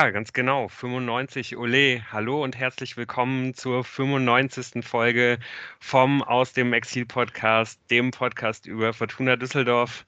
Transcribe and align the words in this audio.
Ja, 0.00 0.08
ganz 0.08 0.32
genau. 0.32 0.66
95 0.68 1.58
Ole. 1.58 2.02
Hallo 2.10 2.42
und 2.42 2.56
herzlich 2.56 2.96
willkommen 2.96 3.52
zur 3.52 3.84
95. 3.84 4.82
Folge 4.82 5.38
vom 5.78 6.22
Aus 6.22 6.54
dem 6.54 6.72
Exil 6.72 7.04
Podcast, 7.04 7.78
dem 7.90 8.10
Podcast 8.10 8.64
über 8.64 8.94
Fortuna 8.94 9.36
Düsseldorf. 9.36 10.06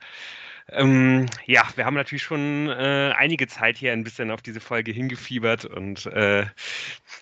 Ähm, 0.70 1.26
ja, 1.44 1.68
wir 1.76 1.84
haben 1.84 1.92
natürlich 1.92 2.22
schon 2.22 2.70
äh, 2.70 3.12
einige 3.18 3.48
Zeit 3.48 3.76
hier 3.76 3.92
ein 3.92 4.02
bisschen 4.02 4.30
auf 4.30 4.40
diese 4.40 4.60
Folge 4.60 4.92
hingefiebert 4.92 5.66
und 5.66 6.06
äh, 6.06 6.46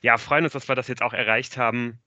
ja, 0.03 0.17
freuen 0.17 0.45
uns, 0.45 0.53
dass 0.53 0.69
wir 0.69 0.77
das 0.77 0.87
jetzt 0.87 1.03
auch 1.03 1.13
erreicht 1.13 1.57
haben. 1.57 1.99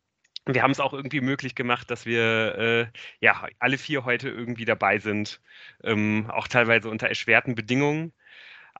Wir 0.46 0.64
haben 0.64 0.72
es 0.72 0.80
auch 0.80 0.94
irgendwie 0.94 1.20
möglich 1.20 1.56
gemacht, 1.56 1.92
dass 1.92 2.06
wir 2.06 2.56
äh, 2.58 2.88
ja 3.20 3.48
alle 3.60 3.78
vier 3.78 4.06
heute 4.06 4.30
irgendwie 4.30 4.64
dabei 4.64 5.00
sind, 5.00 5.42
ähm, 5.84 6.30
auch 6.30 6.48
teilweise 6.48 6.90
unter 6.90 7.10
erschwerten 7.10 7.54
Bedingungen. 7.54 8.14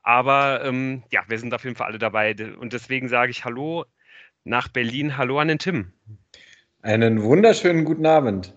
Aber 0.04 0.62
ähm, 0.62 1.02
ja, 1.10 1.22
wir 1.28 1.38
sind 1.38 1.54
auf 1.54 1.64
jeden 1.64 1.76
Fall 1.76 1.88
alle 1.88 1.98
dabei. 1.98 2.36
Und 2.58 2.74
deswegen 2.74 3.08
sage 3.08 3.30
ich 3.30 3.44
Hallo 3.44 3.86
nach 4.44 4.68
Berlin. 4.68 5.16
Hallo 5.16 5.40
an 5.40 5.48
den 5.48 5.58
Tim. 5.58 5.92
Einen 6.82 7.22
wunderschönen 7.22 7.86
guten 7.86 8.04
Abend. 8.04 8.54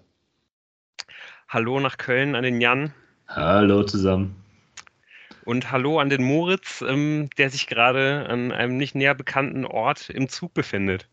Hallo 1.47 1.79
nach 1.79 1.97
Köln 1.97 2.35
an 2.35 2.43
den 2.43 2.59
Jan. 2.59 2.93
Hallo 3.29 3.83
zusammen. 3.83 4.43
Und 5.45 5.71
hallo 5.71 5.99
an 5.99 6.09
den 6.09 6.21
Moritz, 6.21 6.81
ähm, 6.81 7.29
der 7.37 7.49
sich 7.49 7.67
gerade 7.67 8.27
an 8.27 8.51
einem 8.51 8.75
nicht 8.75 8.95
näher 8.95 9.15
bekannten 9.15 9.65
Ort 9.65 10.09
im 10.09 10.27
Zug 10.27 10.53
befindet. 10.53 11.07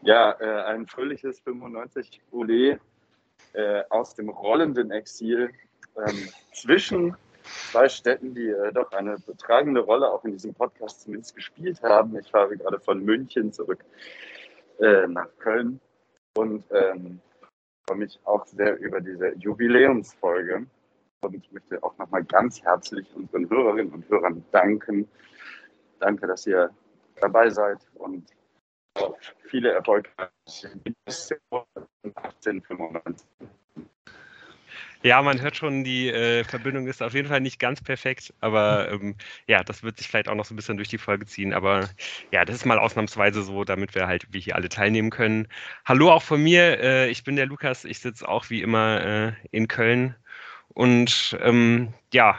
Ja, 0.00 0.34
äh, 0.40 0.62
ein 0.62 0.86
fröhliches 0.86 1.40
95 1.40 2.22
Ule 2.32 2.80
äh, 3.52 3.82
aus 3.90 4.14
dem 4.14 4.30
rollenden 4.30 4.90
Exil 4.90 5.50
ähm, 5.98 6.28
zwischen 6.54 7.14
zwei 7.70 7.88
Städten, 7.88 8.34
die 8.34 8.48
äh, 8.48 8.72
doch 8.72 8.90
eine 8.92 9.18
betragende 9.18 9.80
Rolle 9.80 10.10
auch 10.10 10.24
in 10.24 10.32
diesem 10.32 10.54
Podcast 10.54 11.02
zumindest 11.02 11.36
gespielt 11.36 11.82
haben. 11.82 12.18
Ich 12.18 12.30
fahre 12.30 12.56
gerade 12.56 12.80
von 12.80 13.04
München 13.04 13.52
zurück 13.52 13.84
äh, 14.80 15.06
nach 15.06 15.28
Köln 15.38 15.80
und 16.36 16.64
ähm, 16.70 17.20
freue 17.86 17.98
mich 17.98 18.18
auch 18.24 18.46
sehr 18.46 18.78
über 18.78 19.00
diese 19.00 19.34
Jubiläumsfolge 19.36 20.66
und 21.22 21.52
möchte 21.52 21.82
auch 21.82 21.96
nochmal 21.98 22.24
ganz 22.24 22.62
herzlich 22.62 23.06
unseren 23.14 23.48
Hörerinnen 23.50 23.92
und 23.92 24.08
Hörern 24.08 24.42
danken. 24.52 25.06
Danke, 25.98 26.26
dass 26.26 26.46
ihr 26.46 26.70
dabei 27.20 27.50
seid 27.50 27.78
und 27.94 28.30
viele 29.48 29.72
erfolgreiche 29.72 30.30
1895. 31.06 33.26
Ja, 35.02 35.22
man 35.22 35.40
hört 35.40 35.56
schon, 35.56 35.82
die 35.82 36.08
äh, 36.08 36.44
Verbindung 36.44 36.86
ist 36.86 37.02
auf 37.02 37.14
jeden 37.14 37.28
Fall 37.28 37.40
nicht 37.40 37.58
ganz 37.58 37.80
perfekt, 37.80 38.34
aber 38.40 38.90
ähm, 38.92 39.16
ja, 39.46 39.64
das 39.64 39.82
wird 39.82 39.96
sich 39.96 40.08
vielleicht 40.08 40.28
auch 40.28 40.34
noch 40.34 40.44
so 40.44 40.52
ein 40.52 40.56
bisschen 40.56 40.76
durch 40.76 40.88
die 40.88 40.98
Folge 40.98 41.24
ziehen. 41.24 41.54
Aber 41.54 41.88
ja, 42.30 42.44
das 42.44 42.56
ist 42.56 42.66
mal 42.66 42.78
ausnahmsweise 42.78 43.42
so, 43.42 43.64
damit 43.64 43.94
wir 43.94 44.06
halt 44.06 44.26
wie 44.30 44.40
hier 44.40 44.56
alle 44.56 44.68
teilnehmen 44.68 45.08
können. 45.10 45.48
Hallo 45.86 46.10
auch 46.12 46.22
von 46.22 46.42
mir, 46.42 46.80
äh, 46.80 47.08
ich 47.10 47.24
bin 47.24 47.36
der 47.36 47.46
Lukas, 47.46 47.86
ich 47.86 47.98
sitze 48.00 48.28
auch 48.28 48.50
wie 48.50 48.60
immer 48.60 49.00
äh, 49.02 49.32
in 49.50 49.68
Köln. 49.68 50.14
Und 50.74 51.36
ähm, 51.42 51.92
ja, 52.12 52.38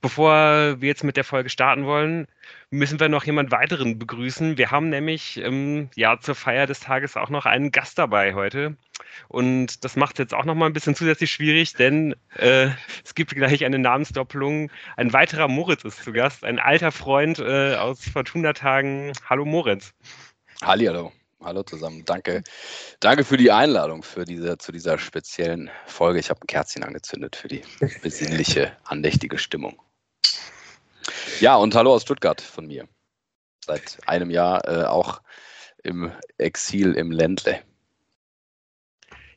bevor 0.00 0.80
wir 0.80 0.88
jetzt 0.88 1.04
mit 1.04 1.16
der 1.16 1.24
Folge 1.24 1.50
starten 1.50 1.86
wollen, 1.86 2.26
müssen 2.70 3.00
wir 3.00 3.08
noch 3.08 3.24
jemand 3.24 3.50
weiteren 3.50 3.98
begrüßen. 3.98 4.58
Wir 4.58 4.70
haben 4.70 4.90
nämlich 4.90 5.38
ähm, 5.38 5.90
ja 5.96 6.18
zur 6.20 6.34
Feier 6.34 6.66
des 6.66 6.80
Tages 6.80 7.16
auch 7.16 7.30
noch 7.30 7.46
einen 7.46 7.72
Gast 7.72 7.98
dabei 7.98 8.34
heute. 8.34 8.76
Und 9.28 9.84
das 9.84 9.96
macht 9.96 10.14
es 10.14 10.18
jetzt 10.18 10.34
auch 10.34 10.44
noch 10.44 10.54
mal 10.54 10.66
ein 10.66 10.72
bisschen 10.72 10.94
zusätzlich 10.94 11.30
schwierig, 11.32 11.74
denn 11.74 12.14
äh, 12.36 12.68
es 13.04 13.14
gibt 13.14 13.34
gleich 13.34 13.64
eine 13.64 13.78
Namensdoppelung. 13.78 14.70
Ein 14.96 15.12
weiterer 15.12 15.48
Moritz 15.48 15.84
ist 15.84 16.02
zu 16.02 16.12
Gast, 16.12 16.44
ein 16.44 16.58
alter 16.58 16.92
Freund 16.92 17.38
äh, 17.38 17.74
aus 17.74 18.08
Fortuna-Tagen. 18.08 19.12
Hallo 19.28 19.44
Moritz. 19.44 19.94
Hallihallo. 20.62 21.12
Hallo 21.44 21.62
zusammen. 21.62 22.04
Danke, 22.06 22.42
danke 23.00 23.22
für 23.22 23.36
die 23.36 23.52
Einladung 23.52 24.02
für 24.02 24.24
diese, 24.24 24.56
zu 24.56 24.72
dieser 24.72 24.96
speziellen 24.96 25.70
Folge. 25.84 26.18
Ich 26.18 26.30
habe 26.30 26.40
ein 26.40 26.46
Kerzchen 26.46 26.82
angezündet 26.82 27.36
für 27.36 27.48
die 27.48 27.60
besinnliche, 28.00 28.74
andächtige 28.84 29.36
Stimmung. 29.36 29.78
Ja, 31.40 31.56
und 31.56 31.74
hallo 31.74 31.92
aus 31.92 32.02
Stuttgart 32.02 32.40
von 32.40 32.66
mir. 32.66 32.88
Seit 33.62 33.98
einem 34.06 34.30
Jahr 34.30 34.66
äh, 34.66 34.84
auch 34.84 35.20
im 35.82 36.10
Exil 36.38 36.94
im 36.94 37.10
Ländle. 37.10 37.60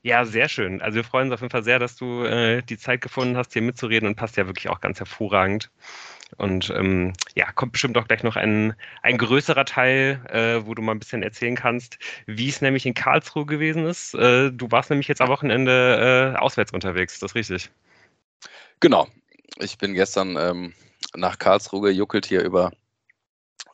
Ja, 0.01 0.23
sehr 0.23 0.47
schön. 0.47 0.81
Also 0.81 0.95
wir 0.95 1.03
freuen 1.03 1.27
uns 1.27 1.33
auf 1.33 1.41
jeden 1.41 1.51
Fall 1.51 1.65
sehr, 1.65 1.79
dass 1.79 1.97
du 1.97 2.23
äh, 2.23 2.61
die 2.61 2.77
Zeit 2.77 3.01
gefunden 3.01 3.35
hast, 3.35 3.51
hier 3.51 3.61
mitzureden 3.61 4.07
und 4.07 4.15
passt 4.15 4.37
ja 4.37 4.47
wirklich 4.47 4.69
auch 4.69 4.79
ganz 4.79 4.99
hervorragend. 4.99 5.71
Und 6.35 6.69
ähm, 6.71 7.13
ja, 7.35 7.51
kommt 7.53 7.71
bestimmt 7.71 7.97
auch 7.97 8.07
gleich 8.07 8.21
noch 8.23 8.35
ein, 8.35 8.75
ein 9.01 9.17
größerer 9.17 9.63
Teil, 9.63 10.21
äh, 10.29 10.65
wo 10.65 10.75
du 10.75 10.81
mal 10.81 10.91
ein 10.91 10.99
bisschen 10.99 11.23
erzählen 11.23 11.55
kannst, 11.55 11.97
wie 12.25 12.49
es 12.49 12.61
nämlich 12.61 12.85
in 12.85 12.93
Karlsruhe 12.93 13.45
gewesen 13.45 13.85
ist. 13.85 14.13
Äh, 14.13 14.51
du 14.51 14.69
warst 14.69 14.89
nämlich 14.89 15.07
jetzt 15.07 15.21
am 15.21 15.29
Wochenende 15.29 16.33
äh, 16.35 16.37
auswärts 16.37 16.73
unterwegs, 16.73 17.13
ist 17.13 17.23
das 17.23 17.35
richtig? 17.35 17.69
Genau. 18.81 19.07
Ich 19.59 19.77
bin 19.77 19.93
gestern 19.93 20.35
ähm, 20.37 20.73
nach 21.15 21.39
Karlsruhe 21.39 21.89
gejuckelt 21.89 22.25
hier 22.25 22.43
über 22.43 22.71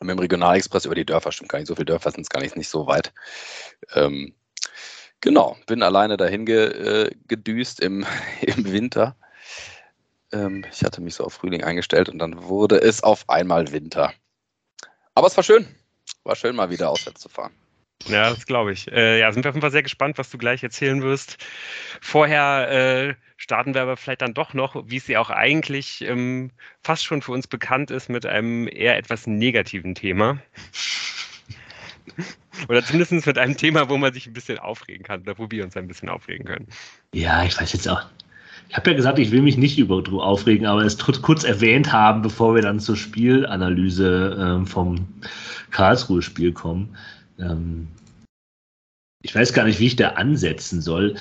mit 0.00 0.10
dem 0.10 0.18
Regionalexpress 0.18 0.84
über 0.84 0.94
die 0.94 1.06
Dörfer. 1.06 1.32
Stimmt 1.32 1.50
gar 1.50 1.58
nicht, 1.58 1.68
so 1.68 1.74
viele 1.74 1.86
Dörfer 1.86 2.10
sind 2.10 2.22
es 2.22 2.28
gar 2.28 2.40
nicht, 2.40 2.56
nicht 2.56 2.68
so 2.68 2.86
weit. 2.86 3.12
Ähm, 3.94 4.34
genau, 5.20 5.56
bin 5.66 5.82
alleine 5.82 6.16
dahin 6.16 6.46
ge, 6.46 6.66
äh, 6.66 7.10
gedüst 7.26 7.80
im, 7.80 8.06
im 8.42 8.70
Winter. 8.70 9.16
Ähm, 10.34 10.64
ich 10.70 10.82
hatte 10.82 11.00
mich 11.00 11.14
so 11.14 11.24
auf 11.24 11.34
Frühling 11.34 11.62
eingestellt 11.62 12.08
und 12.08 12.18
dann 12.18 12.44
wurde 12.44 12.76
es 12.76 13.02
auf 13.02 13.28
einmal 13.30 13.72
Winter. 13.72 14.12
Aber 15.14 15.28
es 15.28 15.36
war 15.36 15.44
schön. 15.44 15.66
War 16.24 16.36
schön, 16.36 16.56
mal 16.56 16.70
wieder 16.70 16.90
auswärts 16.90 17.20
zu 17.20 17.28
fahren. 17.28 17.52
Ja, 18.06 18.30
das 18.30 18.44
glaube 18.44 18.72
ich. 18.72 18.90
Äh, 18.90 19.20
ja, 19.20 19.32
sind 19.32 19.44
wir 19.44 19.50
auf 19.50 19.54
jeden 19.54 19.62
Fall 19.62 19.70
sehr 19.70 19.82
gespannt, 19.82 20.18
was 20.18 20.28
du 20.28 20.36
gleich 20.36 20.62
erzählen 20.62 21.02
wirst. 21.02 21.38
Vorher 22.00 22.70
äh, 22.70 23.14
starten 23.36 23.74
wir 23.74 23.82
aber 23.82 23.96
vielleicht 23.96 24.22
dann 24.22 24.34
doch 24.34 24.52
noch, 24.52 24.74
wie 24.86 24.96
es 24.96 25.06
ja 25.06 25.20
auch 25.20 25.30
eigentlich 25.30 26.02
ähm, 26.02 26.50
fast 26.82 27.04
schon 27.04 27.22
für 27.22 27.32
uns 27.32 27.46
bekannt 27.46 27.90
ist, 27.90 28.10
mit 28.10 28.26
einem 28.26 28.68
eher 28.68 28.96
etwas 28.96 29.26
negativen 29.26 29.94
Thema. 29.94 30.38
Oder 32.68 32.84
zumindest 32.84 33.26
mit 33.26 33.38
einem 33.38 33.56
Thema, 33.56 33.88
wo 33.88 33.96
man 33.96 34.12
sich 34.12 34.26
ein 34.26 34.32
bisschen 34.32 34.58
aufregen 34.58 35.04
kann 35.04 35.22
oder 35.22 35.38
wo 35.38 35.50
wir 35.50 35.64
uns 35.64 35.76
ein 35.76 35.88
bisschen 35.88 36.08
aufregen 36.08 36.46
können. 36.46 36.68
Ja, 37.12 37.44
ich 37.44 37.58
weiß 37.58 37.72
jetzt 37.72 37.88
auch. 37.88 38.06
Ich 38.68 38.76
habe 38.76 38.90
ja 38.90 38.96
gesagt, 38.96 39.18
ich 39.18 39.30
will 39.30 39.42
mich 39.42 39.56
nicht 39.56 39.78
über 39.78 40.02
aufregen, 40.20 40.66
aber 40.66 40.84
es 40.84 40.96
kurz 41.22 41.44
erwähnt 41.44 41.92
haben, 41.92 42.22
bevor 42.22 42.54
wir 42.54 42.62
dann 42.62 42.80
zur 42.80 42.96
Spielanalyse 42.96 44.36
ähm, 44.40 44.66
vom 44.66 45.06
Karlsruhe-Spiel 45.70 46.52
kommen. 46.52 46.96
Ähm, 47.38 47.88
ich 49.22 49.34
weiß 49.34 49.52
gar 49.52 49.64
nicht, 49.64 49.80
wie 49.80 49.86
ich 49.86 49.96
da 49.96 50.10
ansetzen 50.10 50.80
soll. 50.80 51.16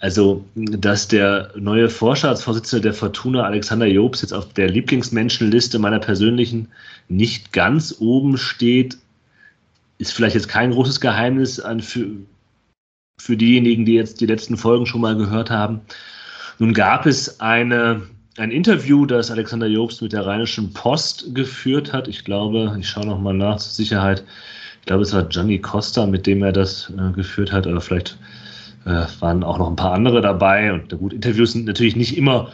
Also, 0.00 0.44
dass 0.54 1.08
der 1.08 1.52
neue 1.56 1.88
Vorstandsvorsitzende 1.88 2.82
der 2.82 2.94
Fortuna, 2.94 3.42
Alexander 3.42 3.86
Jobs, 3.86 4.22
jetzt 4.22 4.32
auf 4.32 4.52
der 4.52 4.70
Lieblingsmenschenliste 4.70 5.78
meiner 5.80 5.98
persönlichen 5.98 6.68
nicht 7.08 7.52
ganz 7.52 7.96
oben 7.98 8.38
steht, 8.38 8.96
ist 9.98 10.12
vielleicht 10.12 10.36
jetzt 10.36 10.48
kein 10.48 10.70
großes 10.70 11.00
Geheimnis 11.00 11.58
an 11.58 11.80
für, 11.80 12.10
für 13.20 13.36
diejenigen, 13.36 13.84
die 13.84 13.94
jetzt 13.94 14.20
die 14.20 14.26
letzten 14.26 14.56
Folgen 14.56 14.86
schon 14.86 15.00
mal 15.00 15.16
gehört 15.16 15.50
haben. 15.50 15.80
Nun 16.58 16.74
gab 16.74 17.06
es 17.06 17.40
eine, 17.40 18.02
ein 18.36 18.50
Interview, 18.50 19.06
das 19.06 19.30
Alexander 19.30 19.66
Jobst 19.66 20.02
mit 20.02 20.12
der 20.12 20.26
Rheinischen 20.26 20.72
Post 20.72 21.34
geführt 21.34 21.92
hat. 21.92 22.08
Ich 22.08 22.24
glaube, 22.24 22.76
ich 22.78 22.88
schaue 22.88 23.06
noch 23.06 23.20
mal 23.20 23.34
nach 23.34 23.58
zur 23.58 23.72
Sicherheit 23.72 24.24
glaube, 24.88 25.02
es 25.02 25.12
war 25.12 25.28
Johnny 25.28 25.58
Costa, 25.58 26.06
mit 26.06 26.26
dem 26.26 26.42
er 26.42 26.52
das 26.52 26.90
äh, 26.98 27.12
geführt 27.12 27.52
hat, 27.52 27.66
aber 27.66 27.80
vielleicht 27.80 28.18
äh, 28.86 29.04
waren 29.20 29.44
auch 29.44 29.58
noch 29.58 29.68
ein 29.68 29.76
paar 29.76 29.92
andere 29.92 30.20
dabei. 30.20 30.72
Und 30.72 30.98
gut, 30.98 31.12
Interviews 31.12 31.52
sind 31.52 31.66
natürlich 31.66 31.94
nicht 31.94 32.16
immer 32.16 32.50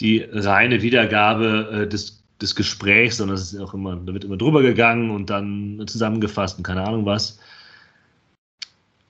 die 0.00 0.24
reine 0.32 0.82
Wiedergabe 0.82 1.82
äh, 1.82 1.86
des, 1.86 2.22
des 2.40 2.56
Gesprächs, 2.56 3.18
sondern 3.18 3.36
es 3.36 3.52
ist 3.52 3.60
auch 3.60 3.74
immer, 3.74 3.96
da 3.96 4.12
wird 4.14 4.24
immer 4.24 4.38
drüber 4.38 4.62
gegangen 4.62 5.10
und 5.10 5.28
dann 5.28 5.84
zusammengefasst 5.86 6.56
und 6.56 6.64
keine 6.64 6.82
Ahnung 6.82 7.04
was. 7.04 7.38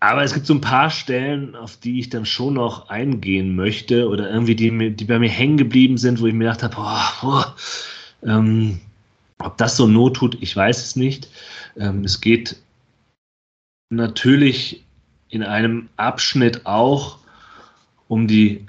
Aber 0.05 0.23
es 0.23 0.35
gibt 0.35 0.45
so 0.47 0.53
ein 0.53 0.61
paar 0.61 0.91
Stellen, 0.91 1.57
auf 1.57 1.79
die 1.79 1.99
ich 1.99 2.11
dann 2.11 2.27
schon 2.27 2.55
noch 2.55 2.91
eingehen 2.91 3.57
möchte 3.57 4.07
oder 4.07 4.31
irgendwie 4.31 4.55
die, 4.55 4.91
die 4.91 5.05
bei 5.07 5.19
mir 5.19 5.31
hängen 5.31 5.57
geblieben 5.57 5.97
sind, 5.97 6.21
wo 6.21 6.27
ich 6.27 6.35
mir 6.35 6.45
gedacht 6.45 6.63
habe, 6.63 6.75
boah, 6.77 7.11
boah 7.23 7.57
ähm, 8.23 8.81
ob 9.39 9.57
das 9.57 9.79
so 9.79 9.87
Not 9.87 10.17
tut, 10.17 10.37
ich 10.43 10.55
weiß 10.55 10.85
es 10.85 10.95
nicht. 10.95 11.31
Ähm, 11.79 12.05
es 12.05 12.21
geht 12.21 12.57
natürlich 13.89 14.85
in 15.31 15.43
einem 15.43 15.89
Abschnitt 15.97 16.67
auch 16.67 17.17
um 18.07 18.27
die 18.27 18.67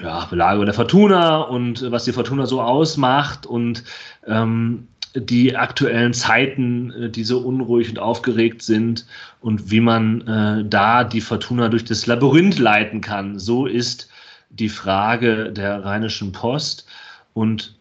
ja, 0.00 0.24
Belagerung 0.24 0.64
der 0.64 0.74
Fortuna 0.74 1.42
und 1.42 1.90
was 1.90 2.04
die 2.04 2.12
Fortuna 2.12 2.46
so 2.46 2.62
ausmacht 2.62 3.44
und 3.44 3.84
ähm, 4.26 4.88
die 5.14 5.56
aktuellen 5.56 6.12
Zeiten, 6.12 6.90
äh, 6.92 7.10
die 7.10 7.24
so 7.24 7.38
unruhig 7.40 7.88
und 7.88 7.98
aufgeregt 7.98 8.62
sind 8.62 9.06
und 9.40 9.70
wie 9.70 9.80
man 9.80 10.20
äh, 10.26 10.64
da 10.68 11.04
die 11.04 11.20
Fortuna 11.20 11.68
durch 11.68 11.84
das 11.84 12.06
Labyrinth 12.06 12.58
leiten 12.58 13.00
kann. 13.00 13.38
So 13.38 13.66
ist 13.66 14.08
die 14.50 14.68
Frage 14.68 15.52
der 15.52 15.84
Rheinischen 15.84 16.32
Post. 16.32 16.86
Und 17.32 17.76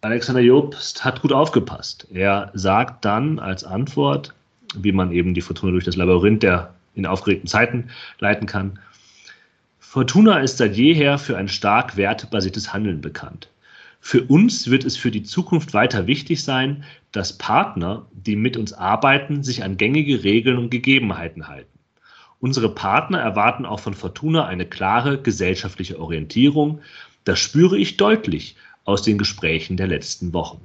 Alexander 0.00 0.42
Jobst 0.42 1.04
hat 1.04 1.22
gut 1.22 1.32
aufgepasst. 1.32 2.06
Er 2.12 2.50
sagt 2.54 3.04
dann 3.04 3.38
als 3.38 3.64
Antwort, 3.64 4.34
wie 4.76 4.92
man 4.92 5.10
eben 5.12 5.34
die 5.34 5.40
Fortuna 5.40 5.72
durch 5.72 5.84
das 5.84 5.96
Labyrinth 5.96 6.42
der 6.42 6.74
in 6.94 7.06
aufgeregten 7.06 7.48
Zeiten 7.48 7.90
leiten 8.20 8.46
kann. 8.46 8.78
Fortuna 9.78 10.38
ist 10.40 10.58
seit 10.58 10.76
jeher 10.76 11.18
für 11.18 11.36
ein 11.36 11.48
stark 11.48 11.96
wertebasiertes 11.96 12.72
Handeln 12.72 13.00
bekannt. 13.00 13.48
Für 14.00 14.22
uns 14.24 14.70
wird 14.70 14.84
es 14.84 14.96
für 14.96 15.10
die 15.10 15.22
Zukunft 15.22 15.74
weiter 15.74 16.06
wichtig 16.06 16.42
sein, 16.42 16.84
dass 17.12 17.36
Partner, 17.36 18.06
die 18.12 18.36
mit 18.36 18.56
uns 18.56 18.72
arbeiten, 18.72 19.42
sich 19.42 19.64
an 19.64 19.76
gängige 19.76 20.22
Regeln 20.22 20.58
und 20.58 20.70
Gegebenheiten 20.70 21.48
halten. 21.48 21.76
Unsere 22.38 22.68
Partner 22.68 23.18
erwarten 23.18 23.66
auch 23.66 23.80
von 23.80 23.94
Fortuna 23.94 24.46
eine 24.46 24.66
klare 24.66 25.20
gesellschaftliche 25.20 25.98
Orientierung. 25.98 26.80
Das 27.24 27.40
spüre 27.40 27.78
ich 27.78 27.96
deutlich 27.96 28.56
aus 28.84 29.02
den 29.02 29.18
Gesprächen 29.18 29.76
der 29.76 29.88
letzten 29.88 30.32
Wochen. 30.32 30.60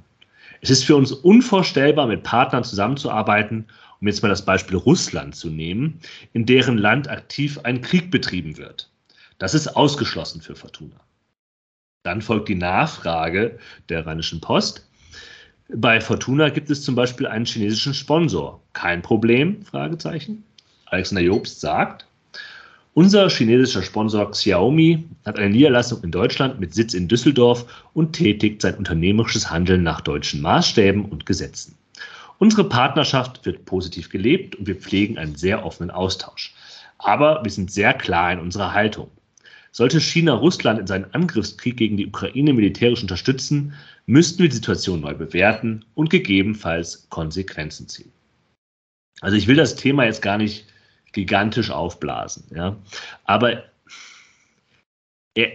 Es 0.60 0.70
ist 0.70 0.84
für 0.84 0.94
uns 0.94 1.10
unvorstellbar, 1.10 2.06
mit 2.06 2.22
Partnern 2.22 2.62
zusammenzuarbeiten, 2.62 3.66
um 4.00 4.06
jetzt 4.06 4.22
mal 4.22 4.28
das 4.28 4.44
Beispiel 4.44 4.76
Russland 4.76 5.34
zu 5.34 5.48
nehmen, 5.50 5.98
in 6.32 6.46
deren 6.46 6.78
Land 6.78 7.08
aktiv 7.08 7.58
ein 7.64 7.80
Krieg 7.80 8.10
betrieben 8.10 8.56
wird. 8.56 8.88
Das 9.38 9.54
ist 9.54 9.68
ausgeschlossen 9.68 10.40
für 10.40 10.54
Fortuna. 10.54 11.00
Dann 12.02 12.20
folgt 12.20 12.48
die 12.48 12.56
Nachfrage 12.56 13.58
der 13.88 14.04
Rheinischen 14.04 14.40
Post. 14.40 14.88
Bei 15.68 16.00
Fortuna 16.00 16.48
gibt 16.48 16.68
es 16.68 16.82
zum 16.82 16.96
Beispiel 16.96 17.28
einen 17.28 17.46
chinesischen 17.46 17.94
Sponsor. 17.94 18.60
Kein 18.72 19.02
Problem? 19.02 19.62
Fragezeichen. 19.62 20.42
Alexander 20.86 21.22
Jobst 21.22 21.60
sagt, 21.60 22.06
unser 22.94 23.30
chinesischer 23.30 23.82
Sponsor 23.82 24.30
Xiaomi 24.32 25.04
hat 25.24 25.38
eine 25.38 25.50
Niederlassung 25.50 26.02
in 26.02 26.10
Deutschland 26.10 26.58
mit 26.60 26.74
Sitz 26.74 26.92
in 26.92 27.06
Düsseldorf 27.08 27.64
und 27.94 28.12
tätigt 28.12 28.60
sein 28.60 28.74
unternehmerisches 28.74 29.48
Handeln 29.50 29.84
nach 29.84 30.00
deutschen 30.00 30.42
Maßstäben 30.42 31.04
und 31.04 31.24
Gesetzen. 31.24 31.78
Unsere 32.38 32.64
Partnerschaft 32.64 33.46
wird 33.46 33.64
positiv 33.64 34.10
gelebt 34.10 34.56
und 34.56 34.66
wir 34.66 34.74
pflegen 34.74 35.16
einen 35.16 35.36
sehr 35.36 35.64
offenen 35.64 35.92
Austausch. 35.92 36.52
Aber 36.98 37.42
wir 37.44 37.50
sind 37.50 37.70
sehr 37.70 37.94
klar 37.94 38.32
in 38.32 38.40
unserer 38.40 38.74
Haltung. 38.74 39.08
Sollte 39.74 40.00
China 40.00 40.34
Russland 40.34 40.78
in 40.78 40.86
seinen 40.86 41.12
Angriffskrieg 41.14 41.78
gegen 41.78 41.96
die 41.96 42.06
Ukraine 42.06 42.52
militärisch 42.52 43.00
unterstützen, 43.00 43.72
müssten 44.06 44.42
wir 44.42 44.50
die 44.50 44.56
Situation 44.56 45.00
neu 45.00 45.14
bewerten 45.14 45.84
und 45.94 46.10
gegebenenfalls 46.10 47.08
Konsequenzen 47.08 47.88
ziehen. 47.88 48.12
Also 49.22 49.36
ich 49.36 49.46
will 49.46 49.56
das 49.56 49.76
Thema 49.76 50.04
jetzt 50.04 50.20
gar 50.20 50.36
nicht 50.36 50.66
gigantisch 51.12 51.70
aufblasen, 51.70 52.44
ja, 52.54 52.76
aber 53.24 53.64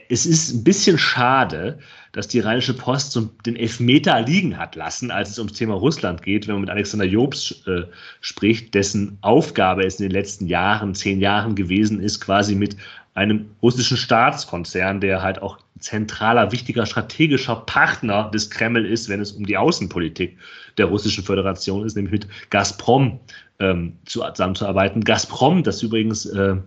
es 0.10 0.26
ist 0.26 0.52
ein 0.54 0.64
bisschen 0.64 0.98
schade, 0.98 1.78
dass 2.12 2.28
die 2.28 2.40
Rheinische 2.40 2.74
Post 2.74 3.20
den 3.46 3.56
Elfmeter 3.56 4.22
liegen 4.22 4.58
hat 4.58 4.76
lassen, 4.76 5.12
als 5.12 5.30
es 5.30 5.38
ums 5.38 5.54
Thema 5.54 5.76
Russland 5.76 6.24
geht, 6.24 6.48
wenn 6.48 6.56
man 6.56 6.62
mit 6.62 6.72
Alexander 6.72 7.06
Jobs 7.06 7.64
äh, 7.68 7.84
spricht, 8.22 8.74
dessen 8.74 9.20
Aufgabe 9.22 9.86
es 9.86 10.00
in 10.00 10.06
den 10.06 10.14
letzten 10.14 10.48
Jahren, 10.48 10.96
zehn 10.96 11.20
Jahren 11.20 11.54
gewesen 11.54 12.00
ist, 12.00 12.20
quasi 12.22 12.56
mit 12.56 12.76
einem 13.18 13.50
russischen 13.64 13.98
Staatskonzern, 13.98 15.02
der 15.02 15.24
halt 15.24 15.42
auch 15.42 15.58
zentraler, 15.80 16.52
wichtiger 16.52 16.86
strategischer 16.86 17.56
Partner 17.56 18.30
des 18.32 18.52
Kreml 18.52 18.86
ist, 18.86 19.10
wenn 19.10 19.20
es 19.20 19.32
um 19.32 19.44
die 19.44 19.58
Außenpolitik 19.58 20.38
der 20.78 20.86
Russischen 20.86 21.24
Föderation 21.24 21.84
ist, 21.84 21.96
nämlich 21.96 22.12
mit 22.12 22.28
Gazprom 22.52 23.20
ähm, 23.58 23.94
zusammenzuarbeiten. 24.06 25.04
Gazprom, 25.04 25.64
das 25.64 25.82
übrigens 25.82 26.28
äh, 26.28 26.58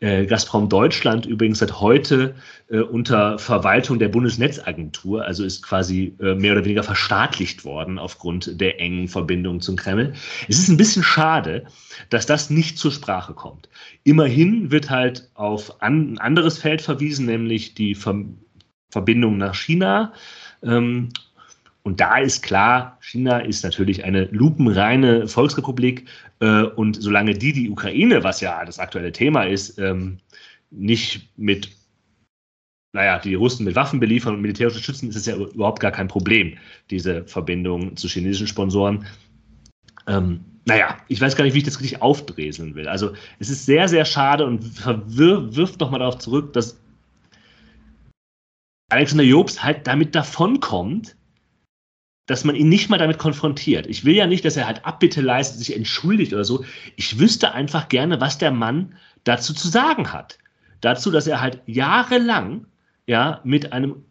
äh, 0.00 0.26
Gazprom 0.26 0.68
Deutschland 0.68 1.24
übrigens 1.24 1.58
seit 1.58 1.80
heute 1.80 2.34
äh, 2.68 2.80
unter 2.80 3.38
Verwaltung 3.38 3.98
der 3.98 4.08
Bundesnetzagentur, 4.08 5.24
also 5.24 5.44
ist 5.44 5.62
quasi 5.62 6.14
äh, 6.20 6.34
mehr 6.34 6.52
oder 6.52 6.64
weniger 6.64 6.82
verstaatlicht 6.82 7.64
worden 7.64 7.98
aufgrund 7.98 8.60
der 8.60 8.80
engen 8.80 9.08
Verbindung 9.08 9.60
zum 9.60 9.76
Kreml. 9.76 10.12
Es 10.48 10.58
ist 10.58 10.68
ein 10.68 10.76
bisschen 10.76 11.02
schade, 11.02 11.64
dass 12.10 12.26
das 12.26 12.50
nicht 12.50 12.78
zur 12.78 12.92
Sprache 12.92 13.32
kommt. 13.32 13.68
Immerhin 14.04 14.70
wird 14.70 14.90
halt 14.90 15.30
auf 15.34 15.80
an, 15.80 16.12
ein 16.12 16.18
anderes 16.18 16.58
Feld 16.58 16.82
verwiesen, 16.82 17.26
nämlich 17.26 17.74
die 17.74 17.94
Ver 17.94 18.16
Verbindung 18.90 19.36
nach 19.36 19.54
China. 19.54 20.12
Ähm, 20.62 21.10
und 21.86 22.00
da 22.00 22.18
ist 22.18 22.42
klar, 22.42 22.98
China 23.00 23.38
ist 23.38 23.62
natürlich 23.62 24.04
eine 24.04 24.24
lupenreine 24.32 25.28
Volksrepublik. 25.28 26.08
Äh, 26.40 26.62
und 26.62 27.00
solange 27.00 27.34
die 27.34 27.52
die 27.52 27.70
Ukraine, 27.70 28.24
was 28.24 28.40
ja 28.40 28.64
das 28.64 28.78
aktuelle 28.78 29.12
Thema 29.12 29.44
ist, 29.44 29.78
ähm, 29.78 30.18
nicht 30.70 31.28
mit, 31.36 31.70
naja, 32.92 33.18
die 33.18 33.34
Russen 33.34 33.64
mit 33.64 33.76
Waffen 33.76 34.00
beliefern 34.00 34.34
und 34.34 34.42
militärisch 34.42 34.74
unterstützen, 34.74 35.08
ist 35.08 35.16
es 35.16 35.26
ja 35.26 35.36
überhaupt 35.36 35.80
gar 35.80 35.92
kein 35.92 36.08
Problem, 36.08 36.58
diese 36.90 37.24
Verbindung 37.24 37.96
zu 37.96 38.08
chinesischen 38.08 38.48
Sponsoren. 38.48 39.06
Ähm, 40.06 40.40
naja, 40.66 40.98
ich 41.08 41.20
weiß 41.20 41.36
gar 41.36 41.44
nicht, 41.44 41.54
wie 41.54 41.58
ich 41.58 41.64
das 41.64 41.80
richtig 41.80 42.02
aufdreseln 42.02 42.74
will. 42.74 42.88
Also 42.88 43.12
es 43.38 43.50
ist 43.50 43.66
sehr, 43.66 43.88
sehr 43.88 44.04
schade 44.04 44.44
und 44.44 44.84
wirft 44.84 45.80
nochmal 45.80 46.00
darauf 46.00 46.18
zurück, 46.18 46.52
dass 46.52 46.76
Alexander 48.90 49.24
Jobs 49.24 49.62
halt 49.62 49.86
damit 49.86 50.14
davonkommt, 50.14 51.16
dass 52.26 52.44
man 52.44 52.56
ihn 52.56 52.68
nicht 52.68 52.90
mal 52.90 52.98
damit 52.98 53.18
konfrontiert. 53.18 53.86
Ich 53.86 54.04
will 54.04 54.14
ja 54.14 54.26
nicht, 54.26 54.44
dass 54.44 54.56
er 54.56 54.66
halt 54.66 54.84
Abbitte 54.84 55.20
leistet, 55.20 55.60
sich 55.60 55.74
entschuldigt 55.74 56.32
oder 56.32 56.44
so. 56.44 56.64
Ich 56.96 57.18
wüsste 57.18 57.52
einfach 57.52 57.88
gerne, 57.88 58.20
was 58.20 58.38
der 58.38 58.50
Mann 58.50 58.94
dazu 59.24 59.54
zu 59.54 59.68
sagen 59.68 60.12
hat. 60.12 60.38
Dazu, 60.80 61.10
dass 61.10 61.26
er 61.26 61.40
halt 61.40 61.60
jahrelang 61.66 62.66
ja 63.06 63.40
mit 63.44 63.72
einem 63.72 64.04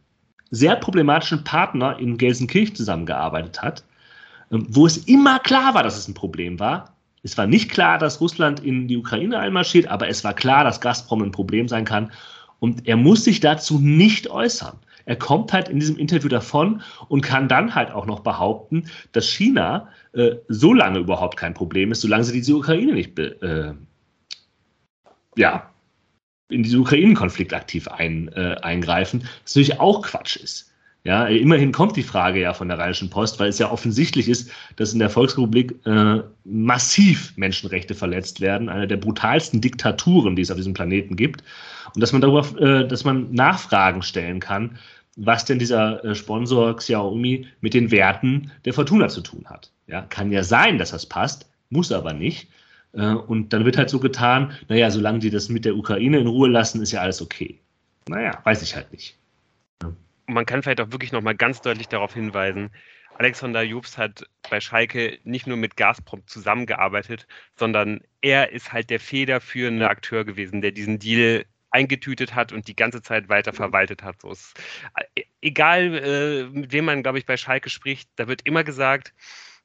sehr 0.52 0.76
problematischen 0.78 1.44
Partner 1.44 2.00
in 2.00 2.18
Gelsenkirchen 2.18 2.76
zusammengearbeitet 2.76 3.62
hat, 3.62 3.84
ähm, 4.52 4.66
wo 4.70 4.86
es 4.86 4.98
immer 4.98 5.40
klar 5.40 5.74
war, 5.74 5.84
dass 5.84 5.98
es 5.98 6.08
ein 6.08 6.14
Problem 6.14 6.60
war. 6.60 6.96
Es 7.24 7.38
war 7.38 7.48
nicht 7.48 7.72
klar, 7.72 7.98
dass 7.98 8.22
Russland 8.22 8.60
in 8.62 8.88
die 8.88 8.98
Ukraine 8.98 9.40
einmarschiert, 9.40 9.88
aber 9.88 10.08
es 10.08 10.24
war 10.24 10.34
klar, 10.34 10.64
dass 10.64 10.80
Gazprom 10.80 11.24
ein 11.24 11.32
Problem 11.32 11.68
sein 11.68 11.84
kann. 11.84 12.12
Und 12.60 12.88
er 12.88 12.98
muss 12.98 13.24
sich 13.24 13.40
dazu 13.40 13.80
nicht 13.80 14.30
äußern. 14.30 14.78
Er 15.06 15.16
kommt 15.16 15.54
halt 15.54 15.70
in 15.70 15.80
diesem 15.80 15.98
Interview 15.98 16.30
davon 16.30 16.82
und 17.08 17.22
kann 17.22 17.48
dann 17.48 17.76
halt 17.76 17.92
auch 17.92 18.06
noch 18.06 18.22
behaupten, 18.22 18.90
dass 19.12 19.30
China 19.30 19.90
äh, 20.14 20.36
so 20.48 20.74
lange 20.74 21.00
überhaupt 21.00 21.38
kein 21.38 21.54
Problem 21.54 21.92
ist, 21.92 22.02
solange 22.02 22.24
sie 22.24 22.34
diese 22.34 22.56
Ukraine 22.56 22.94
nicht 22.94 23.18
äh, 23.20 23.74
ja, 25.38 25.70
in 26.50 26.64
diesen 26.64 26.82
Ukraine-Konflikt 26.82 27.54
aktiv 27.54 27.88
ein, 27.88 28.30
äh, 28.30 28.56
eingreifen, 28.62 29.28
was 29.44 29.56
natürlich 29.56 29.80
auch 29.80 30.02
Quatsch 30.02 30.38
ist. 30.38 30.72
Ja, 31.04 31.28
immerhin 31.28 31.72
kommt 31.72 31.96
die 31.96 32.04
Frage 32.04 32.42
ja 32.42 32.54
von 32.56 32.68
der 32.68 32.80
Rheinischen 32.80 33.12
Post, 33.12 33.40
weil 33.40 33.50
es 33.50 33.60
ja 33.60 33.72
offensichtlich 33.72 34.28
ist, 34.28 34.50
dass 34.76 34.92
in 34.92 34.98
der 34.98 35.12
Volksrepublik 35.12 35.76
äh, 35.86 36.22
massiv 36.46 37.32
Menschenrechte 37.36 37.94
verletzt 37.94 38.42
werden, 38.42 38.70
eine 38.70 38.88
der 38.88 38.98
brutalsten 38.98 39.62
Diktaturen, 39.62 40.36
die 40.36 40.42
es 40.42 40.50
auf 40.50 40.58
diesem 40.58 40.74
Planeten 40.74 41.16
gibt, 41.16 41.44
und 41.94 42.02
dass 42.02 42.12
man 42.12 42.22
darüber, 42.22 42.60
äh, 42.60 42.88
dass 42.88 43.04
man 43.04 43.32
Nachfragen 43.32 44.02
stellen 44.02 44.40
kann, 44.40 44.80
was 45.16 45.46
denn 45.46 45.60
dieser 45.60 46.04
äh, 46.04 46.16
Sponsor 46.16 46.76
Xiaomi 46.76 47.48
mit 47.62 47.74
den 47.74 47.92
Werten 47.92 48.52
der 48.66 48.74
Fortuna 48.74 49.08
zu 49.08 49.22
tun 49.22 49.46
hat. 49.48 49.72
Ja, 49.88 50.02
kann 50.02 50.32
ja 50.32 50.44
sein, 50.44 50.78
dass 50.78 50.92
das 50.92 51.06
passt, 51.06 51.50
muss 51.70 51.92
aber 51.92 52.14
nicht. 52.14 52.50
Äh, 52.94 53.14
und 53.14 53.54
dann 53.54 53.66
wird 53.66 53.78
halt 53.78 53.90
so 53.90 54.00
getan, 54.00 54.54
naja, 54.68 54.92
solange 54.92 55.20
die 55.20 55.30
das 55.30 55.50
mit 55.50 55.66
der 55.66 55.76
Ukraine 55.76 56.20
in 56.20 56.28
Ruhe 56.28 56.50
lassen, 56.50 56.82
ist 56.82 56.92
ja 56.92 57.02
alles 57.02 57.22
okay. 57.22 57.60
Naja, 58.08 58.40
weiß 58.44 58.62
ich 58.62 58.76
halt 58.76 58.92
nicht. 58.92 59.18
Man 60.28 60.46
kann 60.46 60.64
vielleicht 60.64 60.82
auch 60.82 60.92
wirklich 60.92 61.12
nochmal 61.12 61.36
ganz 61.36 61.62
deutlich 61.62 61.88
darauf 61.88 62.14
hinweisen, 62.14 62.72
Alexander 63.18 63.62
Jobs 63.62 63.98
hat 63.98 64.26
bei 64.50 64.60
Schalke 64.60 65.20
nicht 65.24 65.48
nur 65.48 65.58
mit 65.58 65.78
Gazprom 65.78 66.26
zusammengearbeitet, 66.28 67.28
sondern 67.56 68.02
er 68.22 68.52
ist 68.52 68.74
halt 68.74 68.90
der 68.90 69.00
federführende 69.00 69.90
Akteur 69.90 70.26
gewesen, 70.26 70.62
der 70.62 70.72
diesen 70.72 71.00
Deal 71.00 71.46
eingetütet 71.76 72.34
hat 72.34 72.54
und 72.54 72.68
die 72.68 72.76
ganze 72.76 73.02
Zeit 73.02 73.30
weiter 73.30 73.52
mhm. 73.52 73.58
verwaltet 73.58 74.02
hat. 74.02 74.22
So 74.22 74.32
ist, 74.32 74.54
äh, 75.16 75.24
egal, 75.42 75.94
äh, 75.96 76.58
mit 76.58 76.72
wem 76.72 76.86
man, 76.86 77.04
glaube 77.04 77.20
ich, 77.20 77.26
bei 77.26 77.38
Schalke 77.38 77.70
spricht, 77.70 78.10
da 78.16 78.28
wird 78.28 78.42
immer 78.44 78.64
gesagt, 78.64 79.14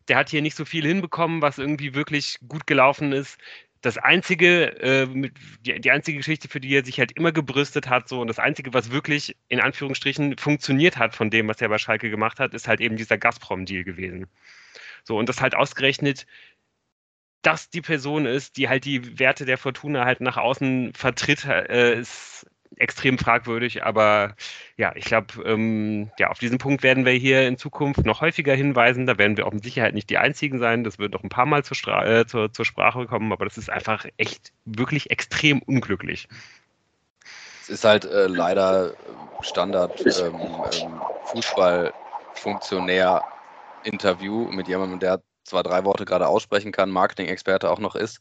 der 0.09 0.17
hat 0.17 0.29
hier 0.29 0.43
nicht 0.43 0.57
so 0.57 0.65
viel 0.65 0.85
hinbekommen, 0.85 1.41
was 1.41 1.59
irgendwie 1.59 1.95
wirklich 1.95 2.39
gut 2.49 2.67
gelaufen 2.67 3.13
ist. 3.13 3.39
Das 3.83 3.97
einzige, 3.97 4.79
äh, 4.83 5.31
die, 5.61 5.81
die, 5.81 5.91
einzige 5.91 6.19
Geschichte, 6.19 6.49
für 6.49 6.61
die 6.61 6.75
er 6.75 6.85
sich 6.85 6.99
halt 6.99 7.13
immer 7.13 7.33
gebrüstet 7.33 7.89
hat, 7.89 8.09
so 8.09 8.21
und 8.21 8.27
das 8.27 8.39
einzige, 8.39 8.75
was 8.75 8.91
wirklich 8.91 9.37
in 9.49 9.61
Anführungsstrichen 9.61 10.37
funktioniert 10.37 10.99
hat 10.99 11.15
von 11.15 11.31
dem, 11.31 11.49
was 11.49 11.61
er 11.63 11.69
bei 11.69 11.79
Schalke 11.79 12.11
gemacht 12.11 12.41
hat, 12.41 12.53
ist 12.55 12.69
halt 12.69 12.81
eben 12.81 12.97
dieser 12.97 13.17
Gazprom-Deal 13.19 13.85
gewesen. 13.85 14.27
So, 15.05 15.17
und 15.17 15.29
das 15.29 15.41
halt 15.41 15.55
ausgerechnet 15.55 16.27
das 17.43 17.71
die 17.71 17.81
Person 17.81 18.27
ist, 18.27 18.57
die 18.57 18.69
halt 18.69 18.85
die 18.85 19.19
Werte 19.19 19.45
der 19.45 19.59
Fortuna 19.59 20.05
halt 20.05 20.21
nach 20.21 20.37
außen 20.37 20.93
vertritt, 20.95 21.45
äh, 21.47 21.99
ist 21.99 22.47
extrem 22.77 23.19
fragwürdig. 23.19 23.85
Aber 23.85 24.35
ja, 24.77 24.93
ich 24.95 25.05
glaube, 25.05 25.43
ähm, 25.45 26.11
ja, 26.19 26.29
auf 26.29 26.39
diesen 26.39 26.59
Punkt 26.59 26.83
werden 26.83 27.05
wir 27.05 27.13
hier 27.13 27.47
in 27.47 27.57
Zukunft 27.57 28.05
noch 28.05 28.21
häufiger 28.21 28.55
hinweisen. 28.55 29.07
Da 29.07 29.19
werden 29.19 29.37
wir 29.37 29.47
auch 29.47 29.53
mit 29.53 29.65
Sicherheit 29.65 29.95
nicht 29.95 30.11
die 30.11 30.19
Einzigen 30.19 30.59
sein. 30.59 30.85
Das 30.85 30.99
wird 30.99 31.13
noch 31.13 31.23
ein 31.23 31.29
paar 31.29 31.47
Mal 31.47 31.65
zur, 31.65 31.77
Stra 31.77 32.07
äh, 32.07 32.27
zur, 32.27 32.53
zur 32.53 32.65
Sprache 32.65 33.07
kommen, 33.07 33.33
aber 33.33 33.45
das 33.45 33.59
ist 33.59 33.71
einfach 33.71 34.07
echt 34.17 34.53
wirklich 34.65 35.11
extrem 35.11 35.61
unglücklich. 35.63 36.29
Es 37.63 37.69
ist 37.69 37.85
halt 37.85 38.05
äh, 38.05 38.27
leider 38.27 38.95
Standard 39.43 40.01
ähm, 40.01 40.41
ähm, 40.73 41.01
Fußball 41.27 41.93
Funktionär-Interview 42.35 44.51
mit 44.51 44.69
jemandem, 44.69 44.99
der 44.99 45.21
zwei, 45.45 45.63
drei 45.63 45.85
Worte 45.85 46.05
gerade 46.05 46.29
aussprechen 46.29 46.73
kann, 46.73 46.91
Marketing-Experte 46.91 47.71
auch 47.71 47.79
noch 47.79 47.97
ist, 47.97 48.21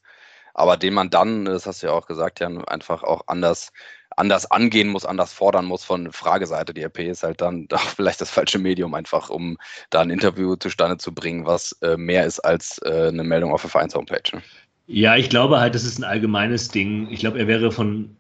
aber 0.54 0.78
den 0.78 0.94
man 0.94 1.10
dann, 1.10 1.46
das 1.46 1.66
hast 1.66 1.84
du 1.84 1.88
ja 1.88 1.94
auch 1.94 2.08
gesagt, 2.08 2.40
Jan, 2.40 2.64
einfach 2.66 3.04
auch 3.04 3.22
anders, 3.28 3.72
anders 4.16 4.50
angehen 4.50 4.90
muss, 4.90 5.06
anders 5.06 5.32
fordern 5.32 5.66
muss 5.66 5.84
von 5.84 6.12
Frageseite. 6.12 6.74
Die 6.74 6.84
RP 6.84 7.00
ist 7.00 7.24
halt 7.24 7.42
dann 7.42 7.68
auch 7.72 7.80
vielleicht 7.80 8.22
das 8.22 8.30
falsche 8.30 8.60
Medium 8.60 8.94
einfach, 8.94 9.30
um 9.30 9.58
da 9.90 10.02
ein 10.02 10.10
Interview 10.10 10.56
zustande 10.56 10.98
zu 10.98 11.14
bringen, 11.14 11.46
was 11.46 11.74
äh, 11.82 11.98
mehr 11.98 12.26
ist 12.26 12.40
als 12.40 12.80
äh, 12.84 13.08
eine 13.08 13.24
Meldung 13.24 13.54
auf 13.54 13.62
der 13.62 13.70
Vereins-Homepage. 13.70 14.36
Ne? 14.36 14.42
Ja, 14.88 15.16
ich 15.16 15.30
glaube 15.30 15.60
halt, 15.60 15.76
das 15.76 15.84
ist 15.84 16.00
ein 16.00 16.04
allgemeines 16.04 16.70
Ding. 16.70 17.10
Ich 17.12 17.20
glaube, 17.20 17.40
er 17.40 17.48
wäre 17.48 17.72
von 17.72 18.16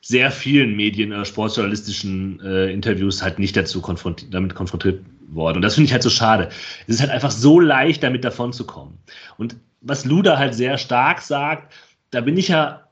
sehr 0.00 0.30
vielen 0.30 0.76
Medien, 0.76 1.12
äh, 1.12 1.24
sportjournalistischen 1.24 2.40
äh, 2.40 2.72
Interviews 2.72 3.22
halt 3.22 3.38
nicht 3.38 3.56
dazu 3.56 3.80
konfrontiert, 3.80 4.34
damit 4.34 4.54
konfrontiert 4.54 5.04
worden. 5.28 5.56
Und 5.56 5.62
das 5.62 5.74
finde 5.74 5.86
ich 5.86 5.92
halt 5.92 6.02
so 6.02 6.10
schade. 6.10 6.48
Es 6.86 6.96
ist 6.96 7.00
halt 7.00 7.10
einfach 7.10 7.30
so 7.30 7.60
leicht, 7.60 8.02
damit 8.02 8.24
davon 8.24 8.52
zu 8.52 8.66
kommen. 8.66 8.98
Und 9.38 9.56
was 9.80 10.04
Luda 10.04 10.38
halt 10.38 10.54
sehr 10.54 10.78
stark 10.78 11.20
sagt, 11.20 11.72
da 12.10 12.20
bin 12.20 12.36
ich 12.36 12.48
ja, 12.48 12.88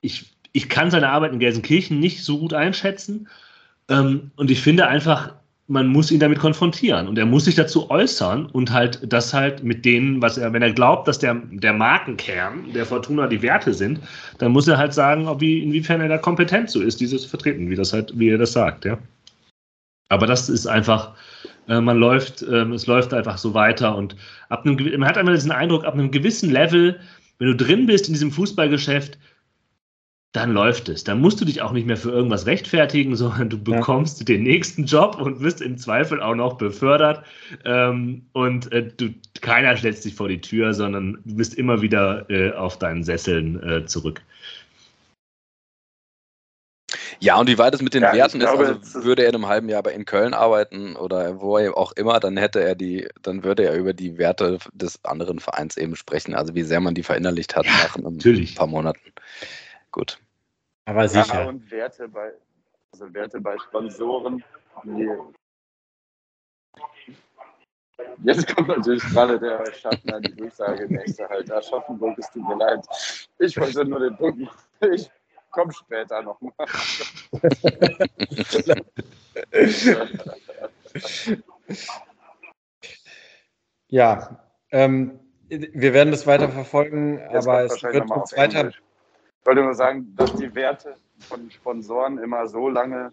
ich, 0.00 0.36
ich 0.52 0.68
kann 0.68 0.90
seine 0.90 1.08
Arbeit 1.08 1.32
in 1.32 1.38
Gelsenkirchen 1.38 2.00
nicht 2.00 2.24
so 2.24 2.38
gut 2.38 2.54
einschätzen. 2.54 3.28
Ähm, 3.88 4.30
und 4.36 4.50
ich 4.50 4.60
finde 4.60 4.86
einfach, 4.86 5.34
man 5.66 5.86
muss 5.86 6.10
ihn 6.10 6.20
damit 6.20 6.38
konfrontieren 6.38 7.08
und 7.08 7.16
er 7.16 7.24
muss 7.24 7.46
sich 7.46 7.54
dazu 7.54 7.90
äußern 7.90 8.46
und 8.46 8.70
halt 8.70 9.00
das 9.10 9.32
halt 9.32 9.64
mit 9.64 9.84
denen, 9.84 10.20
was 10.20 10.36
er, 10.36 10.52
wenn 10.52 10.60
er 10.60 10.72
glaubt, 10.72 11.08
dass 11.08 11.18
der, 11.18 11.40
der 11.52 11.72
Markenkern 11.72 12.72
der 12.74 12.84
Fortuna 12.84 13.26
die 13.26 13.40
Werte 13.40 13.72
sind, 13.72 14.00
dann 14.38 14.52
muss 14.52 14.68
er 14.68 14.76
halt 14.76 14.92
sagen, 14.92 15.26
ob 15.26 15.40
wie, 15.40 15.62
inwiefern 15.62 16.02
er 16.02 16.08
da 16.08 16.18
kompetent 16.18 16.68
so 16.68 16.82
ist, 16.82 17.00
dieses 17.00 17.22
zu 17.22 17.28
vertreten, 17.28 17.70
wie 17.70 17.76
das 17.76 17.94
halt, 17.94 18.12
wie 18.18 18.28
er 18.28 18.38
das 18.38 18.52
sagt, 18.52 18.84
ja. 18.84 18.98
Aber 20.08 20.26
das 20.26 20.48
ist 20.48 20.66
einfach, 20.66 21.14
äh, 21.68 21.80
man 21.80 21.98
läuft, 21.98 22.42
äh, 22.42 22.64
es 22.72 22.86
läuft 22.86 23.14
einfach 23.14 23.38
so 23.38 23.54
weiter 23.54 23.96
und 23.96 24.16
ab 24.48 24.64
einem, 24.64 24.76
man 24.98 25.08
hat 25.08 25.18
einmal 25.18 25.34
diesen 25.34 25.52
Eindruck, 25.52 25.84
ab 25.84 25.94
einem 25.94 26.10
gewissen 26.10 26.50
Level, 26.50 27.00
wenn 27.38 27.48
du 27.48 27.56
drin 27.56 27.86
bist 27.86 28.06
in 28.08 28.14
diesem 28.14 28.30
Fußballgeschäft, 28.30 29.18
dann 30.34 30.52
läuft 30.52 30.88
es. 30.88 31.04
Dann 31.04 31.20
musst 31.20 31.40
du 31.40 31.44
dich 31.44 31.62
auch 31.62 31.70
nicht 31.70 31.86
mehr 31.86 31.96
für 31.96 32.10
irgendwas 32.10 32.46
rechtfertigen, 32.46 33.14
sondern 33.16 33.48
du 33.48 33.62
bekommst 33.62 34.18
ja. 34.20 34.24
den 34.24 34.42
nächsten 34.42 34.84
Job 34.84 35.16
und 35.20 35.40
wirst 35.40 35.62
im 35.62 35.78
Zweifel 35.78 36.20
auch 36.20 36.34
noch 36.34 36.58
befördert. 36.58 37.24
Ähm, 37.64 38.26
und 38.32 38.70
äh, 38.72 38.90
du, 38.96 39.14
keiner 39.40 39.76
stellt 39.76 39.98
sich 39.98 40.14
vor 40.14 40.28
die 40.28 40.40
Tür, 40.40 40.74
sondern 40.74 41.18
du 41.24 41.36
bist 41.36 41.54
immer 41.54 41.80
wieder 41.82 42.28
äh, 42.28 42.52
auf 42.52 42.78
deinen 42.78 43.04
Sesseln 43.04 43.62
äh, 43.62 43.86
zurück. 43.86 44.22
Ja, 47.24 47.40
und 47.40 47.48
wie 47.48 47.56
weit 47.56 47.74
es 47.74 47.80
mit 47.80 47.94
den 47.94 48.02
ja, 48.02 48.12
Werten 48.12 48.38
ist, 48.42 48.46
glaube, 48.46 48.66
also 48.66 49.02
würde 49.02 49.22
er 49.22 49.30
in 49.30 49.34
einem 49.34 49.46
halben 49.46 49.70
Jahr 49.70 49.82
bei 49.82 49.94
in 49.94 50.04
Köln 50.04 50.34
arbeiten 50.34 50.94
oder 50.94 51.40
wo 51.40 51.56
er 51.56 51.74
auch 51.74 51.92
immer, 51.92 52.20
dann 52.20 52.36
hätte 52.36 52.62
er 52.62 52.74
die, 52.74 53.08
dann 53.22 53.42
würde 53.44 53.64
er 53.64 53.76
über 53.76 53.94
die 53.94 54.18
Werte 54.18 54.58
des 54.74 55.02
anderen 55.06 55.40
Vereins 55.40 55.78
eben 55.78 55.96
sprechen, 55.96 56.34
also 56.34 56.54
wie 56.54 56.64
sehr 56.64 56.80
man 56.80 56.94
die 56.94 57.02
verinnerlicht 57.02 57.56
hat 57.56 57.64
ja, 57.64 57.72
nach 57.72 57.96
ein 57.96 58.02
natürlich. 58.02 58.56
paar 58.56 58.66
Monaten. 58.66 59.00
Gut. 59.90 60.18
Aber 60.84 61.08
sicher. 61.08 61.44
Ja, 61.44 61.48
und 61.48 61.70
Werte 61.70 62.08
bei, 62.08 62.30
also 62.92 63.14
Werte 63.14 63.40
bei 63.40 63.56
Sponsoren, 63.56 64.44
die 64.84 65.08
Jetzt 68.22 68.54
kommt 68.54 68.68
natürlich 68.68 69.02
gerade 69.04 69.38
der 69.38 69.64
Schaffner 69.72 70.20
die 70.20 70.34
Durchsage, 70.34 70.92
nächste 70.92 71.26
halt, 71.26 71.50
Aschaffenburg, 71.50 72.18
es 72.18 72.30
tut 72.30 72.46
mir 72.46 72.56
leid. 72.56 72.84
Ich 73.38 73.56
wollte 73.56 73.84
nur 73.86 74.00
den 74.00 74.16
Punkt, 74.16 74.52
ich 74.92 75.10
komme 75.54 75.72
später 75.72 76.22
nochmal. 76.22 76.52
ja, 83.88 84.44
ähm, 84.70 85.18
wir 85.48 85.94
werden 85.94 86.10
das 86.10 86.26
weiter 86.26 86.48
verfolgen, 86.48 87.18
Jetzt 87.18 87.46
aber 87.46 87.64
es 87.64 87.82
wird 87.82 88.10
uns 88.10 88.36
weiter. 88.36 88.58
Englisch. 88.58 88.82
Ich 89.40 89.46
wollte 89.46 89.62
nur 89.62 89.74
sagen, 89.74 90.14
dass 90.16 90.34
die 90.34 90.54
Werte 90.54 90.96
von 91.20 91.50
Sponsoren 91.50 92.18
immer 92.18 92.46
so 92.48 92.68
lange 92.68 93.12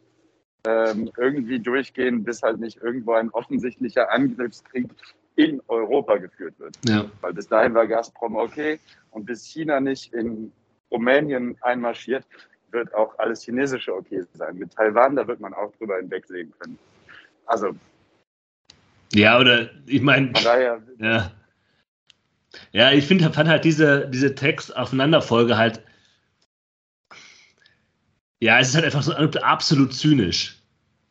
ähm, 0.65 1.12
irgendwie 1.17 1.60
durchgehen, 1.60 2.24
bis 2.24 2.41
halt 2.41 2.60
nicht 2.60 2.77
irgendwo 2.77 3.13
ein 3.13 3.29
offensichtlicher 3.31 4.12
Angriffskrieg 4.12 4.89
in 5.36 5.62
Europa 5.67 6.17
geführt 6.17 6.60
wird. 6.60 6.77
Ja. 6.88 7.05
Weil 7.21 7.33
bis 7.33 7.48
dahin 7.48 7.74
war 7.74 7.88
Gazprom 7.88 8.36
okay 8.36 8.79
und 9.12 9.25
bis 9.25 9.45
China 9.45 9.79
nicht 9.79 10.13
in 10.13 10.51
Rumänien 10.91 11.57
einmarschiert, 11.62 12.25
wird 12.71 12.93
auch 12.93 13.17
alles 13.19 13.43
Chinesische 13.43 13.93
okay 13.93 14.24
sein. 14.33 14.57
Mit 14.57 14.74
Taiwan, 14.75 15.15
da 15.15 15.27
wird 15.27 15.39
man 15.39 15.53
auch 15.53 15.71
drüber 15.77 15.98
hinwegsehen 15.98 16.53
können. 16.60 16.77
Also. 17.45 17.75
Ja, 19.13 19.39
oder 19.39 19.69
ich 19.88 20.01
meine. 20.01 20.31
Ja. 21.00 21.31
Ja, 22.71 22.91
ich 22.91 23.05
finde, 23.07 23.31
fand 23.31 23.50
halt 23.50 23.63
diese, 23.63 24.10
diese 24.10 24.36
Text-Aufeinanderfolge 24.36 25.57
halt 25.57 25.81
ja, 28.41 28.60
es 28.60 28.69
ist 28.69 28.75
halt 28.75 28.86
einfach 28.86 29.03
so 29.03 29.13
absolut 29.13 29.93
zynisch. 29.93 30.61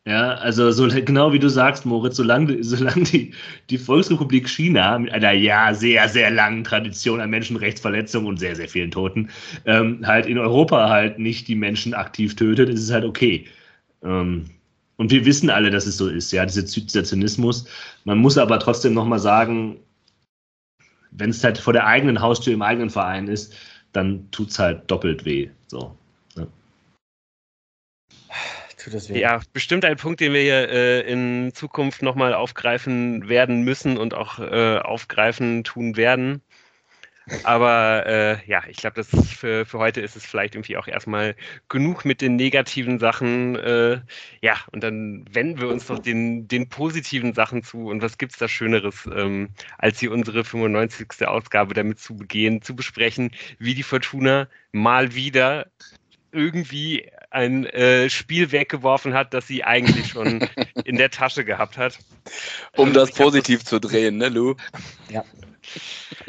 Ja, 0.07 0.33
also 0.33 0.71
so 0.71 0.87
genau 0.87 1.31
wie 1.31 1.37
du 1.37 1.47
sagst, 1.47 1.85
Moritz, 1.85 2.15
solange, 2.15 2.63
solange 2.63 3.03
die, 3.03 3.33
die 3.69 3.77
Volksrepublik 3.77 4.49
China 4.49 4.97
mit 4.97 5.11
einer 5.11 5.31
ja 5.31 5.75
sehr, 5.75 6.09
sehr 6.09 6.31
langen 6.31 6.63
Tradition 6.63 7.21
an 7.21 7.29
Menschenrechtsverletzungen 7.29 8.27
und 8.27 8.37
sehr, 8.39 8.55
sehr 8.55 8.67
vielen 8.67 8.89
Toten 8.89 9.29
ähm, 9.65 10.05
halt 10.05 10.25
in 10.25 10.39
Europa 10.39 10.89
halt 10.89 11.19
nicht 11.19 11.47
die 11.47 11.55
Menschen 11.55 11.93
aktiv 11.93 12.35
tötet, 12.35 12.69
ist 12.69 12.81
es 12.81 12.91
halt 12.91 13.05
okay. 13.05 13.45
Ähm, 14.03 14.45
und 14.97 15.11
wir 15.11 15.25
wissen 15.25 15.51
alle, 15.51 15.69
dass 15.69 15.85
es 15.85 15.97
so 15.97 16.07
ist, 16.07 16.31
ja, 16.31 16.45
dieser, 16.45 16.63
dieser 16.63 17.03
Zynismus. 17.03 17.65
Man 18.03 18.17
muss 18.17 18.37
aber 18.39 18.59
trotzdem 18.59 18.93
nochmal 18.95 19.19
sagen, 19.19 19.79
wenn 21.11 21.29
es 21.29 21.43
halt 21.43 21.57
vor 21.59 21.73
der 21.73 21.85
eigenen 21.85 22.21
Haustür 22.21 22.53
im 22.53 22.61
eigenen 22.63 22.89
Verein 22.89 23.27
ist, 23.27 23.53
dann 23.93 24.29
tut 24.31 24.49
es 24.49 24.59
halt 24.59 24.89
doppelt 24.89 25.25
weh. 25.25 25.49
So. 25.67 25.95
Ja, 29.09 29.41
bestimmt 29.53 29.85
ein 29.85 29.97
Punkt, 29.97 30.19
den 30.19 30.33
wir 30.33 30.41
hier 30.41 30.69
äh, 30.69 31.01
in 31.01 31.51
Zukunft 31.53 32.01
nochmal 32.01 32.33
aufgreifen 32.33 33.29
werden 33.29 33.63
müssen 33.63 33.97
und 33.97 34.13
auch 34.13 34.39
äh, 34.39 34.77
aufgreifen 34.79 35.63
tun 35.63 35.97
werden. 35.97 36.41
Aber 37.43 38.05
äh, 38.07 38.37
ja, 38.47 38.63
ich 38.67 38.77
glaube, 38.77 39.03
für, 39.03 39.65
für 39.65 39.79
heute 39.79 40.01
ist 40.01 40.15
es 40.15 40.25
vielleicht 40.25 40.55
irgendwie 40.55 40.77
auch 40.77 40.87
erstmal 40.87 41.35
genug 41.69 42.03
mit 42.03 42.21
den 42.21 42.35
negativen 42.35 42.99
Sachen. 42.99 43.55
Äh, 43.55 44.01
ja, 44.41 44.55
und 44.71 44.83
dann 44.83 45.25
wenden 45.31 45.61
wir 45.61 45.69
uns 45.69 45.87
doch 45.87 45.99
den, 45.99 46.47
den 46.47 46.67
positiven 46.67 47.33
Sachen 47.33 47.63
zu. 47.63 47.87
Und 47.87 48.01
was 48.01 48.17
gibt 48.17 48.33
es 48.33 48.39
da 48.39 48.47
Schöneres, 48.47 49.07
ähm, 49.15 49.49
als 49.77 49.99
hier 49.99 50.11
unsere 50.11 50.43
95. 50.43 51.27
Ausgabe 51.27 51.73
damit 51.73 51.99
zu 51.99 52.15
begehen, 52.15 52.61
zu 52.61 52.75
besprechen, 52.75 53.31
wie 53.59 53.75
die 53.75 53.83
Fortuna 53.83 54.47
mal 54.71 55.13
wieder 55.13 55.67
irgendwie 56.31 57.09
ein 57.31 57.65
äh, 57.65 58.09
Spiel 58.09 58.51
weggeworfen 58.51 59.13
hat, 59.13 59.33
das 59.33 59.47
sie 59.47 59.63
eigentlich 59.63 60.07
schon 60.07 60.47
in 60.85 60.97
der 60.97 61.09
Tasche 61.09 61.43
gehabt 61.43 61.77
hat. 61.77 61.97
Um 62.75 62.89
also, 62.89 62.99
das 62.99 63.11
positiv 63.13 63.61
das, 63.61 63.69
zu 63.69 63.79
drehen, 63.79 64.17
ne, 64.17 64.29
Lou? 64.29 64.55
Ja. 65.09 65.23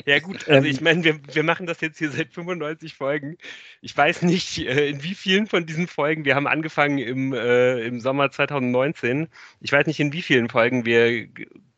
Ja 0.05 0.21
gut, 0.21 0.49
also 0.49 0.69
ich 0.69 0.79
ähm. 0.79 0.85
meine, 0.85 1.05
wir, 1.05 1.21
wir 1.35 1.43
machen 1.43 1.67
das 1.67 1.81
jetzt 1.81 1.99
hier 1.99 2.11
seit 2.11 2.33
95 2.33 2.95
Folgen. 2.95 3.37
Ich 3.81 3.97
weiß 3.97 4.23
nicht, 4.23 4.59
äh, 4.59 4.91
in 4.91 5.03
wie 5.03 5.15
vielen 5.15 5.47
von 5.47 5.67
diesen 5.67 5.89
Folgen, 5.89 6.25
wir 6.25 6.35
haben 6.35 6.47
angefangen 6.47 6.99
im, 6.99 7.33
äh, 7.33 7.81
im 7.81 7.99
Sommer 8.01 8.31
2019, 8.31 9.29
ich 9.61 9.73
weiß 9.73 9.87
nicht, 9.87 10.01
in 10.01 10.13
wie 10.13 10.23
vielen 10.23 10.49
Folgen 10.49 10.85
wir, 10.85 11.27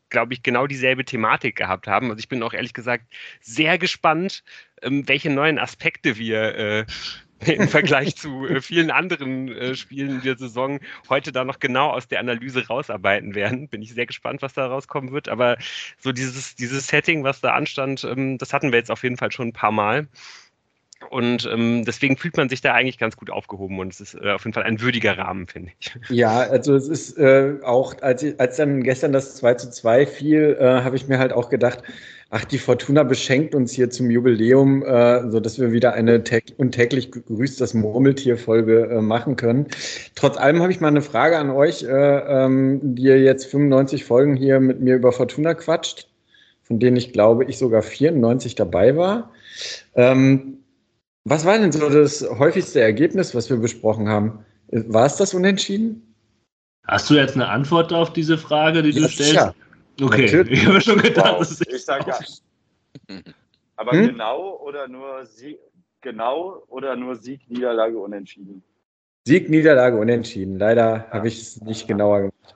glaube 0.09 0.33
ich, 0.33 0.43
genau 0.43 0.67
dieselbe 0.67 1.05
Thematik 1.05 1.55
gehabt 1.55 1.87
haben. 1.87 2.09
Also 2.09 2.19
ich 2.19 2.29
bin 2.29 2.43
auch 2.43 2.53
ehrlich 2.53 2.73
gesagt 2.73 3.05
sehr 3.41 3.77
gespannt, 3.77 4.43
ähm, 4.81 5.07
welche 5.07 5.29
neuen 5.29 5.57
Aspekte 5.57 6.17
wir 6.17 6.55
äh, 6.55 6.85
im 7.45 7.67
Vergleich 7.67 8.15
zu 8.15 8.45
äh, 8.47 8.61
vielen 8.61 8.91
anderen 8.91 9.49
äh, 9.49 9.75
Spielen 9.75 10.21
der 10.21 10.37
Saison 10.37 10.79
heute 11.09 11.31
da 11.31 11.43
noch 11.43 11.59
genau 11.59 11.91
aus 11.91 12.07
der 12.07 12.19
Analyse 12.19 12.67
rausarbeiten 12.67 13.35
werden. 13.35 13.67
Bin 13.67 13.81
ich 13.81 13.93
sehr 13.93 14.05
gespannt, 14.05 14.41
was 14.41 14.53
da 14.53 14.67
rauskommen 14.67 15.11
wird. 15.11 15.27
Aber 15.27 15.57
so 15.99 16.11
dieses, 16.11 16.55
dieses 16.55 16.87
Setting, 16.87 17.23
was 17.23 17.41
da 17.41 17.53
anstand, 17.53 18.03
ähm, 18.05 18.37
das 18.37 18.53
hatten 18.53 18.71
wir 18.71 18.79
jetzt 18.79 18.91
auf 18.91 19.03
jeden 19.03 19.17
Fall 19.17 19.31
schon 19.31 19.49
ein 19.49 19.53
paar 19.53 19.71
Mal. 19.71 20.07
Und 21.09 21.47
ähm, 21.51 21.83
deswegen 21.85 22.17
fühlt 22.17 22.37
man 22.37 22.49
sich 22.49 22.61
da 22.61 22.73
eigentlich 22.73 22.97
ganz 22.97 23.17
gut 23.17 23.29
aufgehoben 23.29 23.79
und 23.79 23.93
es 23.93 23.99
ist 23.99 24.15
äh, 24.15 24.31
auf 24.31 24.43
jeden 24.43 24.53
Fall 24.53 24.63
ein 24.63 24.81
würdiger 24.81 25.17
Rahmen, 25.17 25.47
finde 25.47 25.71
ich. 25.79 25.93
Ja, 26.09 26.39
also 26.39 26.73
es 26.75 26.87
ist 26.87 27.17
äh, 27.17 27.55
auch, 27.63 27.95
als, 28.01 28.25
als 28.39 28.57
dann 28.57 28.83
gestern 28.83 29.11
das 29.11 29.35
2 29.35 29.53
zu 29.55 29.69
2 29.69 30.05
fiel, 30.05 30.57
äh, 30.59 30.65
habe 30.65 30.95
ich 30.95 31.07
mir 31.07 31.19
halt 31.19 31.33
auch 31.33 31.49
gedacht, 31.49 31.83
ach, 32.29 32.45
die 32.45 32.57
Fortuna 32.57 33.03
beschenkt 33.03 33.55
uns 33.55 33.73
hier 33.73 33.89
zum 33.89 34.09
Jubiläum, 34.09 34.83
äh, 34.83 35.29
so 35.29 35.39
dass 35.39 35.59
wir 35.59 35.71
wieder 35.71 35.93
eine 35.93 36.23
untäglich 36.57 37.11
grüßt 37.11 37.59
das 37.61 37.73
Murmeltier-Folge 37.73 38.89
äh, 38.89 39.01
machen 39.01 39.35
können. 39.35 39.67
Trotz 40.15 40.37
allem 40.37 40.61
habe 40.61 40.71
ich 40.71 40.79
mal 40.79 40.87
eine 40.87 41.01
Frage 41.01 41.37
an 41.37 41.49
euch, 41.49 41.83
äh, 41.83 41.87
ähm, 41.87 42.79
die 42.95 43.03
ihr 43.03 43.21
jetzt 43.21 43.45
95 43.45 44.05
Folgen 44.05 44.35
hier 44.35 44.59
mit 44.59 44.81
mir 44.81 44.95
über 44.95 45.11
Fortuna 45.11 45.53
quatscht, 45.53 46.07
von 46.63 46.79
denen 46.79 46.97
ich 46.97 47.13
glaube, 47.13 47.45
ich 47.45 47.57
sogar 47.57 47.81
94 47.81 48.55
dabei 48.55 48.95
war. 48.95 49.31
Ähm, 49.95 50.59
was 51.25 51.43
war 51.45 51.57
denn 51.57 51.71
so 51.71 51.89
das 51.89 52.21
häufigste 52.39 52.79
Ergebnis, 52.81 53.33
was 53.35 53.49
wir 53.49 53.57
besprochen 53.57 54.07
haben? 54.07 54.45
War 54.69 55.05
es 55.05 55.17
das 55.17 55.33
Unentschieden? 55.33 56.15
Hast 56.87 57.09
du 57.09 57.15
jetzt 57.15 57.35
eine 57.35 57.47
Antwort 57.49 57.91
auf 57.91 58.13
diese 58.13 58.37
Frage, 58.37 58.83
die 58.83 58.91
du 58.91 58.99
Ja, 58.99 59.07
stellst? 59.07 59.31
sicher. 59.31 59.55
Okay, 60.01 60.21
Natürlich. 60.25 60.59
ich 60.61 60.67
habe 60.67 60.81
schon 60.81 60.99
gedacht, 60.99 61.31
Wow, 61.33 61.39
das 61.39 61.51
ist 61.51 61.67
ich 61.73 61.83
sag 61.83 62.07
ja. 62.07 62.19
Aber 63.75 63.91
Hm? 63.91 64.09
genau 64.09 64.57
oder 64.57 64.87
nur 64.87 65.25
Sieg, 65.25 65.59
genau 66.01 66.63
oder 66.67 66.95
nur 66.95 67.15
Sieg, 67.15 67.49
Niederlage, 67.49 67.97
Unentschieden? 67.97 68.63
Sieg, 69.27 69.49
Niederlage, 69.49 69.97
Unentschieden. 69.97 70.59
Leider 70.59 71.09
habe 71.09 71.27
ich 71.27 71.41
es 71.41 71.61
nicht 71.61 71.87
genauer 71.87 72.19
gemacht. 72.19 72.55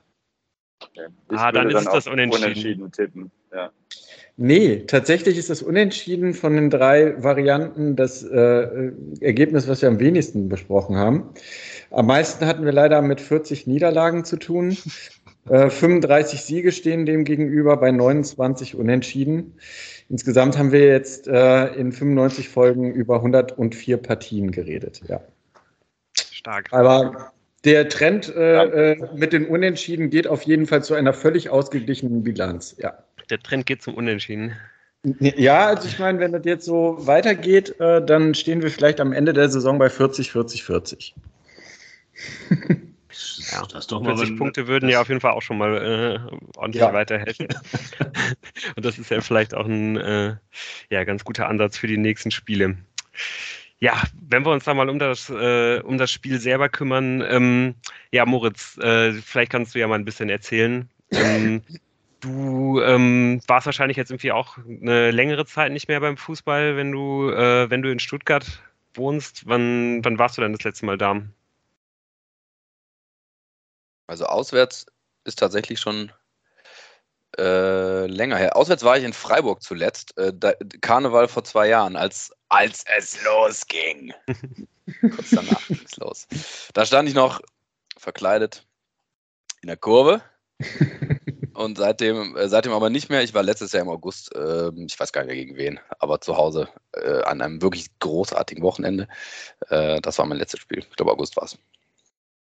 Okay. 0.82 1.08
Ah, 1.28 1.50
dann 1.52 1.68
ist 1.68 1.76
es 1.76 1.84
das 1.84 2.06
auf 2.06 2.12
Unentschieden. 2.14 2.90
tippen. 2.92 3.30
Ja. 3.52 3.70
Nee, 4.42 4.84
tatsächlich 4.86 5.36
ist 5.36 5.50
das 5.50 5.60
Unentschieden 5.60 6.32
von 6.32 6.54
den 6.54 6.70
drei 6.70 7.22
Varianten 7.22 7.94
das 7.94 8.22
äh, 8.22 8.90
Ergebnis, 9.20 9.68
was 9.68 9.82
wir 9.82 9.90
am 9.90 10.00
wenigsten 10.00 10.48
besprochen 10.48 10.96
haben. 10.96 11.34
Am 11.90 12.06
meisten 12.06 12.46
hatten 12.46 12.64
wir 12.64 12.72
leider 12.72 13.02
mit 13.02 13.20
40 13.20 13.66
Niederlagen 13.66 14.24
zu 14.24 14.38
tun. 14.38 14.78
Äh, 15.50 15.68
35 15.68 16.40
Siege 16.40 16.72
stehen 16.72 17.04
dem 17.04 17.24
gegenüber 17.24 17.76
bei 17.76 17.90
29 17.90 18.76
Unentschieden. 18.76 19.58
Insgesamt 20.08 20.56
haben 20.56 20.72
wir 20.72 20.86
jetzt 20.86 21.28
äh, 21.28 21.74
in 21.74 21.92
95 21.92 22.48
Folgen 22.48 22.94
über 22.94 23.16
104 23.16 23.98
Partien 23.98 24.52
geredet. 24.52 25.02
Ja. 25.06 25.20
Stark. 26.14 26.72
Aber 26.72 27.32
der 27.64 27.90
Trend 27.90 28.34
äh, 28.34 28.92
äh, 28.92 29.08
mit 29.14 29.34
den 29.34 29.46
Unentschieden 29.46 30.08
geht 30.08 30.26
auf 30.26 30.44
jeden 30.44 30.66
Fall 30.66 30.82
zu 30.82 30.94
einer 30.94 31.12
völlig 31.12 31.50
ausgeglichenen 31.50 32.22
Bilanz. 32.22 32.76
Ja. 32.78 33.04
Der 33.30 33.40
Trend 33.40 33.66
geht 33.66 33.82
zum 33.82 33.94
Unentschieden. 33.94 34.56
Ja, 35.20 35.66
also 35.68 35.88
ich 35.88 35.98
meine, 35.98 36.18
wenn 36.18 36.32
das 36.32 36.44
jetzt 36.44 36.64
so 36.66 36.96
weitergeht, 37.00 37.80
äh, 37.80 38.04
dann 38.04 38.34
stehen 38.34 38.60
wir 38.62 38.70
vielleicht 38.70 39.00
am 39.00 39.12
Ende 39.12 39.32
der 39.32 39.48
Saison 39.48 39.78
bei 39.78 39.88
40, 39.88 40.30
40, 40.30 40.62
40. 40.64 41.14
Ja, 43.52 43.66
das 43.72 43.86
doch 43.86 44.00
mal 44.02 44.14
40 44.16 44.30
wenn- 44.30 44.36
Punkte 44.36 44.66
würden 44.68 44.86
das- 44.86 44.92
ja 44.94 45.00
auf 45.00 45.08
jeden 45.08 45.20
Fall 45.20 45.32
auch 45.32 45.42
schon 45.42 45.56
mal 45.58 45.76
äh, 45.76 46.36
ordentlich 46.58 46.80
Ja. 46.82 46.92
weiterhelfen. 46.92 47.48
Und 48.76 48.84
das 48.84 48.98
ist 48.98 49.10
ja 49.10 49.20
vielleicht 49.20 49.54
auch 49.54 49.66
ein 49.66 49.96
äh, 49.96 50.36
ja, 50.90 51.04
ganz 51.04 51.24
guter 51.24 51.48
Ansatz 51.48 51.78
für 51.78 51.86
die 51.86 51.96
nächsten 51.96 52.30
Spiele. 52.30 52.76
Ja, 53.78 54.02
wenn 54.28 54.44
wir 54.44 54.52
uns 54.52 54.64
da 54.64 54.74
mal 54.74 54.90
um 54.90 54.98
das, 54.98 55.30
äh, 55.30 55.80
um 55.80 55.96
das 55.96 56.10
Spiel 56.10 56.38
selber 56.38 56.68
kümmern, 56.68 57.22
ähm, 57.26 57.74
ja, 58.12 58.26
Moritz, 58.26 58.76
äh, 58.78 59.12
vielleicht 59.12 59.50
kannst 59.52 59.74
du 59.74 59.78
ja 59.78 59.88
mal 59.88 59.94
ein 59.98 60.04
bisschen 60.04 60.28
erzählen. 60.28 60.90
Ähm, 61.12 61.62
du 62.20 62.80
ähm, 62.82 63.40
warst 63.46 63.66
wahrscheinlich 63.66 63.96
jetzt 63.96 64.10
irgendwie 64.10 64.32
auch 64.32 64.58
eine 64.58 65.10
längere 65.10 65.46
Zeit 65.46 65.72
nicht 65.72 65.88
mehr 65.88 66.00
beim 66.00 66.16
Fußball, 66.16 66.76
wenn 66.76 66.92
du, 66.92 67.30
äh, 67.30 67.68
wenn 67.70 67.82
du 67.82 67.90
in 67.90 67.98
Stuttgart 67.98 68.46
wohnst. 68.94 69.46
Wann, 69.46 70.04
wann 70.04 70.18
warst 70.18 70.38
du 70.38 70.42
denn 70.42 70.52
das 70.52 70.64
letzte 70.64 70.86
Mal 70.86 70.98
da? 70.98 71.22
Also 74.06 74.26
auswärts 74.26 74.86
ist 75.24 75.38
tatsächlich 75.38 75.78
schon 75.80 76.12
äh, 77.38 78.06
länger 78.06 78.36
her. 78.36 78.56
Auswärts 78.56 78.82
war 78.82 78.98
ich 78.98 79.04
in 79.04 79.12
Freiburg 79.12 79.62
zuletzt. 79.62 80.16
Äh, 80.18 80.32
da, 80.34 80.52
Karneval 80.80 81.28
vor 81.28 81.44
zwei 81.44 81.68
Jahren, 81.68 81.96
als, 81.96 82.32
als 82.48 82.84
es 82.96 83.22
losging. 83.24 84.12
Kurz 85.00 85.30
danach 85.30 85.66
ging 85.68 85.80
es 85.84 85.96
los. 85.96 86.26
Da 86.74 86.84
stand 86.84 87.08
ich 87.08 87.14
noch 87.14 87.40
verkleidet 87.96 88.66
in 89.62 89.68
der 89.68 89.76
Kurve. 89.76 90.22
Und 91.60 91.76
seitdem, 91.76 92.36
äh, 92.36 92.48
seitdem 92.48 92.72
aber 92.72 92.88
nicht 92.88 93.10
mehr. 93.10 93.22
Ich 93.22 93.34
war 93.34 93.42
letztes 93.42 93.72
Jahr 93.72 93.82
im 93.82 93.90
August, 93.90 94.34
äh, 94.34 94.70
ich 94.86 94.98
weiß 94.98 95.12
gar 95.12 95.20
nicht 95.20 95.28
mehr 95.28 95.44
gegen 95.44 95.56
wen, 95.58 95.78
aber 95.98 96.22
zu 96.22 96.38
Hause 96.38 96.68
äh, 96.92 97.22
an 97.24 97.42
einem 97.42 97.60
wirklich 97.60 97.86
großartigen 97.98 98.62
Wochenende. 98.62 99.08
Äh, 99.68 100.00
das 100.00 100.18
war 100.18 100.24
mein 100.24 100.38
letztes 100.38 100.60
Spiel. 100.60 100.78
Ich 100.78 100.96
glaube, 100.96 101.12
August 101.12 101.36
war 101.36 101.44
es. 101.44 101.58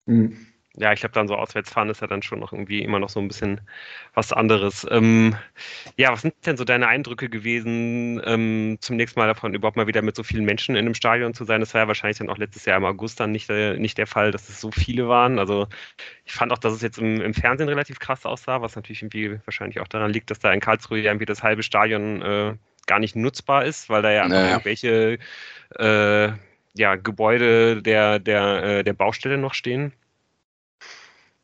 Hm. 0.07 0.45
Ja, 0.77 0.91
ich 0.91 0.99
glaube, 0.99 1.13
dann 1.13 1.27
so 1.29 1.35
Auswärtsfahren 1.35 1.89
ist 1.89 2.01
ja 2.01 2.07
dann 2.07 2.21
schon 2.21 2.39
noch 2.39 2.51
irgendwie 2.51 2.81
immer 2.83 2.99
noch 2.99 3.07
so 3.09 3.19
ein 3.21 3.29
bisschen 3.29 3.61
was 4.13 4.33
anderes. 4.33 4.85
Ähm, 4.91 5.35
ja, 5.97 6.11
was 6.11 6.21
sind 6.21 6.33
denn 6.45 6.57
so 6.57 6.65
deine 6.65 6.87
Eindrücke 6.87 7.29
gewesen, 7.29 8.21
ähm, 8.25 8.77
zum 8.81 8.97
nächsten 8.97 9.17
Mal 9.19 9.27
davon 9.27 9.53
überhaupt 9.53 9.77
mal 9.77 9.87
wieder 9.87 10.01
mit 10.01 10.15
so 10.17 10.23
vielen 10.23 10.43
Menschen 10.43 10.75
in 10.75 10.85
einem 10.85 10.93
Stadion 10.93 11.33
zu 11.33 11.45
sein? 11.45 11.61
Das 11.61 11.73
war 11.73 11.81
ja 11.81 11.87
wahrscheinlich 11.87 12.17
dann 12.17 12.29
auch 12.29 12.37
letztes 12.37 12.65
Jahr 12.65 12.77
im 12.77 12.83
August 12.85 13.21
dann 13.21 13.31
nicht, 13.31 13.49
äh, 13.49 13.77
nicht 13.77 13.97
der 13.97 14.07
Fall, 14.07 14.31
dass 14.31 14.49
es 14.49 14.59
so 14.59 14.69
viele 14.71 15.07
waren. 15.07 15.39
Also 15.39 15.67
ich 16.25 16.33
fand 16.33 16.51
auch, 16.51 16.57
dass 16.57 16.73
es 16.73 16.81
jetzt 16.81 16.97
im, 16.97 17.21
im 17.21 17.33
Fernsehen 17.33 17.69
relativ 17.69 17.99
krass 17.99 18.25
aussah, 18.25 18.61
was 18.61 18.75
natürlich 18.75 19.01
irgendwie 19.01 19.39
wahrscheinlich 19.45 19.79
auch 19.79 19.87
daran 19.87 20.11
liegt, 20.11 20.29
dass 20.31 20.39
da 20.39 20.51
in 20.51 20.59
Karlsruhe 20.59 20.99
ja 20.99 21.11
irgendwie 21.11 21.25
das 21.25 21.43
halbe 21.43 21.63
Stadion 21.63 22.21
äh, 22.21 22.55
gar 22.87 22.99
nicht 22.99 23.15
nutzbar 23.15 23.65
ist, 23.65 23.89
weil 23.89 24.01
da 24.01 24.11
ja 24.11 24.29
Naja. 24.29 24.47
irgendwelche 24.47 25.19
äh, 25.79 26.29
ja, 26.77 26.95
Gebäude 26.95 27.81
der, 27.81 28.19
der, 28.19 28.63
äh, 28.63 28.83
der 28.83 28.93
Baustelle 28.93 29.37
noch 29.37 29.53
stehen. 29.53 29.93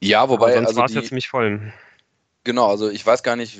Ja, 0.01 0.21
Aber 0.21 0.33
wobei, 0.33 0.53
sonst 0.55 0.67
also 0.67 0.79
war 0.79 0.85
es 0.87 0.93
ja 0.93 1.03
ziemlich 1.03 1.29
voll. 1.29 1.73
Genau, 2.43 2.67
also 2.67 2.89
ich 2.89 3.05
weiß 3.05 3.21
gar 3.21 3.35
nicht, 3.35 3.59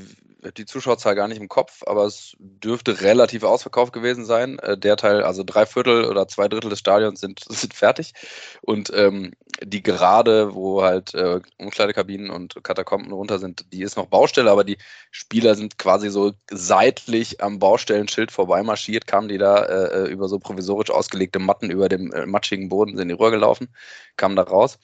die 0.57 0.65
Zuschauerzahl 0.65 1.15
gar 1.15 1.27
nicht 1.27 1.39
im 1.39 1.49
Kopf, 1.49 1.83
aber 1.85 2.05
es 2.05 2.35
dürfte 2.39 3.01
relativ 3.01 3.43
ausverkauft 3.43 3.93
gewesen 3.93 4.25
sein. 4.25 4.57
Äh, 4.59 4.77
Der 4.77 4.97
Teil, 4.97 5.23
also 5.23 5.43
drei 5.43 5.65
Viertel 5.65 6.05
oder 6.05 6.27
zwei 6.27 6.47
Drittel 6.47 6.69
des 6.69 6.79
Stadions 6.79 7.19
sind, 7.19 7.41
sind 7.49 7.73
fertig. 7.73 8.13
Und 8.61 8.91
ähm, 8.95 9.33
die 9.63 9.83
Gerade, 9.83 10.55
wo 10.55 10.81
halt 10.81 11.13
äh, 11.13 11.41
Umkleidekabinen 11.59 12.31
und 12.31 12.63
Katakomben 12.63 13.11
runter 13.11 13.37
sind, 13.37 13.71
die 13.71 13.83
ist 13.83 13.97
noch 13.97 14.07
Baustelle, 14.07 14.49
aber 14.49 14.63
die 14.63 14.77
Spieler 15.11 15.53
sind 15.53 15.77
quasi 15.77 16.09
so 16.09 16.33
seitlich 16.49 17.43
am 17.43 17.59
Baustellenschild 17.59 18.31
vorbeimarschiert, 18.31 19.05
kamen 19.05 19.27
die 19.27 19.37
da 19.37 19.63
äh, 19.63 20.07
über 20.07 20.27
so 20.27 20.39
provisorisch 20.39 20.89
ausgelegte 20.89 21.37
Matten 21.37 21.69
über 21.69 21.87
dem 21.87 22.11
äh, 22.11 22.25
matschigen 22.25 22.69
Boden, 22.69 22.97
sind 22.97 23.03
in 23.03 23.15
die 23.15 23.21
Röhre 23.21 23.31
gelaufen, 23.31 23.69
kamen 24.17 24.35
da 24.35 24.43
raus. 24.43 24.79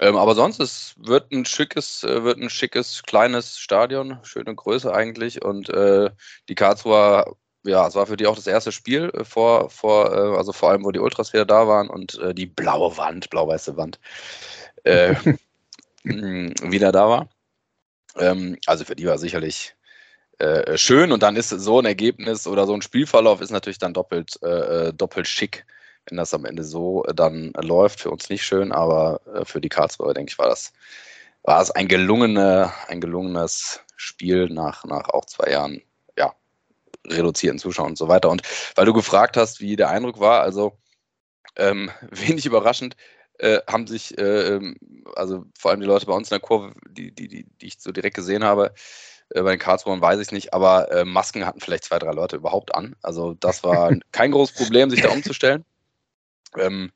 Ähm, 0.00 0.16
aber 0.16 0.34
sonst, 0.34 0.60
es 0.60 0.94
wird 0.98 1.30
ein 1.32 1.44
schickes, 1.44 2.02
äh, 2.02 2.24
wird 2.24 2.38
ein 2.38 2.50
schickes, 2.50 3.02
kleines 3.04 3.58
Stadion, 3.58 4.18
schöne 4.22 4.54
Größe 4.54 4.92
eigentlich. 4.92 5.44
Und 5.44 5.68
äh, 5.70 6.10
die 6.48 6.54
Karlsruher, 6.56 7.36
ja, 7.64 7.86
es 7.86 7.94
war 7.94 8.06
für 8.06 8.16
die 8.16 8.26
auch 8.26 8.34
das 8.34 8.46
erste 8.46 8.72
Spiel 8.72 9.10
äh, 9.14 9.24
vor, 9.24 9.70
vor 9.70 10.12
äh, 10.12 10.36
also 10.36 10.52
vor 10.52 10.70
allem, 10.70 10.84
wo 10.84 10.90
die 10.90 10.98
Ultras 10.98 11.32
wieder 11.32 11.44
da 11.46 11.68
waren 11.68 11.88
und 11.88 12.18
äh, 12.18 12.34
die 12.34 12.46
blaue 12.46 12.96
Wand, 12.96 13.30
blau-weiße 13.30 13.76
Wand, 13.76 14.00
äh, 14.84 15.14
mh, 16.04 16.54
wieder 16.72 16.90
da 16.92 17.08
war. 17.08 17.28
Ähm, 18.18 18.58
also 18.66 18.84
für 18.84 18.96
die 18.96 19.06
war 19.06 19.18
sicherlich 19.18 19.74
schön 20.74 21.12
und 21.12 21.22
dann 21.22 21.36
ist 21.36 21.50
so 21.50 21.78
ein 21.78 21.84
Ergebnis 21.84 22.48
oder 22.48 22.66
so 22.66 22.74
ein 22.74 22.82
Spielverlauf 22.82 23.40
ist 23.40 23.52
natürlich 23.52 23.78
dann 23.78 23.94
doppelt, 23.94 24.36
doppelt 24.42 25.28
schick 25.28 25.64
wenn 26.06 26.18
das 26.18 26.34
am 26.34 26.44
Ende 26.44 26.64
so 26.64 27.04
äh, 27.04 27.14
dann 27.14 27.52
läuft, 27.56 28.00
für 28.00 28.10
uns 28.10 28.28
nicht 28.28 28.44
schön, 28.44 28.72
aber 28.72 29.20
äh, 29.34 29.44
für 29.44 29.60
die 29.60 29.68
Karlsruher, 29.68 30.14
denke 30.14 30.30
ich, 30.30 30.38
war 30.38 30.48
das, 30.48 30.72
war 31.42 31.60
es 31.60 31.70
ein, 31.70 31.88
gelungene, 31.88 32.72
ein 32.88 33.00
gelungenes 33.00 33.80
Spiel 33.96 34.48
nach, 34.48 34.84
nach 34.84 35.08
auch 35.08 35.24
zwei 35.26 35.50
Jahren, 35.50 35.82
ja, 36.18 36.34
reduzierten 37.06 37.58
Zuschauern 37.58 37.90
und 37.90 37.98
so 37.98 38.08
weiter. 38.08 38.30
Und 38.30 38.42
weil 38.74 38.86
du 38.86 38.92
gefragt 38.92 39.36
hast, 39.36 39.60
wie 39.60 39.76
der 39.76 39.90
Eindruck 39.90 40.20
war, 40.20 40.40
also 40.42 40.78
ähm, 41.56 41.90
wenig 42.10 42.46
überraschend, 42.46 42.96
äh, 43.38 43.60
haben 43.66 43.86
sich, 43.86 44.16
äh, 44.18 44.54
ähm, 44.54 44.76
also 45.16 45.44
vor 45.58 45.70
allem 45.70 45.80
die 45.80 45.86
Leute 45.86 46.06
bei 46.06 46.14
uns 46.14 46.28
in 46.30 46.34
der 46.34 46.40
Kurve, 46.40 46.72
die, 46.88 47.12
die, 47.12 47.28
die, 47.28 47.44
die 47.60 47.66
ich 47.66 47.80
so 47.80 47.90
direkt 47.90 48.16
gesehen 48.16 48.44
habe, 48.44 48.72
äh, 49.30 49.42
bei 49.42 49.50
den 49.50 49.58
Karlsruhern 49.58 50.00
weiß 50.00 50.20
ich 50.20 50.32
nicht, 50.32 50.54
aber 50.54 50.90
äh, 50.92 51.04
Masken 51.04 51.46
hatten 51.46 51.60
vielleicht 51.60 51.84
zwei, 51.84 51.98
drei 51.98 52.12
Leute 52.12 52.36
überhaupt 52.36 52.74
an. 52.74 52.94
Also 53.02 53.34
das 53.34 53.64
war 53.64 53.92
kein 54.12 54.30
großes 54.30 54.56
Problem, 54.56 54.90
sich 54.90 55.02
da 55.02 55.10
umzustellen. 55.10 55.64
Ähm, 56.58 56.92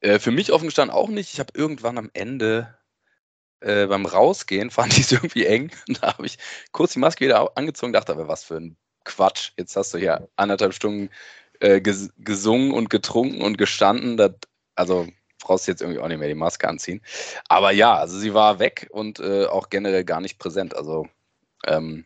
äh, 0.00 0.18
für 0.18 0.30
mich 0.30 0.52
offen 0.52 0.66
gestanden 0.66 0.94
auch 0.94 1.08
nicht. 1.08 1.32
Ich 1.32 1.40
habe 1.40 1.52
irgendwann 1.54 1.98
am 1.98 2.10
Ende 2.12 2.76
äh, 3.60 3.86
beim 3.86 4.06
Rausgehen 4.06 4.70
fand 4.70 4.92
ich 4.92 5.04
es 5.04 5.12
irgendwie 5.12 5.46
eng. 5.46 5.70
Da 6.00 6.14
habe 6.14 6.26
ich 6.26 6.38
kurz 6.72 6.92
die 6.92 6.98
Maske 6.98 7.24
wieder 7.24 7.56
angezogen, 7.56 7.92
dachte 7.92 8.12
aber, 8.12 8.28
was 8.28 8.44
für 8.44 8.56
ein 8.56 8.76
Quatsch. 9.04 9.52
Jetzt 9.56 9.76
hast 9.76 9.94
du 9.94 9.98
hier 9.98 10.28
anderthalb 10.36 10.74
Stunden 10.74 11.10
äh, 11.60 11.80
ges 11.80 12.10
gesungen 12.18 12.72
und 12.72 12.90
getrunken 12.90 13.42
und 13.42 13.58
gestanden. 13.58 14.16
Das, 14.16 14.32
also 14.74 15.08
brauchst 15.40 15.66
du 15.66 15.72
jetzt 15.72 15.80
irgendwie 15.82 16.00
auch 16.00 16.08
nicht 16.08 16.18
mehr 16.18 16.28
die 16.28 16.34
Maske 16.34 16.68
anziehen. 16.68 17.02
Aber 17.48 17.70
ja, 17.70 17.94
also 17.96 18.18
sie 18.18 18.34
war 18.34 18.58
weg 18.58 18.88
und 18.90 19.20
äh, 19.20 19.46
auch 19.46 19.70
generell 19.70 20.04
gar 20.04 20.20
nicht 20.20 20.38
präsent. 20.38 20.76
Also 20.76 21.08
ähm, 21.66 22.04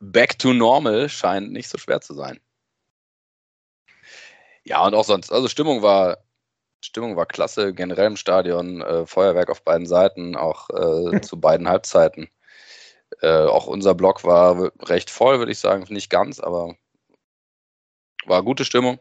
back 0.00 0.38
to 0.38 0.52
normal 0.52 1.08
scheint 1.08 1.52
nicht 1.52 1.68
so 1.68 1.78
schwer 1.78 2.00
zu 2.00 2.14
sein. 2.14 2.40
Ja, 4.66 4.84
und 4.84 4.94
auch 4.94 5.04
sonst, 5.04 5.32
also 5.32 5.48
Stimmung 5.48 5.82
war, 5.82 6.18
Stimmung 6.80 7.16
war 7.16 7.26
klasse, 7.26 7.72
generell 7.72 8.08
im 8.08 8.16
Stadion, 8.16 8.82
äh, 8.82 9.06
Feuerwerk 9.06 9.48
auf 9.50 9.62
beiden 9.62 9.86
Seiten, 9.86 10.36
auch 10.36 10.68
äh, 10.70 11.20
zu 11.20 11.40
beiden 11.40 11.68
Halbzeiten. 11.68 12.28
Äh, 13.22 13.46
auch 13.46 13.66
unser 13.68 13.94
Block 13.94 14.24
war 14.24 14.72
recht 14.82 15.10
voll, 15.10 15.38
würde 15.38 15.52
ich 15.52 15.60
sagen, 15.60 15.86
nicht 15.90 16.10
ganz, 16.10 16.40
aber 16.40 16.74
war 18.26 18.42
gute 18.42 18.64
Stimmung. 18.64 18.98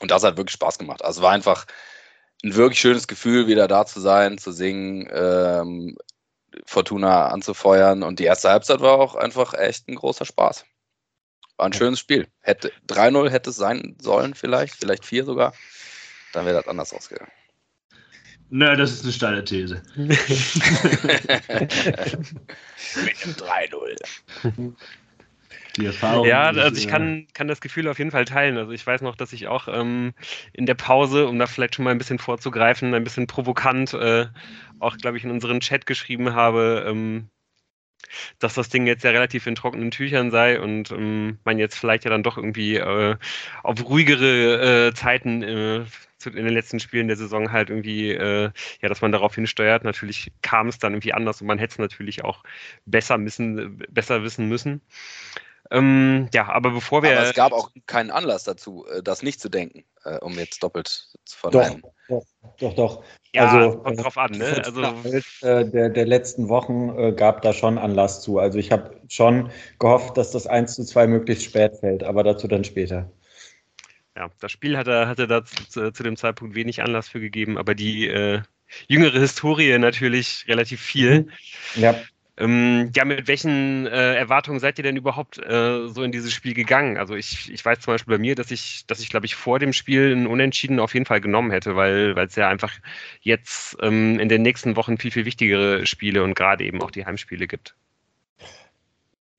Und 0.00 0.10
das 0.10 0.24
hat 0.24 0.36
wirklich 0.36 0.52
Spaß 0.54 0.78
gemacht. 0.78 1.02
Also 1.04 1.22
war 1.22 1.32
einfach 1.32 1.66
ein 2.44 2.54
wirklich 2.54 2.80
schönes 2.80 3.08
Gefühl, 3.08 3.46
wieder 3.46 3.68
da 3.68 3.86
zu 3.86 4.00
sein, 4.00 4.38
zu 4.38 4.52
singen, 4.52 5.08
ähm, 5.12 5.96
Fortuna 6.66 7.28
anzufeuern. 7.28 8.02
Und 8.02 8.18
die 8.18 8.24
erste 8.24 8.50
Halbzeit 8.50 8.80
war 8.80 8.98
auch 9.00 9.14
einfach 9.14 9.54
echt 9.54 9.88
ein 9.88 9.96
großer 9.96 10.26
Spaß. 10.26 10.66
War 11.56 11.66
ein 11.66 11.72
schönes 11.72 12.00
Spiel. 12.00 12.26
Hätte 12.40 12.72
3-0 12.88 13.30
hätte 13.30 13.50
es 13.50 13.56
sein 13.56 13.96
sollen, 14.00 14.34
vielleicht, 14.34 14.74
vielleicht 14.74 15.04
4 15.04 15.24
sogar. 15.24 15.54
Dann 16.32 16.46
wäre 16.46 16.56
das 16.56 16.66
anders 16.68 16.92
ausgegangen. 16.92 17.30
Nö, 18.50 18.76
das 18.76 18.92
ist 18.92 19.04
eine 19.04 19.12
steile 19.12 19.44
These. 19.44 19.82
Mit 19.96 20.12
einem 23.22 23.34
3-0. 23.34 24.74
Die 25.76 25.86
Erfahrung. 25.86 26.26
Ja, 26.26 26.50
also 26.50 26.76
ich 26.76 26.86
kann, 26.86 27.26
kann 27.34 27.48
das 27.48 27.60
Gefühl 27.60 27.88
auf 27.88 27.98
jeden 27.98 28.12
Fall 28.12 28.24
teilen. 28.24 28.56
Also 28.58 28.70
ich 28.72 28.86
weiß 28.86 29.02
noch, 29.02 29.16
dass 29.16 29.32
ich 29.32 29.48
auch 29.48 29.66
ähm, 29.66 30.14
in 30.52 30.66
der 30.66 30.74
Pause, 30.74 31.26
um 31.26 31.38
da 31.38 31.46
vielleicht 31.46 31.74
schon 31.74 31.84
mal 31.84 31.90
ein 31.90 31.98
bisschen 31.98 32.18
vorzugreifen, 32.18 32.94
ein 32.94 33.02
bisschen 33.04 33.26
provokant 33.26 33.92
äh, 33.94 34.26
auch, 34.78 34.96
glaube 34.96 35.16
ich, 35.16 35.24
in 35.24 35.30
unseren 35.30 35.60
Chat 35.60 35.86
geschrieben 35.86 36.34
habe, 36.34 36.84
ähm, 36.86 37.28
dass 38.38 38.54
das 38.54 38.68
Ding 38.68 38.86
jetzt 38.86 39.04
ja 39.04 39.10
relativ 39.10 39.46
in 39.46 39.54
trockenen 39.54 39.90
Tüchern 39.90 40.30
sei 40.30 40.60
und 40.60 40.90
ähm, 40.90 41.38
man 41.44 41.58
jetzt 41.58 41.78
vielleicht 41.78 42.04
ja 42.04 42.10
dann 42.10 42.22
doch 42.22 42.36
irgendwie 42.36 42.76
äh, 42.76 43.16
auf 43.62 43.84
ruhigere 43.84 44.88
äh, 44.88 44.94
Zeiten 44.94 45.42
äh, 45.42 45.84
in 46.26 46.44
den 46.44 46.54
letzten 46.54 46.80
Spielen 46.80 47.08
der 47.08 47.16
Saison 47.16 47.52
halt 47.52 47.68
irgendwie, 47.68 48.10
äh, 48.10 48.50
ja, 48.80 48.88
dass 48.88 49.02
man 49.02 49.12
darauf 49.12 49.34
hinsteuert. 49.34 49.84
Natürlich 49.84 50.32
kam 50.42 50.68
es 50.68 50.78
dann 50.78 50.94
irgendwie 50.94 51.12
anders 51.12 51.40
und 51.40 51.46
man 51.46 51.58
hätte 51.58 51.72
es 51.72 51.78
natürlich 51.78 52.24
auch 52.24 52.42
besser, 52.86 53.18
müssen, 53.18 53.82
besser 53.90 54.22
wissen 54.22 54.48
müssen. 54.48 54.80
Ähm, 55.70 56.28
ja, 56.32 56.48
aber 56.48 56.70
bevor 56.70 57.02
wir. 57.02 57.12
Aber 57.12 57.28
es 57.28 57.34
gab 57.34 57.52
auch 57.52 57.70
keinen 57.86 58.10
Anlass 58.10 58.44
dazu, 58.44 58.86
äh, 58.86 59.02
das 59.02 59.22
nicht 59.22 59.40
zu 59.40 59.48
denken, 59.48 59.84
äh, 60.04 60.18
um 60.18 60.38
jetzt 60.38 60.62
doppelt 60.62 61.08
zu 61.24 61.38
verneinen. 61.38 61.80
Doch, 61.82 61.93
doch, 62.08 62.24
doch. 62.58 62.74
doch. 62.74 63.04
Ja, 63.34 63.48
also, 63.48 63.78
kommt 63.78 64.00
drauf 64.00 64.18
an, 64.18 64.32
ne? 64.32 64.62
Also, 64.64 64.82
äh, 65.42 65.68
der, 65.68 65.88
der 65.88 66.06
letzten 66.06 66.48
Wochen 66.48 66.96
äh, 66.96 67.12
gab 67.12 67.42
da 67.42 67.52
schon 67.52 67.78
Anlass 67.78 68.22
zu. 68.22 68.38
Also 68.38 68.58
ich 68.58 68.70
habe 68.70 69.00
schon 69.08 69.50
gehofft, 69.80 70.16
dass 70.16 70.30
das 70.30 70.46
1 70.46 70.74
zu 70.74 70.84
2 70.84 71.08
möglichst 71.08 71.44
spät 71.44 71.76
fällt, 71.80 72.04
aber 72.04 72.22
dazu 72.22 72.46
dann 72.46 72.62
später. 72.62 73.10
Ja, 74.16 74.30
das 74.40 74.52
Spiel 74.52 74.76
hatte, 74.76 75.08
hatte 75.08 75.26
da 75.26 75.44
zu, 75.44 75.90
zu 75.90 76.02
dem 76.04 76.16
Zeitpunkt 76.16 76.54
wenig 76.54 76.82
Anlass 76.82 77.08
für 77.08 77.18
gegeben, 77.18 77.58
aber 77.58 77.74
die 77.74 78.06
äh, 78.06 78.42
jüngere 78.86 79.18
Historie 79.18 79.76
natürlich 79.78 80.44
relativ 80.46 80.80
viel. 80.80 81.26
Ja. 81.74 81.96
Ähm, 82.36 82.90
ja, 82.96 83.04
mit 83.04 83.28
welchen 83.28 83.86
äh, 83.86 84.14
Erwartungen 84.16 84.58
seid 84.58 84.78
ihr 84.78 84.82
denn 84.82 84.96
überhaupt 84.96 85.38
äh, 85.38 85.86
so 85.88 86.02
in 86.02 86.10
dieses 86.10 86.32
Spiel 86.32 86.52
gegangen? 86.54 86.96
Also 86.96 87.14
ich, 87.14 87.52
ich 87.52 87.64
weiß 87.64 87.80
zum 87.80 87.94
Beispiel 87.94 88.16
bei 88.16 88.20
mir, 88.20 88.34
dass 88.34 88.50
ich, 88.50 88.86
dass 88.86 89.00
ich 89.00 89.08
glaube 89.08 89.26
ich 89.26 89.36
vor 89.36 89.60
dem 89.60 89.72
Spiel 89.72 90.12
ein 90.12 90.26
Unentschieden 90.26 90.80
auf 90.80 90.94
jeden 90.94 91.06
Fall 91.06 91.20
genommen 91.20 91.52
hätte, 91.52 91.76
weil 91.76 92.18
es 92.18 92.34
ja 92.34 92.48
einfach 92.48 92.72
jetzt 93.20 93.76
ähm, 93.82 94.18
in 94.18 94.28
den 94.28 94.42
nächsten 94.42 94.74
Wochen 94.74 94.98
viel, 94.98 95.12
viel 95.12 95.26
wichtigere 95.26 95.86
Spiele 95.86 96.24
und 96.24 96.34
gerade 96.34 96.64
eben 96.64 96.82
auch 96.82 96.90
die 96.90 97.06
Heimspiele 97.06 97.46
gibt. 97.46 97.76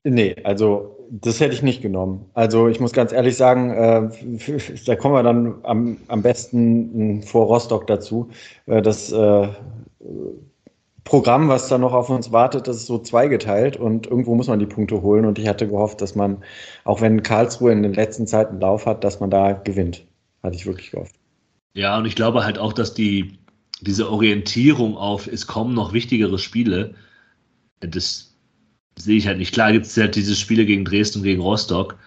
Nee, 0.07 0.35
also 0.43 0.95
das 1.09 1.39
hätte 1.39 1.55
ich 1.55 1.63
nicht 1.63 1.81
genommen. 1.81 2.29
Also 2.33 2.67
ich 2.67 2.79
muss 2.79 2.93
ganz 2.93 3.11
ehrlich 3.11 3.35
sagen, 3.35 3.71
äh, 3.71 4.09
da 4.85 4.95
kommen 4.95 5.15
wir 5.15 5.23
dann 5.23 5.55
am, 5.63 5.97
am 6.07 6.21
besten 6.21 7.23
vor 7.23 7.47
Rostock 7.47 7.87
dazu. 7.87 8.29
Äh, 8.67 8.83
das 8.83 9.11
äh, 9.11 9.47
Programm, 11.05 11.49
was 11.49 11.67
da 11.67 11.77
noch 11.77 11.93
auf 11.93 12.09
uns 12.09 12.31
wartet, 12.31 12.67
das 12.67 12.77
ist 12.77 12.87
so 12.87 12.97
zweigeteilt 12.97 13.77
und 13.77 14.07
irgendwo 14.07 14.33
muss 14.33 14.47
man 14.47 14.57
die 14.57 14.65
Punkte 14.65 15.03
holen. 15.03 15.25
Und 15.25 15.37
ich 15.37 15.47
hatte 15.47 15.67
gehofft, 15.67 16.01
dass 16.01 16.15
man, 16.15 16.43
auch 16.83 16.99
wenn 16.99 17.21
Karlsruhe 17.21 17.71
in 17.71 17.83
den 17.83 17.93
letzten 17.93 18.25
Zeiten 18.25 18.59
Lauf 18.59 18.87
hat, 18.87 19.03
dass 19.03 19.19
man 19.19 19.29
da 19.29 19.53
gewinnt. 19.53 20.03
Hatte 20.41 20.55
ich 20.55 20.65
wirklich 20.65 20.91
gehofft. 20.91 21.15
Ja, 21.75 21.95
und 21.97 22.05
ich 22.05 22.15
glaube 22.15 22.43
halt 22.43 22.57
auch, 22.57 22.73
dass 22.73 22.95
die, 22.95 23.37
diese 23.81 24.09
Orientierung 24.09 24.97
auf, 24.97 25.27
es 25.27 25.45
kommen 25.45 25.75
noch 25.75 25.93
wichtigere 25.93 26.39
Spiele, 26.39 26.95
das 27.81 28.35
sehe 28.97 29.17
ich 29.17 29.27
halt 29.27 29.37
nicht. 29.37 29.53
Klar 29.53 29.73
gibt 29.73 29.85
es 29.85 29.95
halt 29.95 30.15
diese 30.15 30.35
Spiele 30.35 30.65
gegen 30.65 30.85
Dresden 30.85 31.19
und 31.19 31.25
gegen 31.25 31.41
Rostock, 31.41 31.97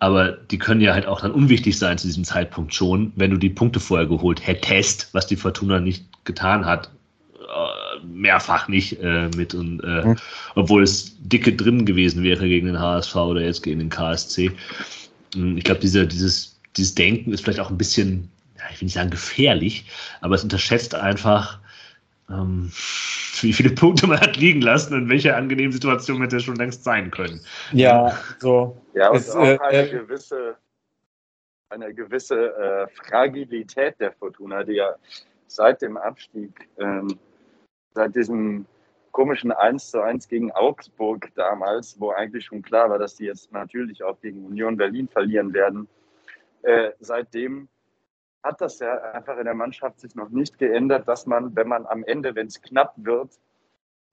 aber 0.00 0.32
die 0.32 0.58
können 0.58 0.80
ja 0.80 0.92
halt 0.92 1.06
auch 1.06 1.20
dann 1.20 1.30
unwichtig 1.30 1.78
sein 1.78 1.98
zu 1.98 2.08
diesem 2.08 2.24
Zeitpunkt 2.24 2.74
schon, 2.74 3.12
wenn 3.14 3.30
du 3.30 3.36
die 3.36 3.50
Punkte 3.50 3.78
vorher 3.78 4.08
geholt 4.08 4.44
hättest, 4.44 5.14
was 5.14 5.28
die 5.28 5.36
Fortuna 5.36 5.78
nicht 5.78 6.04
getan 6.24 6.64
hat 6.64 6.90
mehrfach 8.04 8.68
nicht 8.68 9.00
äh, 9.02 9.28
mit 9.36 9.54
und 9.54 9.80
äh, 9.80 10.06
mhm. 10.06 10.16
obwohl 10.54 10.82
es 10.82 11.16
dicke 11.20 11.54
drin 11.54 11.84
gewesen 11.84 12.22
wäre 12.22 12.48
gegen 12.48 12.66
den 12.66 12.78
HSV 12.78 13.14
oder 13.16 13.40
jetzt 13.40 13.62
gegen 13.62 13.78
den 13.78 13.88
KSC. 13.88 14.50
Hm, 15.34 15.56
ich 15.56 15.64
glaube, 15.64 15.80
diese, 15.80 16.06
dieses, 16.06 16.58
dieses 16.76 16.94
Denken 16.94 17.32
ist 17.32 17.42
vielleicht 17.42 17.60
auch 17.60 17.70
ein 17.70 17.78
bisschen, 17.78 18.30
ja, 18.56 18.64
ich 18.72 18.80
will 18.80 18.86
nicht 18.86 18.94
sagen 18.94 19.10
gefährlich, 19.10 19.86
aber 20.20 20.34
es 20.34 20.42
unterschätzt 20.42 20.94
einfach, 20.94 21.58
ähm, 22.30 22.70
wie 23.40 23.52
viele 23.52 23.70
Punkte 23.70 24.06
man 24.06 24.20
hat 24.20 24.36
liegen 24.36 24.62
lassen 24.62 24.94
und 24.94 25.08
welche 25.08 25.34
angenehmen 25.34 25.72
Situationen 25.72 26.22
hätte 26.22 26.40
schon 26.40 26.56
längst 26.56 26.84
sein 26.84 27.10
können. 27.10 27.40
Ja, 27.72 28.16
so. 28.38 28.80
Ja, 28.94 29.10
und 29.10 29.16
es, 29.18 29.30
auch 29.30 29.44
äh, 29.44 29.58
eine 29.58 29.88
äh, 29.88 29.90
gewisse, 29.90 30.56
eine 31.68 31.92
gewisse 31.92 32.56
äh, 32.56 32.86
Fragilität 32.88 33.98
der 33.98 34.12
Fortuna, 34.12 34.62
die 34.62 34.74
ja 34.74 34.94
seit 35.46 35.82
dem 35.82 35.96
Abstieg 35.96 36.68
ähm, 36.78 37.18
seit 37.94 38.14
diesem 38.14 38.66
komischen 39.12 39.52
1 39.52 39.90
zu 39.90 40.02
1 40.02 40.28
gegen 40.28 40.50
Augsburg 40.52 41.30
damals, 41.36 41.98
wo 42.00 42.10
eigentlich 42.10 42.46
schon 42.46 42.62
klar 42.62 42.90
war, 42.90 42.98
dass 42.98 43.14
die 43.14 43.24
jetzt 43.24 43.52
natürlich 43.52 44.02
auch 44.02 44.20
gegen 44.20 44.44
Union 44.44 44.76
Berlin 44.76 45.08
verlieren 45.08 45.54
werden. 45.54 45.88
Äh, 46.62 46.90
seitdem 46.98 47.68
hat 48.42 48.60
das 48.60 48.80
ja 48.80 48.92
einfach 49.12 49.38
in 49.38 49.44
der 49.44 49.54
Mannschaft 49.54 50.00
sich 50.00 50.14
noch 50.14 50.28
nicht 50.28 50.58
geändert, 50.58 51.08
dass 51.08 51.26
man, 51.26 51.54
wenn 51.56 51.68
man 51.68 51.86
am 51.86 52.04
Ende, 52.04 52.34
wenn 52.34 52.48
es 52.48 52.60
knapp 52.60 52.94
wird, 52.96 53.30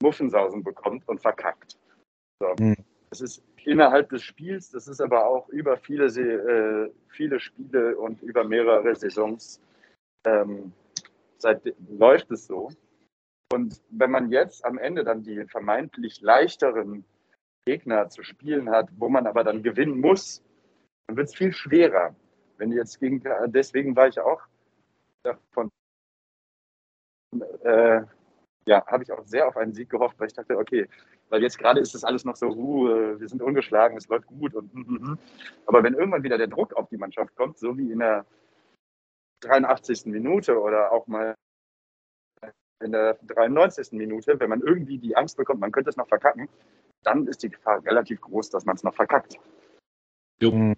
Muffensausen 0.02 0.64
bekommt 0.64 1.08
und 1.08 1.20
verkackt. 1.20 1.78
So. 2.40 2.56
Mhm. 2.60 2.78
Das 3.10 3.22
ist 3.22 3.44
innerhalb 3.66 4.10
des 4.10 4.24
Spiels, 4.24 4.70
das 4.70 4.88
ist 4.88 5.02
aber 5.02 5.26
auch 5.26 5.50
über 5.50 5.78
viele, 5.78 6.06
äh, 6.06 6.92
viele 7.10 7.40
Spiele 7.40 7.98
und 7.98 8.22
über 8.22 8.44
mehrere 8.44 8.96
Saisons 8.96 9.62
ähm, 10.26 10.72
seit, 11.38 11.62
läuft 11.90 12.32
es 12.32 12.48
so. 12.48 12.70
Und 13.52 13.82
wenn 13.90 14.12
man 14.12 14.32
jetzt 14.32 14.64
am 14.64 14.78
Ende 14.78 15.04
dann 15.04 15.24
die 15.24 15.46
vermeintlich 15.46 16.22
leichteren 16.22 17.04
Gegner 17.66 18.10
zu 18.10 18.24
spielen 18.24 18.70
hat, 18.70 18.90
wo 18.98 19.10
man 19.10 19.28
aber 19.28 19.44
dann 19.44 19.62
gewinnen 19.62 20.00
muss, 20.00 20.44
dann 21.08 21.18
wird 21.18 21.28
es 21.28 21.36
viel 21.36 21.52
schwerer. 21.52 22.16
Wenn 22.58 22.72
jetzt 22.72 23.00
gegen, 23.00 23.22
deswegen 23.48 23.96
war 23.96 24.08
ich 24.08 24.20
auch 24.20 24.42
davon, 25.24 25.70
äh, 27.64 28.02
ja, 28.66 28.86
habe 28.86 29.04
ich 29.04 29.12
auch 29.12 29.26
sehr 29.26 29.48
auf 29.48 29.58
einen 29.58 29.74
Sieg 29.74 29.90
gehofft, 29.90 30.20
weil 30.20 30.28
ich 30.28 30.34
dachte, 30.34 30.58
okay, 30.58 30.88
weil 31.30 31.42
jetzt 31.42 31.58
gerade 31.58 31.80
ist 31.80 31.94
das 31.96 32.04
alles 32.04 32.24
noch 32.24 32.36
so, 32.36 32.48
uh, 32.50 33.20
wir 33.20 33.28
sind 33.28 33.42
ungeschlagen, 33.42 33.98
es 33.98 34.08
läuft 34.08 34.28
gut 34.28 34.54
und, 34.54 34.74
mm, 34.74 34.80
mm, 34.80 35.12
mm. 35.12 35.20
aber 35.66 35.84
wenn 35.84 35.94
irgendwann 35.94 36.24
wieder 36.24 36.38
der 36.38 36.48
Druck 36.48 36.74
auf 36.74 36.88
die 36.90 36.98
Mannschaft 36.98 37.36
kommt, 37.36 37.58
so 37.58 37.78
wie 37.78 37.92
in 37.92 38.00
der 38.00 38.26
83. 39.42 40.06
Minute 40.06 40.60
oder 40.60 40.92
auch 40.92 41.08
mal 41.08 41.36
in 42.82 42.92
der 42.92 43.18
93. 43.28 43.92
Minute, 43.94 44.40
wenn 44.40 44.50
man 44.50 44.62
irgendwie 44.62 44.98
die 44.98 45.16
Angst 45.16 45.38
bekommt, 45.38 45.60
man 45.60 45.72
könnte 45.72 45.90
es 45.90 45.98
noch 45.98 46.08
verkacken, 46.08 46.48
dann 47.04 47.28
ist 47.28 47.44
die 47.44 47.50
Gefahr 47.50 47.84
relativ 47.86 48.22
groß, 48.22 48.50
dass 48.50 48.66
man 48.66 48.76
es 48.76 48.84
noch 48.84 48.94
verkackt. 48.94 49.38
Jo. 50.42 50.74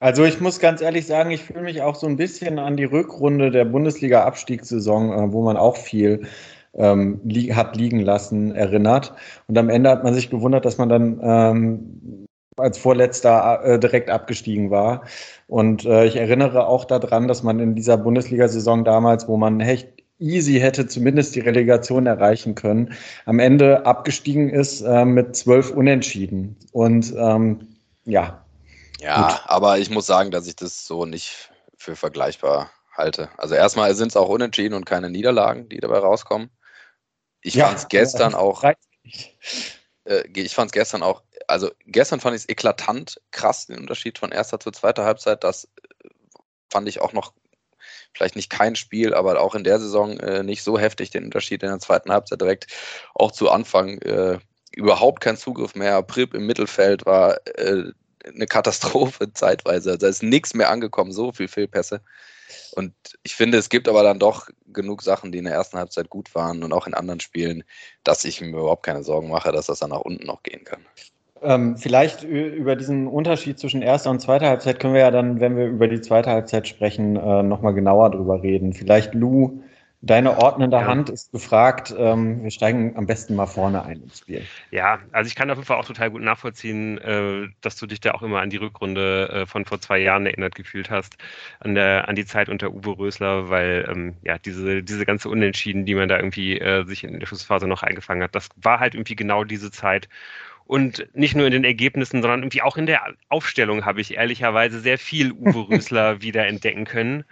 Also 0.00 0.24
ich 0.24 0.40
muss 0.40 0.60
ganz 0.60 0.80
ehrlich 0.80 1.06
sagen, 1.06 1.30
ich 1.30 1.42
fühle 1.42 1.62
mich 1.62 1.82
auch 1.82 1.96
so 1.96 2.06
ein 2.06 2.16
bisschen 2.16 2.58
an 2.58 2.76
die 2.76 2.84
Rückrunde 2.84 3.50
der 3.50 3.64
Bundesliga-Abstiegssaison, 3.64 5.12
äh, 5.12 5.32
wo 5.32 5.42
man 5.42 5.56
auch 5.56 5.76
viel 5.76 6.28
ähm, 6.74 7.20
li 7.24 7.48
hat 7.48 7.76
liegen 7.76 8.00
lassen, 8.00 8.54
erinnert. 8.54 9.12
Und 9.48 9.58
am 9.58 9.68
Ende 9.68 9.90
hat 9.90 10.04
man 10.04 10.14
sich 10.14 10.30
gewundert, 10.30 10.64
dass 10.64 10.78
man 10.78 10.88
dann 10.88 11.20
ähm, 11.22 12.26
als 12.56 12.78
Vorletzter 12.78 13.60
äh, 13.64 13.78
direkt 13.78 14.10
abgestiegen 14.10 14.70
war. 14.70 15.02
Und 15.46 15.84
äh, 15.84 16.06
ich 16.06 16.16
erinnere 16.16 16.66
auch 16.66 16.84
daran, 16.84 17.28
dass 17.28 17.42
man 17.42 17.58
in 17.58 17.74
dieser 17.74 17.96
Bundesliga-Saison 17.96 18.84
damals, 18.84 19.28
wo 19.28 19.36
man 19.36 19.60
echt 19.60 19.88
easy 20.18 20.58
hätte 20.58 20.86
zumindest 20.86 21.34
die 21.34 21.40
Relegation 21.40 22.06
erreichen 22.06 22.54
können, 22.54 22.94
am 23.24 23.38
Ende 23.38 23.86
abgestiegen 23.86 24.50
ist 24.50 24.80
äh, 24.82 25.04
mit 25.04 25.36
zwölf 25.36 25.70
Unentschieden. 25.70 26.56
Und 26.72 27.14
ähm, 27.16 27.68
ja. 28.04 28.44
Ja, 29.00 29.28
gut. 29.28 29.42
aber 29.44 29.78
ich 29.78 29.90
muss 29.90 30.06
sagen, 30.06 30.30
dass 30.30 30.46
ich 30.46 30.56
das 30.56 30.84
so 30.86 31.04
nicht 31.04 31.50
für 31.76 31.94
vergleichbar 31.94 32.70
halte. 32.92 33.30
Also 33.36 33.54
erstmal 33.54 33.94
sind 33.94 34.08
es 34.08 34.16
auch 34.16 34.28
Unentschieden 34.28 34.74
und 34.74 34.86
keine 34.86 35.08
Niederlagen, 35.08 35.68
die 35.68 35.78
dabei 35.78 35.98
rauskommen. 35.98 36.50
Ich 37.40 37.54
ja, 37.54 37.66
fand 37.66 37.78
es 37.78 37.88
gestern 37.88 38.34
auch. 38.34 38.64
Äh, 38.64 40.24
ich 40.34 40.54
fand 40.54 40.70
es 40.70 40.72
gestern 40.72 41.02
auch, 41.02 41.22
also 41.46 41.70
gestern 41.86 42.18
fand 42.18 42.34
ich 42.34 42.42
es 42.42 42.48
eklatant 42.48 43.20
krass, 43.30 43.66
den 43.66 43.78
Unterschied 43.78 44.18
von 44.18 44.32
erster 44.32 44.58
zu 44.58 44.70
zweiter 44.72 45.04
Halbzeit. 45.04 45.44
Das 45.44 45.64
äh, 45.64 46.08
fand 46.70 46.88
ich 46.88 47.00
auch 47.00 47.12
noch 47.12 47.32
vielleicht 48.14 48.36
nicht 48.36 48.50
kein 48.50 48.76
Spiel, 48.76 49.14
aber 49.14 49.40
auch 49.40 49.54
in 49.54 49.64
der 49.64 49.78
Saison 49.78 50.18
äh, 50.18 50.42
nicht 50.42 50.62
so 50.62 50.78
heftig 50.78 51.10
den 51.10 51.24
Unterschied 51.24 51.62
in 51.62 51.68
der 51.68 51.78
zweiten 51.78 52.12
Halbzeit 52.12 52.40
direkt 52.40 52.66
auch 53.14 53.32
zu 53.32 53.50
Anfang 53.50 53.98
äh, 53.98 54.38
überhaupt 54.72 55.20
kein 55.20 55.36
Zugriff 55.36 55.74
mehr. 55.74 56.02
Prip 56.02 56.34
im 56.34 56.46
Mittelfeld 56.46 57.06
war 57.06 57.38
äh, 57.56 57.84
eine 58.24 58.46
Katastrophe 58.46 59.32
zeitweise. 59.34 59.98
Da 59.98 60.08
ist 60.08 60.22
nichts 60.22 60.54
mehr 60.54 60.70
angekommen, 60.70 61.12
so 61.12 61.32
viel 61.32 61.48
Fehlpässe. 61.48 62.02
Und 62.72 62.94
ich 63.22 63.34
finde, 63.34 63.58
es 63.58 63.68
gibt 63.68 63.88
aber 63.88 64.02
dann 64.02 64.18
doch 64.18 64.48
genug 64.66 65.02
Sachen, 65.02 65.32
die 65.32 65.38
in 65.38 65.44
der 65.44 65.54
ersten 65.54 65.78
Halbzeit 65.78 66.08
gut 66.08 66.34
waren 66.34 66.62
und 66.62 66.72
auch 66.72 66.86
in 66.86 66.94
anderen 66.94 67.20
Spielen, 67.20 67.64
dass 68.04 68.24
ich 68.24 68.40
mir 68.40 68.48
überhaupt 68.48 68.84
keine 68.84 69.02
Sorgen 69.02 69.28
mache, 69.28 69.52
dass 69.52 69.66
das 69.66 69.80
dann 69.80 69.90
nach 69.90 70.00
unten 70.00 70.26
noch 70.26 70.42
gehen 70.42 70.64
kann. 70.64 70.86
Ähm, 71.42 71.76
vielleicht 71.76 72.24
über 72.24 72.76
diesen 72.76 73.06
Unterschied 73.06 73.58
zwischen 73.58 73.82
erster 73.82 74.10
und 74.10 74.20
zweiter 74.20 74.48
Halbzeit 74.48 74.80
können 74.80 74.94
wir 74.94 75.00
ja 75.00 75.10
dann, 75.10 75.40
wenn 75.40 75.56
wir 75.56 75.66
über 75.66 75.88
die 75.88 76.00
zweite 76.00 76.30
Halbzeit 76.30 76.68
sprechen, 76.68 77.16
äh, 77.16 77.42
nochmal 77.42 77.74
genauer 77.74 78.10
drüber 78.10 78.42
reden. 78.42 78.72
Vielleicht 78.72 79.14
Lou, 79.14 79.62
Deine 80.00 80.38
ordnende 80.38 80.76
ja. 80.76 80.86
Hand 80.86 81.10
ist 81.10 81.32
gefragt. 81.32 81.92
Ähm, 81.98 82.44
wir 82.44 82.52
steigen 82.52 82.96
am 82.96 83.06
besten 83.06 83.34
mal 83.34 83.46
vorne 83.46 83.82
ein 83.82 84.00
ins 84.02 84.20
Spiel. 84.20 84.46
Ja, 84.70 85.00
also 85.10 85.26
ich 85.26 85.34
kann 85.34 85.50
auf 85.50 85.56
jeden 85.56 85.66
Fall 85.66 85.76
auch 85.76 85.84
total 85.84 86.12
gut 86.12 86.22
nachvollziehen, 86.22 86.98
äh, 86.98 87.48
dass 87.62 87.74
du 87.74 87.86
dich 87.86 88.00
da 88.00 88.12
auch 88.12 88.22
immer 88.22 88.40
an 88.40 88.48
die 88.48 88.58
Rückrunde 88.58 89.28
äh, 89.28 89.46
von 89.46 89.64
vor 89.64 89.80
zwei 89.80 89.98
Jahren 89.98 90.24
erinnert 90.24 90.54
gefühlt 90.54 90.88
hast, 90.88 91.16
an, 91.58 91.74
der, 91.74 92.06
an 92.06 92.14
die 92.14 92.26
Zeit 92.26 92.48
unter 92.48 92.70
Uwe 92.70 92.96
Rösler, 92.96 93.50
weil 93.50 93.88
ähm, 93.90 94.14
ja 94.22 94.38
diese, 94.38 94.84
diese 94.84 95.04
ganze 95.04 95.28
Unentschieden, 95.30 95.84
die 95.84 95.96
man 95.96 96.08
da 96.08 96.16
irgendwie 96.16 96.60
äh, 96.60 96.84
sich 96.84 97.02
in 97.02 97.18
der 97.18 97.26
Schlussphase 97.26 97.66
noch 97.66 97.82
eingefangen 97.82 98.22
hat, 98.22 98.36
das 98.36 98.50
war 98.54 98.78
halt 98.78 98.94
irgendwie 98.94 99.16
genau 99.16 99.42
diese 99.42 99.72
Zeit. 99.72 100.08
Und 100.68 101.08
nicht 101.14 101.34
nur 101.34 101.46
in 101.46 101.52
den 101.52 101.64
Ergebnissen, 101.64 102.20
sondern 102.20 102.42
irgendwie 102.42 102.60
auch 102.60 102.76
in 102.76 102.84
der 102.84 103.00
Aufstellung 103.30 103.86
habe 103.86 104.02
ich 104.02 104.14
ehrlicherweise 104.14 104.80
sehr 104.80 104.98
viel 104.98 105.32
Uwe 105.32 105.66
Rösler 105.70 106.20
wieder 106.20 106.46
entdecken 106.46 106.84
können. 106.84 107.24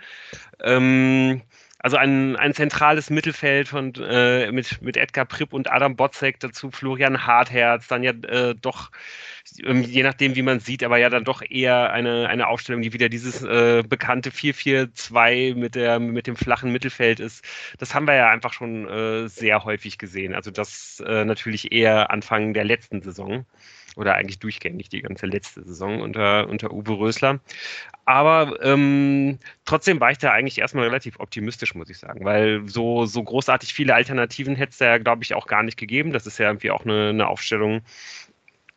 Ähm, 0.65 1.43
also 1.87 1.99
ein, 1.99 2.35
ein 2.35 2.53
zentrales 2.53 3.11
Mittelfeld 3.11 3.69
von, 3.69 3.95
äh, 3.95 4.51
mit, 4.51 4.83
mit 4.83 4.97
Edgar 4.97 5.25
Pripp 5.25 5.53
und 5.53 5.71
Adam 5.71 5.95
Botzek, 5.95 6.41
dazu 6.41 6.73
Florian 6.73 7.29
Hartherz, 7.29 7.87
dann 7.87 8.03
ja 8.03 8.11
äh, 8.11 8.57
doch, 8.61 8.91
ähm, 9.63 9.83
je 9.85 10.03
nachdem 10.03 10.35
wie 10.35 10.43
man 10.43 10.59
sieht, 10.59 10.83
aber 10.83 10.97
ja 10.99 11.11
dann 11.11 11.23
doch 11.23 11.43
eher 11.49 11.93
eine, 11.93 12.29
eine 12.29 12.49
Aufstellung, 12.49 12.83
die 12.83 12.93
wieder 12.93 13.09
dieses 13.09 13.41
äh, 13.45 13.85
bekannte 13.89 14.31
4-4-2 14.31 15.55
mit, 15.55 15.77
mit 16.13 16.27
dem 16.27 16.35
flachen 16.35 16.73
Mittelfeld 16.73 17.21
ist. 17.21 17.45
Das 17.79 17.95
haben 17.95 18.09
wir 18.09 18.17
ja 18.17 18.31
einfach 18.31 18.53
schon 18.53 18.89
äh, 18.89 19.29
sehr 19.29 19.63
häufig 19.63 19.97
gesehen. 19.97 20.35
Also 20.35 20.51
das 20.51 21.01
äh, 21.07 21.25
natürlich 21.25 21.71
eher 21.71 22.11
Anfang 22.11 22.53
der 22.53 22.65
letzten 22.65 23.01
Saison 23.01 23.47
oder 23.97 24.15
eigentlich 24.15 24.39
durchgängig 24.39 24.89
die 24.91 25.03
ganze 25.03 25.27
letzte 25.27 25.65
Saison 25.65 26.01
unter, 26.01 26.49
unter 26.49 26.73
Uwe 26.73 26.93
Rösler. 26.93 27.41
Aber 28.05 28.63
ähm, 28.63 29.39
trotzdem 29.65 29.99
war 29.99 30.13
ich 30.13 30.19
da 30.19 30.31
eigentlich 30.31 30.59
erstmal 30.59 30.85
relativ 30.85 31.19
optimistisch, 31.19 31.75
muss 31.75 31.91
ich 31.91 31.99
sagen, 31.99 32.25
weil 32.25 32.63
so, 32.69 33.05
so 33.07 33.23
großartig 33.23 33.75
viele 33.75 33.95
Alternativen 33.95 34.55
hätte 34.55 34.71
es 34.71 34.79
ja, 34.79 34.99
glaube 34.99 35.25
ich, 35.25 35.35
auch 35.35 35.49
gar 35.49 35.65
nicht 35.65 35.77
gegeben. 35.77 36.13
Das 36.13 36.27
ist 36.27 36.39
ja 36.39 36.47
irgendwie 36.47 36.71
auch 36.71 36.85
eine, 36.85 37.09
eine 37.09 37.27
Aufstellung, 37.27 37.81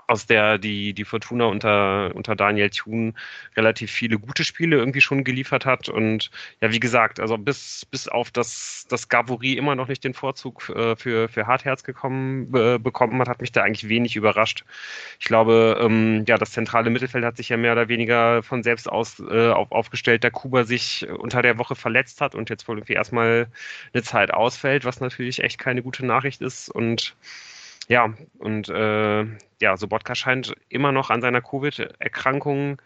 aus 0.10 0.26
der 0.26 0.58
die, 0.58 0.94
die 0.94 1.06
Fortuna 1.06 1.46
unter, 1.46 2.16
unter 2.16 2.36
Daniel 2.36 2.72
Thun 2.72 3.14
relativ 3.56 3.92
viele 3.92 4.18
gute 4.18 4.44
Spiele 4.44 4.78
irgendwie 4.78 5.02
schon 5.02 5.24
geliefert 5.24 5.66
hat. 5.66 5.88
Und 5.88 6.32
ja, 6.62 6.72
wie 6.72 6.80
gesagt, 6.80 7.20
also 7.20 7.38
bis, 7.38 7.86
bis 7.86 8.08
auf 8.08 8.32
das, 8.32 8.86
das 8.90 9.08
Gavouri 9.08 9.54
immer 9.54 9.76
noch 9.76 9.88
nicht 9.88 10.04
den 10.04 10.16
Vorzug 10.16 10.70
äh, 10.70 10.96
für, 10.96 11.30
für 11.30 11.46
Hartherz 11.46 11.84
gekommen, 11.84 12.52
äh, 12.56 12.80
bekommen 12.80 13.20
hat, 13.22 13.30
hat 13.30 13.42
mich 13.42 13.52
da 13.52 13.62
eigentlich 13.62 13.88
wenig 13.88 14.16
überrascht. 14.16 14.66
Ich 15.20 15.26
glaube, 15.26 15.78
ähm, 15.80 16.26
ja, 16.28 16.38
das 16.40 16.52
zentrale 16.52 16.90
Mittelfeld 16.90 17.24
hat 17.24 17.38
sich 17.38 17.50
ja 17.50 17.58
mehr 17.58 17.74
oder 17.74 17.88
weniger 17.88 18.42
von 18.42 18.64
selbst 18.64 18.90
aus 18.90 19.20
äh, 19.20 19.50
auf, 19.50 19.72
aufgestellt, 19.72 20.24
da 20.24 20.32
Kuba 20.32 20.64
sich 20.64 21.08
unter 21.08 21.44
der 21.44 21.60
Woche 21.60 21.76
verletzt 21.76 22.20
hat 22.22 22.34
und 22.34 22.50
jetzt 22.50 22.68
wohl 22.68 22.78
irgendwie 22.78 22.94
erstmal 22.94 23.48
eine 23.94 24.02
Zeit 24.04 24.34
ausfällt, 24.34 24.86
was 24.86 25.02
natürlich 25.02 25.44
echt 25.44 25.60
keine 25.60 25.84
gute 25.84 26.04
Nachricht 26.04 26.42
ist. 26.42 26.70
Und 26.70 27.16
ja, 27.90 28.14
und 28.38 28.70
äh, 28.70 29.26
ja, 29.62 29.78
Sobotka 29.78 30.16
scheint 30.16 30.56
immer 30.70 30.92
noch 30.92 31.10
an 31.10 31.22
seiner 31.22 31.42
Covid-Erkrankung 31.42 32.82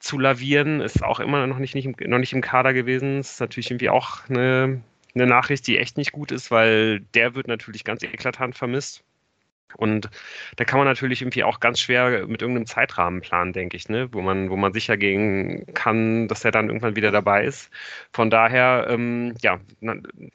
zu 0.00 0.18
lavieren, 0.18 0.80
ist 0.80 1.02
auch 1.02 1.20
immer 1.20 1.46
noch 1.46 1.58
nicht, 1.58 1.74
nicht, 1.74 2.00
noch 2.00 2.18
nicht 2.18 2.32
im 2.32 2.40
Kader 2.40 2.72
gewesen. 2.72 3.20
Ist 3.20 3.40
natürlich 3.40 3.70
irgendwie 3.70 3.90
auch 3.90 4.28
eine, 4.28 4.82
eine 5.14 5.26
Nachricht, 5.26 5.66
die 5.66 5.78
echt 5.78 5.96
nicht 5.96 6.12
gut 6.12 6.32
ist, 6.32 6.50
weil 6.50 7.00
der 7.14 7.34
wird 7.34 7.48
natürlich 7.48 7.84
ganz 7.84 8.02
eklatant 8.02 8.56
vermisst. 8.56 9.04
Und 9.76 10.08
da 10.56 10.64
kann 10.64 10.78
man 10.78 10.86
natürlich 10.88 11.20
irgendwie 11.22 11.44
auch 11.44 11.60
ganz 11.60 11.80
schwer 11.80 12.26
mit 12.26 12.40
irgendeinem 12.40 12.66
Zeitrahmen 12.66 13.20
planen, 13.20 13.52
denke 13.52 13.76
ich, 13.76 13.88
ne? 13.88 14.08
wo, 14.12 14.22
man, 14.22 14.50
wo 14.50 14.56
man 14.56 14.72
sicher 14.72 14.96
gehen 14.96 15.66
kann, 15.74 16.26
dass 16.28 16.44
er 16.44 16.50
dann 16.52 16.68
irgendwann 16.68 16.96
wieder 16.96 17.10
dabei 17.10 17.44
ist. 17.44 17.70
Von 18.12 18.30
daher 18.30 18.86
ähm, 18.88 19.34
ja, 19.42 19.60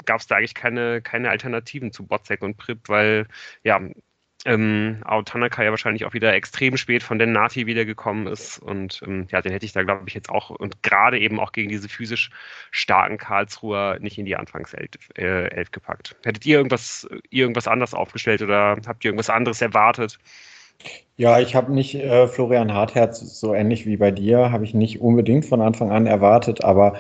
gab 0.05 0.19
es 0.19 0.27
da 0.27 0.35
eigentlich 0.35 0.53
keine, 0.53 1.01
keine 1.01 1.29
Alternativen 1.29 1.91
zu 1.91 2.05
Botzek 2.05 2.43
und 2.43 2.57
Prip, 2.57 2.87
weil 2.87 3.27
ja, 3.63 3.81
ähm, 4.45 5.01
Tanaka 5.25 5.63
ja 5.63 5.71
wahrscheinlich 5.71 6.05
auch 6.05 6.13
wieder 6.13 6.33
extrem 6.33 6.77
spät 6.77 7.03
von 7.03 7.19
den 7.19 7.31
Nati 7.31 7.65
wiedergekommen 7.65 8.27
ist. 8.27 8.59
Und 8.59 9.01
ähm, 9.05 9.27
ja, 9.31 9.41
den 9.41 9.51
hätte 9.51 9.65
ich 9.65 9.73
da, 9.73 9.83
glaube 9.83 10.03
ich, 10.07 10.13
jetzt 10.13 10.29
auch 10.29 10.49
und 10.49 10.83
gerade 10.83 11.19
eben 11.19 11.39
auch 11.39 11.51
gegen 11.51 11.69
diese 11.69 11.89
physisch 11.89 12.29
starken 12.71 13.17
Karlsruher 13.17 13.97
nicht 13.99 14.17
in 14.17 14.25
die 14.25 14.35
Anfangself 14.35 14.89
äh, 15.17 15.47
Elf 15.49 15.71
gepackt. 15.71 16.15
Hättet 16.23 16.45
ihr 16.45 16.57
irgendwas, 16.57 17.07
irgendwas 17.29 17.67
anders 17.67 17.93
aufgestellt 17.93 18.41
oder 18.41 18.77
habt 18.85 19.03
ihr 19.03 19.09
irgendwas 19.09 19.29
anderes 19.29 19.61
erwartet? 19.61 20.19
Ja, 21.15 21.39
ich 21.39 21.55
habe 21.55 21.71
nicht 21.71 21.95
äh, 21.95 22.27
Florian 22.27 22.73
Hartherz 22.73 23.19
so 23.39 23.53
ähnlich 23.53 23.85
wie 23.85 23.97
bei 23.97 24.11
dir, 24.11 24.51
habe 24.51 24.65
ich 24.65 24.73
nicht 24.73 24.99
unbedingt 24.99 25.45
von 25.45 25.61
Anfang 25.61 25.91
an 25.91 26.07
erwartet, 26.07 26.63
aber 26.63 26.95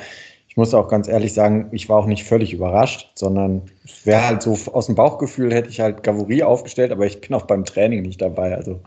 ich 0.53 0.57
muss 0.57 0.75
auch 0.75 0.87
ganz 0.87 1.07
ehrlich 1.07 1.33
sagen, 1.33 1.69
ich 1.71 1.89
war 1.89 1.97
auch 1.97 2.05
nicht 2.05 2.25
völlig 2.25 2.53
überrascht, 2.53 3.09
sondern 3.15 3.63
wäre 4.03 4.27
halt 4.27 4.43
so 4.43 4.55
aus 4.71 4.85
dem 4.85 4.93
Bauchgefühl 4.93 5.51
hätte 5.51 5.69
ich 5.69 5.79
halt 5.79 6.03
Gavouri 6.03 6.43
aufgestellt, 6.43 6.91
aber 6.91 7.07
ich 7.07 7.21
bin 7.21 7.33
auch 7.33 7.47
beim 7.47 7.65
Training 7.65 8.03
nicht 8.03 8.21
dabei. 8.21 8.55
Also 8.55 8.79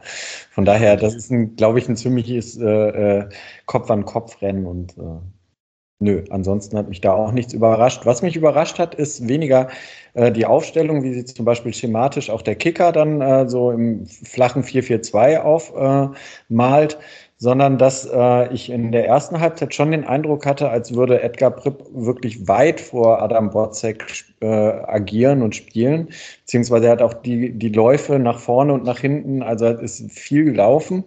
von 0.53 0.65
daher, 0.65 0.97
das 0.97 1.17
ist, 1.17 1.33
ein, 1.33 1.57
glaube 1.57 1.81
ich, 1.81 1.89
ein 1.89 1.97
ziemliches 1.97 2.57
äh, 2.57 2.69
äh, 3.19 3.29
Kopf-an-Kopf-Rennen 3.67 4.65
und 4.65 4.97
äh, 4.97 5.19
nö, 5.99 6.23
ansonsten 6.31 6.79
hat 6.79 6.89
mich 6.89 7.01
da 7.01 7.15
auch 7.15 7.33
nichts 7.33 7.53
überrascht. 7.53 8.07
Was 8.07 8.23
mich 8.23 8.37
überrascht 8.37 8.79
hat, 8.79 8.95
ist 8.95 9.27
weniger 9.27 9.69
äh, 10.15 10.31
die 10.31 10.47
Aufstellung, 10.47 11.03
wie 11.03 11.15
sie 11.15 11.25
zum 11.25 11.45
Beispiel 11.45 11.75
schematisch 11.75 12.31
auch 12.31 12.43
der 12.43 12.55
Kicker 12.55 12.93
dann 12.93 13.21
äh, 13.21 13.49
so 13.49 13.73
im 13.73 14.07
flachen 14.07 14.63
4-4-2 14.63 15.39
aufmalt. 15.41 16.99
Sondern 17.39 17.77
dass 17.77 18.07
äh, 18.07 18.53
ich 18.55 18.71
in 18.71 18.93
der 18.93 19.07
ersten 19.07 19.41
Halbzeit 19.41 19.75
schon 19.75 19.91
den 19.91 20.05
Eindruck 20.05 20.47
hatte, 20.47 20.71
als 20.71 20.95
würde 20.95 21.23
Edgar 21.23 21.51
Pripp 21.51 21.85
wirklich 21.93 22.49
weit 22.49 22.81
vor 22.81 23.21
Adam 23.23 23.51
Borzek 23.51 24.25
äh, 24.41 24.47
agieren 24.47 25.43
und 25.43 25.55
spielen, 25.55 26.09
beziehungsweise 26.41 26.87
er 26.87 26.93
hat 26.93 27.03
auch 27.03 27.13
die, 27.13 27.53
die 27.53 27.69
Läufe 27.69 28.19
nach 28.19 28.39
vorne 28.39 28.73
und 28.73 28.85
nach 28.85 29.01
hinten, 29.01 29.43
also 29.43 29.67
ist 29.67 30.11
viel 30.11 30.45
gelaufen, 30.45 31.05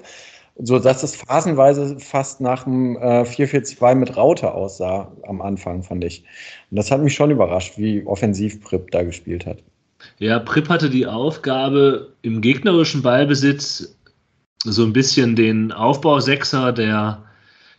so 0.62 0.78
dass 0.78 1.04
es 1.04 1.16
phasenweise 1.16 1.98
fast 2.00 2.42
nach 2.42 2.64
dem 2.66 2.98
äh, 2.98 3.24
4-4-2 3.24 3.96
mit 3.96 4.18
Raute 4.18 4.54
aussah 4.54 5.12
am 5.24 5.42
Anfang, 5.42 5.84
fand 5.84 6.04
ich. 6.04 6.24
Und 6.70 6.78
das 6.78 6.92
hat 6.92 7.02
mich 7.02 7.16
schon 7.16 7.32
überrascht, 7.32 7.78
wie 7.78 8.06
offensiv 8.06 8.62
Pripp 8.62 8.92
da 8.92 9.04
gespielt 9.04 9.46
hat. 9.46 9.64
Ja, 10.18 10.40
Pripp 10.40 10.70
hatte 10.70 10.90
die 10.90 11.08
Aufgabe, 11.08 12.14
im 12.22 12.42
gegnerischen 12.42 13.02
Ballbesitz 13.02 13.96
so 14.64 14.84
ein 14.84 14.94
bisschen 14.94 15.36
den 15.36 15.72
Aufbau 15.72 16.20
Sechser 16.20 16.72
der, 16.72 17.24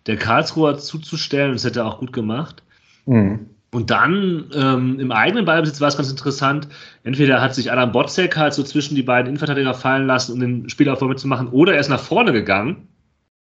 der 0.06 0.16
Karlsruher 0.16 0.78
zuzustellen. 0.78 1.52
Das 1.52 1.64
hätte 1.64 1.80
er 1.80 1.86
auch 1.86 1.98
gut 1.98 2.12
gemacht. 2.12 2.62
Mhm. 3.06 3.46
Und 3.72 3.90
dann 3.90 4.50
ähm, 4.52 4.98
im 4.98 5.12
eigenen 5.12 5.44
Ballbesitz 5.44 5.80
war 5.80 5.88
es 5.88 5.96
ganz 5.96 6.10
interessant. 6.10 6.68
Entweder 7.04 7.40
hat 7.40 7.54
sich 7.54 7.70
Adam 7.70 7.92
Botzek 7.92 8.36
halt 8.36 8.52
so 8.52 8.64
zwischen 8.64 8.96
die 8.96 9.02
beiden 9.02 9.28
Innenverteidiger 9.28 9.74
fallen 9.74 10.06
lassen, 10.06 10.32
um 10.32 10.40
den 10.40 10.68
Spielaufbau 10.68 11.06
mitzumachen, 11.06 11.48
oder 11.48 11.74
er 11.74 11.80
ist 11.80 11.88
nach 11.88 12.00
vorne 12.00 12.32
gegangen, 12.32 12.88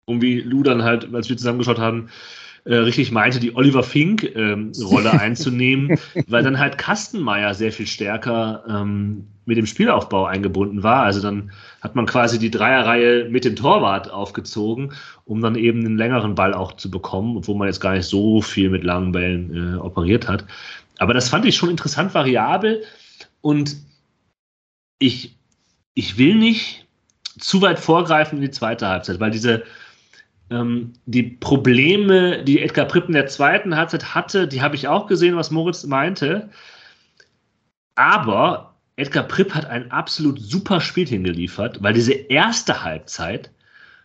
um 0.05 0.21
wie 0.21 0.41
Lou 0.41 0.61
dann 0.61 0.83
halt, 0.83 1.11
als 1.13 1.29
wir 1.29 1.37
zusammengeschaut 1.37 1.79
haben, 1.79 2.09
äh, 2.65 2.75
richtig 2.75 3.11
meinte, 3.11 3.39
die 3.39 3.55
Oliver 3.55 3.83
Fink-Rolle 3.83 5.09
ähm, 5.09 5.19
einzunehmen, 5.19 5.97
weil 6.27 6.43
dann 6.43 6.59
halt 6.59 6.77
Kastenmeier 6.77 7.53
sehr 7.53 7.71
viel 7.71 7.87
stärker 7.87 8.63
ähm, 8.67 9.27
mit 9.45 9.57
dem 9.57 9.65
Spielaufbau 9.65 10.25
eingebunden 10.25 10.83
war. 10.83 11.03
Also 11.03 11.21
dann 11.21 11.51
hat 11.81 11.95
man 11.95 12.05
quasi 12.05 12.37
die 12.37 12.51
Dreierreihe 12.51 13.27
mit 13.29 13.45
dem 13.45 13.55
Torwart 13.55 14.11
aufgezogen, 14.11 14.93
um 15.25 15.41
dann 15.41 15.55
eben 15.55 15.79
einen 15.79 15.97
längeren 15.97 16.35
Ball 16.35 16.53
auch 16.53 16.73
zu 16.73 16.91
bekommen, 16.91 17.37
obwohl 17.37 17.55
man 17.55 17.67
jetzt 17.67 17.81
gar 17.81 17.93
nicht 17.93 18.05
so 18.05 18.41
viel 18.41 18.69
mit 18.69 18.83
langen 18.83 19.11
Bällen 19.11 19.75
äh, 19.75 19.77
operiert 19.77 20.27
hat. 20.27 20.45
Aber 20.99 21.13
das 21.13 21.29
fand 21.29 21.45
ich 21.45 21.55
schon 21.55 21.69
interessant 21.69 22.13
variabel 22.13 22.83
und 23.41 23.75
ich, 24.99 25.35
ich 25.95 26.19
will 26.19 26.35
nicht 26.35 26.85
zu 27.39 27.61
weit 27.61 27.79
vorgreifen 27.79 28.37
in 28.37 28.43
die 28.43 28.51
zweite 28.51 28.87
Halbzeit, 28.87 29.19
weil 29.19 29.31
diese 29.31 29.63
die 30.51 31.23
Probleme, 31.23 32.43
die 32.43 32.61
Edgar 32.61 32.85
Pripp 32.85 33.07
in 33.07 33.13
der 33.13 33.27
zweiten 33.27 33.77
Halbzeit 33.77 34.13
hatte, 34.13 34.47
die 34.47 34.61
habe 34.61 34.75
ich 34.75 34.87
auch 34.87 35.07
gesehen, 35.07 35.37
was 35.37 35.49
Moritz 35.49 35.85
meinte. 35.85 36.49
Aber 37.95 38.75
Edgar 38.97 39.23
Pripp 39.23 39.55
hat 39.55 39.65
ein 39.65 39.91
absolut 39.91 40.39
super 40.39 40.81
Spiel 40.81 41.07
hingeliefert, 41.07 41.81
weil 41.81 41.93
diese 41.93 42.11
erste 42.11 42.83
Halbzeit 42.83 43.49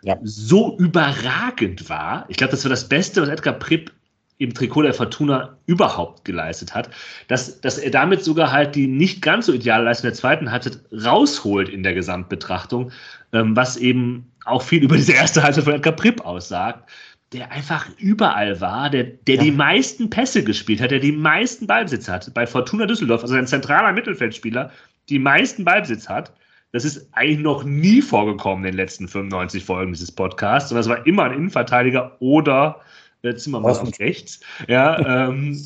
ja. 0.02 0.16
so 0.22 0.78
überragend 0.78 1.88
war. 1.88 2.26
Ich 2.28 2.36
glaube, 2.36 2.52
das 2.52 2.64
war 2.64 2.70
das 2.70 2.88
Beste, 2.88 3.22
was 3.22 3.28
Edgar 3.28 3.54
Pripp 3.54 3.92
im 4.38 4.52
Trikot 4.52 4.82
der 4.82 4.94
Fortuna 4.94 5.56
überhaupt 5.66 6.24
geleistet 6.24 6.74
hat, 6.74 6.90
dass, 7.28 7.60
dass 7.60 7.78
er 7.78 7.90
damit 7.90 8.22
sogar 8.22 8.52
halt 8.52 8.74
die 8.74 8.86
nicht 8.86 9.22
ganz 9.22 9.46
so 9.46 9.52
ideale 9.52 9.84
Leistung 9.84 10.08
der 10.08 10.14
zweiten 10.14 10.50
Halbzeit 10.50 10.80
rausholt 10.92 11.68
in 11.68 11.82
der 11.82 11.94
Gesamtbetrachtung, 11.94 12.92
ähm, 13.32 13.56
was 13.56 13.76
eben 13.76 14.30
auch 14.44 14.62
viel 14.62 14.82
über 14.82 14.96
diese 14.96 15.12
erste 15.12 15.42
Halbzeit 15.42 15.64
von 15.64 15.74
Edgar 15.74 15.94
Pripp 15.94 16.20
aussagt, 16.24 16.88
der 17.32 17.50
einfach 17.50 17.88
überall 17.98 18.60
war, 18.60 18.90
der, 18.90 19.04
der 19.04 19.36
ja. 19.36 19.42
die 19.42 19.50
meisten 19.50 20.10
Pässe 20.10 20.44
gespielt 20.44 20.80
hat, 20.80 20.90
der 20.90 21.00
die 21.00 21.12
meisten 21.12 21.66
Ballbesitz 21.66 22.08
hat. 22.08 22.32
Bei 22.34 22.46
Fortuna 22.46 22.86
Düsseldorf, 22.86 23.22
also 23.22 23.34
ein 23.34 23.46
zentraler 23.46 23.92
Mittelfeldspieler, 23.92 24.70
die 25.08 25.18
meisten 25.18 25.64
Ballbesitz 25.64 26.08
hat. 26.08 26.32
Das 26.72 26.84
ist 26.84 27.08
eigentlich 27.12 27.38
noch 27.38 27.64
nie 27.64 28.02
vorgekommen 28.02 28.64
in 28.64 28.72
den 28.72 28.76
letzten 28.76 29.08
95 29.08 29.64
Folgen 29.64 29.92
dieses 29.92 30.12
Podcasts. 30.12 30.70
Und 30.70 30.76
das 30.76 30.88
war 30.88 31.06
immer 31.06 31.24
ein 31.24 31.32
Innenverteidiger 31.32 32.16
oder 32.20 32.80
äh, 33.26 33.36
Zimmermann 33.36 33.76
auf 33.76 33.98
rechts. 33.98 34.40
Ja, 34.68 35.28
ähm, 35.28 35.60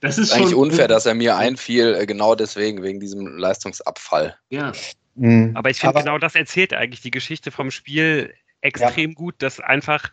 Das 0.00 0.16
ist 0.16 0.32
eigentlich 0.32 0.54
unfair, 0.54 0.86
dass 0.86 1.06
er 1.06 1.14
mir 1.14 1.36
einfiel, 1.36 1.94
äh, 1.94 2.06
genau 2.06 2.34
deswegen, 2.34 2.82
wegen 2.82 3.00
diesem 3.00 3.36
Leistungsabfall. 3.36 4.36
Ja. 4.50 4.72
Mhm. 5.16 5.52
Aber 5.54 5.70
ich 5.70 5.80
finde, 5.80 5.98
genau 5.98 6.18
das 6.18 6.34
erzählt 6.34 6.72
eigentlich 6.72 7.00
die 7.00 7.10
Geschichte 7.10 7.50
vom 7.50 7.70
Spiel 7.70 8.32
extrem 8.60 9.10
ja. 9.10 9.14
gut, 9.14 9.34
dass 9.38 9.58
einfach 9.60 10.10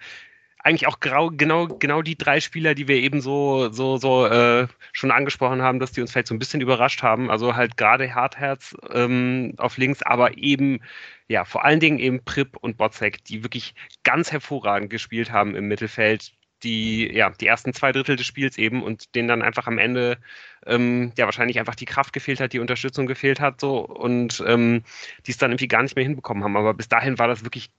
eigentlich 0.57 0.87
auch 0.87 0.99
grau, 0.99 1.29
genau, 1.29 1.67
genau 1.67 2.01
die 2.01 2.17
drei 2.17 2.39
Spieler, 2.39 2.73
die 2.73 2.87
wir 2.87 2.95
eben 2.95 3.21
so, 3.21 3.71
so, 3.71 3.97
so 3.97 4.25
äh, 4.25 4.67
schon 4.93 5.11
angesprochen 5.11 5.61
haben, 5.61 5.79
dass 5.79 5.91
die 5.91 6.01
uns 6.01 6.11
vielleicht 6.11 6.27
so 6.27 6.33
ein 6.33 6.39
bisschen 6.39 6.59
überrascht 6.61 7.03
haben. 7.03 7.29
Also 7.29 7.55
halt 7.55 7.77
gerade 7.77 8.15
Hartherz 8.15 8.75
ähm, 8.91 9.53
auf 9.57 9.77
links, 9.77 10.01
aber 10.01 10.39
eben, 10.39 10.79
ja, 11.27 11.45
vor 11.45 11.65
allen 11.65 11.79
Dingen 11.79 11.99
eben 11.99 12.23
Prip 12.23 12.57
und 12.57 12.77
Botzek, 12.77 13.23
die 13.25 13.43
wirklich 13.43 13.75
ganz 14.03 14.31
hervorragend 14.31 14.89
gespielt 14.89 15.31
haben 15.31 15.55
im 15.55 15.67
Mittelfeld. 15.67 16.31
Die, 16.65 17.09
ja, 17.13 17.29
die 17.29 17.47
ersten 17.47 17.73
zwei 17.73 17.93
Drittel 17.93 18.17
des 18.17 18.25
Spiels 18.25 18.57
eben 18.57 18.83
und 18.83 19.15
denen 19.15 19.29
dann 19.29 19.41
einfach 19.41 19.67
am 19.67 19.77
Ende 19.77 20.17
ähm, 20.65 21.13
ja 21.17 21.25
wahrscheinlich 21.25 21.59
einfach 21.59 21.75
die 21.75 21.85
Kraft 21.85 22.11
gefehlt 22.11 22.41
hat, 22.41 22.51
die 22.51 22.59
Unterstützung 22.59 23.05
gefehlt 23.05 23.39
hat 23.39 23.61
so 23.61 23.79
und 23.79 24.43
ähm, 24.45 24.83
die 25.25 25.31
es 25.31 25.37
dann 25.37 25.51
irgendwie 25.51 25.67
gar 25.69 25.83
nicht 25.83 25.95
mehr 25.95 26.03
hinbekommen 26.05 26.43
haben. 26.43 26.57
Aber 26.57 26.73
bis 26.73 26.89
dahin 26.89 27.19
war 27.19 27.27
das 27.27 27.43
wirklich 27.43 27.69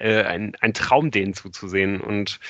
äh, 0.00 0.24
ein, 0.24 0.56
ein 0.60 0.74
Traum, 0.74 1.10
denen 1.10 1.34
zuzusehen. 1.34 2.00
Und 2.00 2.40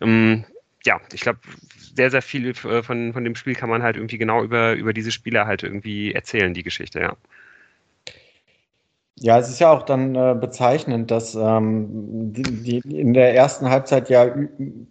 ähm, 0.00 0.44
ja, 0.84 1.00
ich 1.12 1.20
glaube, 1.20 1.40
sehr, 1.76 2.10
sehr 2.10 2.22
viel 2.22 2.48
äh, 2.50 2.82
von, 2.82 3.12
von 3.12 3.24
dem 3.24 3.36
Spiel 3.36 3.54
kann 3.54 3.68
man 3.68 3.82
halt 3.82 3.96
irgendwie 3.96 4.18
genau 4.18 4.42
über, 4.42 4.74
über 4.74 4.92
diese 4.92 5.12
Spieler 5.12 5.46
halt 5.46 5.62
irgendwie 5.62 6.12
erzählen, 6.12 6.54
die 6.54 6.62
Geschichte, 6.62 7.00
ja. 7.00 7.16
Ja, 9.22 9.38
es 9.38 9.48
ist 9.48 9.60
ja 9.60 9.70
auch 9.70 9.82
dann 9.84 10.16
äh, 10.16 10.34
bezeichnend, 10.38 11.12
dass 11.12 11.36
ähm, 11.36 11.86
die, 12.32 12.42
die, 12.42 12.78
in 13.00 13.14
der 13.14 13.34
ersten 13.36 13.70
Halbzeit 13.70 14.10
ja 14.10 14.34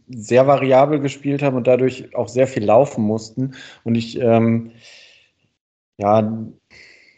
sehr 0.08 0.48
variabel 0.48 1.02
gespielt 1.02 1.44
haben 1.44 1.58
und 1.58 1.68
dadurch 1.68 2.16
auch 2.16 2.30
sehr 2.30 2.48
viel 2.48 2.64
laufen 2.64 3.04
mussten. 3.04 3.56
Und 3.84 3.96
ich, 3.96 4.18
ähm, 4.22 4.72
ja, 5.98 6.22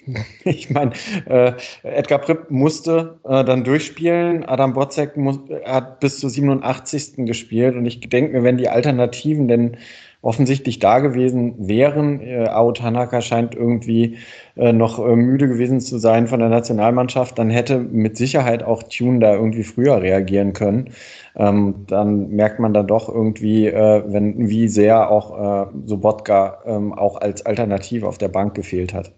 Ich 0.43 0.69
meine, 0.69 0.91
äh, 1.27 1.53
Edgar 1.83 2.19
Pripp 2.19 2.49
musste 2.49 3.19
äh, 3.23 3.43
dann 3.43 3.63
durchspielen. 3.63 4.45
Adam 4.45 4.73
Botzek 4.73 5.17
muss, 5.17 5.39
hat 5.65 5.99
bis 5.99 6.19
zur 6.19 6.29
87. 6.29 7.25
gespielt. 7.25 7.75
Und 7.75 7.85
ich 7.85 7.99
denke 8.01 8.33
mir, 8.33 8.43
wenn 8.43 8.57
die 8.57 8.69
Alternativen 8.69 9.47
denn 9.47 9.77
offensichtlich 10.23 10.79
da 10.79 10.99
gewesen 10.99 11.67
wären, 11.67 12.21
äh, 12.21 12.47
Ao 12.47 12.71
Tanaka 12.71 13.21
scheint 13.21 13.53
irgendwie 13.55 14.17
äh, 14.55 14.71
noch 14.73 14.97
äh, 14.97 15.15
müde 15.15 15.47
gewesen 15.47 15.81
zu 15.81 15.99
sein 15.99 16.27
von 16.27 16.39
der 16.39 16.49
Nationalmannschaft, 16.49 17.37
dann 17.37 17.49
hätte 17.49 17.77
mit 17.79 18.17
Sicherheit 18.17 18.63
auch 18.63 18.83
Tune 18.83 19.19
da 19.19 19.33
irgendwie 19.35 19.63
früher 19.63 20.01
reagieren 20.01 20.53
können. 20.53 20.91
Ähm, 21.35 21.85
dann 21.87 22.29
merkt 22.29 22.59
man 22.59 22.73
dann 22.73 22.87
doch 22.87 23.09
irgendwie, 23.09 23.67
äh, 23.67 24.03
wenn, 24.07 24.49
wie 24.49 24.67
sehr 24.69 25.11
auch 25.11 25.67
äh, 25.67 25.71
Sobotka 25.85 26.59
ähm, 26.65 26.93
auch 26.93 27.19
als 27.19 27.45
Alternative 27.45 28.07
auf 28.07 28.17
der 28.17 28.29
Bank 28.29 28.53
gefehlt 28.55 28.93
hat. 28.93 29.11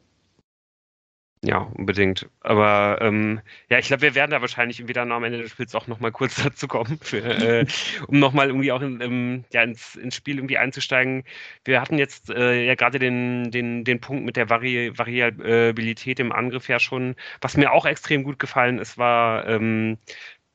Ja, 1.46 1.60
unbedingt. 1.60 2.28
Aber 2.42 2.98
ähm, 3.02 3.40
ja, 3.70 3.78
ich 3.78 3.88
glaube, 3.88 4.02
wir 4.02 4.16
werden 4.16 4.32
da 4.32 4.42
wahrscheinlich 4.42 4.84
dann 4.88 5.12
am 5.12 5.24
Ende 5.24 5.38
des 5.38 5.52
Spiels 5.52 5.76
auch 5.76 5.86
nochmal 5.86 6.12
kurz 6.12 6.36
dazu 6.44 6.68
kommen, 6.68 6.98
für, 7.02 7.20
äh, 7.20 7.66
um 8.08 8.18
nochmal 8.20 8.48
irgendwie 8.48 8.72
auch 8.72 8.82
in, 8.82 9.00
ähm, 9.00 9.46
ja, 9.54 9.62
ins, 9.62 9.96
ins 9.96 10.16
Spiel 10.16 10.38
irgendwie 10.38 10.58
einzusteigen. 10.58 11.24
Wir 11.64 11.82
hatten 11.82 12.00
jetzt 12.00 12.32
äh, 12.32 12.64
ja 12.66 12.74
gerade 12.74 12.98
den, 12.98 13.52
den, 13.52 13.84
den 13.84 14.02
Punkt 14.02 14.26
mit 14.26 14.38
der 14.38 14.50
Vari 14.50 14.98
Variabilität 14.98 16.20
im 16.20 16.32
Angriff 16.32 16.68
ja 16.68 16.80
schon. 16.80 17.16
Was 17.42 17.58
mir 17.58 17.72
auch 17.72 17.86
extrem 17.86 18.24
gut 18.24 18.40
gefallen 18.40 18.80
ist, 18.80 18.98
war, 18.98 19.48
ähm, 19.48 20.00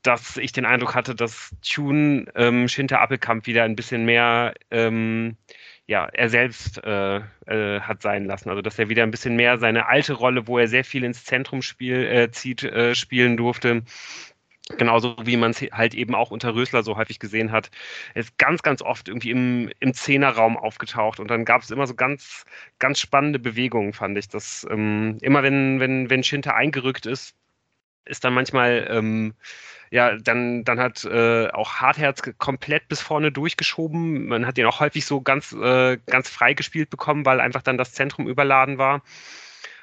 dass 0.02 0.38
ich 0.38 0.52
den 0.52 0.64
Eindruck 0.64 0.94
hatte, 0.94 1.14
dass 1.14 1.54
Tune 1.62 2.26
ähm, 2.34 2.66
Schinter 2.68 3.00
Appelkamp 3.00 3.46
wieder 3.46 3.62
ein 3.64 3.76
bisschen 3.76 4.04
mehr 4.04 4.54
ähm, 4.70 5.36
ja, 5.90 6.06
er 6.12 6.28
selbst 6.28 6.82
äh, 6.84 7.16
äh, 7.46 7.80
hat 7.80 8.00
sein 8.00 8.24
lassen. 8.24 8.48
Also 8.48 8.62
dass 8.62 8.78
er 8.78 8.88
wieder 8.88 9.02
ein 9.02 9.10
bisschen 9.10 9.34
mehr 9.34 9.58
seine 9.58 9.86
alte 9.88 10.12
Rolle, 10.12 10.46
wo 10.46 10.56
er 10.56 10.68
sehr 10.68 10.84
viel 10.84 11.02
ins 11.02 11.24
Zentrum 11.24 11.62
spiel, 11.62 12.06
äh, 12.06 12.30
zieht, 12.30 12.62
äh, 12.62 12.94
spielen 12.94 13.36
durfte. 13.36 13.82
Genauso 14.78 15.16
wie 15.24 15.36
man 15.36 15.50
es 15.50 15.60
halt 15.72 15.94
eben 15.94 16.14
auch 16.14 16.30
unter 16.30 16.54
Rösler 16.54 16.84
so 16.84 16.96
häufig 16.96 17.18
gesehen 17.18 17.50
hat. 17.50 17.72
Er 18.14 18.20
ist 18.20 18.38
ganz, 18.38 18.62
ganz 18.62 18.82
oft 18.82 19.08
irgendwie 19.08 19.32
im, 19.32 19.72
im 19.80 19.92
Zehnerraum 19.92 20.56
aufgetaucht 20.56 21.18
und 21.18 21.28
dann 21.28 21.44
gab 21.44 21.62
es 21.62 21.72
immer 21.72 21.88
so 21.88 21.94
ganz, 21.96 22.44
ganz 22.78 23.00
spannende 23.00 23.40
Bewegungen, 23.40 23.92
fand 23.92 24.16
ich. 24.16 24.28
Dass 24.28 24.64
ähm, 24.70 25.18
immer 25.22 25.42
wenn, 25.42 25.80
wenn, 25.80 26.08
wenn 26.08 26.22
Schinter 26.22 26.54
eingerückt 26.54 27.06
ist, 27.06 27.34
ist 28.04 28.24
dann 28.24 28.34
manchmal 28.34 28.86
ähm, 28.90 29.34
ja, 29.90 30.16
dann, 30.16 30.62
dann 30.64 30.78
hat 30.78 31.04
äh, 31.04 31.48
auch 31.48 31.74
Hartherz 31.74 32.22
komplett 32.38 32.88
bis 32.88 33.00
vorne 33.00 33.32
durchgeschoben. 33.32 34.28
Man 34.28 34.46
hat 34.46 34.56
ihn 34.56 34.66
auch 34.66 34.78
häufig 34.80 35.04
so 35.04 35.20
ganz, 35.20 35.52
äh, 35.52 35.98
ganz 36.06 36.28
frei 36.28 36.54
gespielt 36.54 36.90
bekommen, 36.90 37.26
weil 37.26 37.40
einfach 37.40 37.62
dann 37.62 37.76
das 37.76 37.92
Zentrum 37.92 38.28
überladen 38.28 38.78
war. 38.78 39.02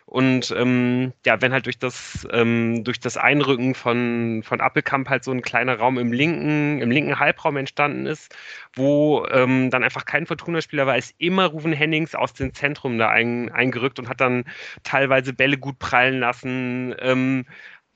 Und 0.06 0.56
ähm, 0.58 1.12
ja, 1.26 1.42
wenn 1.42 1.52
halt 1.52 1.66
durch 1.66 1.80
das, 1.80 2.26
ähm, 2.32 2.86
durch 2.86 3.02
das 3.02 3.18
Einrücken 3.18 3.76
von, 3.76 4.42
von 4.46 4.62
Appelkamp 4.62 5.10
halt 5.10 5.26
so 5.26 5.32
ein 5.32 5.42
kleiner 5.42 5.78
Raum 5.80 5.98
im 5.98 6.14
linken, 6.14 6.80
im 6.80 6.90
linken 6.90 7.20
Halbraum 7.20 7.58
entstanden 7.58 8.06
ist, 8.06 8.34
wo 8.74 9.26
ähm, 9.30 9.70
dann 9.70 9.84
einfach 9.84 10.06
kein 10.06 10.26
Fortuna-Spieler 10.26 10.88
war, 10.88 10.98
ist 10.98 11.14
immer 11.18 11.48
Ruven 11.48 11.74
Hennings 11.74 12.16
aus 12.16 12.32
dem 12.34 12.54
Zentrum 12.54 12.98
da 12.98 13.10
ein, 13.10 13.52
eingerückt 13.52 14.00
und 14.00 14.08
hat 14.08 14.22
dann 14.22 14.46
teilweise 14.84 15.34
Bälle 15.34 15.58
gut 15.58 15.78
prallen 15.78 16.22
lassen, 16.22 16.96
ähm, 17.00 17.46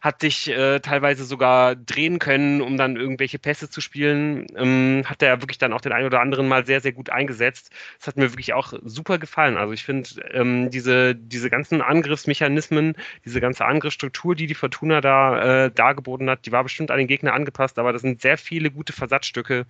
hat 0.01 0.23
dich 0.23 0.49
äh, 0.49 0.79
teilweise 0.79 1.23
sogar 1.23 1.75
drehen 1.75 2.17
können, 2.17 2.61
um 2.61 2.75
dann 2.75 2.95
irgendwelche 2.95 3.37
Pässe 3.37 3.69
zu 3.69 3.81
spielen. 3.81 4.47
Ähm, 4.55 5.03
hat 5.05 5.21
er 5.21 5.41
wirklich 5.41 5.59
dann 5.59 5.73
auch 5.73 5.81
den 5.81 5.91
einen 5.91 6.07
oder 6.07 6.21
anderen 6.21 6.47
mal 6.47 6.65
sehr, 6.65 6.81
sehr 6.81 6.91
gut 6.91 7.11
eingesetzt. 7.11 7.71
Das 7.99 8.07
hat 8.07 8.17
mir 8.17 8.31
wirklich 8.31 8.53
auch 8.53 8.73
super 8.83 9.19
gefallen. 9.19 9.57
Also 9.57 9.73
ich 9.73 9.83
finde, 9.83 10.09
ähm, 10.31 10.71
diese, 10.71 11.15
diese 11.15 11.51
ganzen 11.51 11.81
Angriffsmechanismen, 11.83 12.95
diese 13.25 13.39
ganze 13.39 13.65
Angriffsstruktur, 13.65 14.35
die 14.35 14.47
die 14.47 14.55
Fortuna 14.55 15.01
da 15.01 15.65
äh, 15.65 15.71
dargeboten 15.71 16.29
hat, 16.31 16.47
die 16.47 16.51
war 16.51 16.63
bestimmt 16.63 16.89
an 16.89 16.97
den 16.97 17.07
Gegner 17.07 17.33
angepasst, 17.33 17.77
aber 17.77 17.93
das 17.93 18.01
sind 18.01 18.21
sehr 18.21 18.39
viele 18.39 18.71
gute 18.71 18.93
Versatzstücke, 18.93 19.67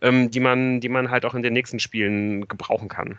ähm, 0.00 0.30
die, 0.30 0.40
man, 0.40 0.80
die 0.80 0.88
man 0.88 1.10
halt 1.10 1.26
auch 1.26 1.34
in 1.34 1.42
den 1.42 1.52
nächsten 1.52 1.80
Spielen 1.80 2.48
gebrauchen 2.48 2.88
kann. 2.88 3.18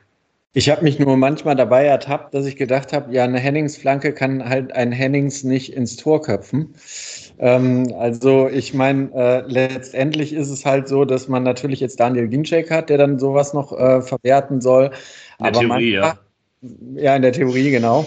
Ich 0.57 0.71
habe 0.71 0.81
mich 0.81 0.97
nur 0.97 1.17
manchmal 1.17 1.55
dabei 1.55 1.85
ertappt, 1.85 2.33
dass 2.33 2.47
ich 2.47 2.55
gedacht 2.55 2.91
habe, 2.91 3.13
ja, 3.13 3.23
eine 3.23 3.37
Hennings-Flanke 3.37 4.11
kann 4.11 4.49
halt 4.49 4.71
ein 4.73 4.91
Hennings 4.91 5.43
nicht 5.43 5.71
ins 5.73 5.97
Tor 5.97 6.23
köpfen. 6.23 6.73
Ähm, 7.37 7.93
also 7.99 8.49
ich 8.49 8.73
meine, 8.73 9.11
äh, 9.13 9.43
letztendlich 9.45 10.33
ist 10.33 10.49
es 10.49 10.65
halt 10.65 10.87
so, 10.87 11.05
dass 11.05 11.27
man 11.27 11.43
natürlich 11.43 11.79
jetzt 11.79 11.99
Daniel 11.99 12.27
Ginczek 12.27 12.71
hat, 12.71 12.89
der 12.89 12.97
dann 12.97 13.19
sowas 13.19 13.53
noch 13.53 13.71
äh, 13.71 14.01
verwerten 14.01 14.59
soll. 14.59 14.85
In 15.37 15.43
der 15.43 15.47
aber 15.47 15.59
Theorie, 15.59 15.91
manchmal, 15.91 16.17
ja. 16.63 17.03
Ja, 17.03 17.15
in 17.15 17.21
der 17.21 17.33
Theorie, 17.33 17.69
genau. 17.69 18.05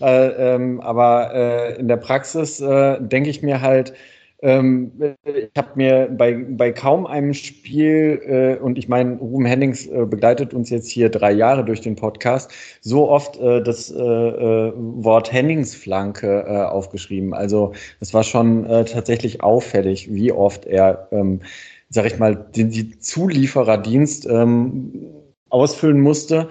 Äh, 0.00 0.54
ähm, 0.54 0.80
aber 0.80 1.32
äh, 1.32 1.78
in 1.78 1.86
der 1.86 1.98
Praxis 1.98 2.60
äh, 2.60 2.98
denke 3.00 3.30
ich 3.30 3.40
mir 3.40 3.60
halt, 3.60 3.94
ähm, 4.42 4.92
ich 5.24 5.50
habe 5.56 5.70
mir 5.74 6.08
bei, 6.10 6.34
bei 6.34 6.70
kaum 6.72 7.06
einem 7.06 7.32
Spiel, 7.32 8.20
äh, 8.26 8.62
und 8.62 8.76
ich 8.76 8.88
meine, 8.88 9.16
Ruben 9.16 9.46
Hennings 9.46 9.86
äh, 9.86 10.04
begleitet 10.04 10.52
uns 10.52 10.70
jetzt 10.70 10.88
hier 10.88 11.08
drei 11.08 11.32
Jahre 11.32 11.64
durch 11.64 11.80
den 11.80 11.96
Podcast, 11.96 12.50
so 12.80 13.08
oft 13.08 13.38
äh, 13.38 13.62
das 13.62 13.90
äh, 13.90 13.96
äh, 13.96 14.72
Wort 14.76 15.32
Hennings-Flanke 15.32 16.44
äh, 16.46 16.62
aufgeschrieben. 16.64 17.32
Also 17.32 17.72
es 18.00 18.12
war 18.12 18.22
schon 18.22 18.64
tatsächlich 18.64 19.42
auffällig, 19.42 20.12
wie 20.12 20.32
oft 20.32 20.66
er, 20.66 21.08
ähm, 21.10 21.40
sag 21.88 22.06
ich 22.06 22.18
mal, 22.18 22.34
den 22.34 22.70
die 22.70 22.98
Zuliefererdienst 22.98 24.26
ähm, 24.26 25.06
ausfüllen 25.48 26.00
musste, 26.00 26.48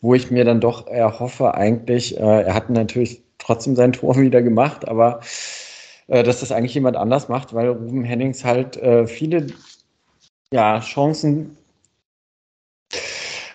wo 0.00 0.14
ich 0.14 0.30
mir 0.30 0.44
dann 0.44 0.60
doch 0.60 0.86
erhoffe, 0.86 1.54
eigentlich, 1.54 2.18
er 2.18 2.54
hat 2.54 2.70
natürlich 2.70 3.22
trotzdem 3.38 3.74
sein 3.74 3.92
Tor 3.92 4.16
wieder 4.20 4.42
gemacht, 4.42 4.86
aber 4.86 5.20
dass 6.06 6.40
das 6.40 6.52
eigentlich 6.52 6.74
jemand 6.74 6.96
anders 6.96 7.28
macht, 7.28 7.54
weil 7.54 7.68
Ruben 7.68 8.04
Hennings 8.04 8.44
halt 8.44 8.76
äh, 8.76 9.06
viele 9.06 9.46
ja, 10.50 10.80
Chancen 10.80 11.56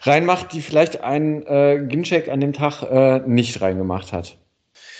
reinmacht, 0.02 0.54
die 0.54 0.62
vielleicht 0.62 1.02
ein 1.02 1.45
äh, 1.45 1.86
Ginczek 1.88 2.30
an 2.30 2.39
dem 2.39 2.54
Tag 2.54 2.84
äh, 2.84 3.20
nicht 3.20 3.62
reingemacht 3.62 4.14
hat. 4.14 4.38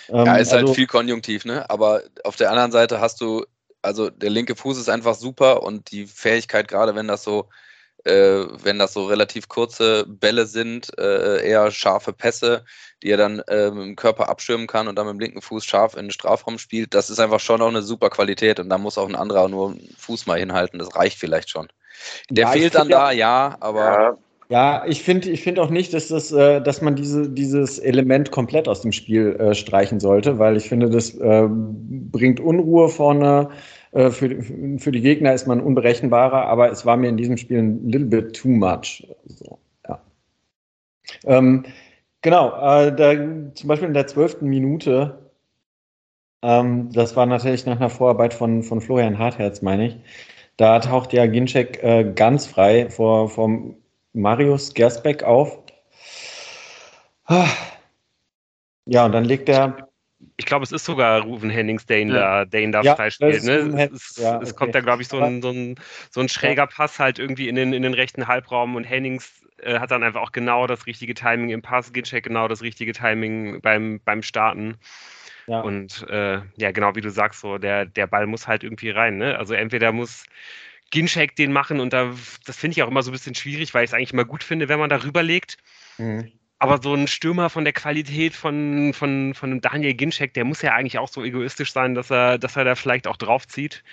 Ähm, 0.10 0.26
ja, 0.26 0.36
ist 0.36 0.52
halt 0.52 0.62
also, 0.62 0.68
halt 0.68 0.76
viel 0.76 0.88
Konjunktiv, 0.88 1.46
ne? 1.46 1.70
Aber 1.70 2.04
auf 2.24 2.36
der 2.36 2.52
anderen 2.52 2.72
Seite 2.72 3.00
hast 3.00 3.22
du, 3.22 3.46
also 3.82 4.10
der 4.10 4.30
linke 4.30 4.56
Fuß 4.56 4.78
ist 4.78 4.90
einfach 4.90 5.16
super 5.16 5.64
und 5.64 5.92
die 5.92 6.08
Fähigkeit, 6.08 6.68
gerade 6.68 6.96
wenn 6.96 7.08
das 7.08 7.24
so 7.24 7.50
äh, 8.06 8.46
wenn 8.64 8.80
das 8.80 8.94
so 8.94 9.06
relativ 9.06 9.48
kurze 9.48 10.06
Bälle 10.08 10.46
sind, 10.46 10.98
äh, 10.98 11.48
eher 11.48 11.72
scharfe 11.72 12.14
Pässe, 12.14 12.66
die 13.04 13.10
er 13.10 13.18
dann 13.18 13.40
äh, 13.48 13.72
mit 13.72 13.84
dem 13.84 13.96
Körper 13.96 14.30
abschirmen 14.30 14.68
kann 14.68 14.88
und 14.88 14.96
dann 14.96 15.06
mit 15.06 15.16
dem 15.16 15.20
linken 15.20 15.42
Fuß 15.42 15.66
scharf 15.66 15.96
in 15.96 16.06
den 16.06 16.12
Strafraum 16.12 16.58
spielt, 16.58 16.94
das 16.94 17.10
ist 17.10 17.20
einfach 17.20 17.40
schon 17.40 17.62
auch 17.62 17.68
eine 17.68 17.82
super 17.82 18.10
Qualität 18.10 18.60
und 18.60 18.70
da 18.70 18.78
muss 18.78 18.98
auch 18.98 19.08
ein 19.08 19.16
anderer 19.16 19.48
nur 19.50 19.72
einen 19.72 19.96
Fuß 19.98 20.28
mal 20.28 20.40
hinhalten, 20.40 20.80
das 20.80 20.96
reicht 20.96 21.18
vielleicht 21.18 21.50
schon. 21.50 21.68
Der 22.30 22.46
ja, 22.46 22.52
fehlt 22.52 22.76
dann 22.76 22.90
da, 22.90 23.12
ja, 23.12 23.58
aber. 23.60 23.84
Ja. 23.84 24.18
Ja, 24.52 24.84
ich 24.88 25.04
finde 25.04 25.30
ich 25.30 25.44
find 25.44 25.60
auch 25.60 25.70
nicht, 25.70 25.94
dass, 25.94 26.08
das, 26.08 26.32
äh, 26.32 26.60
dass 26.60 26.82
man 26.82 26.96
diese, 26.96 27.30
dieses 27.30 27.78
Element 27.78 28.32
komplett 28.32 28.68
aus 28.68 28.82
dem 28.82 28.92
Spiel 28.92 29.36
äh, 29.36 29.54
streichen 29.54 30.00
sollte, 30.00 30.40
weil 30.40 30.58
ich 30.58 30.68
finde, 30.68 30.90
das 30.90 31.14
äh, 31.14 31.48
bringt 31.48 32.40
Unruhe 32.40 32.90
vorne, 32.90 33.50
für, 33.92 34.44
für 34.78 34.92
die 34.92 35.02
Gegner 35.02 35.34
ist 35.34 35.48
man 35.48 35.62
unberechenbarer, 35.62 36.46
aber 36.46 36.72
es 36.72 36.86
war 36.86 36.96
mir 36.98 37.10
in 37.10 37.18
diesem 37.18 37.38
Spiel 37.38 37.60
ein 37.60 37.90
little 37.90 38.08
bit 38.08 38.36
too 38.36 38.50
much. 38.50 39.08
So, 39.26 39.60
ja. 39.88 40.00
Ähm, 41.26 41.66
genau, 42.22 42.50
äh, 42.50 42.96
da, 42.96 43.14
zum 43.54 43.68
Beispiel 43.68 43.88
in 43.88 43.94
der 43.96 44.08
zwölften 44.08 44.48
Minute, 44.48 45.32
ähm, 46.44 46.92
das 46.94 47.16
war 47.16 47.26
natürlich 47.26 47.66
nach 47.66 47.78
einer 47.78 47.90
Vorarbeit 47.90 48.34
von, 48.34 48.64
von 48.64 48.80
Florian 48.80 49.18
Hartherz, 49.18 49.62
meine 49.62 49.88
ich, 49.88 49.98
da 50.58 50.80
taucht 50.80 51.14
ja 51.14 51.26
Ginczek 51.26 51.84
äh, 51.84 52.12
ganz 52.14 52.46
frei 52.46 52.90
vor, 52.90 53.30
vor 53.30 53.50
Marius 54.14 54.74
Gersbeck 54.74 55.24
auf. 55.24 55.58
Ja, 58.86 59.06
und 59.06 59.12
dann 59.12 59.26
legt 59.26 59.50
er 59.50 59.89
ich 60.40 60.46
glaube, 60.46 60.64
es 60.64 60.72
ist 60.72 60.86
sogar 60.86 61.22
Ruven 61.22 61.50
Hennings, 61.50 61.86
der 61.86 62.00
ihn 62.00 62.10
ja. 62.10 62.16
da, 62.16 62.46
der 62.46 62.62
ihn 62.62 62.72
da 62.72 62.82
ja, 62.82 62.96
freispielt. 62.96 63.44
Ne? 63.44 63.90
Es, 63.94 64.16
ja, 64.16 64.42
es 64.42 64.52
okay. 64.52 64.58
kommt 64.58 64.74
da, 64.74 64.80
glaube 64.80 65.02
ich, 65.02 65.10
so 65.10 65.20
ein, 65.20 65.42
so, 65.42 65.50
ein, 65.50 65.76
so 66.10 66.22
ein 66.22 66.30
schräger 66.30 66.66
Pass 66.66 66.98
halt 66.98 67.20
irgendwie 67.20 67.50
in 67.50 67.56
den, 67.56 67.74
in 67.74 67.84
den 67.84 67.94
rechten 67.94 68.26
Halbraum 68.26 68.78
und 68.78 68.86
Hennings 68.86 69.44
äh, 69.62 69.80
hat 69.80 69.92
dann 69.92 70.02
einfach 70.02 70.22
auch 70.22 70.32
genau 70.32 70.66
das 70.66 70.88
richtige 70.88 71.14
Timing 71.14 71.50
im 71.50 71.62
Pass, 71.62 71.92
Ginchek 71.92 72.24
genau 72.24 72.48
das 72.48 72.62
richtige 72.62 72.94
Timing 72.94 73.60
beim, 73.60 74.00
beim 74.06 74.24
Starten. 74.24 74.78
Ja. 75.46 75.60
Und 75.60 76.08
äh, 76.10 76.40
ja, 76.56 76.72
genau 76.72 76.96
wie 76.96 77.02
du 77.02 77.12
sagst, 77.12 77.42
so 77.42 77.58
der, 77.58 77.86
der 77.86 78.08
Ball 78.08 78.26
muss 78.26 78.48
halt 78.48 78.64
irgendwie 78.64 78.92
rein. 78.92 79.18
Ne? 79.18 79.38
Also 79.38 79.56
entweder 79.56 79.92
muss 79.92 80.24
Ginchek 80.90 81.36
den 81.36 81.52
machen 81.52 81.82
und 81.82 81.92
da, 81.92 82.14
das 82.46 82.56
finde 82.56 82.78
ich 82.78 82.84
auch 82.84 82.88
immer 82.88 83.04
so 83.04 83.12
ein 83.12 83.14
bisschen 83.14 83.36
schwierig, 83.36 83.74
weil 83.74 83.84
ich 83.84 83.90
es 83.90 83.94
eigentlich 83.94 84.14
immer 84.14 84.24
gut 84.24 84.46
finde, 84.46 84.70
wenn 84.70 84.80
man 84.80 84.90
da 84.90 85.04
rüberlegt. 85.04 85.58
Mhm. 85.98 86.32
Aber 86.60 86.82
so 86.82 86.94
ein 86.94 87.08
Stürmer 87.08 87.50
von 87.50 87.64
der 87.64 87.74
Qualität 87.74 88.36
von, 88.36 88.94
von, 88.94 89.34
von 89.34 89.62
Daniel 89.62 89.94
Ginczek, 89.94 90.34
der 90.34 90.44
muss 90.46 90.62
ja 90.62 90.74
eigentlich 90.74 90.98
auch 91.00 91.08
so 91.08 91.24
egoistisch 91.24 91.72
sein, 91.72 91.96
dass 91.96 92.12
er, 92.12 92.38
dass 92.38 92.58
er 92.58 92.66
da 92.66 92.76
vielleicht 92.76 93.08
auch 93.08 93.18
draufzieht. 93.18 93.84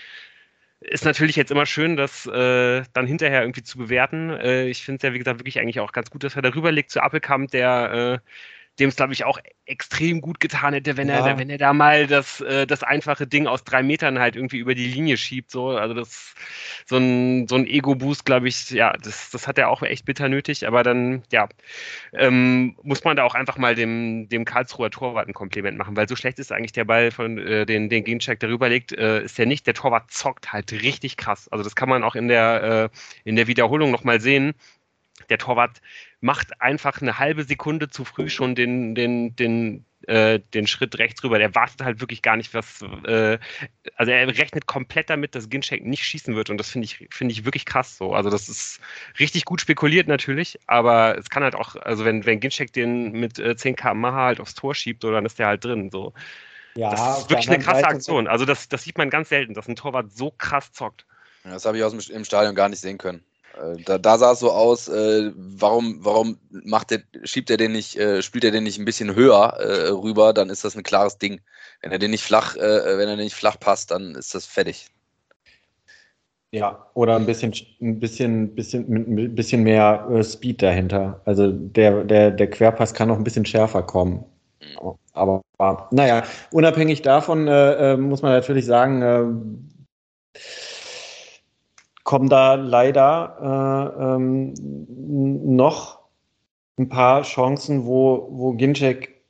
Ist 0.81 1.05
natürlich 1.05 1.37
jetzt 1.37 1.51
immer 1.51 1.67
schön, 1.67 1.97
das 1.97 2.27
äh, 2.27 2.83
dann 2.93 3.07
hinterher 3.07 3.43
irgendwie 3.43 3.63
zu 3.63 3.79
bewerten. 3.79 4.31
Äh, 4.31 4.67
ich 4.69 4.83
finde 4.85 4.97
es 4.99 5.03
ja, 5.05 5.15
wie 5.15 5.19
gesagt, 5.19 5.41
wirklich 5.41 5.59
eigentlich 5.61 5.81
auch 5.81 5.93
ganz 5.93 6.11
gut, 6.11 6.25
dass 6.25 6.37
er 6.37 6.43
darüber 6.43 6.73
legt 6.73 6.91
zu 6.91 7.03
Appelkamp, 7.03 7.51
der 7.51 8.23
äh, 8.25 8.31
dem 8.79 8.91
es, 8.91 8.97
glaube 8.97 9.13
ich, 9.13 9.25
auch 9.25 9.39
extrem 9.65 10.21
gut 10.21 10.39
getan 10.39 10.75
hätte, 10.75 10.97
wenn 10.97 11.09
ja. 11.09 11.27
er, 11.27 11.39
wenn 11.39 11.51
er 11.51 11.59
da 11.59 11.73
mal 11.73 12.07
das, 12.07 12.41
äh, 12.41 12.67
das 12.67 12.83
einfache 12.83 13.27
Ding 13.27 13.47
aus 13.47 13.65
drei 13.65 13.83
Metern 13.83 14.19
halt 14.19 14.37
irgendwie 14.37 14.59
über 14.59 14.75
die 14.75 14.87
Linie 14.87 15.17
schiebt. 15.17 15.51
So. 15.51 15.71
Also 15.71 15.95
das 15.95 16.35
so 16.85 16.97
ein, 16.97 17.49
so 17.49 17.57
ein 17.57 17.67
Ego-Boost, 17.67 18.25
glaube 18.25 18.49
ich, 18.49 18.71
ja, 18.71 18.93
das, 18.93 19.31
das 19.31 19.49
hat 19.49 19.59
er 19.59 19.71
auch 19.71 19.83
echt 19.83 20.05
bitter 20.05 20.29
nötig, 20.29 20.67
aber 20.67 20.83
dann, 20.83 21.23
ja, 21.33 21.49
ähm, 22.13 22.77
muss 22.83 23.03
man 23.05 23.17
da 23.17 23.25
auch 23.25 23.35
einfach 23.35 23.59
mal 23.59 23.75
dem, 23.75 24.29
dem 24.29 24.45
Karlsruher 24.45 24.91
Torwart 24.91 25.29
ein 25.29 25.35
Kompliment 25.35 25.79
machen, 25.79 25.97
weil 25.97 26.09
so 26.09 26.17
schlecht 26.17 26.39
ist 26.39 26.53
eigentlich 26.53 26.73
der 26.73 26.85
Ball 26.85 27.11
von 27.11 27.39
äh, 27.39 27.67
den, 27.67 27.89
den 27.89 28.05
Gegencheck 28.05 28.41
darüber 28.41 28.69
legt, 28.69 28.93
äh, 28.93 29.23
ist 29.25 29.39
der 29.39 29.47
nicht. 29.47 29.67
Der 29.67 29.75
Torwart 29.75 30.11
zockt 30.11 30.53
halt 30.53 30.73
richtig 30.73 31.17
krass. 31.17 31.49
Also 31.49 31.65
das 31.65 31.75
kann 31.75 31.89
man 31.89 32.05
auch 32.05 32.15
in 32.15 32.29
der, 32.29 32.91
äh, 32.93 32.99
in 33.29 33.37
der 33.37 33.47
Wiederholung 33.47 33.91
nochmal 33.91 34.21
sehen 34.21 34.55
der 35.29 35.39
Torwart 35.39 35.81
macht 36.21 36.61
einfach 36.61 37.01
eine 37.01 37.19
halbe 37.19 37.45
Sekunde 37.45 37.89
zu 37.89 38.05
früh 38.05 38.29
schon 38.29 38.55
den, 38.55 38.95
den, 38.95 39.37
den, 39.37 39.85
äh, 40.07 40.41
den 40.55 40.67
Schritt 40.67 40.99
rechts 40.99 41.23
rüber. 41.23 41.39
Der 41.39 41.55
wartet 41.55 41.83
halt 41.83 42.01
wirklich 42.01 42.23
gar 42.23 42.37
nicht, 42.37 42.55
was. 42.55 42.83
Äh, 43.05 43.39
also 43.97 44.13
er 44.13 44.27
rechnet 44.29 44.67
komplett 44.67 45.11
damit, 45.11 45.35
dass 45.35 45.49
Ginchek 45.49 45.85
nicht 45.85 46.05
schießen 46.05 46.35
wird. 46.35 46.51
Und 46.51 46.59
das 46.59 46.71
finde 46.71 46.87
ich, 46.87 47.07
finde 47.11 47.33
ich 47.33 47.45
wirklich 47.45 47.67
krass 47.67 47.97
so. 47.97 48.15
Also 48.15 48.31
das 48.31 48.49
ist 48.49 48.81
richtig 49.19 49.45
gut 49.45 49.61
spekuliert 49.61 50.09
natürlich, 50.09 50.59
aber 50.67 51.19
es 51.19 51.29
kann 51.29 51.43
halt 51.43 51.55
auch, 51.55 51.77
also 51.77 52.05
wenn, 52.05 52.25
wenn 52.25 52.41
Ginchek 52.41 52.73
den 52.73 53.13
mit 53.13 53.39
äh, 53.39 53.57
10 53.57 53.77
km 53.77 54.07
halt 54.07 54.41
aufs 54.41 54.55
Tor 54.55 54.75
schiebt, 54.75 55.03
so, 55.03 55.11
dann 55.11 55.27
ist 55.27 55.39
der 55.39 55.49
halt 55.49 55.65
drin. 55.65 55.91
So. 55.91 56.15
Ja, 56.77 56.91
das 56.91 57.19
ist 57.19 57.31
wirklich 57.31 57.49
eine 57.49 57.59
krasse 57.59 57.87
Aktion. 57.87 58.27
Also 58.27 58.45
das, 58.45 58.69
das 58.69 58.83
sieht 58.85 58.99
man 58.99 59.11
ganz 59.11 59.29
selten, 59.29 59.55
dass 59.55 59.69
ein 59.69 59.77
Torwart 59.77 60.13
so 60.13 60.31
krass 60.31 60.73
zockt. 60.73 61.07
Das 61.45 61.65
habe 61.65 61.79
ich 61.79 61.85
aus 61.85 61.93
dem, 61.93 62.15
im 62.15 62.25
Stadion 62.25 62.55
gar 62.55 62.69
nicht 62.69 62.81
sehen 62.81 62.99
können. 62.99 63.23
Äh, 63.57 63.83
da, 63.85 63.99
da 63.99 64.19
sah 64.19 64.33
es 64.33 64.41
so 64.41 64.51
aus, 64.51 64.89
äh, 64.89 65.33
warum, 65.35 66.05
warum 66.05 66.39
macht 66.51 66.91
der, 66.91 67.03
schiebt 67.25 67.51
er 67.51 67.57
den 67.57 67.73
nicht, 67.73 67.97
äh, 67.97 68.23
spielt 68.23 68.45
er 68.45 68.51
den 68.51 68.65
nicht 68.65 68.79
ein 68.79 68.85
bisschen 68.85 69.15
höher 69.15 69.55
äh, 69.59 69.89
rüber, 69.89 70.33
dann 70.33 70.51
ist 70.51 70.65
das 70.65 70.77
ein 70.77 70.83
klares 70.83 71.19
Ding. 71.19 71.41
Wenn 71.81 71.93
er 71.93 71.99
den 71.99 72.11
nicht 72.11 72.25
flach, 72.25 72.57
äh, 72.57 72.99
wenn 72.99 73.09
er 73.09 73.17
nicht 73.17 73.35
flach 73.35 73.59
passt, 73.59 73.91
dann 73.91 74.15
ist 74.15 74.35
das 74.35 74.47
fertig. 74.47 74.89
Ja, 76.53 76.87
oder 76.95 77.17
ein 77.17 77.27
bisschen, 77.27 77.53
ein 77.81 77.99
bisschen, 77.99 78.55
bisschen, 78.55 79.35
bisschen 79.35 79.63
mehr 79.63 80.07
äh, 80.11 80.23
Speed 80.23 80.63
dahinter. 80.63 81.21
Also 81.25 81.51
der, 81.51 82.05
der, 82.05 82.31
der 82.31 82.51
Querpass 82.51 82.95
kann 82.95 83.09
noch 83.09 83.19
ein 83.19 83.25
bisschen 83.25 83.45
schärfer 83.45 83.83
kommen. 83.83 84.25
Mhm. 84.61 84.95
Aber, 85.13 85.43
aber 85.59 85.89
naja, 85.91 86.25
unabhängig 86.53 87.03
davon 87.03 87.45
muss 87.45 88.23
man 88.23 88.33
natürlich 88.33 88.65
sagen, 88.65 89.71
kommen 92.07 92.29
da 92.29 92.55
leider 92.55 93.93
äh, 93.99 94.15
ähm, 94.15 94.55
noch 95.57 95.99
ein 96.79 96.89
paar 96.89 97.23
Chancen, 97.23 97.85
wo, 97.85 98.29
wo 98.31 98.53
Ginczek 98.53 99.23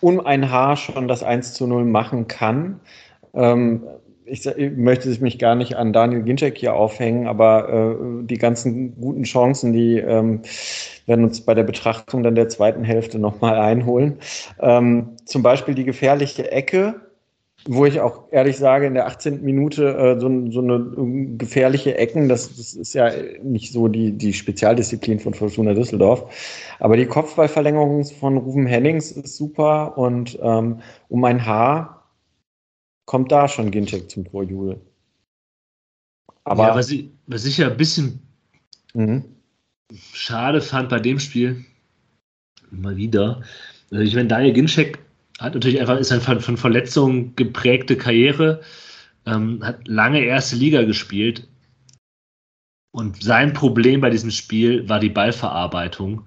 um 0.00 0.24
ein 0.24 0.50
Haar 0.50 0.78
schon 0.78 1.06
das 1.06 1.22
1 1.22 1.52
zu 1.52 1.66
0 1.66 1.84
machen 1.84 2.28
kann. 2.28 2.80
Ähm, 3.34 3.82
ich, 4.24 4.46
ich, 4.46 4.72
möchte 4.74 5.10
mich 5.20 5.38
gar 5.38 5.54
nicht 5.54 5.76
an 5.76 5.92
Daniel 5.92 6.22
Ginczek 6.22 6.56
hier 6.56 6.72
aufhängen, 6.72 7.26
aber 7.26 7.68
äh, 7.68 8.24
die 8.24 8.38
ganzen 8.38 8.98
guten 8.98 9.24
Chancen, 9.24 9.74
die 9.74 9.98
ähm, 9.98 10.40
werden 11.04 11.26
uns 11.26 11.42
bei 11.42 11.52
der 11.52 11.64
Betrachtung 11.64 12.22
dann 12.22 12.36
der 12.36 12.48
zweiten 12.48 12.84
Hälfte 12.84 13.18
nochmal 13.18 13.58
einholen. 13.58 14.18
Ähm, 14.60 15.10
zum 15.26 15.42
Beispiel 15.42 15.74
die 15.74 15.84
gefährliche 15.84 16.50
Ecke, 16.50 17.09
wo 17.66 17.84
ich 17.84 18.00
auch 18.00 18.24
ehrlich 18.30 18.56
sage, 18.56 18.86
in 18.86 18.94
der 18.94 19.06
18. 19.06 19.42
Minute 19.42 19.94
äh, 19.94 20.20
so, 20.20 20.50
so, 20.50 20.60
eine 20.60 20.74
äh, 20.74 21.36
gefährliche 21.36 21.96
Ecken, 21.96 22.28
das, 22.28 22.56
das, 22.56 22.74
ist 22.74 22.94
ja 22.94 23.10
nicht 23.42 23.72
so 23.72 23.88
die, 23.88 24.12
die 24.12 24.32
Spezialdisziplin 24.32 25.20
von 25.20 25.34
Fortuna 25.34 25.74
Düsseldorf. 25.74 26.32
Aber 26.78 26.96
die 26.96 27.06
Kopfballverlängerung 27.06 28.04
von 28.04 28.38
Ruven 28.38 28.66
Hennings 28.66 29.12
ist 29.12 29.36
super 29.36 29.98
und 29.98 30.38
ähm, 30.42 30.80
um 31.08 31.24
ein 31.24 31.44
Haar 31.44 32.10
kommt 33.04 33.30
da 33.30 33.48
schon 33.48 33.70
Ginczek 33.70 34.10
zum 34.10 34.24
Torjubel. 34.24 34.80
Aber 36.44 36.68
ja, 36.68 36.74
was 36.74 36.90
ich, 36.90 37.10
was 37.26 37.44
ich 37.44 37.58
ja 37.58 37.68
ein 37.68 37.76
bisschen 37.76 38.20
mhm. 38.94 39.24
schade 40.12 40.60
fand 40.62 40.88
bei 40.88 40.98
dem 40.98 41.18
Spiel, 41.18 41.64
mal 42.70 42.96
wieder, 42.96 43.42
also 43.90 44.02
ich 44.02 44.14
meine, 44.14 44.28
Daniel 44.28 44.54
Ginczek 44.54 44.98
hat 45.40 45.54
natürlich 45.54 45.80
einfach, 45.80 45.96
ist 45.96 46.12
eine 46.12 46.40
von 46.40 46.56
Verletzungen 46.56 47.34
geprägte 47.34 47.96
Karriere, 47.96 48.60
ähm, 49.24 49.64
hat 49.64 49.88
lange 49.88 50.20
erste 50.20 50.54
Liga 50.56 50.82
gespielt. 50.82 51.48
Und 52.92 53.22
sein 53.22 53.52
Problem 53.52 54.00
bei 54.00 54.10
diesem 54.10 54.30
Spiel 54.30 54.88
war 54.88 55.00
die 55.00 55.08
Ballverarbeitung. 55.08 56.26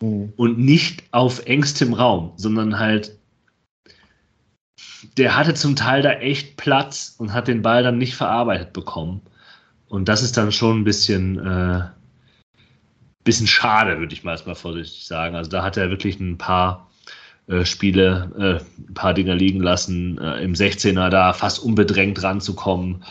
Mhm. 0.00 0.32
Und 0.36 0.58
nicht 0.58 1.04
auf 1.10 1.44
engstem 1.46 1.92
Raum, 1.92 2.32
sondern 2.36 2.78
halt, 2.78 3.18
der 5.18 5.36
hatte 5.36 5.54
zum 5.54 5.76
Teil 5.76 6.02
da 6.02 6.12
echt 6.12 6.56
Platz 6.56 7.14
und 7.18 7.32
hat 7.32 7.48
den 7.48 7.62
Ball 7.62 7.82
dann 7.82 7.98
nicht 7.98 8.14
verarbeitet 8.14 8.72
bekommen. 8.72 9.20
Und 9.88 10.08
das 10.08 10.22
ist 10.22 10.36
dann 10.36 10.50
schon 10.50 10.80
ein 10.80 10.84
bisschen, 10.84 11.38
äh, 11.38 11.82
bisschen 13.24 13.46
schade, 13.46 13.98
würde 13.98 14.14
ich 14.14 14.24
mal 14.24 14.32
erstmal 14.32 14.54
vorsichtig 14.54 15.06
sagen. 15.06 15.36
Also 15.36 15.50
da 15.50 15.62
hat 15.62 15.76
er 15.76 15.90
wirklich 15.90 16.18
ein 16.20 16.38
paar 16.38 16.86
äh, 17.48 17.64
Spiele 17.64 18.30
äh, 18.36 18.80
ein 18.90 18.94
paar 18.94 19.14
Dinger 19.14 19.36
liegen 19.36 19.60
lassen, 19.60 20.18
äh, 20.18 20.42
im 20.42 20.54
16er 20.54 21.10
da 21.10 21.32
fast 21.32 21.62
unbedrängt 21.62 22.20
ranzukommen 22.22 23.04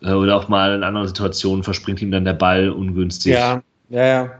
äh, 0.00 0.12
oder 0.12 0.36
auch 0.36 0.48
mal 0.48 0.74
in 0.74 0.82
anderen 0.82 1.08
Situationen 1.08 1.62
verspringt 1.62 2.00
ihm 2.00 2.10
dann 2.10 2.24
der 2.24 2.32
Ball 2.32 2.70
ungünstig. 2.70 3.34
Ja, 3.34 3.62
ja, 3.90 4.06
ja. 4.06 4.30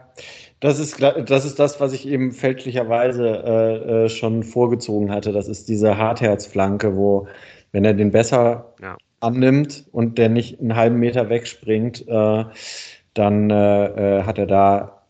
Das 0.61 0.79
ist, 0.79 1.03
das 1.03 1.45
ist 1.45 1.59
das, 1.59 1.81
was 1.81 1.93
ich 1.93 2.07
eben 2.07 2.33
fälschlicherweise 2.33 3.29
äh, 3.29 4.05
äh, 4.05 4.09
schon 4.09 4.43
vorgezogen 4.43 5.11
hatte. 5.11 5.33
Das 5.33 5.49
ist 5.49 5.69
diese 5.69 5.99
Hartherzflanke, 5.99 6.97
wo, 6.97 7.27
wenn 7.73 7.85
er 7.85 7.93
den 7.93 8.13
besser 8.13 8.73
ja. 8.81 8.97
annimmt 9.21 9.85
und 9.93 10.17
der 10.17 10.29
nicht 10.29 10.61
einen 10.61 10.77
halben 10.77 10.97
Meter 10.99 11.29
wegspringt, 11.29 12.07
dann 12.09 13.53
hat 13.53 14.39
er 14.39 14.47
da 14.47 15.03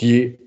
die 0.00 0.41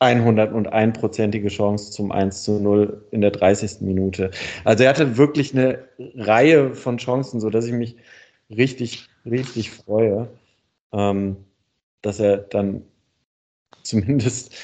101-prozentige 0.00 1.48
Chance 1.48 1.90
zum 1.90 2.12
1 2.12 2.42
zu 2.42 2.60
0 2.60 3.06
in 3.12 3.22
der 3.22 3.30
30. 3.30 3.80
Minute. 3.80 4.30
Also 4.64 4.84
er 4.84 4.90
hatte 4.90 5.16
wirklich 5.16 5.52
eine 5.52 5.88
Reihe 5.98 6.74
von 6.74 6.98
Chancen, 6.98 7.40
sodass 7.40 7.64
ich 7.66 7.72
mich 7.72 7.96
richtig, 8.50 9.08
richtig 9.24 9.70
freue, 9.70 10.28
ähm, 10.92 11.36
dass 12.02 12.20
er 12.20 12.38
dann 12.38 12.82
zumindest 13.82 14.54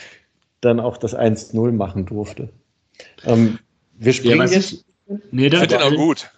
dann 0.60 0.80
auch 0.80 0.98
das 0.98 1.16
1-0 1.16 1.72
machen 1.72 2.06
durfte. 2.06 2.50
Ähm, 3.24 3.58
wir 3.94 4.12
springen 4.12 4.46
ja, 4.46 4.52
jetzt. 4.52 4.72
Ich, 4.72 4.84
nee, 5.30 5.46
ich 5.46 5.52
finde 5.52 5.66
den 5.66 5.82
auch 5.82 5.94
gut. 5.94 6.30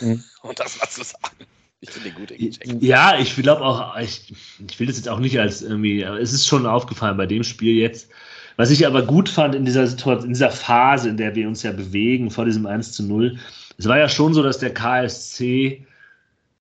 Mhm. 0.00 0.22
Und 0.42 0.60
das 0.60 0.80
was 0.80 0.94
du 0.94 1.04
sagen. 1.04 1.46
Ich 1.80 1.90
finde 1.90 2.10
den 2.10 2.18
gut 2.18 2.32
eingecheckt. 2.32 2.82
Ja, 2.82 3.18
ich 3.18 3.36
glaube 3.36 3.62
auch, 3.62 3.96
ich, 3.98 4.32
ich 4.66 4.80
will 4.80 4.86
das 4.86 4.96
jetzt 4.96 5.08
auch 5.08 5.18
nicht 5.18 5.38
als 5.38 5.62
irgendwie, 5.62 6.02
es 6.02 6.32
ist 6.32 6.46
schon 6.46 6.64
aufgefallen 6.66 7.16
bei 7.16 7.26
dem 7.26 7.42
Spiel 7.42 7.76
jetzt, 7.76 8.08
was 8.56 8.70
ich 8.70 8.86
aber 8.86 9.02
gut 9.02 9.28
fand 9.28 9.54
in 9.54 9.64
dieser 9.64 9.86
Situation, 9.86 10.26
in 10.26 10.32
dieser 10.34 10.50
Phase, 10.50 11.10
in 11.10 11.16
der 11.16 11.34
wir 11.34 11.46
uns 11.48 11.62
ja 11.62 11.72
bewegen, 11.72 12.30
vor 12.30 12.44
diesem 12.44 12.66
1 12.66 12.92
zu 12.92 13.02
0, 13.04 13.38
es 13.78 13.86
war 13.86 13.98
ja 13.98 14.08
schon 14.08 14.34
so, 14.34 14.42
dass 14.42 14.58
der 14.58 14.72
KSC 14.72 15.86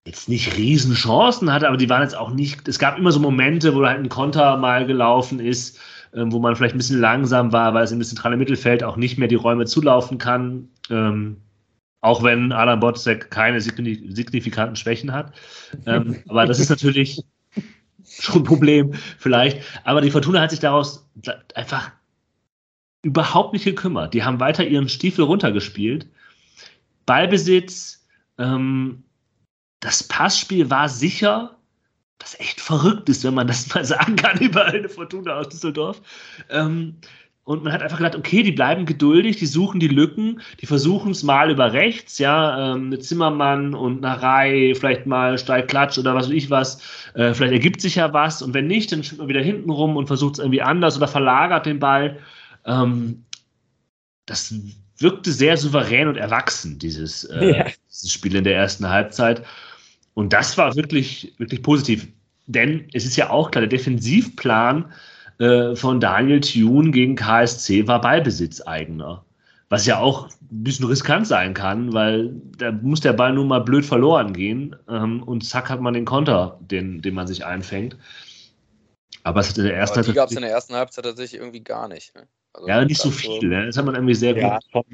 jetzt 0.05 0.29
nicht 0.29 0.55
Riesenchancen 0.55 1.51
hatte, 1.51 1.67
aber 1.67 1.77
die 1.77 1.89
waren 1.89 2.03
jetzt 2.03 2.15
auch 2.15 2.31
nicht, 2.31 2.67
es 2.67 2.77
gab 2.77 2.97
immer 2.97 3.11
so 3.11 3.19
Momente, 3.19 3.73
wo 3.73 3.85
halt 3.85 3.99
ein 3.99 4.09
Konter 4.09 4.57
mal 4.57 4.85
gelaufen 4.85 5.39
ist, 5.39 5.79
ähm, 6.13 6.31
wo 6.31 6.39
man 6.39 6.55
vielleicht 6.55 6.75
ein 6.75 6.77
bisschen 6.77 6.99
langsam 6.99 7.51
war, 7.51 7.73
weil 7.73 7.83
es 7.83 7.91
im 7.91 8.03
zentralen 8.03 8.37
Mittelfeld 8.37 8.83
auch 8.83 8.97
nicht 8.97 9.17
mehr 9.17 9.27
die 9.27 9.35
Räume 9.35 9.65
zulaufen 9.65 10.17
kann. 10.17 10.69
Ähm, 10.89 11.37
auch 12.01 12.21
wenn 12.21 12.51
Alan 12.51 12.79
Botzek 12.79 13.31
keine 13.31 13.59
signifikanten 13.59 14.75
Schwächen 14.75 15.11
hat. 15.11 15.33
Ähm, 15.87 16.17
aber 16.27 16.45
das 16.45 16.59
ist 16.59 16.69
natürlich 16.69 17.23
schon 18.21 18.41
ein 18.41 18.45
Problem, 18.45 18.93
vielleicht. 19.17 19.61
Aber 19.83 20.01
die 20.01 20.11
Fortuna 20.11 20.41
hat 20.41 20.51
sich 20.51 20.59
daraus 20.59 21.07
einfach 21.53 21.91
überhaupt 23.03 23.53
nicht 23.53 23.65
gekümmert. 23.65 24.13
Die 24.13 24.23
haben 24.23 24.39
weiter 24.39 24.65
ihren 24.65 24.89
Stiefel 24.89 25.25
runtergespielt. 25.25 26.07
Ballbesitz, 27.05 28.05
ähm, 28.37 29.03
das 29.79 30.03
Passspiel 30.03 30.69
war 30.69 30.89
sicher, 30.89 31.55
was 32.19 32.39
echt 32.39 32.59
verrückt 32.59 33.07
ist, 33.09 33.23
wenn 33.23 33.35
man 33.35 33.47
das 33.47 33.73
mal 33.73 33.85
sagen 33.85 34.15
kann 34.15 34.39
über 34.39 34.65
eine 34.65 34.89
Fortuna 34.89 35.35
aus 35.35 35.49
Düsseldorf. 35.49 36.01
Ähm, 36.49 36.95
und 37.45 37.63
man 37.63 37.71
hat 37.71 37.83
einfach 37.83 37.97
gedacht, 37.97 38.15
okay, 38.15 38.41
die 38.41 38.51
bleiben 38.51 38.87
geduldig, 38.87 39.37
die 39.37 39.45
suchen 39.45 39.79
die 39.79 39.87
Lücken, 39.87 40.41
die 40.61 40.65
versuchen 40.65 41.11
es 41.11 41.21
mal 41.21 41.51
über 41.51 41.73
rechts, 41.73 42.17
ja, 42.17 42.73
ähm, 42.73 42.89
mit 42.89 43.05
Zimmermann 43.05 43.75
und 43.75 44.01
Narei, 44.01 44.73
vielleicht 44.75 45.05
mal 45.05 45.37
Steilklatsch 45.37 45.99
oder 45.99 46.15
was 46.15 46.25
weiß 46.25 46.33
ich 46.33 46.49
was. 46.49 46.81
Äh, 47.13 47.35
vielleicht 47.35 47.53
ergibt 47.53 47.81
sich 47.81 47.95
ja 47.95 48.11
was 48.13 48.41
und 48.41 48.55
wenn 48.55 48.65
nicht, 48.65 48.91
dann 48.91 49.03
spielt 49.03 49.19
man 49.19 49.27
wieder 49.27 49.43
hinten 49.43 49.69
rum 49.69 49.95
und 49.95 50.07
versucht 50.07 50.33
es 50.33 50.39
irgendwie 50.39 50.63
anders 50.63 50.97
oder 50.97 51.07
verlagert 51.07 51.67
den 51.67 51.77
Ball. 51.77 52.17
Ähm, 52.65 53.23
das 54.25 54.51
wirkte 54.97 55.31
sehr 55.31 55.55
souverän 55.55 56.07
und 56.07 56.17
erwachsen, 56.17 56.79
dieses, 56.79 57.25
äh, 57.25 57.57
ja. 57.57 57.65
dieses 57.91 58.11
Spiel 58.11 58.35
in 58.35 58.43
der 58.43 58.55
ersten 58.55 58.89
Halbzeit. 58.89 59.43
Und 60.15 60.33
das 60.33 60.57
war 60.57 60.75
wirklich, 60.75 61.35
wirklich 61.37 61.61
positiv. 61.61 62.07
Denn 62.47 62.87
es 62.93 63.05
ist 63.05 63.17
ja 63.17 63.29
auch 63.29 63.51
klar, 63.51 63.61
der 63.61 63.69
Defensivplan 63.77 64.91
äh, 65.39 65.75
von 65.75 65.99
Daniel 65.99 66.41
Thune 66.41 66.91
gegen 66.91 67.15
KSC 67.15 67.87
war 67.87 68.01
Ballbesitzeigener. 68.01 69.23
Was 69.69 69.85
ja 69.85 69.99
auch 69.99 70.29
ein 70.29 70.63
bisschen 70.63 70.85
riskant 70.85 71.27
sein 71.27 71.53
kann, 71.53 71.91
weil 71.93 72.33
da 72.57 72.71
muss 72.71 73.01
der 73.01 73.13
Ball 73.13 73.33
nun 73.33 73.47
mal 73.47 73.59
blöd 73.59 73.83
verloren 73.83 74.31
gehen 74.33 74.75
ähm, 74.87 75.23
und 75.23 75.43
zack 75.43 75.69
hat 75.69 75.81
man 75.81 75.95
den 75.95 76.05
Konter, 76.05 76.59
den, 76.61 77.01
den 77.01 77.15
man 77.15 77.27
sich 77.27 77.45
einfängt. 77.45 77.97
Aber 79.23 79.39
es 79.39 79.49
hat 79.49 79.57
in 79.57 79.63
der 79.63 79.75
ersten 79.75 79.95
Halbzeit. 79.97 80.13
Die 80.13 80.17
gab 80.17 80.29
es 80.29 80.35
in 80.35 80.43
der 80.43 80.51
ersten 80.51 80.75
Halbzeit 80.75 81.03
tatsächlich 81.03 81.41
irgendwie 81.41 81.63
gar 81.63 81.87
nicht. 81.87 82.13
Ne? 82.15 82.27
Also 82.53 82.67
ja, 82.67 82.85
nicht 82.85 83.01
so 83.01 83.09
viel. 83.09 83.49
Ne? 83.49 83.65
Das 83.65 83.75
hat 83.75 83.85
man 83.85 83.95
irgendwie 83.95 84.13
sehr 84.13 84.37
ja, 84.37 84.59
gut. 84.71 84.85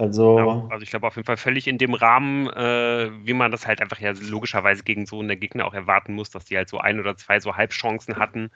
Also, 0.00 0.38
ja, 0.38 0.66
also 0.70 0.82
ich 0.82 0.88
glaube 0.88 1.06
auf 1.06 1.16
jeden 1.16 1.26
Fall 1.26 1.36
völlig 1.36 1.66
in 1.66 1.76
dem 1.76 1.92
Rahmen, 1.92 2.48
äh, 2.48 3.10
wie 3.22 3.34
man 3.34 3.50
das 3.50 3.66
halt 3.66 3.82
einfach 3.82 4.00
ja 4.00 4.12
logischerweise 4.12 4.82
gegen 4.82 5.04
so 5.04 5.20
einen 5.20 5.38
Gegner 5.38 5.66
auch 5.66 5.74
erwarten 5.74 6.14
muss, 6.14 6.30
dass 6.30 6.46
die 6.46 6.56
halt 6.56 6.70
so 6.70 6.78
ein 6.78 7.00
oder 7.00 7.18
zwei 7.18 7.38
so 7.38 7.54
Halbchancen 7.54 8.16
hatten, 8.16 8.50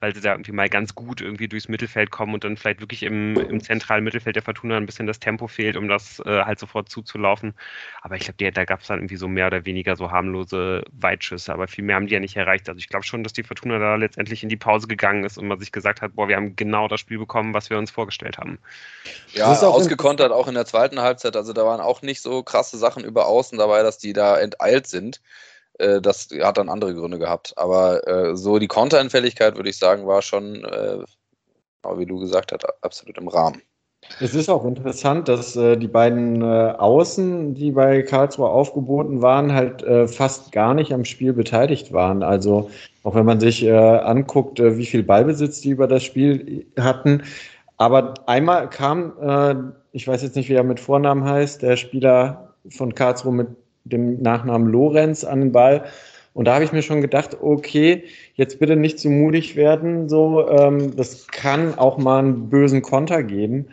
weil 0.00 0.14
sie 0.14 0.20
da 0.20 0.32
irgendwie 0.32 0.52
mal 0.52 0.68
ganz 0.68 0.94
gut 0.94 1.22
irgendwie 1.22 1.48
durchs 1.48 1.68
Mittelfeld 1.68 2.10
kommen 2.10 2.34
und 2.34 2.44
dann 2.44 2.58
vielleicht 2.58 2.80
wirklich 2.80 3.02
im, 3.02 3.36
im 3.36 3.62
zentralen 3.62 4.04
Mittelfeld 4.04 4.36
der 4.36 4.42
Fortuna 4.42 4.76
ein 4.76 4.84
bisschen 4.84 5.06
das 5.06 5.20
Tempo 5.20 5.46
fehlt, 5.48 5.76
um 5.76 5.88
das 5.88 6.20
äh, 6.20 6.42
halt 6.44 6.58
sofort 6.58 6.90
zuzulaufen. 6.90 7.54
Aber 8.02 8.16
ich 8.16 8.24
glaube, 8.24 8.52
da 8.52 8.64
gab 8.66 8.80
es 8.80 8.88
dann 8.88 8.98
irgendwie 8.98 9.16
so 9.16 9.26
mehr 9.26 9.46
oder 9.46 9.64
weniger 9.64 9.96
so 9.96 10.10
harmlose 10.10 10.84
Weitschüsse, 10.92 11.52
aber 11.52 11.66
viel 11.66 11.82
mehr 11.82 11.96
haben 11.96 12.08
die 12.08 12.12
ja 12.12 12.20
nicht 12.20 12.36
erreicht. 12.36 12.68
Also 12.68 12.78
ich 12.78 12.88
glaube 12.88 13.06
schon, 13.06 13.22
dass 13.24 13.32
die 13.32 13.42
Fortuna 13.42 13.78
da 13.78 13.96
letztendlich 13.96 14.42
in 14.42 14.50
die 14.50 14.56
Pause 14.56 14.86
gegangen 14.86 15.24
ist 15.24 15.38
und 15.38 15.48
man 15.48 15.58
sich 15.58 15.72
gesagt 15.72 16.02
hat, 16.02 16.14
boah, 16.14 16.28
wir 16.28 16.36
haben 16.36 16.56
genau 16.56 16.88
das 16.88 17.00
Spiel 17.00 17.18
bekommen, 17.18 17.54
was 17.54 17.70
wir 17.70 17.78
uns 17.78 17.90
vorgestellt 17.90 18.36
haben. 18.36 18.58
Ja, 19.32 19.46
ausgekontert 19.52 20.30
auch 20.30 20.46
in 20.46 20.54
der 20.54 20.66
zweiten 20.66 21.00
Halbzeit. 21.00 21.36
Also 21.36 21.54
da 21.54 21.64
waren 21.64 21.80
auch 21.80 22.02
nicht 22.02 22.20
so 22.20 22.42
krasse 22.42 22.76
Sachen 22.76 23.02
über 23.02 23.26
Außen 23.26 23.56
dabei, 23.56 23.82
dass 23.82 23.96
die 23.96 24.12
da 24.12 24.38
enteilt 24.38 24.86
sind. 24.86 25.22
Äh, 25.78 26.00
das 26.00 26.28
hat 26.42 26.58
dann 26.58 26.68
andere 26.68 26.94
Gründe 26.94 27.18
gehabt. 27.18 27.52
Aber 27.56 28.06
äh, 28.06 28.36
so 28.36 28.58
die 28.58 28.68
Konteranfälligkeit, 28.68 29.56
würde 29.56 29.70
ich 29.70 29.78
sagen, 29.78 30.06
war 30.06 30.22
schon, 30.22 30.64
äh, 30.64 30.98
wie 31.96 32.06
du 32.06 32.18
gesagt 32.18 32.52
hast, 32.52 32.64
absolut 32.82 33.18
im 33.18 33.28
Rahmen. 33.28 33.62
Es 34.20 34.34
ist 34.34 34.48
auch 34.48 34.64
interessant, 34.64 35.28
dass 35.28 35.56
äh, 35.56 35.76
die 35.76 35.88
beiden 35.88 36.40
äh, 36.42 36.74
Außen, 36.78 37.54
die 37.54 37.72
bei 37.72 38.02
Karlsruhe 38.02 38.48
aufgeboten 38.48 39.20
waren, 39.20 39.52
halt 39.52 39.82
äh, 39.82 40.06
fast 40.06 40.52
gar 40.52 40.74
nicht 40.74 40.92
am 40.92 41.04
Spiel 41.04 41.32
beteiligt 41.32 41.92
waren. 41.92 42.22
Also 42.22 42.70
auch 43.02 43.14
wenn 43.14 43.26
man 43.26 43.40
sich 43.40 43.70
anguckt, 43.70 44.58
wie 44.60 44.84
viel 44.84 45.04
Ballbesitz 45.04 45.60
die 45.60 45.70
über 45.70 45.86
das 45.86 46.02
Spiel 46.02 46.66
hatten. 46.76 47.22
Aber 47.76 48.14
einmal 48.26 48.68
kam, 48.68 49.74
ich 49.92 50.08
weiß 50.08 50.24
jetzt 50.24 50.34
nicht, 50.34 50.48
wie 50.48 50.54
er 50.54 50.64
mit 50.64 50.80
Vornamen 50.80 51.22
heißt, 51.22 51.62
der 51.62 51.76
Spieler 51.76 52.54
von 52.68 52.96
Karlsruhe 52.96 53.32
mit 53.32 53.46
dem 53.88 54.22
Nachnamen 54.22 54.68
Lorenz 54.68 55.24
an 55.24 55.40
den 55.40 55.52
Ball. 55.52 55.84
Und 56.34 56.44
da 56.44 56.54
habe 56.54 56.64
ich 56.64 56.72
mir 56.72 56.82
schon 56.82 57.00
gedacht, 57.00 57.38
okay, 57.40 58.04
jetzt 58.34 58.58
bitte 58.58 58.76
nicht 58.76 58.98
zu 58.98 59.08
mutig 59.08 59.56
werden. 59.56 60.08
So, 60.08 60.48
ähm, 60.50 60.94
das 60.94 61.26
kann 61.28 61.78
auch 61.78 61.96
mal 61.96 62.18
einen 62.18 62.50
bösen 62.50 62.82
Konter 62.82 63.22
geben. 63.22 63.66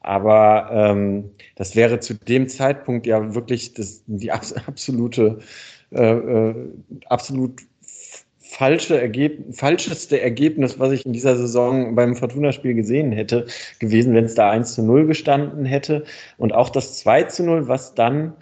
Aber 0.00 0.68
ähm, 0.72 1.30
das 1.54 1.76
wäre 1.76 2.00
zu 2.00 2.14
dem 2.14 2.48
Zeitpunkt 2.48 3.06
ja 3.06 3.34
wirklich 3.34 3.74
das, 3.74 4.02
die 4.06 4.32
absolute, 4.32 5.38
äh, 5.92 6.10
äh, 6.10 6.54
absolut 7.06 7.60
falsche 8.40 9.00
Ergeb 9.00 9.54
falscheste 9.54 10.20
Ergebnis, 10.20 10.80
was 10.80 10.92
ich 10.92 11.04
in 11.04 11.12
dieser 11.12 11.36
Saison 11.36 11.94
beim 11.94 12.16
Fortuna-Spiel 12.16 12.74
gesehen 12.74 13.12
hätte, 13.12 13.46
gewesen, 13.78 14.14
wenn 14.14 14.24
es 14.24 14.34
da 14.34 14.50
1 14.50 14.74
zu 14.74 14.82
0 14.82 15.06
gestanden 15.06 15.64
hätte. 15.66 16.04
Und 16.38 16.54
auch 16.54 16.70
das 16.70 16.98
2 16.98 17.24
zu 17.24 17.44
0, 17.44 17.68
was 17.68 17.94
dann 17.94 18.32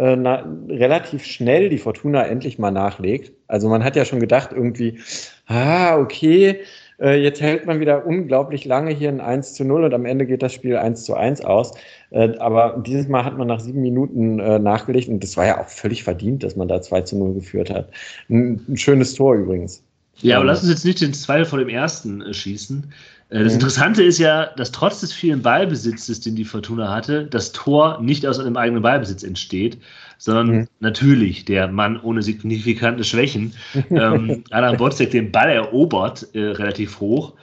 äh, 0.00 0.16
na, 0.16 0.46
relativ 0.68 1.24
schnell 1.24 1.68
die 1.68 1.78
Fortuna 1.78 2.26
endlich 2.26 2.58
mal 2.58 2.70
nachlegt. 2.70 3.32
Also 3.48 3.68
man 3.68 3.84
hat 3.84 3.96
ja 3.96 4.06
schon 4.06 4.18
gedacht, 4.18 4.50
irgendwie, 4.52 4.98
ah, 5.46 5.98
okay, 5.98 6.60
äh, 6.98 7.22
jetzt 7.22 7.42
hält 7.42 7.66
man 7.66 7.80
wieder 7.80 8.06
unglaublich 8.06 8.64
lange 8.64 8.92
hier 8.92 9.10
ein 9.10 9.20
1 9.20 9.54
zu 9.54 9.64
0 9.64 9.84
und 9.84 9.92
am 9.94 10.06
Ende 10.06 10.24
geht 10.24 10.42
das 10.42 10.54
Spiel 10.54 10.76
1 10.76 11.04
zu 11.04 11.14
1 11.14 11.44
aus. 11.44 11.72
Äh, 12.10 12.36
aber 12.38 12.82
dieses 12.86 13.08
Mal 13.08 13.24
hat 13.24 13.36
man 13.36 13.48
nach 13.48 13.60
sieben 13.60 13.82
Minuten 13.82 14.38
äh, 14.38 14.58
nachgelegt 14.58 15.08
und 15.08 15.22
das 15.22 15.36
war 15.36 15.46
ja 15.46 15.60
auch 15.60 15.68
völlig 15.68 16.02
verdient, 16.02 16.44
dass 16.44 16.56
man 16.56 16.68
da 16.68 16.80
2 16.80 17.02
zu 17.02 17.18
0 17.18 17.34
geführt 17.34 17.68
hat. 17.68 17.90
Ein, 18.30 18.64
ein 18.70 18.76
schönes 18.78 19.14
Tor 19.14 19.34
übrigens. 19.34 19.82
Ja, 20.22 20.36
aber 20.36 20.46
lass 20.46 20.62
uns 20.62 20.70
jetzt 20.70 20.84
nicht 20.84 21.00
den 21.00 21.14
Zweifel 21.14 21.44
vor 21.44 21.58
dem 21.58 21.68
ersten 21.68 22.22
äh, 22.22 22.32
schießen. 22.32 22.90
Äh, 23.30 23.44
das 23.44 23.54
Interessante 23.54 24.02
ist 24.02 24.18
ja, 24.18 24.46
dass 24.56 24.72
trotz 24.72 25.00
des 25.00 25.12
vielen 25.12 25.42
Ballbesitzes, 25.42 26.20
den 26.20 26.34
die 26.36 26.44
Fortuna 26.44 26.92
hatte, 26.92 27.26
das 27.26 27.52
Tor 27.52 28.00
nicht 28.00 28.26
aus 28.26 28.38
einem 28.38 28.56
eigenen 28.56 28.82
Ballbesitz 28.82 29.22
entsteht, 29.22 29.78
sondern 30.18 30.46
mhm. 30.48 30.68
natürlich 30.80 31.44
der 31.44 31.68
Mann 31.68 31.98
ohne 32.00 32.22
signifikante 32.22 33.04
Schwächen, 33.04 33.54
ähm, 33.90 34.44
Adam 34.50 34.76
Botzek, 34.76 35.10
den 35.10 35.32
Ball 35.32 35.50
erobert, 35.50 36.28
äh, 36.34 36.40
relativ 36.40 37.00
hoch. 37.00 37.34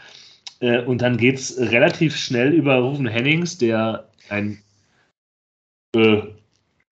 Äh, 0.60 0.82
und 0.84 1.02
dann 1.02 1.18
geht 1.18 1.36
es 1.36 1.58
relativ 1.58 2.16
schnell 2.16 2.54
über 2.54 2.76
Rufen 2.76 3.08
Hennings, 3.08 3.58
der 3.58 4.08
ein 4.30 4.60
äh, 5.96 6.22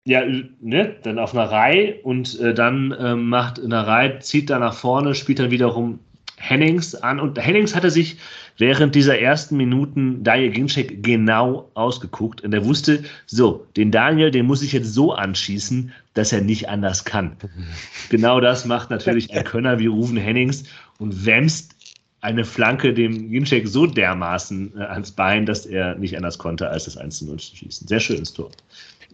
ja, 0.06 0.24
ne, 0.60 0.96
dann 1.04 1.20
auf 1.20 1.36
einer 1.36 1.52
Reihe 1.52 2.02
und 2.02 2.40
äh, 2.40 2.54
dann 2.54 2.92
äh, 2.94 3.16
macht 3.16 3.64
eine 3.64 3.86
Reihe, 3.86 4.20
zieht 4.20 4.50
da 4.50 4.58
nach 4.58 4.74
vorne, 4.74 5.14
spielt 5.14 5.40
dann 5.40 5.52
wiederum 5.52 6.00
Hennings 6.40 6.96
an 6.96 7.20
und 7.20 7.38
Hennings 7.38 7.76
hatte 7.76 7.92
sich 7.92 8.18
während 8.58 8.96
dieser 8.96 9.20
ersten 9.20 9.58
Minuten 9.58 10.24
Daniel 10.24 10.52
Ginczek 10.52 11.04
genau 11.04 11.70
ausgeguckt 11.74 12.42
und 12.42 12.54
er 12.54 12.66
wusste, 12.66 13.04
so, 13.26 13.68
den 13.76 13.92
Daniel, 13.92 14.32
den 14.32 14.46
muss 14.46 14.62
ich 14.62 14.72
jetzt 14.72 14.94
so 14.94 15.14
anschießen, 15.14 15.92
dass 16.14 16.32
er 16.32 16.42
nicht 16.42 16.70
anders 16.70 17.04
kann. 17.04 17.36
genau 18.10 18.40
das 18.40 18.66
macht 18.66 18.90
natürlich 18.90 19.34
ein 19.34 19.44
Könner 19.44 19.80
wie 19.80 19.88
Ruven 19.88 20.18
Hennings 20.18 20.64
und 20.98 21.26
wämst 21.26 21.76
eine 22.22 22.46
Flanke 22.46 22.94
dem 22.94 23.30
Ginczek 23.30 23.68
so 23.68 23.86
dermaßen 23.86 24.78
äh, 24.78 24.84
ans 24.84 25.12
Bein, 25.12 25.46
dass 25.46 25.66
er 25.66 25.96
nicht 25.96 26.18
anders 26.18 26.38
konnte, 26.38 26.70
als 26.70 26.86
das 26.86 26.98
1 26.98 27.22
0 27.22 27.38
zu 27.38 27.56
schießen. 27.56 27.88
Sehr 27.88 28.00
schönes 28.00 28.34
Tor. 28.34 28.52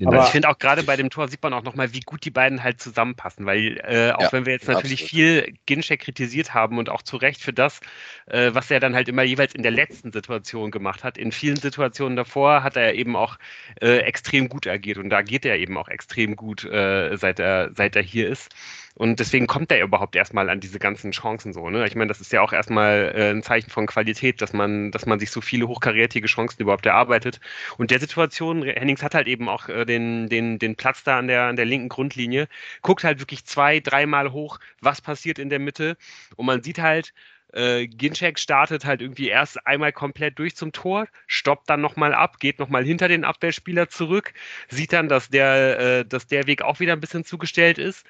Aber 0.03 0.23
ich 0.23 0.29
finde 0.29 0.49
auch 0.49 0.57
gerade 0.57 0.83
bei 0.83 0.97
dem 0.97 1.09
Tor 1.09 1.27
sieht 1.27 1.41
man 1.41 1.53
auch 1.53 1.63
nochmal, 1.63 1.93
wie 1.93 2.01
gut 2.01 2.25
die 2.25 2.31
beiden 2.31 2.63
halt 2.63 2.81
zusammenpassen, 2.81 3.45
weil 3.45 3.77
äh, 3.77 4.11
auch 4.11 4.21
ja, 4.21 4.31
wenn 4.33 4.45
wir 4.45 4.53
jetzt 4.53 4.67
natürlich 4.67 5.03
absolut. 5.03 5.09
viel 5.09 5.53
Ginchek 5.65 6.01
kritisiert 6.01 6.53
haben 6.53 6.77
und 6.77 6.89
auch 6.89 7.01
zu 7.01 7.15
Recht 7.17 7.41
für 7.41 7.53
das, 7.53 7.79
äh, 8.25 8.51
was 8.53 8.69
er 8.71 8.79
dann 8.79 8.93
halt 8.93 9.07
immer 9.07 9.23
jeweils 9.23 9.55
in 9.55 9.63
der 9.63 9.71
letzten 9.71 10.11
Situation 10.11 10.71
gemacht 10.71 11.03
hat, 11.03 11.17
in 11.17 11.31
vielen 11.31 11.55
Situationen 11.55 12.17
davor 12.17 12.63
hat 12.63 12.75
er 12.75 12.95
eben 12.95 13.15
auch 13.15 13.37
äh, 13.81 13.99
extrem 13.99 14.49
gut 14.49 14.67
agiert 14.67 14.97
und 14.97 15.09
da 15.09 15.21
geht 15.21 15.45
er 15.45 15.57
eben 15.57 15.77
auch 15.77 15.87
extrem 15.87 16.35
gut, 16.35 16.65
äh, 16.65 17.15
seit, 17.15 17.39
er, 17.39 17.71
seit 17.73 17.95
er 17.95 18.03
hier 18.03 18.29
ist. 18.29 18.53
Und 18.97 19.19
deswegen 19.19 19.45
kommt 19.45 19.71
er 19.71 19.83
überhaupt 19.83 20.15
erstmal 20.15 20.49
an 20.49 20.61
diese 20.61 20.79
ganzen 20.79 21.11
Chancen 21.11 21.51
so. 21.51 21.69
Ne? 21.69 21.85
Ich 21.85 21.95
meine, 21.95 22.07
das 22.07 22.21
ist 22.21 22.31
ja 22.31 22.41
auch 22.41 22.53
erstmal 22.53 23.13
äh, 23.13 23.29
ein 23.29 23.43
Zeichen 23.43 23.69
von 23.69 23.87
Qualität, 23.87 24.41
dass 24.41 24.53
man, 24.53 24.91
dass 24.91 25.05
man 25.05 25.19
sich 25.19 25.31
so 25.31 25.41
viele 25.41 25.67
hochkarätige 25.67 26.27
Chancen 26.27 26.61
überhaupt 26.61 26.85
erarbeitet. 26.85 27.41
Und 27.77 27.91
der 27.91 27.99
Situation, 27.99 28.63
Hennings 28.63 29.03
hat 29.03 29.13
halt 29.13 29.27
eben 29.27 29.49
auch 29.49 29.67
äh, 29.67 29.83
den, 29.85 30.29
den, 30.29 30.59
den 30.59 30.77
Platz 30.77 31.03
da 31.03 31.19
an 31.19 31.27
der, 31.27 31.43
an 31.43 31.57
der 31.57 31.65
linken 31.65 31.89
Grundlinie, 31.89 32.47
guckt 32.81 33.03
halt 33.03 33.19
wirklich 33.19 33.43
zwei, 33.43 33.81
dreimal 33.81 34.31
hoch, 34.31 34.59
was 34.79 35.01
passiert 35.01 35.39
in 35.39 35.49
der 35.49 35.59
Mitte. 35.59 35.97
Und 36.37 36.45
man 36.45 36.63
sieht 36.63 36.79
halt, 36.79 37.13
äh, 37.51 37.87
Ginchek 37.87 38.39
startet 38.39 38.85
halt 38.85 39.01
irgendwie 39.01 39.27
erst 39.27 39.67
einmal 39.67 39.91
komplett 39.91 40.39
durch 40.39 40.55
zum 40.55 40.71
Tor, 40.71 41.07
stoppt 41.27 41.69
dann 41.69 41.81
nochmal 41.81 42.13
ab, 42.13 42.39
geht 42.39 42.59
nochmal 42.59 42.85
hinter 42.85 43.09
den 43.09 43.25
Abwehrspieler 43.25 43.89
zurück, 43.89 44.33
sieht 44.69 44.93
dann, 44.93 45.09
dass 45.09 45.29
der, 45.29 45.79
äh, 45.79 46.05
dass 46.05 46.27
der 46.27 46.47
Weg 46.47 46.61
auch 46.61 46.79
wieder 46.79 46.93
ein 46.93 47.01
bisschen 47.01 47.25
zugestellt 47.25 47.77
ist 47.77 48.05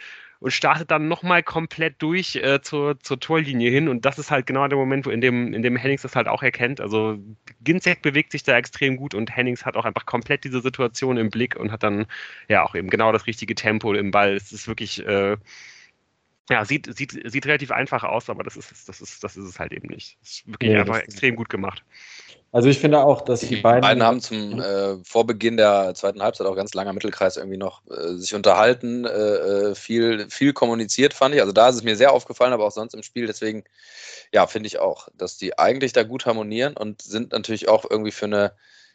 und 0.45 0.51
startet 0.51 0.91
dann 0.91 1.07
nochmal 1.07 1.41
komplett 1.41 1.99
durch 2.03 2.35
äh, 2.35 2.61
zur, 2.61 2.99
zur 2.99 3.19
Torlinie 3.19 3.71
hin. 3.71 3.89
Und 3.89 4.05
das 4.05 4.19
ist 4.19 4.29
halt 4.29 4.45
genau 4.45 4.67
der 4.67 4.77
Moment, 4.77 5.07
wo 5.07 5.09
in 5.09 5.19
dem, 5.19 5.55
in 5.55 5.63
dem 5.63 5.75
Hennings 5.75 6.03
das 6.03 6.15
halt 6.15 6.27
auch 6.27 6.43
erkennt. 6.43 6.79
Also 6.79 7.17
Ginzek 7.63 8.03
bewegt 8.03 8.31
sich 8.31 8.43
da 8.43 8.55
extrem 8.55 8.95
gut 8.95 9.15
und 9.15 9.35
Hennings 9.35 9.65
hat 9.65 9.75
auch 9.75 9.85
einfach 9.85 10.05
komplett 10.05 10.43
diese 10.43 10.61
Situation 10.61 11.17
im 11.17 11.31
Blick 11.31 11.55
und 11.55 11.71
hat 11.71 11.81
dann 11.81 12.05
ja 12.47 12.63
auch 12.63 12.75
eben 12.75 12.91
genau 12.91 13.11
das 13.11 13.25
richtige 13.25 13.55
Tempo 13.55 13.95
im 13.95 14.11
Ball. 14.11 14.35
Es 14.35 14.51
ist 14.51 14.67
wirklich. 14.67 15.03
Äh, 15.03 15.37
ja, 16.51 16.63
sieht, 16.63 16.95
sieht, 16.95 17.19
sieht 17.25 17.47
relativ 17.47 17.71
einfach 17.71 18.03
aus, 18.03 18.29
aber 18.29 18.43
das 18.43 18.55
ist, 18.55 18.87
das 18.87 19.01
ist, 19.01 19.23
das 19.23 19.35
ist 19.37 19.45
es 19.45 19.59
halt 19.59 19.71
eben 19.71 19.87
nicht. 19.87 20.19
Das 20.21 20.29
ist 20.29 20.47
wirklich 20.47 20.69
nee, 20.69 20.77
einfach 20.77 20.99
extrem 20.99 21.35
gut 21.35 21.49
gemacht. 21.49 21.83
Also 22.55 22.69
ich 22.69 22.79
finde 22.79 23.03
auch, 23.03 23.19
dass 23.19 23.41
die, 23.41 23.47
die 23.47 23.55
beiden. 23.57 23.81
beiden 23.81 24.01
haben 24.01 24.21
zum 24.21 24.61
äh, 24.61 24.95
Vorbeginn 25.03 25.57
der 25.57 25.93
zweiten 25.93 26.23
Halbzeit 26.23 26.47
auch 26.47 26.55
ganz 26.55 26.73
langer 26.73 26.93
Mittelkreis 26.93 27.35
irgendwie 27.35 27.57
noch 27.57 27.81
äh, 27.91 28.13
sich 28.13 28.33
unterhalten, 28.33 29.03
äh, 29.03 29.09
äh, 29.09 29.75
viel, 29.75 30.29
viel 30.29 30.53
kommuniziert, 30.53 31.13
fand 31.13 31.35
ich. 31.35 31.41
Also 31.41 31.51
da 31.51 31.67
ist 31.67 31.75
es 31.75 31.83
mir 31.83 31.97
sehr 31.97 32.13
aufgefallen, 32.13 32.53
aber 32.53 32.65
auch 32.65 32.71
sonst 32.71 32.93
im 32.93 33.03
Spiel. 33.03 33.27
Deswegen, 33.27 33.65
ja, 34.31 34.47
finde 34.47 34.67
ich 34.67 34.79
auch, 34.79 35.09
dass 35.17 35.35
die 35.37 35.59
eigentlich 35.59 35.91
da 35.91 36.03
gut 36.03 36.25
harmonieren 36.25 36.77
und 36.77 37.01
sind 37.01 37.33
natürlich 37.33 37.67
auch 37.67 37.83
irgendwie 37.89 38.13
für 38.13 38.27
eine 38.27 38.53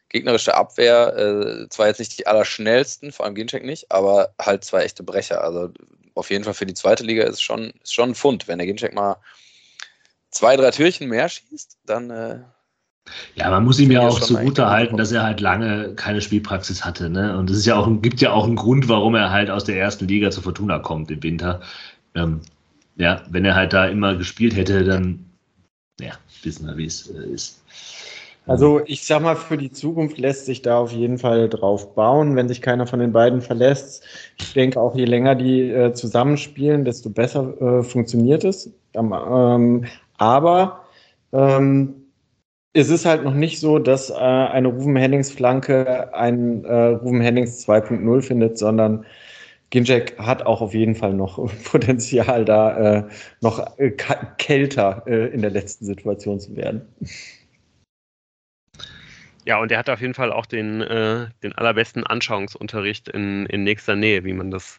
gegnerische 0.09 0.55
Abwehr 0.55 1.15
äh, 1.19 1.69
zwar 1.69 1.89
jetzt 1.89 1.99
nicht 1.99 2.19
die 2.19 2.27
allerschnellsten, 2.27 3.13
vor 3.13 3.27
allem 3.27 3.35
Ginczek 3.35 3.63
nicht, 3.63 3.93
aber 3.93 4.33
halt 4.41 4.65
zwei 4.65 4.85
echte 4.85 5.03
Brecher. 5.03 5.45
Also 5.45 5.69
auf 6.15 6.31
jeden 6.31 6.45
Fall 6.45 6.55
für 6.55 6.65
die 6.65 6.73
zweite 6.73 7.05
Liga 7.05 7.25
ist 7.25 7.43
schon, 7.43 7.75
ist 7.83 7.93
schon 7.93 8.13
ein 8.13 8.15
Fund. 8.15 8.49
Wenn 8.49 8.57
der 8.57 8.67
Ginczek 8.67 8.95
mal 8.95 9.19
zwei, 10.31 10.57
drei 10.57 10.71
Türchen 10.71 11.11
mehr 11.11 11.29
schießt, 11.29 11.77
dann 11.85 12.09
äh, 12.09 12.39
ja, 13.35 13.51
man 13.51 13.65
muss 13.65 13.79
ihm 13.79 13.91
ja 13.91 14.07
auch 14.07 14.21
zugute 14.21 14.69
halten, 14.69 14.97
dass 14.97 15.13
er 15.13 15.23
halt 15.23 15.41
lange 15.41 15.95
keine 15.95 16.21
Spielpraxis 16.21 16.85
hatte. 16.85 17.11
Ne? 17.11 17.37
Und 17.37 17.51
es 17.51 17.59
ist 17.59 17.67
ja 17.67 17.77
auch, 17.77 17.89
gibt 18.01 18.21
ja 18.21 18.33
auch 18.33 18.47
einen 18.47 18.57
Grund, 18.57 18.89
warum 18.89 19.15
er 19.15 19.31
halt 19.31 19.51
aus 19.51 19.65
der 19.65 19.79
ersten 19.79 20.07
Liga 20.07 20.31
zu 20.31 20.43
Fortuna 20.43 20.79
kommt 20.79 21.11
im 21.11 21.23
Winter. 21.23 21.61
Ähm, 22.15 22.41
ja, 22.97 23.23
wenn 23.31 23.45
er 23.45 23.55
halt 23.55 23.73
da 23.73 23.87
immer 23.87 24.17
gespielt 24.17 24.57
hätte, 24.57 24.85
dann 24.85 25.25
ja, 26.01 26.13
wissen 26.43 26.67
wir, 26.67 26.77
wie 26.77 26.87
es 26.87 27.09
äh, 27.11 27.33
ist. 27.33 27.63
Also 28.47 28.81
ich 28.87 29.05
sag 29.05 29.23
mal, 29.23 29.37
für 29.37 29.57
die 29.57 29.71
Zukunft 29.71 30.19
lässt 30.19 30.47
sich 30.47 30.63
da 30.63 30.79
auf 30.79 30.93
jeden 30.93 31.19
Fall 31.19 31.49
drauf 31.49 31.95
bauen, 31.95 32.37
wenn 32.37 32.49
sich 32.49 32.63
keiner 32.63 32.87
von 32.87 32.99
den 32.99 33.13
beiden 33.13 33.43
verlässt. 33.43 34.03
Ich 34.39 34.53
denke 34.55 34.81
auch, 34.81 34.97
je 34.97 35.05
länger 35.05 35.35
die 35.35 35.71
äh, 35.71 35.93
zusammenspielen, 35.93 36.85
desto 36.85 37.11
besser 37.11 37.61
äh, 37.61 37.83
funktioniert 37.83 38.45
es. 38.45 38.71
Ähm, 38.95 39.85
aber 40.17 40.85
ähm, 41.33 42.00
es 42.73 42.89
ist 42.89 43.05
halt 43.05 43.25
noch 43.25 43.35
nicht 43.35 43.59
so, 43.59 43.79
dass 43.79 44.11
äh, 44.11 44.15
eine 44.15 44.69
Ruven 44.69 44.97
Hennings 44.97 45.33
Flanke 45.33 46.15
einen 46.15 46.65
äh, 46.65 46.73
Ruven 46.73 47.21
Hennings 47.21 47.67
2.0 47.67 48.23
findet, 48.23 48.59
sondern 48.59 49.05
Ginjek 49.71 50.19
hat 50.19 50.45
auch 50.47 50.61
auf 50.61 50.75
jeden 50.75 50.95
Fall 50.95 51.15
noch 51.15 51.37
Potenzial, 51.65 52.45
da 52.45 52.99
äh, 52.99 53.05
noch 53.41 53.79
äh, 53.79 53.91
kälter 53.91 55.03
äh, 55.07 55.27
in 55.29 55.43
der 55.43 55.51
letzten 55.51 55.85
Situation 55.85 56.39
zu 56.41 56.57
werden. 56.57 56.83
Ja, 59.47 59.59
und 59.59 59.73
er 59.73 59.79
hat 59.79 59.89
auf 59.89 60.01
jeden 60.01 60.15
Fall 60.15 60.33
auch 60.33 60.47
den, 60.47 60.81
äh, 60.83 61.27
den 61.43 61.53
allerbesten 61.55 62.05
Anschauungsunterricht 62.05 63.09
in, 63.09 63.47
in 63.47 63.65
nächster 63.65 63.97
Nähe, 63.97 64.23
wie 64.25 64.35
man 64.35 64.51
das 64.51 64.79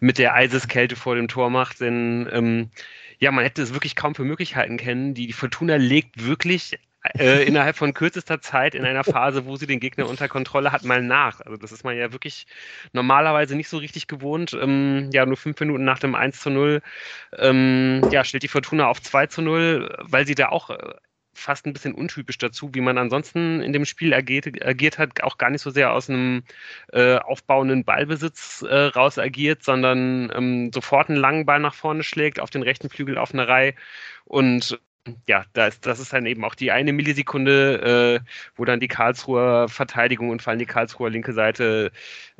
mit 0.00 0.18
der 0.18 0.34
Eiseskälte 0.34 0.96
vor 0.96 1.16
dem 1.16 1.28
Tor 1.28 1.50
macht. 1.50 1.80
Denn 1.80 2.28
ähm, 2.30 2.70
ja, 3.18 3.32
man 3.32 3.42
hätte 3.42 3.62
es 3.62 3.72
wirklich 3.72 3.96
kaum 3.96 4.14
für 4.14 4.24
Möglichkeiten 4.24 4.76
kennen. 4.76 5.14
Die, 5.14 5.26
die 5.26 5.32
Fortuna 5.32 5.76
legt 5.76 6.24
wirklich 6.24 6.78
äh, 7.18 7.44
innerhalb 7.44 7.76
von 7.76 7.94
kürzester 7.94 8.40
Zeit 8.40 8.74
in 8.74 8.84
einer 8.84 9.04
Phase, 9.04 9.44
wo 9.46 9.56
sie 9.56 9.66
den 9.66 9.80
Gegner 9.80 10.08
unter 10.08 10.28
Kontrolle 10.28 10.72
hat, 10.72 10.84
mal 10.84 11.02
nach. 11.02 11.40
Also 11.40 11.56
das 11.56 11.72
ist 11.72 11.84
man 11.84 11.96
ja 11.96 12.12
wirklich 12.12 12.46
normalerweise 12.92 13.56
nicht 13.56 13.68
so 13.68 13.78
richtig 13.78 14.06
gewohnt. 14.06 14.56
Ähm, 14.60 15.10
ja, 15.12 15.26
nur 15.26 15.36
fünf 15.36 15.58
Minuten 15.60 15.84
nach 15.84 15.98
dem 15.98 16.14
1 16.14 16.40
zu 16.40 16.50
0 16.50 16.82
ähm, 17.38 18.02
ja, 18.10 18.24
stellt 18.24 18.42
die 18.42 18.48
Fortuna 18.48 18.86
auf 18.86 19.02
2 19.02 19.26
zu 19.26 19.42
0, 19.42 19.96
weil 20.02 20.26
sie 20.26 20.34
da 20.34 20.50
auch 20.50 20.70
äh, 20.70 20.94
fast 21.34 21.66
ein 21.66 21.72
bisschen 21.72 21.94
untypisch 21.94 22.38
dazu, 22.38 22.70
wie 22.74 22.80
man 22.80 22.98
ansonsten 22.98 23.62
in 23.62 23.72
dem 23.72 23.84
Spiel 23.84 24.14
agiert, 24.14 24.64
agiert 24.64 24.98
hat, 24.98 25.22
auch 25.22 25.38
gar 25.38 25.50
nicht 25.50 25.62
so 25.62 25.70
sehr 25.70 25.92
aus 25.92 26.08
einem 26.08 26.44
äh, 26.92 27.16
aufbauenden 27.16 27.84
Ballbesitz 27.84 28.62
äh, 28.62 28.74
raus 28.74 29.18
agiert, 29.18 29.64
sondern 29.64 30.30
ähm, 30.34 30.70
sofort 30.72 31.08
einen 31.08 31.18
langen 31.18 31.46
Ball 31.46 31.60
nach 31.60 31.74
vorne 31.74 32.02
schlägt, 32.02 32.40
auf 32.40 32.50
den 32.50 32.62
rechten 32.62 32.90
Flügel 32.90 33.18
auf 33.18 33.32
eine 33.32 33.48
Reihe 33.48 33.74
und 34.24 34.78
ja, 35.26 35.44
das, 35.52 35.80
das 35.80 35.98
ist 35.98 36.12
dann 36.12 36.26
eben 36.26 36.44
auch 36.44 36.54
die 36.54 36.70
eine 36.70 36.92
Millisekunde, 36.92 38.20
äh, 38.22 38.30
wo 38.56 38.64
dann 38.64 38.78
die 38.78 38.86
Karlsruher 38.86 39.68
Verteidigung 39.68 40.30
und 40.30 40.42
vor 40.42 40.52
allem 40.52 40.60
die 40.60 40.66
Karlsruher 40.66 41.10
linke 41.10 41.32
Seite 41.32 41.90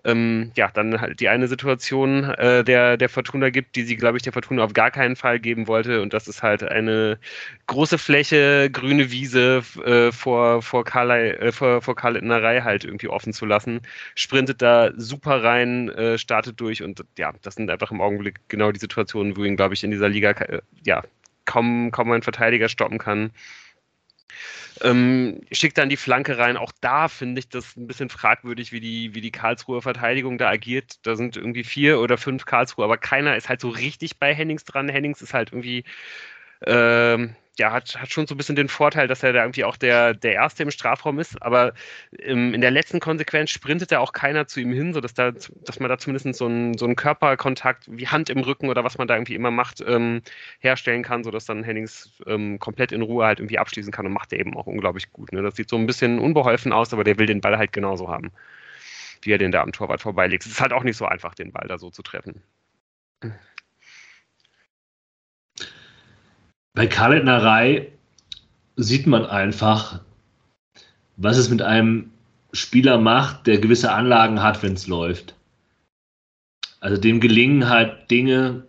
ähm, 0.05 0.53
ja 0.57 0.71
dann 0.73 1.01
halt 1.01 1.19
die 1.21 1.29
eine 1.29 1.49
Situation 1.49 2.25
äh, 2.25 2.63
der, 2.63 2.97
der 2.97 3.09
Fortuna 3.09 3.51
gibt, 3.51 3.75
die 3.75 3.83
sie, 3.83 3.97
glaube 3.97 4.17
ich, 4.17 4.23
der 4.23 4.33
Fortuna 4.33 4.63
auf 4.63 4.75
gar 4.75 4.93
keinen 4.93 5.17
Fall 5.17 5.41
geben 5.41 5.67
wollte. 5.67 6.03
Und 6.03 6.13
das 6.13 6.29
ist 6.29 6.43
halt 6.45 6.63
eine 6.63 7.19
große 7.67 7.99
Fläche, 7.99 8.71
grüne 8.71 9.11
Wiese 9.11 9.63
äh, 9.85 10.13
vor, 10.13 10.63
vor, 10.63 10.85
Karlei, 10.85 11.31
äh, 11.31 11.53
vor, 11.53 11.83
vor 11.83 11.97
Karl-Litnerei 11.97 12.61
halt 12.63 12.85
irgendwie 12.85 13.09
offen 13.09 13.33
zu 13.33 13.45
lassen. 13.45 13.81
Sprintet 14.15 14.63
da 14.63 14.93
super 14.97 15.43
rein, 15.43 15.89
äh, 15.91 16.17
startet 16.19 16.61
durch 16.61 16.83
und 16.83 17.05
ja, 17.19 17.33
das 17.43 17.57
sind 17.57 17.71
einfach 17.71 17.91
im 17.91 18.01
Augenblick 18.01 18.41
genau 18.49 18.71
die 18.73 18.81
Situationen, 18.81 19.37
wo 19.37 19.45
ihn, 19.45 19.57
glaube 19.57 19.75
ich, 19.75 19.83
in 19.83 19.91
dieser 19.91 20.09
Liga 20.09 20.31
äh, 20.31 20.61
ja 20.85 21.03
kaum, 21.45 21.91
kaum 21.91 22.11
ein 22.13 22.23
Verteidiger 22.23 22.69
stoppen 22.69 22.99
kann. 22.99 23.33
Ähm, 24.81 25.41
schickt 25.53 25.79
dann 25.79 25.89
die 25.89 25.97
Flanke 25.97 26.39
rein. 26.39 26.57
Auch 26.57 26.73
da 26.81 27.09
finde 27.09 27.39
ich 27.41 27.49
das 27.49 27.77
ein 27.77 27.87
bisschen 27.87 28.09
fragwürdig, 28.09 28.73
wie 28.73 28.81
die, 28.81 29.15
wie 29.15 29.21
die 29.21 29.31
Karlsruher 29.31 29.83
Verteidigung 29.83 30.39
da 30.39 30.49
agiert. 30.49 31.07
Da 31.07 31.15
sind 31.15 31.37
irgendwie 31.37 31.65
vier 31.65 32.01
oder 32.01 32.19
fünf 32.19 32.45
Karlsruher, 32.45 32.87
aber 32.87 32.97
keiner 32.97 33.37
ist 33.37 33.49
halt 33.49 33.61
so 33.61 33.69
richtig 33.69 34.19
bei 34.19 34.35
Hennings 34.35 34.65
dran. 34.65 34.89
Hennings 34.89 35.23
ist 35.23 35.35
halt 35.35 35.53
irgendwie 35.53 35.85
ähm, 36.67 37.37
ja, 37.59 37.71
hat, 37.71 38.01
hat 38.01 38.11
schon 38.11 38.27
so 38.27 38.35
ein 38.35 38.39
bisschen 38.39 38.57
den 38.57 38.69
Vorteil, 38.69 39.09
dass 39.09 39.23
er 39.23 39.35
da 39.35 39.43
irgendwie 39.43 39.65
auch 39.65 39.77
der, 39.77 40.15
der 40.15 40.33
Erste 40.33 40.63
im 40.63 40.71
Strafraum 40.71 41.19
ist, 41.19 41.41
aber 41.43 41.75
ähm, 42.19 42.55
in 42.55 42.63
der 42.63 42.71
letzten 42.71 42.99
Konsequenz 42.99 43.51
sprintet 43.51 43.93
da 43.93 43.99
auch 43.99 44.13
keiner 44.13 44.47
zu 44.47 44.61
ihm 44.61 44.73
hin, 44.73 44.95
sodass 44.95 45.13
da, 45.13 45.33
dass 45.33 45.79
man 45.79 45.91
da 45.91 45.99
zumindest 45.99 46.39
so 46.39 46.47
einen, 46.47 46.79
so 46.79 46.87
einen 46.87 46.97
Körperkontakt 46.97 47.85
wie 47.91 48.09
Hand 48.09 48.31
im 48.31 48.39
Rücken 48.39 48.71
oder 48.71 48.85
was 48.85 48.97
man 48.97 49.07
da 49.07 49.17
irgendwie 49.17 49.35
immer 49.35 49.51
macht, 49.51 49.83
ähm, 49.87 50.23
herstellen 50.61 51.03
kann, 51.03 51.25
sodass 51.25 51.45
dann 51.45 51.63
Hennings 51.63 52.11
ähm, 52.27 52.59
komplett 52.59 52.91
in 52.91 53.03
Ruhe 53.03 53.27
halt 53.27 53.39
irgendwie 53.39 53.59
abschließen 53.59 53.93
kann 53.93 54.07
und 54.07 54.13
macht 54.13 54.33
er 54.33 54.41
eben 54.41 54.57
auch 54.57 54.67
unglaublich 54.67 55.13
gut. 55.13 55.33
Ne? 55.33 55.43
Das 55.43 55.57
sieht 55.57 55.69
so 55.69 55.77
ein 55.77 55.87
bisschen 55.87 56.19
unbeholfen 56.19 56.73
aus, 56.73 56.95
aber 56.95 57.05
der 57.05 57.19
will 57.19 57.27
den 57.27 57.43
Ball 57.43 57.59
halt 57.59 57.73
genauso 57.75 58.09
haben, 58.09 58.33
wie 59.21 59.33
er 59.33 59.39
den 59.39 59.53
da 59.53 59.61
am 59.61 59.73
Torwart 59.73 60.01
vorbeilegt. 60.01 60.47
Es 60.47 60.53
ist 60.53 60.61
halt 60.63 60.73
auch 60.73 60.85
nicht 60.85 60.97
so 60.97 61.05
einfach, 61.05 61.35
den 61.35 61.53
Ball 61.53 61.69
da 61.69 61.77
so 61.77 61.91
zu 61.91 62.03
treffen. 62.03 62.43
Bei 66.75 66.87
Karlentnerei 66.87 67.93
sieht 68.77 69.07
man 69.07 69.27
einfach, 69.27 70.01
was 71.17 71.37
es 71.37 71.51
mit 71.51 71.63
einem 71.63 72.11
Spieler 72.53 72.99
macht, 72.99 73.47
der 73.47 73.59
gewisse 73.59 73.93
Anlagen 73.93 74.43
hat, 74.43 74.63
wenn 74.63 74.75
es 74.75 74.87
läuft. 74.87 75.35
Also 76.81 77.01
dem 77.01 77.21
gelingen 77.21 77.69
halt 77.69 78.11
Dinge, 78.11 78.65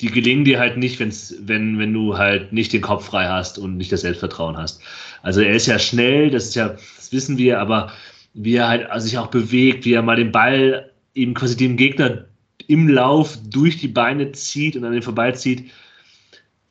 die 0.00 0.10
gelingen 0.10 0.44
dir 0.44 0.60
halt 0.60 0.76
nicht, 0.76 1.00
wenn's, 1.00 1.34
wenn, 1.40 1.78
wenn 1.78 1.92
du 1.92 2.16
halt 2.16 2.52
nicht 2.52 2.72
den 2.72 2.82
Kopf 2.82 3.06
frei 3.06 3.26
hast 3.26 3.58
und 3.58 3.76
nicht 3.76 3.90
das 3.90 4.02
Selbstvertrauen 4.02 4.56
hast. 4.56 4.80
Also 5.22 5.40
er 5.40 5.54
ist 5.54 5.66
ja 5.66 5.78
schnell, 5.78 6.30
das 6.30 6.46
ist 6.46 6.54
ja, 6.54 6.68
das 6.68 7.12
wissen 7.12 7.36
wir, 7.36 7.58
aber 7.58 7.92
wie 8.34 8.54
er 8.54 8.68
halt 8.68 9.02
sich 9.02 9.18
auch 9.18 9.26
bewegt, 9.26 9.84
wie 9.84 9.94
er 9.94 10.02
mal 10.02 10.16
den 10.16 10.30
Ball 10.30 10.92
eben 11.14 11.34
quasi 11.34 11.56
dem 11.56 11.76
Gegner 11.76 12.26
im 12.68 12.88
Lauf 12.88 13.38
durch 13.48 13.78
die 13.78 13.88
Beine 13.88 14.30
zieht 14.32 14.76
und 14.76 14.84
an 14.84 14.92
den 14.92 15.02
vorbeizieht, 15.02 15.70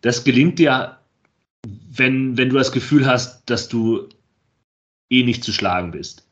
das 0.01 0.23
gelingt 0.23 0.59
dir, 0.59 0.97
wenn, 1.89 2.37
wenn 2.37 2.49
du 2.49 2.57
das 2.57 2.71
Gefühl 2.71 3.05
hast, 3.05 3.49
dass 3.49 3.67
du 3.67 4.07
eh 5.09 5.23
nicht 5.23 5.43
zu 5.43 5.51
schlagen 5.51 5.91
bist. 5.91 6.27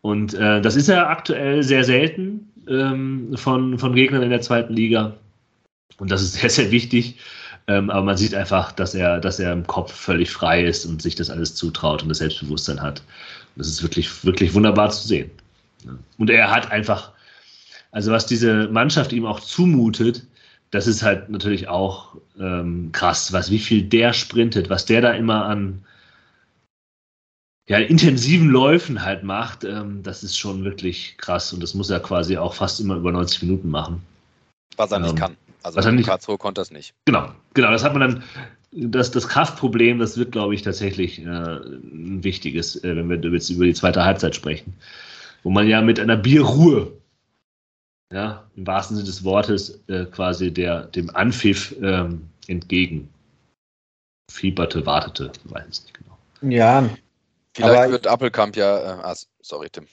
Und 0.00 0.34
äh, 0.34 0.60
das 0.60 0.76
ist 0.76 0.88
ja 0.88 1.08
aktuell 1.08 1.62
sehr 1.62 1.84
selten 1.84 2.52
ähm, 2.68 3.36
von, 3.36 3.78
von 3.78 3.94
Gegnern 3.94 4.22
in 4.22 4.30
der 4.30 4.40
zweiten 4.40 4.74
Liga. 4.74 5.14
Und 5.98 6.10
das 6.10 6.22
ist 6.22 6.32
sehr, 6.40 6.50
sehr 6.50 6.70
wichtig. 6.70 7.18
Ähm, 7.68 7.90
aber 7.90 8.02
man 8.02 8.16
sieht 8.16 8.34
einfach, 8.34 8.72
dass 8.72 8.94
er, 8.94 9.20
dass 9.20 9.38
er 9.38 9.52
im 9.52 9.66
Kopf 9.66 9.92
völlig 9.92 10.30
frei 10.30 10.64
ist 10.64 10.84
und 10.84 11.00
sich 11.00 11.14
das 11.14 11.30
alles 11.30 11.54
zutraut 11.54 12.02
und 12.02 12.08
das 12.08 12.18
Selbstbewusstsein 12.18 12.82
hat. 12.82 13.02
das 13.54 13.68
ist 13.68 13.82
wirklich, 13.82 14.24
wirklich 14.24 14.52
wunderbar 14.54 14.90
zu 14.90 15.06
sehen. 15.06 15.30
Und 16.18 16.30
er 16.30 16.50
hat 16.50 16.70
einfach, 16.72 17.12
also 17.92 18.10
was 18.10 18.26
diese 18.26 18.68
Mannschaft 18.68 19.12
ihm 19.12 19.26
auch 19.26 19.38
zumutet, 19.38 20.26
das 20.72 20.86
ist 20.86 21.02
halt 21.02 21.28
natürlich 21.28 21.68
auch 21.68 22.16
ähm, 22.40 22.90
krass, 22.92 23.32
was, 23.32 23.50
wie 23.50 23.58
viel 23.58 23.82
der 23.82 24.12
sprintet, 24.14 24.70
was 24.70 24.86
der 24.86 25.02
da 25.02 25.12
immer 25.12 25.44
an 25.44 25.84
ja, 27.68 27.78
intensiven 27.78 28.48
Läufen 28.48 29.04
halt 29.04 29.22
macht, 29.22 29.64
ähm, 29.64 30.02
das 30.02 30.24
ist 30.24 30.36
schon 30.36 30.64
wirklich 30.64 31.16
krass 31.18 31.52
und 31.52 31.62
das 31.62 31.74
muss 31.74 31.90
er 31.90 32.00
quasi 32.00 32.36
auch 32.36 32.54
fast 32.54 32.80
immer 32.80 32.96
über 32.96 33.12
90 33.12 33.42
Minuten 33.42 33.68
machen. 33.68 34.02
Was 34.76 34.90
er 34.90 34.98
nicht 34.98 35.10
ähm, 35.10 35.16
kann. 35.16 35.36
Also 35.62 35.76
was 35.76 35.86
er 35.86 35.92
nicht, 35.92 36.06
Karlsruhe 36.06 36.38
konnte 36.38 36.60
das 36.60 36.70
nicht. 36.70 36.94
Genau, 37.04 37.28
genau, 37.54 37.70
das 37.70 37.84
hat 37.84 37.92
man 37.94 38.00
dann, 38.00 38.24
das, 38.72 39.10
das 39.10 39.28
Kraftproblem, 39.28 39.98
das 39.98 40.16
wird, 40.16 40.32
glaube 40.32 40.54
ich, 40.54 40.62
tatsächlich 40.62 41.20
äh, 41.20 41.24
ein 41.24 42.24
wichtiges, 42.24 42.82
äh, 42.82 42.96
wenn 42.96 43.10
wir 43.10 43.30
jetzt 43.30 43.50
über 43.50 43.66
die 43.66 43.74
zweite 43.74 44.04
Halbzeit 44.04 44.34
sprechen, 44.34 44.74
wo 45.42 45.50
man 45.50 45.68
ja 45.68 45.82
mit 45.82 46.00
einer 46.00 46.16
Bierruhe 46.16 46.92
ja, 48.12 48.44
im 48.56 48.66
wahrsten 48.66 48.96
Sinne 48.96 49.06
des 49.06 49.24
Wortes 49.24 49.82
äh, 49.88 50.04
quasi 50.06 50.52
der, 50.52 50.84
dem 50.86 51.14
Anpfiff 51.14 51.74
ähm, 51.82 52.28
entgegen 52.46 53.08
fieberte, 54.30 54.84
wartete, 54.86 55.32
ich 55.44 55.52
weiß 55.52 55.64
es 55.68 55.82
nicht 55.82 55.94
genau. 55.94 56.18
Ja. 56.42 56.88
Vielleicht 57.54 57.78
aber 57.78 57.90
wird 57.90 58.06
Appelkamp 58.06 58.56
ja, 58.56 58.78
äh, 58.78 59.02
ah, 59.02 59.14
sorry, 59.42 59.68
Tim. 59.70 59.86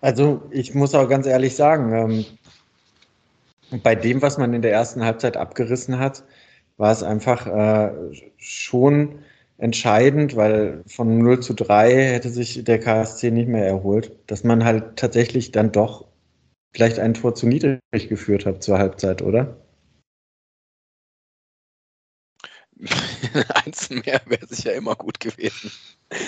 Also 0.00 0.42
ich 0.50 0.74
muss 0.74 0.94
auch 0.94 1.08
ganz 1.08 1.26
ehrlich 1.26 1.54
sagen, 1.54 1.92
ähm, 1.92 3.80
bei 3.82 3.94
dem, 3.94 4.22
was 4.22 4.38
man 4.38 4.54
in 4.54 4.62
der 4.62 4.72
ersten 4.72 5.04
Halbzeit 5.04 5.36
abgerissen 5.36 5.98
hat, 5.98 6.24
war 6.76 6.92
es 6.92 7.02
einfach 7.02 7.46
äh, 7.46 7.92
schon 8.36 9.20
entscheidend, 9.58 10.36
weil 10.36 10.82
von 10.86 11.18
0 11.18 11.40
zu 11.40 11.54
3 11.54 12.12
hätte 12.12 12.28
sich 12.28 12.62
der 12.62 12.78
KSC 12.78 13.30
nicht 13.30 13.48
mehr 13.48 13.66
erholt, 13.66 14.12
dass 14.26 14.44
man 14.44 14.64
halt 14.64 14.96
tatsächlich 14.96 15.52
dann 15.52 15.72
doch 15.72 16.04
vielleicht 16.76 16.98
ein 16.98 17.14
Tor 17.14 17.34
zu 17.34 17.46
niedrig 17.46 17.80
geführt 17.90 18.44
hat 18.44 18.62
zur 18.62 18.76
Halbzeit, 18.76 19.22
oder? 19.22 19.56
Eins 23.64 23.88
mehr 23.88 24.20
wäre 24.26 24.46
sicher 24.46 24.74
immer 24.74 24.94
gut 24.94 25.18
gewesen. 25.18 25.72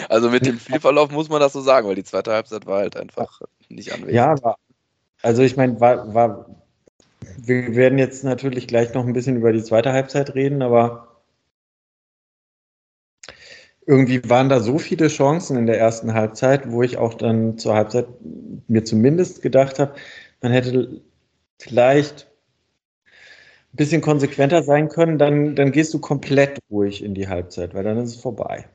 Also 0.08 0.30
mit 0.30 0.46
dem 0.46 0.58
Spielverlauf 0.58 1.10
muss 1.10 1.28
man 1.28 1.40
das 1.40 1.52
so 1.52 1.60
sagen, 1.60 1.86
weil 1.86 1.96
die 1.96 2.04
zweite 2.04 2.32
Halbzeit 2.32 2.64
war 2.64 2.78
halt 2.78 2.96
einfach 2.96 3.42
nicht 3.68 3.92
anwesend. 3.92 4.14
Ja, 4.14 4.32
aber, 4.32 4.56
also 5.20 5.42
ich 5.42 5.58
meine, 5.58 5.78
war, 5.80 6.14
war, 6.14 6.46
wir 7.36 7.76
werden 7.76 7.98
jetzt 7.98 8.24
natürlich 8.24 8.66
gleich 8.66 8.94
noch 8.94 9.06
ein 9.06 9.12
bisschen 9.12 9.36
über 9.36 9.52
die 9.52 9.62
zweite 9.62 9.92
Halbzeit 9.92 10.34
reden, 10.34 10.62
aber 10.62 11.20
irgendwie 13.84 14.26
waren 14.30 14.48
da 14.48 14.60
so 14.60 14.78
viele 14.78 15.08
Chancen 15.08 15.58
in 15.58 15.66
der 15.66 15.78
ersten 15.78 16.14
Halbzeit, 16.14 16.70
wo 16.70 16.82
ich 16.82 16.96
auch 16.96 17.12
dann 17.12 17.58
zur 17.58 17.74
Halbzeit 17.74 18.06
mir 18.66 18.84
zumindest 18.84 19.42
gedacht 19.42 19.78
habe, 19.78 19.94
man 20.42 20.52
hätte 20.52 21.02
vielleicht 21.58 22.28
ein 23.72 23.76
bisschen 23.76 24.00
konsequenter 24.02 24.62
sein 24.62 24.88
können, 24.88 25.18
dann, 25.18 25.56
dann 25.56 25.72
gehst 25.72 25.94
du 25.94 26.00
komplett 26.00 26.58
ruhig 26.70 27.02
in 27.02 27.14
die 27.14 27.28
Halbzeit, 27.28 27.74
weil 27.74 27.84
dann 27.84 27.98
ist 27.98 28.14
es 28.16 28.20
vorbei. 28.20 28.68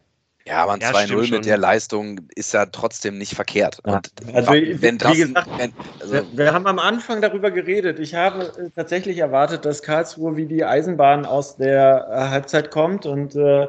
Ja, 0.45 0.57
aber 0.63 0.73
ein 0.73 0.81
Ja, 0.81 0.91
2-0 0.91 1.05
stimmt 1.05 1.25
schon. 1.27 1.37
mit 1.37 1.45
der 1.45 1.57
Leistung 1.57 2.19
ist 2.35 2.53
ja 2.53 2.65
trotzdem 2.65 3.17
nicht 3.17 3.33
verkehrt. 3.33 3.79
Ja. 3.85 3.95
Und 3.95 4.11
Also, 4.33 4.51
wenn 4.51 4.95
wie 4.95 4.97
das, 4.97 5.13
gesagt, 5.17 5.49
wenn, 5.57 5.73
also, 6.01 6.13
Wir, 6.13 6.25
wir 6.33 6.53
haben 6.53 6.67
am 6.67 6.79
Anfang 6.79 7.21
darüber 7.21 7.49
geredet. 7.49 7.97
Ich 7.99 8.13
habe 8.13 8.51
äh, 8.57 8.69
tatsächlich 8.75 9.19
erwartet, 9.19 9.63
dass 9.63 9.81
Karlsruhe 9.81 10.35
wie 10.35 10.45
die 10.45 10.65
Eisenbahn 10.65 11.25
aus 11.25 11.55
der 11.55 12.07
äh, 12.11 12.29
Halbzeit 12.29 12.71
kommt 12.71 13.05
und 13.05 13.35
äh, 13.35 13.67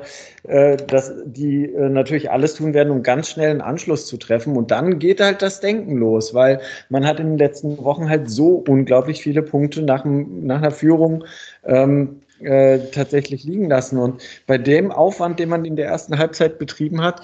äh, 0.49 0.77
dass 0.77 1.13
die 1.25 1.67
äh, 1.67 1.89
natürlich 1.89 2.31
alles 2.33 2.55
tun 2.55 2.75
werden, 2.75 2.91
um 2.91 3.05
ganz 3.05 3.29
schnell 3.31 3.51
einen 3.51 3.61
Anschluss 3.61 4.07
zu 4.07 4.17
treffen. 4.17 4.57
Und 4.57 4.73
dann 4.73 4.99
geht 4.99 5.21
halt 5.21 5.43
das 5.43 5.61
Denken 5.61 5.97
los, 5.99 6.35
weil 6.35 6.61
man 6.89 7.07
hat 7.07 7.21
in 7.21 7.29
den 7.29 7.39
letzten 7.39 7.79
Wochen 7.79 8.09
halt 8.09 8.29
so 8.29 8.65
unglaublich 8.67 9.23
viele 9.23 9.43
Punkte 9.43 9.83
nach, 9.83 10.05
nach 10.05 10.59
einer 10.59 10.73
Führung 10.73 11.25
ähm, 11.65 12.21
äh, 12.45 12.91
tatsächlich 12.91 13.45
liegen 13.45 13.69
lassen. 13.69 13.99
Und 13.99 14.23
bei 14.47 14.59
dem 14.59 14.91
Aufwand, 14.93 15.39
den 15.39 15.49
man 15.49 15.65
in 15.65 15.77
der 15.77 15.87
ersten 15.87 16.19
Halbzeit 16.19 16.59
betrieben 16.59 17.01
hat, 17.03 17.23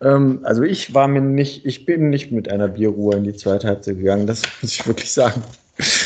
ähm, 0.00 0.40
also 0.44 0.62
ich 0.62 0.94
war 0.94 1.08
mir 1.08 1.20
nicht, 1.20 1.66
ich 1.66 1.86
bin 1.86 2.10
nicht 2.10 2.32
mit 2.32 2.50
einer 2.50 2.68
Bierruhe 2.68 3.16
in 3.16 3.24
die 3.24 3.34
zweite 3.34 3.66
Halbzeit 3.68 3.96
gegangen, 3.98 4.26
das 4.26 4.42
muss 4.62 4.72
ich 4.72 4.86
wirklich 4.86 5.12
sagen. 5.12 5.42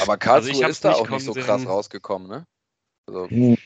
aber 0.03 0.17
Karlsruhe 0.17 0.53
Also 0.55 0.67
ist 0.69 0.85
da 0.85 0.91
nicht 0.91 1.01
auch 1.01 1.09
nicht 1.09 1.25
so 1.25 1.33
krass 1.35 1.61
sehen. 1.63 1.71
rausgekommen, 1.71 2.29
ne? 2.29 2.47
Also, 3.07 3.29
Hm. 3.29 3.57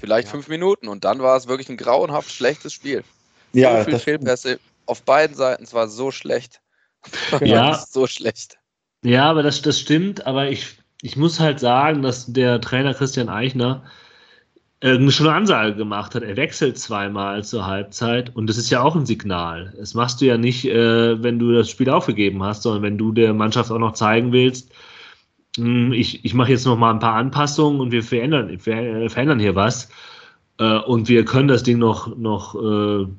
vielleicht 0.00 0.28
fünf 0.28 0.48
Minuten 0.48 0.88
und 0.88 1.04
dann 1.04 1.20
war 1.20 1.36
es 1.36 1.46
wirklich 1.46 1.68
ein 1.68 1.76
grauenhaft 1.76 2.30
schlechtes 2.32 2.72
Spiel. 2.72 3.04
Ja, 3.52 3.78
so 3.78 3.84
viel 3.90 3.98
Fehlpässe 3.98 4.58
auf 4.86 5.02
beiden 5.02 5.36
Seiten, 5.36 5.62
es 5.64 5.72
war 5.74 5.88
so 5.88 6.10
schlecht. 6.10 6.60
Ja. 7.40 7.84
So 7.88 8.06
schlecht. 8.06 8.58
Ja, 9.04 9.30
aber 9.30 9.42
das, 9.42 9.60
das 9.62 9.78
stimmt, 9.78 10.26
aber 10.26 10.48
ich, 10.48 10.78
ich 11.02 11.16
muss 11.16 11.38
halt 11.38 11.60
sagen, 11.60 12.02
dass 12.02 12.26
der 12.32 12.60
Trainer 12.60 12.94
Christian 12.94 13.28
Eichner 13.28 13.84
äh, 14.80 14.98
eine 14.98 15.32
Ansage 15.32 15.74
gemacht 15.76 16.14
hat. 16.14 16.22
Er 16.22 16.36
wechselt 16.36 16.78
zweimal 16.78 17.44
zur 17.44 17.66
Halbzeit 17.66 18.34
und 18.36 18.48
das 18.48 18.56
ist 18.58 18.70
ja 18.70 18.82
auch 18.82 18.94
ein 18.96 19.06
Signal. 19.06 19.74
Das 19.78 19.94
machst 19.94 20.20
du 20.20 20.26
ja 20.26 20.36
nicht, 20.36 20.66
äh, 20.66 21.22
wenn 21.22 21.38
du 21.38 21.52
das 21.52 21.70
Spiel 21.70 21.88
aufgegeben 21.90 22.42
hast, 22.42 22.62
sondern 22.62 22.82
wenn 22.82 22.98
du 22.98 23.12
der 23.12 23.32
Mannschaft 23.34 23.70
auch 23.70 23.78
noch 23.78 23.92
zeigen 23.94 24.32
willst, 24.32 24.72
hm, 25.56 25.92
ich, 25.92 26.24
ich 26.24 26.34
mache 26.34 26.50
jetzt 26.50 26.66
noch 26.66 26.76
mal 26.76 26.92
ein 26.92 26.98
paar 26.98 27.14
Anpassungen 27.14 27.80
und 27.80 27.92
wir 27.92 28.02
verändern, 28.02 28.58
wir 28.64 28.74
äh, 28.74 29.08
verändern 29.08 29.40
hier 29.40 29.54
was 29.54 29.88
und 30.56 31.08
wir 31.08 31.24
können 31.24 31.48
das 31.48 31.64
Ding 31.64 31.78
noch, 31.78 32.16
noch 32.16 32.54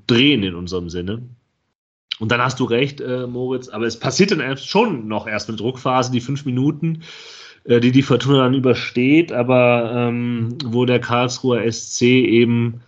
drehen 0.08 0.44
in 0.44 0.56
unserem 0.56 0.90
Sinne. 0.90 1.24
Und 2.18 2.32
dann 2.32 2.42
hast 2.42 2.62
du 2.62 2.64
recht, 2.64 3.04
Moritz, 3.28 3.68
aber 3.68 3.86
es 3.86 4.00
passiert 4.00 4.32
dann 4.32 4.56
schon 4.56 5.10
noch 5.10 5.28
erst 5.28 5.50
eine 5.50 5.58
Druckphase, 5.58 6.14
die 6.14 6.22
fünf 6.22 6.46
Minuten, 6.46 7.02
die 7.68 7.92
die 7.92 8.04
Fortuna 8.04 8.40
dann 8.40 8.54
übersteht, 8.54 9.32
aber 9.32 9.92
ähm, 9.94 10.58
wo 10.66 10.86
der 10.86 11.00
Karlsruher 11.00 11.70
SC 11.72 12.04
eben 12.04 12.82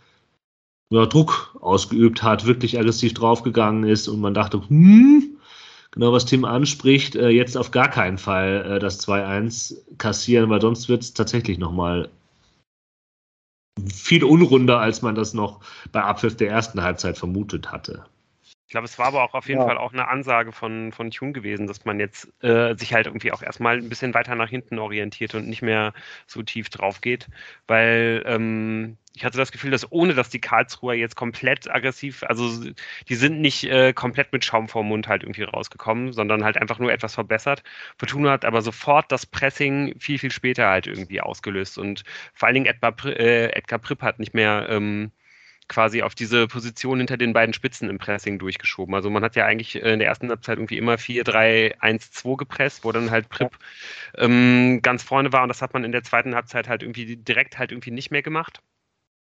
ja, 0.91 1.05
Druck 1.05 1.55
ausgeübt 1.61 2.23
hat, 2.23 2.45
wirklich 2.45 2.80
aggressiv 2.80 3.13
draufgegangen 3.13 3.84
ist 3.84 4.07
und 4.07 4.21
man 4.21 4.34
dachte, 4.34 4.61
hm, 4.67 5.38
genau 5.91 6.13
was 6.13 6.25
Tim 6.25 6.45
anspricht, 6.45 7.15
äh, 7.15 7.30
jetzt 7.30 7.57
auf 7.57 7.71
gar 7.71 7.89
keinen 7.89 8.17
Fall 8.17 8.65
äh, 8.75 8.80
das 8.80 9.05
2-1 9.07 9.75
kassieren, 9.97 10.49
weil 10.49 10.61
sonst 10.61 10.89
wird 10.89 11.01
es 11.01 11.13
tatsächlich 11.13 11.57
nochmal 11.57 12.09
viel 13.93 14.23
unrunder, 14.23 14.80
als 14.80 15.01
man 15.01 15.15
das 15.15 15.34
noch 15.34 15.59
bei 15.91 16.03
Abpfiff 16.03 16.38
der 16.38 16.49
ersten 16.49 16.82
Halbzeit 16.82 17.17
vermutet 17.17 17.71
hatte. 17.71 18.05
Ich 18.68 18.72
glaube, 18.72 18.84
es 18.86 18.99
war 18.99 19.07
aber 19.07 19.24
auch 19.24 19.34
auf 19.34 19.47
jeden 19.47 19.61
Ja. 19.61 19.65
Fall 19.65 19.78
auch 19.78 19.93
eine 19.93 20.09
Ansage 20.09 20.51
von, 20.51 20.91
von 20.91 21.09
Tune 21.09 21.32
gewesen, 21.32 21.68
dass 21.68 21.86
man 21.86 22.01
jetzt 22.01 22.28
äh, 22.43 22.76
sich 22.76 22.93
halt 22.93 23.05
irgendwie 23.07 23.32
auch 23.32 23.41
erstmal 23.41 23.78
ein 23.78 23.88
bisschen 23.88 24.13
weiter 24.13 24.36
nach 24.36 24.49
hinten 24.49 24.78
orientiert 24.78 25.36
und 25.36 25.47
nicht 25.47 25.61
mehr 25.61 25.93
so 26.28 26.43
tief 26.43 26.70
drauf 26.70 26.99
geht. 26.99 27.30
Weil 27.68 28.24
ähm, 28.26 28.97
ich 29.15 29.24
hatte 29.24 29.38
das 29.38 29.53
Gefühl, 29.53 29.72
dass 29.72 29.89
ohne 29.89 30.13
dass 30.15 30.30
die 30.30 30.41
Karlsruher 30.41 30.95
jetzt 30.95 31.15
komplett 31.15 31.70
aggressiv, 31.74 32.24
also 32.24 32.49
die 33.07 33.15
sind 33.15 33.39
nicht 33.39 33.63
äh, 33.63 33.93
komplett 33.93 34.34
mit 34.34 34.43
Schaum 34.43 34.68
vorm 34.68 34.89
Mund 34.89 35.07
halt 35.07 35.24
irgendwie 35.24 35.43
rausgekommen, 35.43 36.11
sondern 36.11 36.43
halt 36.43 36.57
einfach 36.57 36.78
nur 36.80 36.91
etwas 36.91 37.13
verbessert. 37.15 37.63
Fortuna 37.97 38.32
hat 38.32 38.43
aber 38.45 38.61
sofort 38.61 39.11
das 39.13 39.26
Pressing 39.26 39.95
viel, 39.97 40.20
viel 40.20 40.32
später 40.32 40.68
halt 40.68 40.88
irgendwie 40.88 41.22
ausgelöst 41.22 41.78
und 41.78 42.03
vor 42.34 42.47
allen 42.47 42.55
Dingen 42.55 42.65
Edgar, 42.68 42.93
äh, 43.05 43.47
Edgar 43.53 43.80
Pripp 43.80 44.01
hat 44.01 44.20
nicht 44.20 44.34
mehr 44.34 44.68
ähm, 44.70 45.11
quasi 45.68 46.01
auf 46.01 46.15
diese 46.15 46.47
Position 46.47 46.99
hinter 46.99 47.18
den 47.18 47.34
beiden 47.34 47.53
Spitzen 47.53 47.89
im 47.89 47.97
Pressing 47.97 48.39
durchgeschoben. 48.39 48.95
Also 48.95 49.09
man 49.09 49.24
hat 49.24 49.36
ja 49.36 49.45
eigentlich 49.45 49.76
äh, 49.82 49.93
in 49.93 49.99
der 49.99 50.07
ersten 50.07 50.30
Halbzeit 50.30 50.57
irgendwie 50.57 50.78
immer 50.78 50.95
4-3-1-2 50.95 52.38
gepresst, 52.38 52.84
wo 52.84 52.91
dann 52.91 53.11
halt 53.11 53.30
Pripp 53.30 53.57
ähm, 54.15 54.80
ganz 54.82 55.03
vorne 55.03 55.34
war. 55.34 55.43
Und 55.43 55.49
das 55.49 55.61
hat 55.61 55.74
man 55.74 55.84
in 55.84 55.91
der 55.91 56.03
zweiten 56.03 56.36
Halbzeit 56.36 56.68
halt 56.68 56.84
irgendwie 56.84 57.18
direkt 57.18 57.57
halt 57.59 57.72
irgendwie 57.72 57.91
nicht 57.91 58.11
mehr 58.11 58.22
gemacht 58.22 58.61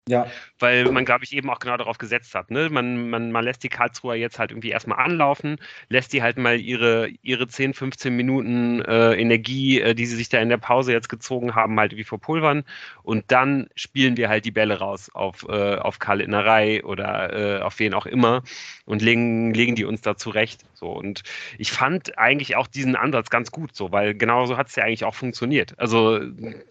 Ja, 0.09 0.27
weil 0.59 0.91
man, 0.91 1.05
glaube 1.05 1.23
ich, 1.23 1.31
eben 1.31 1.49
auch 1.49 1.59
genau 1.59 1.77
darauf 1.77 1.97
gesetzt 1.97 2.35
hat. 2.35 2.51
Ne? 2.51 2.69
Man, 2.69 3.09
man, 3.09 3.31
man 3.31 3.45
lässt 3.45 3.63
die 3.63 3.69
Karlsruher 3.69 4.15
jetzt 4.15 4.37
halt 4.37 4.51
irgendwie 4.51 4.71
erstmal 4.71 4.99
anlaufen, 4.99 5.55
lässt 5.87 6.11
die 6.11 6.21
halt 6.21 6.37
mal 6.37 6.59
ihre, 6.59 7.07
ihre 7.21 7.47
10, 7.47 7.73
15 7.73 8.13
Minuten 8.13 8.81
äh, 8.81 9.13
Energie, 9.13 9.79
äh, 9.79 9.95
die 9.95 10.05
sie 10.05 10.17
sich 10.17 10.27
da 10.27 10.39
in 10.39 10.49
der 10.49 10.57
Pause 10.57 10.91
jetzt 10.91 11.07
gezogen 11.07 11.55
haben, 11.55 11.79
halt 11.79 11.95
wie 11.95 12.03
verpulvern. 12.03 12.65
Und 13.03 13.31
dann 13.31 13.69
spielen 13.75 14.17
wir 14.17 14.27
halt 14.27 14.43
die 14.43 14.51
Bälle 14.51 14.79
raus 14.79 15.09
auf, 15.13 15.45
äh, 15.47 15.75
auf 15.77 15.99
Karl 15.99 16.19
Innerei 16.19 16.83
oder 16.83 17.59
äh, 17.59 17.61
auf 17.61 17.79
wen 17.79 17.93
auch 17.93 18.05
immer 18.05 18.43
und 18.85 19.01
legen, 19.01 19.53
legen 19.53 19.75
die 19.75 19.85
uns 19.85 20.01
da 20.01 20.17
zurecht. 20.17 20.65
So. 20.73 20.89
Und 20.89 21.23
ich 21.57 21.71
fand 21.71 22.17
eigentlich 22.17 22.57
auch 22.57 22.67
diesen 22.67 22.97
Ansatz 22.97 23.29
ganz 23.29 23.51
gut, 23.51 23.73
so, 23.73 23.93
weil 23.93 24.15
genauso 24.15 24.57
hat 24.57 24.67
es 24.67 24.75
ja 24.75 24.83
eigentlich 24.83 25.05
auch 25.05 25.15
funktioniert. 25.15 25.79
Also 25.79 26.19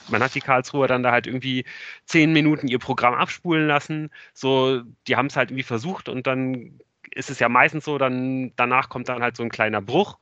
man 0.09 0.23
hat 0.23 0.35
die 0.35 0.41
Karlsruher 0.41 0.87
dann 0.87 1.03
da 1.03 1.13
halt 1.13 1.27
irgendwie 1.27 1.65
zehn 2.05 2.31
Minuten 2.35 2.69
ihr 2.69 2.79
Programm 2.79 3.15
abspulen 3.23 3.67
lassen. 3.67 4.11
So, 4.35 4.83
die 5.07 5.17
haben 5.17 5.27
es 5.27 5.37
halt 5.37 5.51
irgendwie 5.51 5.63
versucht 5.63 6.09
und 6.09 6.27
dann 6.27 6.79
ist 7.15 7.31
es 7.31 7.39
ja 7.39 7.49
meistens 7.49 7.85
so, 7.85 7.99
dann 7.99 8.53
danach 8.57 8.89
kommt 8.89 9.09
dann 9.09 9.23
halt 9.23 9.37
so 9.37 9.43
ein 9.43 9.51
kleiner 9.51 9.81
Bruch. 9.81 10.19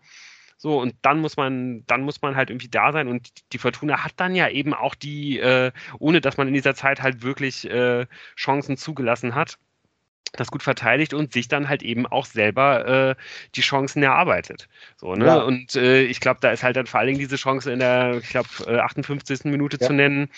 So, 0.57 0.79
und 0.79 0.95
dann 1.01 1.21
muss 1.21 1.39
man, 1.39 1.85
dann 1.87 2.03
muss 2.03 2.21
man 2.21 2.37
halt 2.37 2.51
irgendwie 2.51 2.69
da 2.69 2.93
sein. 2.93 3.09
Und 3.09 3.31
die 3.55 3.59
Fortuna 3.59 4.05
hat 4.05 4.13
dann 4.17 4.35
ja 4.35 4.47
eben 4.49 4.75
auch 4.75 4.95
die, 4.95 5.39
äh, 5.39 5.73
ohne 5.99 6.21
dass 6.21 6.37
man 6.37 6.49
in 6.49 6.55
dieser 6.55 6.75
Zeit 6.75 7.01
halt 7.01 7.23
wirklich 7.23 7.69
äh, 7.71 8.07
Chancen 8.37 8.77
zugelassen 8.77 9.35
hat, 9.35 9.57
das 10.33 10.51
gut 10.51 10.63
verteidigt 10.63 11.15
und 11.15 11.33
sich 11.33 11.49
dann 11.49 11.71
halt 11.71 11.83
eben 11.83 12.07
auch 12.07 12.27
selber 12.27 12.87
äh, 12.87 13.15
die 13.55 13.63
Chancen 13.63 14.03
erarbeitet. 14.03 14.69
So, 14.99 15.15
ne? 15.15 15.27
Ja. 15.27 15.37
Und 15.39 15.77
äh, 15.77 16.03
ich 16.03 16.21
glaube, 16.21 16.41
da 16.43 16.51
ist 16.51 16.63
halt 16.63 16.77
dann 16.77 16.87
vor 16.87 17.01
allen 17.01 17.07
Dingen 17.07 17.21
diese 17.21 17.37
Chance 17.37 17.73
in 17.73 17.79
der, 17.79 18.19
ich 18.19 18.29
glaube, 18.29 18.49
äh, 18.67 18.81
58. 18.81 19.45
Minute 19.45 19.79
Ja. 19.81 19.87
zu 19.87 19.95
nennen. 19.95 20.29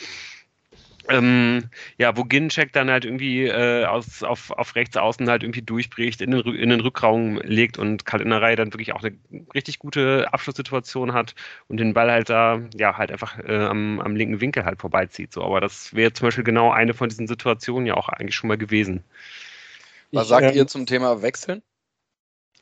Ähm, 1.08 1.64
ja, 1.98 2.16
wo 2.16 2.24
Ginczek 2.24 2.72
dann 2.72 2.90
halt 2.90 3.04
irgendwie 3.04 3.46
äh, 3.46 3.84
aus, 3.84 4.22
auf, 4.22 4.50
auf 4.50 4.74
rechts 4.74 4.96
außen 4.96 5.28
halt 5.28 5.42
irgendwie 5.42 5.62
durchbricht, 5.62 6.20
in 6.20 6.30
den, 6.30 6.40
in 6.54 6.70
den 6.70 6.80
Rückraum 6.80 7.40
legt 7.42 7.78
und 7.78 8.04
Karl 8.04 8.20
Innerei 8.20 8.54
dann 8.56 8.72
wirklich 8.72 8.92
auch 8.92 9.02
eine 9.02 9.16
richtig 9.54 9.78
gute 9.78 10.32
Abschlusssituation 10.32 11.12
hat 11.12 11.34
und 11.68 11.78
den 11.78 11.94
Ball 11.94 12.10
halt 12.10 12.30
da, 12.30 12.60
ja, 12.76 12.96
halt 12.96 13.10
einfach 13.10 13.38
äh, 13.38 13.64
am, 13.64 14.00
am 14.00 14.16
linken 14.16 14.40
Winkel 14.40 14.64
halt 14.64 14.80
vorbeizieht. 14.80 15.32
So, 15.32 15.42
aber 15.42 15.60
das 15.60 15.94
wäre 15.94 16.12
zum 16.12 16.28
Beispiel 16.28 16.44
genau 16.44 16.70
eine 16.70 16.94
von 16.94 17.08
diesen 17.08 17.26
Situationen 17.26 17.86
ja 17.86 17.94
auch 17.94 18.08
eigentlich 18.08 18.36
schon 18.36 18.48
mal 18.48 18.58
gewesen. 18.58 19.02
Was 20.12 20.24
Ich, 20.24 20.28
sagt 20.28 20.50
ähm, 20.50 20.56
ihr 20.56 20.66
zum 20.66 20.86
Thema 20.86 21.22
Wechseln? 21.22 21.62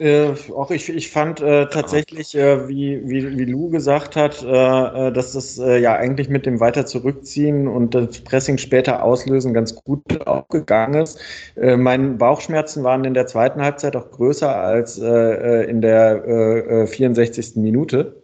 Äh, 0.01 0.33
auch 0.57 0.71
ich, 0.71 0.89
ich 0.89 1.11
fand 1.11 1.43
äh, 1.43 1.69
tatsächlich, 1.69 2.35
äh, 2.35 2.67
wie, 2.69 3.03
wie, 3.07 3.37
wie 3.37 3.45
Lou 3.45 3.69
gesagt 3.69 4.17
hat, 4.17 4.43
äh, 4.43 4.47
äh, 4.47 5.13
dass 5.13 5.33
das 5.33 5.59
äh, 5.59 5.79
ja 5.79 5.95
eigentlich 5.95 6.31
mit 6.31 6.47
dem 6.47 6.59
weiter 6.59 6.87
zurückziehen 6.87 7.69
und 7.69 7.95
das 7.95 8.23
Pressing 8.23 8.57
später 8.57 9.03
auslösen 9.03 9.53
ganz 9.53 9.75
gut 9.75 10.27
aufgegangen 10.27 11.03
ist. 11.03 11.19
meine 11.57 12.13
Bauchschmerzen 12.13 12.83
waren 12.83 13.05
in 13.05 13.13
der 13.13 13.27
zweiten 13.27 13.61
Halbzeit 13.61 13.95
auch 13.95 14.11
größer 14.11 14.55
als 14.55 14.97
in 14.97 15.81
der 15.83 16.87
64. 16.87 17.57
Minute, 17.57 18.23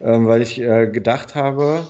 ähm, 0.00 0.26
weil 0.26 0.42
ich 0.42 0.56
gedacht 0.56 1.34
habe, 1.34 1.86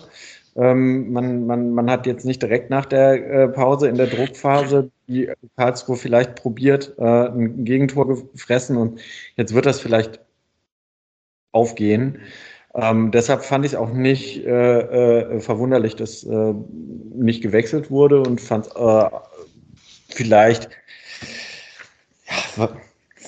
ähm, 0.61 1.11
man, 1.13 1.47
man, 1.47 1.73
man 1.73 1.91
hat 1.91 2.07
jetzt 2.07 2.27
nicht 2.27 2.43
direkt 2.43 2.69
nach 2.69 2.85
der 2.85 3.31
äh, 3.31 3.49
Pause 3.49 3.89
in 3.89 3.97
der 3.97 4.09
Druckphase 4.09 4.91
die 5.09 5.31
Karlsruhe 5.57 5.97
vielleicht 5.97 6.35
probiert, 6.37 6.95
äh, 6.99 7.29
ein 7.29 7.65
Gegentor 7.65 8.09
gefressen 8.09 8.77
und 8.77 9.01
jetzt 9.37 9.55
wird 9.55 9.65
das 9.65 9.81
vielleicht 9.81 10.21
aufgehen. 11.53 12.19
Ähm, 12.75 13.11
deshalb 13.11 13.43
fand 13.43 13.65
ich 13.65 13.73
es 13.73 13.79
auch 13.79 13.93
nicht 13.93 14.45
äh, 14.45 15.37
äh 15.37 15.41
verwunderlich, 15.41 15.97
dass 15.97 16.25
äh, 16.25 16.55
nicht 17.15 17.43
gewechselt 17.43 17.91
wurde 17.91 18.21
und 18.21 18.41
fand 18.41 18.69
äh, 18.77 19.11
vielleicht 20.09 20.69
ja, 22.57 22.69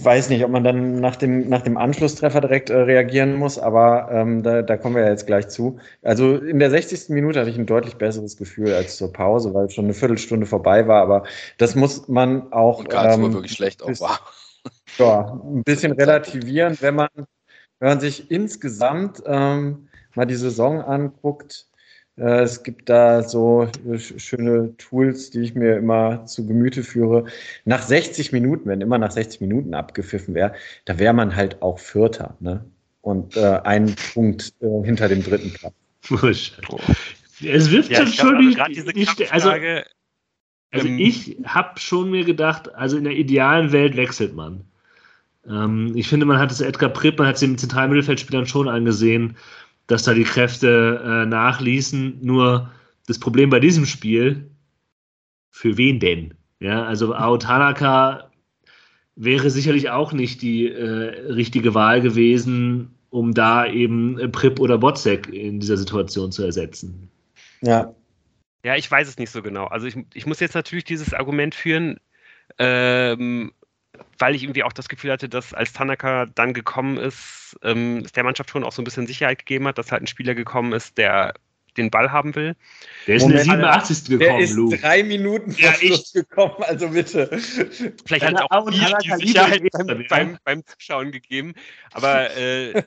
weiß 0.00 0.30
nicht, 0.30 0.44
ob 0.44 0.50
man 0.50 0.64
dann 0.64 1.00
nach 1.00 1.16
dem, 1.16 1.48
nach 1.48 1.62
dem 1.62 1.76
Anschlusstreffer 1.76 2.40
direkt 2.40 2.70
äh, 2.70 2.76
reagieren 2.76 3.34
muss, 3.34 3.58
aber 3.58 4.08
ähm, 4.10 4.42
da, 4.42 4.62
da 4.62 4.76
kommen 4.76 4.96
wir 4.96 5.02
ja 5.02 5.10
jetzt 5.10 5.26
gleich 5.26 5.48
zu. 5.48 5.78
Also 6.02 6.36
in 6.36 6.58
der 6.58 6.70
60. 6.70 7.10
Minute 7.10 7.40
hatte 7.40 7.50
ich 7.50 7.58
ein 7.58 7.66
deutlich 7.66 7.96
besseres 7.96 8.36
Gefühl 8.36 8.72
als 8.72 8.96
zur 8.96 9.12
Pause, 9.12 9.52
weil 9.54 9.68
schon 9.70 9.84
eine 9.84 9.94
Viertelstunde 9.94 10.46
vorbei 10.46 10.86
war, 10.88 11.02
aber 11.02 11.24
das 11.58 11.74
muss 11.74 12.08
man 12.08 12.52
auch. 12.52 12.80
Und 12.80 12.94
ähm, 12.94 13.32
wirklich 13.32 13.52
schlecht 13.52 13.82
auch 13.82 14.00
war. 14.00 14.20
Ja, 14.98 15.40
ein 15.44 15.64
bisschen 15.64 15.92
relativieren, 15.92 16.76
wenn 16.80 16.94
man, 16.94 17.08
wenn 17.80 17.88
man 17.88 18.00
sich 18.00 18.30
insgesamt 18.30 19.22
ähm, 19.26 19.88
mal 20.14 20.26
die 20.26 20.36
Saison 20.36 20.80
anguckt 20.80 21.66
es 22.28 22.62
gibt 22.62 22.88
da 22.88 23.22
so 23.22 23.68
schöne 23.96 24.76
Tools, 24.76 25.30
die 25.30 25.40
ich 25.40 25.54
mir 25.54 25.76
immer 25.76 26.24
zu 26.26 26.46
Gemüte 26.46 26.84
führe. 26.84 27.24
Nach 27.64 27.82
60 27.82 28.32
Minuten, 28.32 28.68
wenn 28.68 28.80
immer 28.80 28.98
nach 28.98 29.10
60 29.10 29.40
Minuten 29.40 29.74
abgepfiffen 29.74 30.34
wäre, 30.34 30.54
da 30.84 30.98
wäre 30.98 31.14
man 31.14 31.34
halt 31.34 31.62
auch 31.62 31.78
Vierter. 31.78 32.36
Ne? 32.40 32.64
Und 33.00 33.36
äh, 33.36 33.58
ein 33.64 33.94
Punkt 34.14 34.52
äh, 34.60 34.84
hinter 34.84 35.08
dem 35.08 35.22
dritten 35.22 35.52
Platz. 35.52 35.74
Es 37.44 37.70
wirft 37.70 37.90
ja, 37.90 38.06
schon 38.06 38.56
also 38.58 38.92
die, 38.92 39.04
die 39.04 39.28
also, 39.30 39.50
also 39.50 40.88
ähm, 40.88 40.98
ich 40.98 41.36
habe 41.44 41.80
schon 41.80 42.10
mir 42.10 42.24
gedacht, 42.24 42.72
also 42.74 42.96
in 42.96 43.04
der 43.04 43.14
idealen 43.14 43.72
Welt 43.72 43.96
wechselt 43.96 44.34
man. 44.34 44.64
Ähm, 45.48 45.92
ich 45.96 46.08
finde, 46.08 46.26
man 46.26 46.38
hat 46.38 46.50
es 46.50 46.60
Edgar 46.60 46.90
Pripp, 46.90 47.18
man 47.18 47.26
hat 47.26 47.34
es 47.34 47.40
den 47.40 47.58
Zentralmittelfeldspielern 47.58 48.46
schon 48.46 48.68
angesehen, 48.68 49.36
dass 49.86 50.04
da 50.04 50.14
die 50.14 50.24
Kräfte 50.24 51.02
äh, 51.04 51.26
nachließen. 51.26 52.18
Nur 52.22 52.70
das 53.06 53.18
Problem 53.18 53.50
bei 53.50 53.60
diesem 53.60 53.86
Spiel, 53.86 54.50
für 55.50 55.76
wen 55.76 56.00
denn? 56.00 56.34
Ja, 56.60 56.84
also 56.84 57.14
Ao 57.14 57.36
Tanaka 57.36 58.30
wäre 59.16 59.50
sicherlich 59.50 59.90
auch 59.90 60.12
nicht 60.12 60.42
die 60.42 60.68
äh, 60.68 61.32
richtige 61.32 61.74
Wahl 61.74 62.00
gewesen, 62.00 62.94
um 63.10 63.34
da 63.34 63.66
eben 63.66 64.18
äh, 64.18 64.28
Prip 64.28 64.58
oder 64.60 64.78
Botzek 64.78 65.28
in 65.28 65.60
dieser 65.60 65.76
Situation 65.76 66.32
zu 66.32 66.42
ersetzen. 66.44 67.10
Ja. 67.60 67.94
Ja, 68.64 68.76
ich 68.76 68.88
weiß 68.88 69.08
es 69.08 69.18
nicht 69.18 69.30
so 69.30 69.42
genau. 69.42 69.66
Also 69.66 69.88
ich, 69.88 69.96
ich 70.14 70.24
muss 70.24 70.38
jetzt 70.38 70.54
natürlich 70.54 70.84
dieses 70.84 71.12
Argument 71.12 71.54
führen, 71.54 71.98
ähm, 72.58 73.52
weil 74.18 74.34
ich 74.34 74.42
irgendwie 74.42 74.62
auch 74.62 74.72
das 74.72 74.88
Gefühl 74.88 75.12
hatte, 75.12 75.28
dass 75.28 75.52
als 75.54 75.72
Tanaka 75.72 76.26
dann 76.26 76.54
gekommen 76.54 76.96
ist, 76.96 77.58
ähm, 77.62 77.98
es 77.98 78.12
der 78.12 78.24
Mannschaft 78.24 78.50
schon 78.50 78.64
auch 78.64 78.72
so 78.72 78.82
ein 78.82 78.84
bisschen 78.84 79.06
Sicherheit 79.06 79.40
gegeben 79.40 79.66
hat, 79.66 79.78
dass 79.78 79.92
halt 79.92 80.02
ein 80.02 80.06
Spieler 80.06 80.34
gekommen 80.34 80.72
ist, 80.72 80.98
der 80.98 81.34
den 81.76 81.90
Ball 81.90 82.12
haben 82.12 82.34
will. 82.34 82.54
Der 83.06 83.16
ist 83.16 83.22
Moment, 83.22 83.40
in 83.40 83.46
der 83.46 83.80
87. 83.80 84.04
gekommen, 84.04 84.18
Der 84.20 84.38
ist 84.38 84.54
Lou. 84.54 84.70
drei 84.74 85.02
Minuten 85.02 85.52
vor 85.52 85.64
ja, 85.64 85.72
Schluss 85.74 86.12
gekommen, 86.12 86.56
also 86.60 86.88
bitte. 86.88 87.28
Vielleicht 88.06 88.24
hat 88.24 88.34
es 88.34 88.40
auch 88.50 88.68
viel 88.70 89.18
die 89.20 89.26
Sicherheit 89.26 89.62
beim, 89.72 90.06
beim, 90.08 90.38
beim, 90.44 90.66
Zuschauen 90.66 91.12
gegeben. 91.12 91.54
Aber 91.92 92.30
äh, 92.36 92.82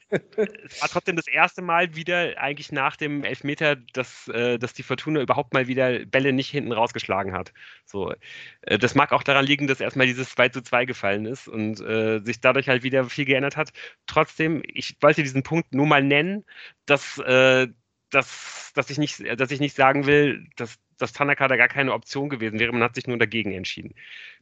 es 0.66 0.82
war 0.82 0.90
trotzdem 0.90 1.16
das 1.16 1.28
erste 1.28 1.62
Mal 1.62 1.96
wieder, 1.96 2.38
eigentlich 2.38 2.72
nach 2.72 2.96
dem 2.96 3.24
Elfmeter, 3.24 3.76
dass, 3.76 4.28
äh, 4.28 4.58
dass 4.58 4.74
die 4.74 4.84
Fortuna 4.84 5.22
überhaupt 5.22 5.54
mal 5.54 5.68
wieder 5.68 6.06
Bälle 6.06 6.34
nicht 6.34 6.50
hinten 6.50 6.72
rausgeschlagen 6.72 7.34
hat. 7.34 7.54
So, 7.86 8.14
äh, 8.62 8.78
das 8.78 8.96
mag 8.96 9.12
auch 9.12 9.24
daran 9.24 9.46
liegen, 9.46 9.68
dass 9.68 9.82
erstmal 9.82 10.08
dieses 10.08 10.30
2 10.30 10.50
zu 10.50 10.62
2 10.62 10.86
gefallen 10.86 11.26
ist 11.26 11.48
und 11.48 11.82
äh, 11.82 12.20
sich 12.20 12.40
dadurch 12.40 12.70
halt 12.70 12.84
wieder 12.84 13.06
viel 13.06 13.26
geändert 13.26 13.58
hat. 13.58 13.72
Trotzdem, 14.08 14.62
ich 14.68 14.96
wollte 15.02 15.24
diesen 15.24 15.44
Punkt 15.44 15.74
nur 15.74 15.86
mal 15.86 16.04
nennen, 16.04 16.46
dass 16.86 17.18
äh, 17.20 17.68
dass, 18.16 18.72
dass, 18.74 18.90
ich 18.90 18.98
nicht, 18.98 19.24
dass 19.40 19.52
ich 19.52 19.60
nicht 19.60 19.76
sagen 19.76 20.06
will, 20.06 20.48
dass, 20.56 20.80
dass 20.98 21.14
Tanaka 21.14 21.48
da 21.48 21.58
gar 21.58 21.68
keine 21.68 21.94
Option 21.94 22.30
gewesen 22.30 22.60
wäre. 22.60 22.72
Man 22.72 22.84
hat 22.84 22.96
sich 22.96 23.08
nur 23.08 23.18
dagegen 23.18 23.52
entschieden. 23.52 23.94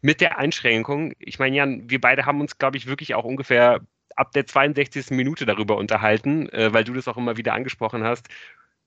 Mit 0.01 0.21
der 0.21 0.37
Einschränkung, 0.37 1.13
ich 1.19 1.39
meine, 1.39 1.57
Jan, 1.57 1.89
wir 1.89 1.99
beide 1.99 2.25
haben 2.25 2.41
uns, 2.41 2.57
glaube 2.57 2.77
ich, 2.77 2.87
wirklich 2.87 3.15
auch 3.15 3.25
ungefähr 3.25 3.81
ab 4.15 4.31
der 4.33 4.45
62. 4.45 5.11
Minute 5.11 5.45
darüber 5.45 5.77
unterhalten, 5.77 6.49
äh, 6.49 6.71
weil 6.73 6.83
du 6.83 6.93
das 6.93 7.07
auch 7.07 7.17
immer 7.17 7.37
wieder 7.37 7.53
angesprochen 7.53 8.03
hast. 8.03 8.27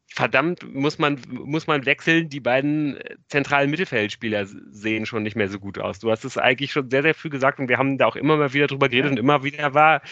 Verdammt, 0.09 0.73
muss 0.73 0.99
man, 0.99 1.21
muss 1.29 1.67
man 1.67 1.85
wechseln. 1.85 2.29
Die 2.29 2.39
beiden 2.39 2.97
zentralen 3.29 3.71
Mittelfeldspieler 3.71 4.47
sehen 4.47 5.05
schon 5.05 5.25
nicht 5.25 5.35
mehr 5.35 5.49
so 5.49 5.59
gut 5.59 5.81
aus. 5.81 5.99
Du 5.99 6.13
hast 6.13 6.25
es 6.25 6.39
eigentlich 6.39 6.71
schon 6.71 6.91
sehr, 6.91 7.03
sehr 7.03 7.15
früh 7.15 7.29
gesagt 7.29 7.59
und 7.59 7.69
wir 7.69 7.77
haben 7.77 7.99
da 7.99 8.07
auch 8.07 8.15
immer 8.15 8.37
mal 8.37 8.53
wieder 8.53 8.69
drüber 8.69 8.89
geredet 8.89 9.11
und 9.11 9.19
immer 9.19 9.43
wieder 9.43 9.75
war 9.75 10.03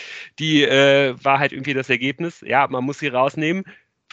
die, 0.40 0.64
äh, 0.64 1.14
war 1.22 1.38
halt 1.38 1.52
irgendwie 1.52 1.74
das 1.74 1.90
Ergebnis. 1.90 2.40
Ja, 2.40 2.66
man 2.66 2.82
muss 2.82 2.98
sie 2.98 3.06
rausnehmen 3.08 3.64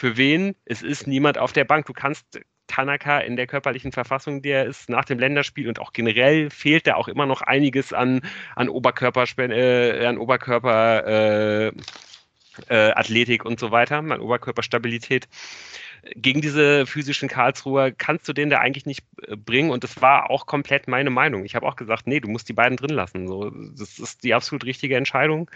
für 0.02 0.16
wen? 0.16 0.56
Es 0.64 0.82
ist 0.82 1.06
niemand 1.06 1.38
auf 1.38 1.52
der 1.52 1.64
Bank. 1.64 1.86
Du 1.86 1.92
kannst 1.92 2.40
Tanaka 2.66 3.20
in 3.20 3.36
der 3.36 3.46
körperlichen 3.46 3.92
Verfassung, 3.92 4.42
der 4.42 4.66
ist 4.66 4.88
nach 4.88 5.04
dem 5.04 5.20
Länderspiel 5.20 5.68
und 5.68 5.78
auch 5.78 5.92
generell 5.92 6.50
fehlt 6.50 6.88
da 6.88 6.96
auch 6.96 7.06
immer 7.06 7.24
noch 7.24 7.40
einiges 7.40 7.92
an, 7.92 8.20
an 8.56 8.68
Oberkörper, 8.68 9.24
äh, 9.38 10.04
an 10.04 10.18
Oberkörper 10.18 11.06
äh, 11.06 11.68
äh, 12.68 12.90
Athletik 12.94 13.44
und 13.44 13.60
so 13.60 13.70
weiter, 13.70 13.98
an 13.98 14.20
Oberkörperstabilität 14.20 15.28
gegen 16.16 16.40
diese 16.40 16.84
physischen 16.86 17.28
Karlsruher 17.28 17.92
kannst 17.92 18.28
du 18.28 18.32
den 18.32 18.50
da 18.50 18.58
eigentlich 18.58 18.86
nicht 18.86 19.04
äh, 19.26 19.36
bringen. 19.36 19.70
Und 19.70 19.84
das 19.84 20.02
war 20.02 20.30
auch 20.30 20.46
komplett 20.46 20.88
meine 20.88 21.10
Meinung. 21.10 21.44
Ich 21.44 21.54
habe 21.54 21.66
auch 21.66 21.76
gesagt, 21.76 22.06
nee, 22.06 22.20
du 22.20 22.28
musst 22.28 22.48
die 22.48 22.54
beiden 22.54 22.76
drin 22.76 22.90
lassen. 22.90 23.28
So, 23.28 23.50
das 23.50 23.98
ist 23.98 24.24
die 24.24 24.34
absolut 24.34 24.64
richtige 24.64 24.96
Entscheidung. 24.96 25.50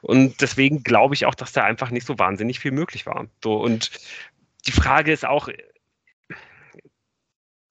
Und 0.00 0.40
deswegen 0.40 0.82
glaube 0.82 1.14
ich 1.14 1.26
auch, 1.26 1.34
dass 1.34 1.52
da 1.52 1.64
einfach 1.64 1.90
nicht 1.90 2.06
so 2.06 2.18
wahnsinnig 2.18 2.60
viel 2.60 2.72
möglich 2.72 3.06
war. 3.06 3.26
So, 3.42 3.56
und 3.56 3.90
die 4.66 4.72
Frage 4.72 5.12
ist 5.12 5.26
auch, 5.26 5.48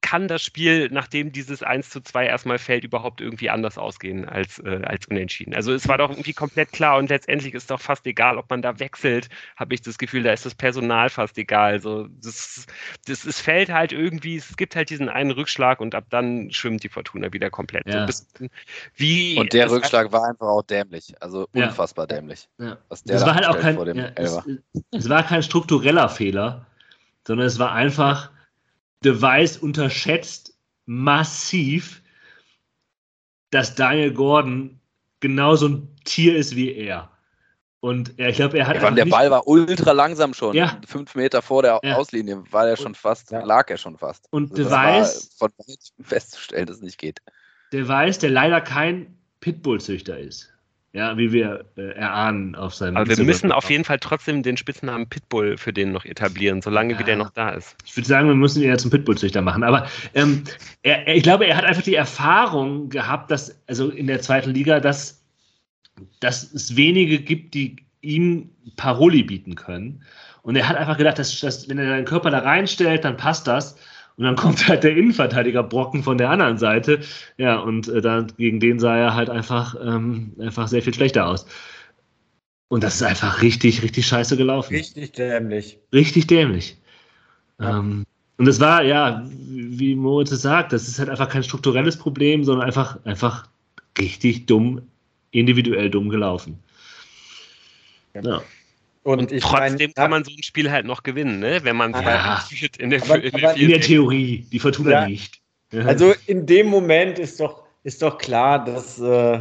kann 0.03 0.27
das 0.27 0.43
Spiel, 0.43 0.89
nachdem 0.91 1.31
dieses 1.31 1.63
1 1.63 1.89
zu 1.89 2.01
2 2.01 2.27
erstmal 2.27 2.59
fällt, 2.59 2.83
überhaupt 2.83 3.21
irgendwie 3.21 3.49
anders 3.49 3.77
ausgehen 3.77 4.27
als, 4.27 4.59
äh, 4.59 4.81
als 4.83 5.07
unentschieden. 5.07 5.55
Also 5.55 5.73
es 5.73 5.87
war 5.87 5.97
doch 5.97 6.11
irgendwie 6.11 6.33
komplett 6.33 6.73
klar 6.73 6.97
und 6.97 7.09
letztendlich 7.09 7.53
ist 7.53 7.71
doch 7.71 7.79
fast 7.79 8.05
egal, 8.05 8.37
ob 8.37 8.49
man 8.49 8.61
da 8.61 8.79
wechselt, 8.79 9.29
habe 9.55 9.73
ich 9.73 9.81
das 9.81 9.97
Gefühl, 9.97 10.23
da 10.23 10.33
ist 10.33 10.45
das 10.45 10.55
Personal 10.55 11.09
fast 11.09 11.37
egal. 11.37 11.71
Also 11.71 12.07
das, 12.21 12.65
das, 13.07 13.23
es 13.23 13.39
fällt 13.39 13.71
halt 13.71 13.93
irgendwie, 13.93 14.35
es 14.35 14.57
gibt 14.57 14.75
halt 14.75 14.89
diesen 14.89 15.07
einen 15.07 15.31
Rückschlag 15.31 15.79
und 15.79 15.95
ab 15.95 16.05
dann 16.09 16.51
schwimmt 16.51 16.83
die 16.83 16.89
Fortuna 16.89 17.31
wieder 17.31 17.49
komplett. 17.49 17.87
Ja. 17.87 18.05
So 18.11 18.25
wie 18.97 19.39
und 19.39 19.53
der 19.53 19.71
Rückschlag 19.71 20.11
war 20.11 20.27
einfach 20.27 20.47
auch 20.47 20.63
dämlich, 20.63 21.15
also 21.21 21.47
unfassbar 21.53 22.09
ja. 22.09 22.17
dämlich. 22.17 22.49
Ja. 22.59 22.77
Das 23.05 23.25
war 23.25 23.35
halt 23.35 23.47
auch 23.47 23.57
kein, 23.57 23.77
ja, 23.95 24.11
es, 24.15 24.37
es 24.91 25.09
war 25.09 25.23
kein 25.23 25.41
struktureller 25.41 26.09
Fehler, 26.09 26.65
sondern 27.25 27.47
es 27.47 27.57
war 27.57 27.71
einfach 27.71 28.33
Device 29.03 29.57
unterschätzt 29.57 30.53
massiv, 30.85 32.01
dass 33.51 33.75
Daniel 33.75 34.13
Gordon 34.13 34.79
genauso 35.19 35.67
ein 35.67 35.95
Tier 36.05 36.35
ist 36.35 36.55
wie 36.55 36.73
er. 36.73 37.09
Und 37.79 38.17
er, 38.17 38.29
ich 38.29 38.37
glaube, 38.37 38.57
er 38.57 38.67
hat. 38.67 38.81
Ja, 38.81 38.91
der 38.91 39.05
Ball 39.05 39.29
war 39.29 39.45
ultra 39.45 39.91
langsam 39.91 40.33
schon. 40.33 40.55
Ja. 40.55 40.79
Fünf 40.87 41.15
Meter 41.15 41.41
vor 41.41 41.63
der 41.63 41.81
ja. 41.83 41.95
Auslinie 41.95 42.41
war 42.49 42.65
er 42.65 42.77
schon 42.77 42.95
fast, 42.95 43.31
ja. 43.31 43.43
lag 43.43 43.69
er 43.69 43.77
schon 43.77 43.97
fast. 43.97 44.25
Und 44.31 44.51
also 44.51 44.63
Device. 44.63 45.35
Von 45.37 45.51
festzustellen, 46.01 46.65
dass 46.65 46.77
es 46.77 46.81
nicht 46.81 46.97
geht. 46.97 47.21
Device, 47.73 48.19
der 48.19 48.29
leider 48.29 48.61
kein 48.61 49.17
Pitbull-Züchter 49.41 50.17
ist. 50.17 50.52
Ja, 50.95 51.17
wie 51.17 51.31
wir 51.31 51.65
äh, 51.75 51.95
erahnen 51.95 52.53
auf 52.53 52.75
seinem. 52.75 52.97
Aber 52.97 53.17
wir 53.17 53.23
müssen 53.23 53.51
auf 53.51 53.67
jeden 53.71 53.83
Fall 53.83 53.97
trotzdem 53.97 54.43
den 54.43 54.57
Spitznamen 54.57 55.09
Pitbull 55.09 55.57
für 55.57 55.73
den 55.73 55.91
noch 55.91 56.05
etablieren, 56.05 56.61
solange 56.61 56.93
ja. 56.93 56.99
wie 56.99 57.03
der 57.03 57.15
noch 57.15 57.31
da 57.31 57.49
ist. 57.49 57.75
Ich 57.83 57.97
würde 57.97 58.07
sagen, 58.07 58.27
wir 58.27 58.35
müssen 58.35 58.61
ihn 58.61 58.69
ja 58.69 58.77
zum 58.77 58.91
Pitbull-Züchter 58.91 59.41
machen. 59.41 59.63
Aber 59.63 59.87
ähm, 60.13 60.43
er, 60.83 61.07
ich 61.07 61.23
glaube, 61.23 61.47
er 61.47 61.57
hat 61.57 61.65
einfach 61.65 61.81
die 61.81 61.95
Erfahrung 61.95 62.89
gehabt, 62.89 63.31
dass, 63.31 63.59
also 63.65 63.89
in 63.89 64.05
der 64.05 64.21
zweiten 64.21 64.51
Liga, 64.51 64.79
dass, 64.79 65.23
dass 66.19 66.53
es 66.53 66.75
wenige 66.75 67.17
gibt, 67.17 67.55
die 67.55 67.77
ihm 68.01 68.51
Paroli 68.75 69.23
bieten 69.23 69.55
können. 69.55 70.03
Und 70.43 70.55
er 70.55 70.69
hat 70.69 70.77
einfach 70.77 70.97
gedacht, 70.97 71.17
dass, 71.17 71.39
dass 71.39 71.67
wenn 71.69 71.79
er 71.79 71.87
seinen 71.87 72.05
Körper 72.05 72.29
da 72.29 72.39
reinstellt, 72.39 73.03
dann 73.03 73.17
passt 73.17 73.47
das. 73.47 73.77
Und 74.17 74.25
dann 74.25 74.35
kommt 74.35 74.67
halt 74.67 74.83
der 74.83 74.95
Innenverteidiger 74.95 75.63
Brocken 75.63 76.03
von 76.03 76.17
der 76.17 76.29
anderen 76.29 76.57
Seite. 76.57 76.99
Ja, 77.37 77.57
und 77.59 77.87
äh, 77.87 78.01
da, 78.01 78.25
gegen 78.37 78.59
den 78.59 78.79
sah 78.79 78.95
er 78.95 79.15
halt 79.15 79.29
einfach, 79.29 79.75
ähm, 79.81 80.33
einfach 80.39 80.67
sehr 80.67 80.81
viel 80.81 80.93
schlechter 80.93 81.27
aus. 81.27 81.47
Und 82.67 82.83
das 82.83 82.95
ist 82.95 83.03
einfach 83.03 83.41
richtig, 83.41 83.83
richtig 83.83 84.05
scheiße 84.07 84.37
gelaufen. 84.37 84.73
Richtig 84.73 85.13
dämlich. 85.13 85.79
Richtig 85.93 86.27
dämlich. 86.27 86.77
Ja. 87.59 87.79
Ähm, 87.79 88.05
und 88.37 88.47
es 88.47 88.59
war, 88.59 88.83
ja, 88.83 89.23
wie 89.29 89.95
Moritz 89.95 90.31
es 90.31 90.41
sagt, 90.41 90.73
das 90.73 90.87
ist 90.87 90.99
halt 90.99 91.09
einfach 91.09 91.29
kein 91.29 91.43
strukturelles 91.43 91.97
Problem, 91.97 92.43
sondern 92.43 92.65
einfach, 92.65 93.03
einfach 93.05 93.47
richtig 93.99 94.47
dumm, 94.47 94.81
individuell 95.31 95.89
dumm 95.89 96.09
gelaufen. 96.09 96.59
Ja. 98.15 98.41
Und, 99.03 99.31
und 99.31 99.41
trotzdem 99.41 99.77
mein, 99.89 99.93
kann 99.93 100.11
man 100.11 100.23
so 100.23 100.31
ein 100.31 100.43
Spiel 100.43 100.71
halt 100.71 100.85
noch 100.85 101.03
gewinnen, 101.03 101.39
ne? 101.39 101.59
wenn 101.63 101.75
man 101.75 101.91
ja, 101.91 102.41
in 102.79 102.89
der, 102.89 103.03
aber, 103.03 103.21
in, 103.21 103.31
der, 103.31 103.55
in 103.55 103.69
der 103.69 103.81
Theorie, 103.81 104.47
die 104.51 104.59
Fortuna 104.59 104.91
ja, 104.91 105.07
nicht. 105.07 105.41
Also 105.85 106.13
in 106.27 106.45
dem 106.45 106.67
Moment 106.67 107.19
ist 107.19 107.39
doch, 107.39 107.63
ist 107.83 108.01
doch 108.01 108.17
klar, 108.17 108.63
dass 108.63 108.99
äh, 108.99 109.39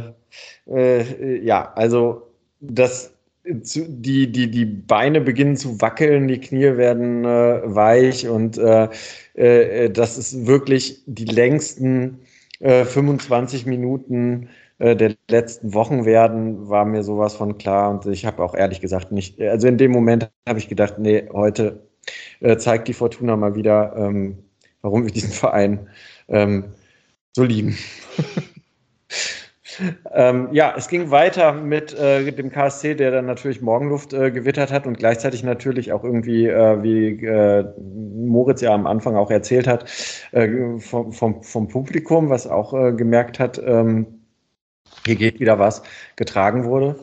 äh, 0.67 1.39
ja, 1.43 1.71
also 1.75 2.27
dass 2.59 3.13
die, 3.45 4.31
die, 4.31 4.49
die 4.49 4.65
Beine 4.65 5.21
beginnen 5.21 5.57
zu 5.57 5.79
wackeln, 5.81 6.27
die 6.27 6.39
Knie 6.39 6.77
werden 6.77 7.25
äh, 7.25 7.61
weich 7.63 8.27
und 8.27 8.57
äh, 8.57 8.89
äh, 9.35 9.89
das 9.89 10.17
ist 10.17 10.45
wirklich 10.45 11.01
die 11.05 11.25
längsten 11.25 12.19
25 12.61 13.65
Minuten 13.65 14.47
äh, 14.79 14.95
der 14.95 15.15
letzten 15.29 15.73
Wochen 15.73 16.05
werden, 16.05 16.69
war 16.69 16.85
mir 16.85 17.03
sowas 17.03 17.35
von 17.35 17.57
klar. 17.57 17.89
Und 17.91 18.05
ich 18.05 18.25
habe 18.25 18.43
auch 18.43 18.55
ehrlich 18.55 18.81
gesagt 18.81 19.11
nicht, 19.11 19.39
also 19.41 19.67
in 19.67 19.77
dem 19.77 19.91
Moment 19.91 20.29
habe 20.47 20.59
ich 20.59 20.67
gedacht, 20.67 20.99
nee, 20.99 21.27
heute 21.31 21.83
äh, 22.39 22.57
zeigt 22.57 22.87
die 22.87 22.93
Fortuna 22.93 23.35
mal 23.35 23.55
wieder, 23.55 23.95
ähm, 23.95 24.39
warum 24.81 25.05
wir 25.05 25.11
diesen 25.11 25.31
Verein 25.31 25.87
ähm, 26.27 26.73
so 27.33 27.43
lieben. 27.43 27.77
ähm, 30.11 30.49
ja, 30.51 30.73
es 30.77 30.87
ging 30.87 31.09
weiter 31.11 31.53
mit 31.53 31.93
äh, 31.93 32.31
dem 32.31 32.51
KSC, 32.51 32.95
der 32.95 33.11
dann 33.11 33.25
natürlich 33.25 33.61
Morgenluft 33.61 34.13
äh, 34.13 34.31
gewittert 34.31 34.71
hat 34.71 34.85
und 34.85 34.97
gleichzeitig 34.97 35.43
natürlich 35.43 35.93
auch 35.93 36.03
irgendwie, 36.03 36.47
äh, 36.47 36.83
wie 36.83 37.25
äh, 37.25 37.65
Moritz 37.79 38.61
ja 38.61 38.73
am 38.73 38.87
Anfang 38.87 39.15
auch 39.15 39.31
erzählt 39.31 39.67
hat, 39.67 39.89
vom, 40.79 41.11
vom, 41.11 41.43
vom, 41.43 41.67
Publikum, 41.67 42.29
was 42.29 42.47
auch 42.47 42.71
gemerkt 42.95 43.39
hat, 43.39 43.61
ähm, 43.63 44.12
hier 45.05 45.15
geht 45.15 45.39
wieder 45.39 45.59
was, 45.59 45.83
getragen 46.15 46.65
wurde. 46.65 46.95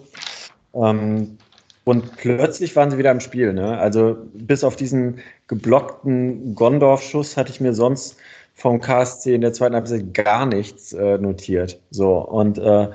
Ähm, 0.74 1.38
und 1.84 2.16
plötzlich 2.16 2.76
waren 2.76 2.90
sie 2.90 2.98
wieder 2.98 3.11
im 3.11 3.20
Spiel. 3.20 3.53
Ne? 3.53 3.78
Also 3.78 4.16
bis 4.34 4.64
auf 4.64 4.76
diesen 4.76 5.20
geblockten 5.48 6.55
Gondorf-Schuss 6.55 7.36
hatte 7.36 7.51
ich 7.51 7.61
mir 7.61 7.72
sonst 7.72 8.16
vom 8.55 8.80
KSC 8.80 9.34
in 9.34 9.40
der 9.40 9.53
zweiten 9.53 9.74
Halbzeit 9.74 10.12
gar 10.12 10.46
nichts 10.46 10.92
äh, 10.92 11.18
notiert. 11.18 11.80
So 11.90 12.18
und 12.18 12.59
äh, 12.59 12.88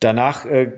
danach 0.00 0.44
äh, 0.44 0.72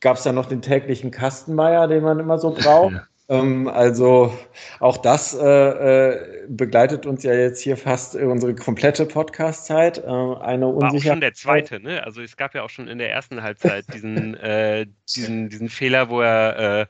gab 0.00 0.16
es 0.16 0.24
dann 0.24 0.34
noch 0.34 0.46
den 0.46 0.62
täglichen 0.62 1.10
Kastenmeier, 1.10 1.86
den 1.86 2.02
man 2.02 2.18
immer 2.18 2.38
so 2.38 2.52
braucht. 2.52 2.94
Ähm, 3.26 3.68
also 3.68 4.36
auch 4.80 4.98
das 4.98 5.34
äh, 5.34 5.46
äh, 5.46 6.46
begleitet 6.46 7.06
uns 7.06 7.22
ja 7.22 7.32
jetzt 7.32 7.62
hier 7.62 7.78
fast 7.78 8.16
unsere 8.16 8.54
komplette 8.54 9.06
Podcast-Zeit. 9.06 9.98
Äh, 9.98 10.02
eine 10.02 10.66
War 10.66 10.92
auch 10.92 11.02
schon 11.02 11.22
der 11.22 11.32
zweite, 11.32 11.80
ne? 11.80 12.04
Also 12.04 12.20
es 12.20 12.36
gab 12.36 12.54
ja 12.54 12.62
auch 12.62 12.68
schon 12.68 12.86
in 12.86 12.98
der 12.98 13.10
ersten 13.10 13.42
Halbzeit 13.42 13.86
diesen, 13.94 14.34
äh, 14.40 14.86
diesen, 15.14 15.48
diesen 15.48 15.70
Fehler, 15.70 16.10
wo 16.10 16.20
er 16.20 16.56
äh, 16.80 16.86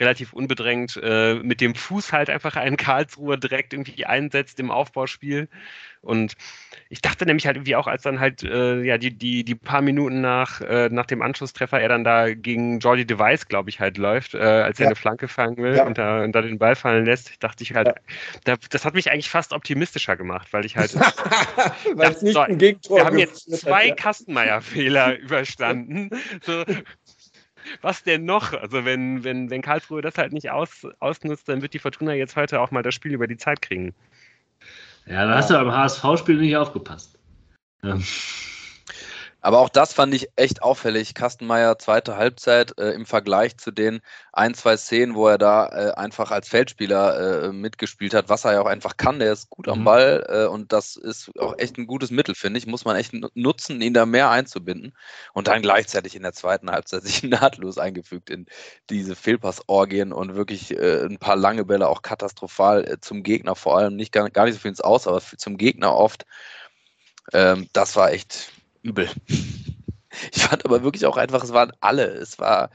relativ 0.00 0.32
unbedrängt 0.32 0.98
äh, 1.02 1.34
mit 1.34 1.60
dem 1.60 1.74
Fuß 1.74 2.12
halt 2.12 2.30
einfach 2.30 2.56
einen 2.56 2.78
Karlsruher 2.78 3.36
direkt 3.36 3.74
irgendwie 3.74 4.06
einsetzt 4.06 4.58
im 4.60 4.70
Aufbauspiel. 4.70 5.48
Und 6.00 6.34
ich 6.90 7.00
dachte 7.00 7.26
nämlich 7.26 7.46
halt 7.46 7.56
irgendwie 7.56 7.76
auch, 7.76 7.86
als 7.86 8.02
dann 8.02 8.20
halt 8.20 8.42
äh, 8.42 8.82
ja 8.82 8.98
die, 8.98 9.10
die, 9.10 9.44
die 9.44 9.54
paar 9.54 9.80
Minuten 9.80 10.20
nach, 10.20 10.60
äh, 10.60 10.88
nach 10.90 11.06
dem 11.06 11.22
Anschlusstreffer 11.22 11.80
er 11.80 11.88
dann 11.88 12.04
da 12.04 12.32
gegen 12.34 12.78
Jordi 12.78 13.06
Device, 13.06 13.48
glaube 13.48 13.70
ich, 13.70 13.80
halt 13.80 13.98
läuft, 13.98 14.34
äh, 14.34 14.38
als 14.38 14.78
er 14.78 14.84
ja. 14.84 14.88
eine 14.88 14.96
Flanke 14.96 15.28
fangen 15.28 15.56
will 15.56 15.76
ja. 15.76 15.86
und, 15.86 15.98
da, 15.98 16.22
und 16.22 16.32
da 16.32 16.42
den 16.42 16.58
Ball 16.58 16.76
fallen 16.76 17.04
lässt, 17.04 17.42
dachte 17.42 17.62
ich 17.62 17.74
halt, 17.74 17.88
ja. 17.88 17.94
da, 18.44 18.56
das 18.70 18.84
hat 18.84 18.94
mich 18.94 19.10
eigentlich 19.10 19.30
fast 19.30 19.52
optimistischer 19.52 20.16
gemacht, 20.16 20.52
weil 20.52 20.64
ich 20.64 20.76
halt. 20.76 20.94
weil 21.94 22.12
es 22.12 22.22
nicht 22.22 22.36
ein 22.36 22.58
Gegentor 22.58 22.98
Wir 22.98 23.04
haben 23.04 23.18
jetzt 23.18 23.50
zwei 23.60 23.90
Kastenmeier-Fehler 23.90 25.18
überstanden. 25.18 26.10
So, 26.42 26.64
was 27.80 28.02
denn 28.02 28.24
noch? 28.24 28.52
Also 28.52 28.84
wenn, 28.84 29.24
wenn, 29.24 29.50
wenn 29.50 29.62
Karlsruhe 29.62 30.02
das 30.02 30.18
halt 30.18 30.32
nicht 30.32 30.50
aus, 30.50 30.86
ausnutzt, 31.00 31.48
dann 31.48 31.62
wird 31.62 31.74
die 31.74 31.78
Fortuna 31.78 32.12
jetzt 32.14 32.36
heute 32.36 32.60
auch 32.60 32.70
mal 32.70 32.82
das 32.82 32.94
Spiel 32.94 33.12
über 33.14 33.26
die 33.26 33.36
Zeit 33.36 33.62
kriegen. 33.62 33.94
Ja, 35.06 35.26
da 35.26 35.36
hast 35.36 35.50
du 35.50 35.54
beim 35.54 35.72
HSV-Spiel 35.72 36.36
nicht 36.38 36.56
aufgepasst. 36.56 37.18
Ja. 37.82 37.98
Aber 39.44 39.58
auch 39.58 39.68
das 39.68 39.92
fand 39.92 40.14
ich 40.14 40.30
echt 40.36 40.62
auffällig. 40.62 41.12
Kastenmeier, 41.12 41.78
zweite 41.78 42.16
Halbzeit 42.16 42.78
äh, 42.78 42.92
im 42.92 43.04
Vergleich 43.04 43.58
zu 43.58 43.72
den 43.72 44.00
ein, 44.32 44.54
zwei 44.54 44.78
Szenen, 44.78 45.14
wo 45.14 45.28
er 45.28 45.36
da 45.36 45.66
äh, 45.66 45.92
einfach 45.96 46.30
als 46.30 46.48
Feldspieler 46.48 47.42
äh, 47.42 47.52
mitgespielt 47.52 48.14
hat, 48.14 48.30
was 48.30 48.46
er 48.46 48.54
ja 48.54 48.62
auch 48.62 48.66
einfach 48.66 48.96
kann. 48.96 49.18
Der 49.18 49.34
ist 49.34 49.50
gut 49.50 49.68
am 49.68 49.80
mhm. 49.80 49.84
Ball 49.84 50.26
äh, 50.30 50.46
und 50.46 50.72
das 50.72 50.96
ist 50.96 51.30
auch 51.38 51.58
echt 51.58 51.76
ein 51.76 51.86
gutes 51.86 52.10
Mittel, 52.10 52.34
finde 52.34 52.56
ich. 52.56 52.66
Muss 52.66 52.86
man 52.86 52.96
echt 52.96 53.12
nutzen, 53.34 53.82
ihn 53.82 53.92
da 53.92 54.06
mehr 54.06 54.30
einzubinden. 54.30 54.96
Und 55.34 55.46
dann 55.46 55.60
gleichzeitig 55.60 56.16
in 56.16 56.22
der 56.22 56.32
zweiten 56.32 56.70
Halbzeit 56.70 57.02
sich 57.04 57.22
nahtlos 57.22 57.76
eingefügt 57.76 58.30
in 58.30 58.46
diese 58.88 59.14
Fehlpassorgien 59.14 60.14
und 60.14 60.36
wirklich 60.36 60.70
äh, 60.70 61.04
ein 61.04 61.18
paar 61.18 61.36
lange 61.36 61.66
Bälle 61.66 61.88
auch 61.88 62.00
katastrophal 62.00 62.88
äh, 62.88 62.98
zum 62.98 63.22
Gegner, 63.22 63.56
vor 63.56 63.76
allem 63.76 63.94
nicht 63.94 64.10
gar, 64.10 64.30
gar 64.30 64.46
nicht 64.46 64.54
so 64.54 64.60
viel 64.60 64.70
ins 64.70 64.80
Aus, 64.80 65.06
aber 65.06 65.20
zum 65.20 65.58
Gegner 65.58 65.94
oft. 65.94 66.24
Ähm, 67.34 67.68
das 67.74 67.94
war 67.94 68.10
echt 68.10 68.53
übel. 68.84 69.10
Ich 70.32 70.42
fand 70.44 70.64
aber 70.64 70.84
wirklich 70.84 71.06
auch 71.06 71.16
einfach, 71.16 71.42
es 71.42 71.52
waren 71.52 71.72
alle, 71.80 72.04
es 72.04 72.38
war, 72.38 72.70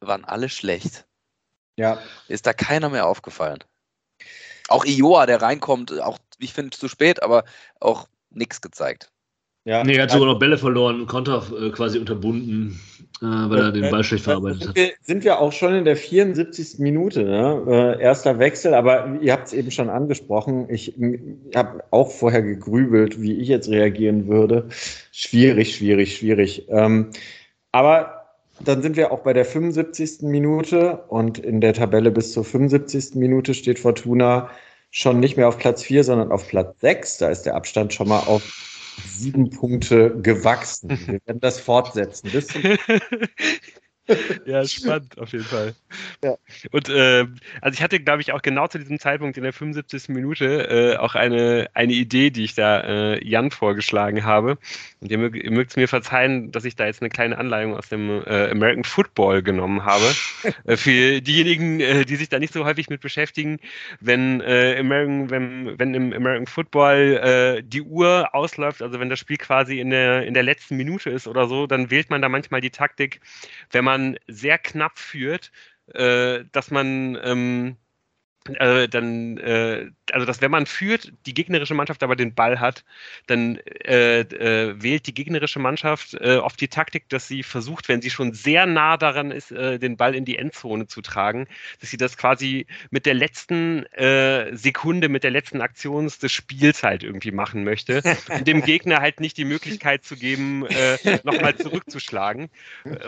waren 0.00 0.24
alle 0.24 0.48
schlecht. 0.48 1.06
Ja. 1.76 2.00
Ist 2.28 2.46
da 2.46 2.54
keiner 2.54 2.88
mehr 2.88 3.06
aufgefallen. 3.06 3.62
Auch 4.68 4.86
Ioa, 4.86 5.26
der 5.26 5.42
reinkommt, 5.42 6.00
auch, 6.00 6.18
ich 6.38 6.54
finde, 6.54 6.76
zu 6.76 6.88
spät, 6.88 7.22
aber 7.22 7.44
auch 7.78 8.08
nichts 8.30 8.62
gezeigt. 8.62 9.12
Ja. 9.68 9.84
Nee, 9.84 9.96
er 9.96 10.04
hat 10.04 10.12
sogar 10.12 10.28
noch 10.28 10.38
Bälle 10.38 10.56
verloren, 10.56 11.06
Konter 11.06 11.42
äh, 11.60 11.68
quasi 11.68 11.98
unterbunden, 11.98 12.80
äh, 13.20 13.26
weil 13.26 13.58
er 13.58 13.70
den 13.70 13.90
Ball 13.90 14.02
schlecht 14.02 14.24
verarbeitet 14.24 14.66
hat. 14.66 14.76
Sind 15.02 15.24
wir 15.24 15.40
auch 15.40 15.52
schon 15.52 15.74
in 15.74 15.84
der 15.84 15.94
74. 15.94 16.78
Minute, 16.78 17.22
ne? 17.24 17.96
Äh, 17.98 18.02
erster 18.02 18.38
Wechsel, 18.38 18.72
aber 18.72 19.18
ihr 19.20 19.30
habt 19.30 19.48
es 19.48 19.52
eben 19.52 19.70
schon 19.70 19.90
angesprochen. 19.90 20.70
Ich 20.70 20.94
habe 21.54 21.84
auch 21.90 22.10
vorher 22.10 22.40
gegrübelt, 22.40 23.20
wie 23.20 23.34
ich 23.34 23.48
jetzt 23.48 23.68
reagieren 23.68 24.26
würde. 24.26 24.68
Schwierig, 25.12 25.76
schwierig, 25.76 26.16
schwierig. 26.16 26.66
Ähm, 26.70 27.10
aber 27.70 28.24
dann 28.64 28.80
sind 28.80 28.96
wir 28.96 29.12
auch 29.12 29.20
bei 29.20 29.34
der 29.34 29.44
75. 29.44 30.22
Minute 30.22 31.04
und 31.08 31.38
in 31.38 31.60
der 31.60 31.74
Tabelle 31.74 32.10
bis 32.10 32.32
zur 32.32 32.44
75. 32.44 33.16
Minute 33.16 33.52
steht 33.52 33.78
Fortuna 33.78 34.48
schon 34.90 35.20
nicht 35.20 35.36
mehr 35.36 35.46
auf 35.46 35.58
Platz 35.58 35.82
4, 35.82 36.04
sondern 36.04 36.32
auf 36.32 36.48
Platz 36.48 36.80
6. 36.80 37.18
Da 37.18 37.28
ist 37.28 37.42
der 37.42 37.54
Abstand 37.54 37.92
schon 37.92 38.08
mal 38.08 38.20
auf 38.20 38.77
sieben 39.06 39.50
Punkte 39.50 40.20
gewachsen. 40.20 40.90
Wir 40.90 41.20
werden 41.24 41.40
das 41.40 41.60
fortsetzen. 41.60 42.30
Bis 42.30 42.48
zum 42.48 42.62
ja, 44.46 44.66
spannend 44.66 45.18
auf 45.18 45.32
jeden 45.32 45.44
Fall. 45.44 45.74
Ja. 46.22 46.36
Und 46.70 46.88
äh, 46.88 47.26
also 47.60 47.74
ich 47.74 47.82
hatte, 47.82 48.00
glaube 48.00 48.22
ich, 48.22 48.32
auch 48.32 48.42
genau 48.42 48.66
zu 48.66 48.78
diesem 48.78 48.98
Zeitpunkt 48.98 49.36
in 49.36 49.42
der 49.42 49.52
75. 49.52 50.08
Minute 50.08 50.68
äh, 50.68 50.96
auch 50.96 51.14
eine, 51.14 51.68
eine 51.74 51.92
Idee, 51.92 52.30
die 52.30 52.44
ich 52.44 52.54
da 52.54 52.80
äh, 52.80 53.26
Jan 53.26 53.50
vorgeschlagen 53.50 54.24
habe. 54.24 54.58
Und 55.00 55.10
ihr, 55.10 55.18
mögt, 55.18 55.36
ihr 55.36 55.50
mögt 55.50 55.70
es 55.70 55.76
mir 55.76 55.88
verzeihen, 55.88 56.50
dass 56.50 56.64
ich 56.64 56.76
da 56.76 56.86
jetzt 56.86 57.02
eine 57.02 57.10
kleine 57.10 57.38
Anleitung 57.38 57.76
aus 57.76 57.88
dem 57.88 58.22
äh, 58.26 58.50
American 58.50 58.84
Football 58.84 59.42
genommen 59.42 59.84
habe. 59.84 60.04
Äh, 60.64 60.76
für 60.76 61.20
diejenigen, 61.20 61.80
äh, 61.80 62.04
die 62.04 62.16
sich 62.16 62.28
da 62.28 62.38
nicht 62.38 62.52
so 62.52 62.64
häufig 62.64 62.88
mit 62.88 63.00
beschäftigen, 63.00 63.58
wenn, 64.00 64.40
American, 64.42 65.30
wenn, 65.30 65.78
wenn 65.78 65.94
im 65.94 66.12
American 66.12 66.46
Football 66.46 67.62
die 67.62 67.82
Uhr 67.82 68.34
ausläuft, 68.34 68.82
also 68.82 68.98
wenn 68.98 69.08
das 69.08 69.18
Spiel 69.18 69.36
quasi 69.36 69.78
in 69.80 69.90
der, 69.90 70.26
in 70.26 70.34
der 70.34 70.42
letzten 70.42 70.76
Minute 70.76 71.10
ist 71.10 71.28
oder 71.28 71.46
so, 71.46 71.66
dann 71.66 71.90
wählt 71.90 72.10
man 72.10 72.22
da 72.22 72.28
manchmal 72.28 72.60
die 72.60 72.70
Taktik, 72.70 73.20
wenn 73.70 73.84
man 73.84 73.97
man 73.98 74.18
sehr 74.26 74.58
knapp 74.58 74.98
führt, 74.98 75.50
äh, 75.94 76.44
dass 76.52 76.70
man 76.70 77.18
ähm, 77.22 77.76
äh, 78.56 78.88
dann, 78.88 79.38
äh, 79.38 79.90
also 80.12 80.26
dass 80.26 80.40
wenn 80.40 80.50
man 80.50 80.66
führt, 80.66 81.12
die 81.26 81.34
gegnerische 81.34 81.74
Mannschaft 81.74 82.02
aber 82.02 82.16
den 82.16 82.34
Ball 82.34 82.60
hat, 82.60 82.84
dann 83.26 83.58
äh, 83.84 84.20
äh 84.20 84.82
wählt 84.82 85.06
die 85.06 85.14
gegnerische 85.14 85.58
Mannschaft 85.58 86.14
äh, 86.14 86.36
oft 86.36 86.60
die 86.60 86.68
Taktik, 86.68 87.08
dass 87.08 87.28
sie 87.28 87.42
versucht, 87.42 87.88
wenn 87.88 88.02
sie 88.02 88.10
schon 88.10 88.32
sehr 88.32 88.66
nah 88.66 88.96
daran 88.96 89.30
ist, 89.30 89.52
äh, 89.52 89.78
den 89.78 89.96
Ball 89.96 90.14
in 90.14 90.24
die 90.24 90.36
Endzone 90.36 90.86
zu 90.86 91.02
tragen, 91.02 91.46
dass 91.80 91.90
sie 91.90 91.96
das 91.96 92.16
quasi 92.16 92.66
mit 92.90 93.06
der 93.06 93.14
letzten 93.14 93.86
Sekunde, 94.52 95.08
mit 95.08 95.24
der 95.24 95.30
letzten 95.30 95.60
Aktion 95.60 96.06
des 96.06 96.32
Spiels 96.32 96.82
halt 96.82 97.02
irgendwie 97.02 97.30
machen 97.30 97.64
möchte, 97.64 98.02
um 98.28 98.44
dem 98.44 98.62
Gegner 98.62 99.00
halt 99.00 99.20
nicht 99.20 99.36
die 99.36 99.44
Möglichkeit 99.44 100.04
zu 100.04 100.16
geben, 100.16 100.66
nochmal 101.24 101.56
zurückzuschlagen. 101.56 102.50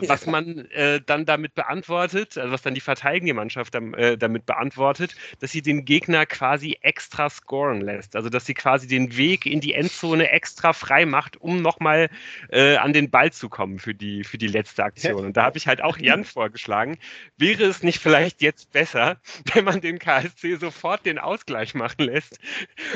Was 0.01 0.27
man 0.27 0.69
dann 1.07 1.27
damit 1.27 1.55
beantwortet, 1.55 2.39
also 2.39 2.53
was 2.53 2.63
dann 2.63 2.75
die 2.75 2.81
verteidigende 2.81 3.35
Mannschaft 3.35 3.75
damit 3.75 4.47
beantwortet, 4.47 5.15
dass 5.39 5.53
sie 5.53 5.63
den 5.63 5.85
Gegner 5.85 6.27
quasi 6.27 6.79
extra 6.81 7.31
scoren 7.31 7.81
lässt. 7.81 8.17
Also 8.17 8.29
dass 8.29 8.47
sie 8.47 8.55
quasi 8.55 8.87
den 8.87 9.17
Weg 9.17 9.47
in 9.47 9.61
die 9.61 9.75
Endzone 9.75 10.31
extra 10.31 10.73
frei 10.73 11.07
macht, 11.07 11.41
um 11.41 11.63
nochmal 11.63 12.11
äh, 12.51 12.77
an 12.77 12.93
den 12.93 13.11
Ball 13.11 13.33
zu 13.33 13.49
kommen 13.49 13.79
für 13.79 13.95
die, 13.95 14.25
für 14.25 14.39
die 14.39 14.49
letzte 14.49 14.85
Aktion. 14.85 15.25
Und 15.27 15.37
da 15.37 15.45
habe 15.45 15.59
ich 15.59 15.67
halt 15.67 15.83
auch 15.83 15.99
Jan 15.99 16.25
vorgeschlagen, 16.25 16.99
wäre 17.37 17.65
es 17.65 17.83
nicht 17.83 18.01
vielleicht 18.01 18.43
jetzt 18.43 18.73
besser, 18.73 19.19
wenn 19.55 19.65
man 19.65 19.81
den 19.81 19.99
KSC 19.99 20.57
sofort 20.57 21.07
den 21.07 21.19
Ausgleich 21.19 21.75
machen 21.75 22.05
lässt? 22.05 22.39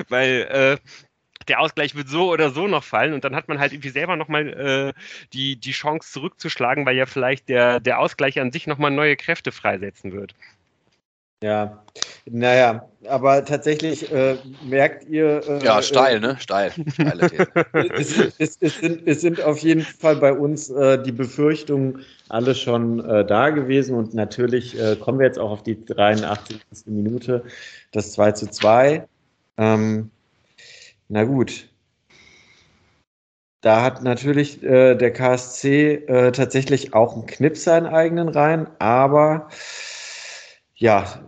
Weil 0.08 0.78
äh, 0.82 0.88
der 1.48 1.60
Ausgleich 1.60 1.94
wird 1.94 2.08
so 2.08 2.30
oder 2.32 2.50
so 2.50 2.66
noch 2.66 2.84
fallen 2.84 3.12
und 3.12 3.24
dann 3.24 3.34
hat 3.34 3.48
man 3.48 3.58
halt 3.58 3.72
irgendwie 3.72 3.90
selber 3.90 4.16
nochmal 4.16 4.48
äh, 4.48 5.00
die, 5.32 5.56
die 5.56 5.72
Chance 5.72 6.10
zurückzuschlagen, 6.10 6.86
weil 6.86 6.96
ja 6.96 7.06
vielleicht 7.06 7.48
der, 7.48 7.80
der 7.80 7.98
Ausgleich 7.98 8.40
an 8.40 8.52
sich 8.52 8.66
nochmal 8.66 8.90
neue 8.90 9.16
Kräfte 9.16 9.52
freisetzen 9.52 10.12
wird. 10.12 10.34
Ja, 11.44 11.84
naja, 12.24 12.88
aber 13.06 13.44
tatsächlich 13.44 14.10
äh, 14.10 14.38
merkt 14.64 15.06
ihr. 15.10 15.46
Äh, 15.46 15.62
ja, 15.62 15.82
steil, 15.82 16.18
ne? 16.18 16.38
Steil. 16.40 16.72
Steile 16.90 17.30
es, 17.98 18.16
es, 18.38 18.56
es, 18.62 18.78
sind, 18.78 19.06
es 19.06 19.20
sind 19.20 19.42
auf 19.42 19.58
jeden 19.58 19.82
Fall 19.82 20.16
bei 20.16 20.32
uns 20.32 20.70
äh, 20.70 21.02
die 21.02 21.12
Befürchtungen 21.12 22.02
alle 22.30 22.54
schon 22.54 23.04
äh, 23.04 23.26
da 23.26 23.50
gewesen 23.50 23.94
und 23.94 24.14
natürlich 24.14 24.80
äh, 24.80 24.96
kommen 24.96 25.18
wir 25.18 25.26
jetzt 25.26 25.38
auch 25.38 25.50
auf 25.50 25.62
die 25.62 25.84
83. 25.84 26.62
Minute, 26.86 27.44
das 27.92 28.12
2 28.12 28.32
zu 28.32 28.50
2. 28.50 29.06
Ähm, 29.58 30.10
na 31.10 31.24
gut. 31.24 31.68
Da 33.60 33.82
hat 33.82 34.02
natürlich 34.02 34.62
äh, 34.62 34.94
der 34.94 35.12
KSC 35.12 36.06
äh, 36.06 36.32
tatsächlich 36.32 36.94
auch 36.94 37.12
einen 37.12 37.26
Knips 37.26 37.64
seinen 37.64 37.86
eigenen 37.86 38.30
rein, 38.30 38.66
aber 38.78 39.50
ja, 40.76 41.20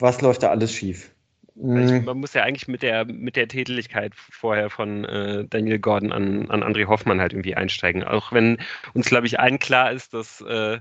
was 0.00 0.20
läuft 0.20 0.42
da 0.42 0.50
alles 0.50 0.74
schief? 0.74 1.12
Also 1.62 2.00
man 2.00 2.18
muss 2.18 2.32
ja 2.32 2.42
eigentlich 2.42 2.68
mit 2.68 2.82
der, 2.82 3.04
mit 3.04 3.36
der 3.36 3.46
Tätigkeit 3.46 4.14
vorher 4.14 4.70
von 4.70 5.04
äh, 5.04 5.44
Daniel 5.48 5.78
Gordon 5.78 6.10
an, 6.12 6.48
an 6.50 6.62
André 6.62 6.86
Hoffmann 6.86 7.20
halt 7.20 7.32
irgendwie 7.32 7.54
einsteigen. 7.54 8.02
Auch 8.02 8.32
wenn 8.32 8.58
uns, 8.94 9.08
glaube 9.08 9.26
ich, 9.26 9.38
allen 9.38 9.58
klar 9.58 9.92
ist, 9.92 10.14
dass 10.14 10.40
äh, 10.40 10.78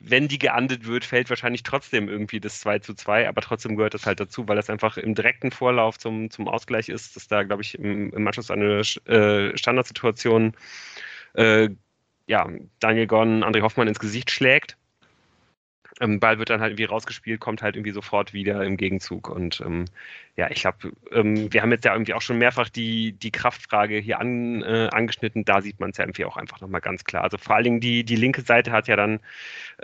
wenn 0.00 0.26
die 0.26 0.38
geahndet 0.38 0.86
wird, 0.86 1.04
fällt 1.04 1.30
wahrscheinlich 1.30 1.62
trotzdem 1.62 2.08
irgendwie 2.08 2.40
das 2.40 2.60
2 2.60 2.80
zu 2.80 2.94
2, 2.94 3.28
aber 3.28 3.40
trotzdem 3.40 3.76
gehört 3.76 3.94
das 3.94 4.06
halt 4.06 4.18
dazu, 4.18 4.48
weil 4.48 4.56
das 4.56 4.70
einfach 4.70 4.96
im 4.96 5.14
direkten 5.14 5.52
Vorlauf 5.52 5.98
zum, 5.98 6.30
zum 6.30 6.48
Ausgleich 6.48 6.88
ist, 6.88 7.14
dass 7.14 7.28
da, 7.28 7.44
glaube 7.44 7.62
ich, 7.62 7.78
im, 7.78 8.10
im 8.10 8.26
Anschluss 8.26 8.50
an 8.50 8.60
eine 8.60 8.80
äh, 8.80 9.56
Standardsituation 9.56 10.54
äh, 11.34 11.68
ja, 12.26 12.48
Daniel 12.80 13.06
Gordon 13.06 13.44
André 13.44 13.62
Hoffmann 13.62 13.86
ins 13.86 14.00
Gesicht 14.00 14.30
schlägt 14.30 14.76
ähm, 16.00 16.20
Ball 16.20 16.38
wird 16.38 16.50
dann 16.50 16.60
halt 16.60 16.72
irgendwie 16.72 16.84
rausgespielt, 16.84 17.40
kommt 17.40 17.62
halt 17.62 17.76
irgendwie 17.76 17.92
sofort 17.92 18.32
wieder 18.32 18.62
im 18.64 18.76
Gegenzug. 18.76 19.28
Und 19.28 19.62
ähm, 19.64 19.86
ja, 20.36 20.50
ich 20.50 20.60
glaube, 20.60 20.92
ähm, 21.12 21.52
wir 21.52 21.62
haben 21.62 21.72
jetzt 21.72 21.84
ja 21.84 21.92
irgendwie 21.92 22.14
auch 22.14 22.22
schon 22.22 22.38
mehrfach 22.38 22.68
die, 22.68 23.12
die 23.12 23.30
Kraftfrage 23.30 23.98
hier 23.98 24.20
an, 24.20 24.62
äh, 24.62 24.88
angeschnitten. 24.92 25.44
Da 25.44 25.62
sieht 25.62 25.80
man 25.80 25.90
es 25.90 25.96
ja 25.96 26.04
irgendwie 26.04 26.24
auch 26.26 26.36
einfach 26.36 26.60
nochmal 26.60 26.82
ganz 26.82 27.04
klar. 27.04 27.24
Also 27.24 27.38
vor 27.38 27.56
allen 27.56 27.64
Dingen 27.64 27.80
die, 27.80 28.04
die 28.04 28.16
linke 28.16 28.42
Seite 28.42 28.72
hat 28.72 28.88
ja 28.88 28.96
dann 28.96 29.20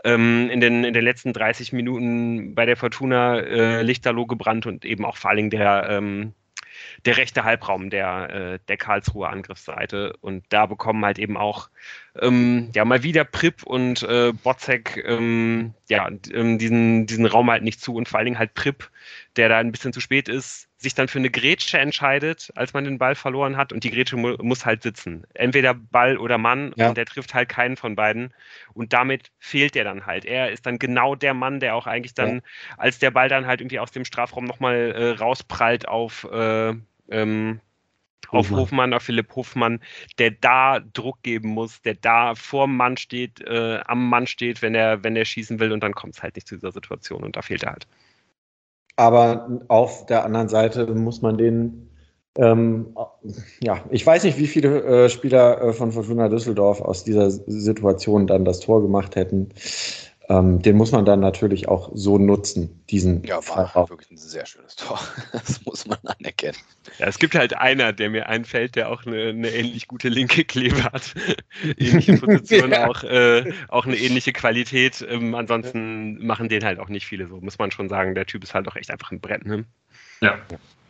ähm, 0.05 0.51
in, 0.51 0.61
den, 0.61 0.85
in 0.85 0.95
den 0.95 1.05
letzten 1.05 1.33
30 1.33 1.73
Minuten 1.73 2.55
bei 2.55 2.67
der 2.67 2.77
Fortuna 2.77 3.39
äh, 3.41 3.83
Lichterloh 3.83 4.27
gebrannt 4.27 4.67
und 4.67 4.85
eben 4.85 5.05
auch 5.05 5.17
vor 5.17 5.31
allen 5.31 5.39
Dingen 5.39 5.51
der, 5.51 5.89
ähm, 5.89 6.35
der 7.05 7.17
rechte 7.17 7.45
Halbraum 7.45 7.91
der, 7.91 8.31
äh, 8.31 8.59
der 8.69 8.77
Karlsruher 8.77 9.31
Angriffsseite. 9.31 10.15
Und 10.21 10.45
da 10.49 10.67
bekommen 10.67 11.05
halt 11.05 11.19
eben 11.19 11.37
auch 11.37 11.69
ähm, 12.21 12.71
ja 12.75 12.85
mal 12.85 13.03
wieder 13.03 13.25
Prip 13.25 13.63
und 13.63 14.03
äh, 14.03 14.33
Botzek 14.33 15.03
ähm, 15.07 15.75
ja, 15.89 16.09
ähm, 16.33 16.59
diesen, 16.59 17.07
diesen 17.07 17.27
Raum 17.27 17.51
halt 17.51 17.63
nicht 17.63 17.81
zu 17.81 17.95
und 17.95 18.09
vor 18.09 18.19
allen 18.19 18.27
Dingen 18.27 18.39
halt 18.39 18.55
Prip, 18.55 18.91
der 19.37 19.49
da 19.49 19.59
ein 19.59 19.73
bisschen 19.73 19.93
zu 19.93 20.01
spät 20.01 20.29
ist, 20.29 20.69
sich 20.77 20.95
dann 20.95 21.09
für 21.09 21.19
eine 21.19 21.31
Grätsche 21.31 21.79
entscheidet, 21.79 22.53
als 22.57 22.73
man 22.73 22.85
den 22.85 22.99
Ball 22.99 23.15
verloren 23.15 23.57
hat 23.57 23.73
und 23.73 23.85
die 23.85 23.91
Grätsche 23.91 24.17
mu 24.17 24.37
muss 24.43 24.67
halt 24.67 24.83
sitzen. 24.83 25.25
Entweder 25.35 25.75
Ball 25.75 26.17
oder 26.19 26.39
Mann 26.39 26.73
ja. 26.77 26.89
und 26.89 26.97
der 26.97 27.07
trifft 27.07 27.35
halt 27.35 27.49
keinen 27.49 27.77
von 27.77 27.95
beiden 27.95 28.35
und 28.75 28.93
damit 28.93 29.31
fehlt 29.39 29.77
er 29.77 29.85
dann 29.85 30.07
halt. 30.07 30.25
Er 30.25 30.51
ist 30.51 30.67
dann 30.67 30.79
genau 30.79 31.15
der 31.15 31.35
Mann, 31.35 31.61
der 31.61 31.75
auch 31.77 31.87
eigentlich 31.87 32.15
dann, 32.15 32.37
ja. 32.37 32.41
als 32.77 32.99
der 32.99 33.11
Ball 33.11 33.29
dann 33.29 33.47
halt 33.47 33.61
irgendwie 33.61 33.79
aus 33.79 33.93
dem 33.93 34.05
Strafraum 34.05 34.45
nochmal 34.45 34.93
äh, 34.93 35.11
rausprallt 35.11 35.87
auf 35.89 36.25
äh, 36.33 36.75
ähm, 37.11 37.61
auf 38.33 38.51
Hofmann, 38.51 38.95
auf 38.95 39.03
Philipp 39.03 39.35
Hofmann, 39.37 39.81
der 40.19 40.31
da 40.31 40.81
Druck 40.81 41.23
geben 41.23 41.51
muss, 41.51 41.83
der 41.83 41.95
da 41.95 42.35
vorm 42.35 42.77
Mann 42.77 42.97
steht, 42.97 43.41
äh, 43.43 43.81
am 43.85 44.09
Mann 44.09 44.27
steht, 44.27 44.63
wenn 44.63 44.75
er, 44.75 45.05
wenn 45.05 45.17
er 45.17 45.25
schießen 45.25 45.59
will 45.61 45.73
und 45.73 45.83
dann 45.83 45.95
kommt 45.95 46.15
es 46.15 46.23
halt 46.23 46.37
nicht 46.37 46.49
zu 46.49 46.55
dieser 46.55 46.73
Situation 46.73 47.25
und 47.25 47.37
da 47.37 47.43
fehlt 47.43 47.63
er 47.63 47.73
halt. 47.73 47.87
Aber 49.03 49.49
auf 49.67 50.07
der 50.07 50.25
anderen 50.25 50.47
Seite 50.49 50.87
muss 50.95 51.23
man 51.23 51.37
den, 51.37 51.91
ähm, 52.39 52.97
ja, 53.61 53.81
ich 53.91 54.07
weiß 54.07 54.23
nicht, 54.23 54.39
wie 54.39 54.47
viele 54.47 54.85
äh, 54.85 55.09
Spieler 55.09 55.61
äh, 55.61 55.73
von 55.73 55.91
Fortuna 55.91 56.29
Düsseldorf 56.29 56.81
aus 56.81 57.03
dieser 57.03 57.29
Situation 57.29 58.29
dann 58.29 58.45
das 58.45 58.61
Tor 58.61 58.81
gemacht 58.81 59.17
hätten. 59.17 59.49
Ähm, 60.33 60.63
den 60.63 60.77
muss 60.77 60.93
man 60.93 61.05
dann 61.05 61.21
natürlich 61.21 61.69
auch 61.69 61.91
so 61.93 62.17
nutzen, 62.17 62.83
diesen 62.89 63.23
Ja, 63.25 63.47
war 63.49 63.91
wirklich 63.91 64.11
ein 64.13 64.17
sehr 64.17 64.47
schönes 64.47 64.77
Tor. 64.77 64.99
Das 65.33 65.63
muss 65.67 65.87
man 65.87 65.99
anerkennen. 66.05 66.57
Ja, 66.99 67.07
es 67.07 67.19
gibt 67.19 67.35
halt 67.35 67.55
einer, 67.59 67.93
der 67.93 68.09
mir 68.09 68.29
einfällt, 68.29 68.77
der 68.77 68.89
auch 68.89 69.05
eine, 69.05 69.29
eine 69.29 69.51
ähnlich 69.51 69.89
gute 69.89 70.09
linke 70.09 70.45
Klebe 70.45 70.85
hat. 70.85 71.15
ähnliche 71.77 72.17
Position, 72.17 72.71
ja. 72.71 72.89
auch, 72.89 73.03
äh, 73.05 73.53
auch 73.69 73.85
eine 73.85 73.97
ähnliche 73.97 74.33
Qualität. 74.33 75.05
Ähm, 75.07 75.35
ansonsten 75.35 76.19
ja. 76.19 76.25
machen 76.25 76.49
den 76.49 76.65
halt 76.65 76.79
auch 76.79 76.89
nicht 76.89 77.05
viele 77.05 77.27
so, 77.27 77.39
muss 77.41 77.59
man 77.59 77.71
schon 77.71 77.91
sagen. 77.91 78.15
Der 78.15 78.25
Typ 78.25 78.43
ist 78.43 78.55
halt 78.55 78.67
auch 78.69 78.77
echt 78.77 78.91
einfach 78.91 79.11
ein 79.11 79.21
Brett. 79.21 79.45
Ne? 79.45 79.67
Ja. 80.23 80.39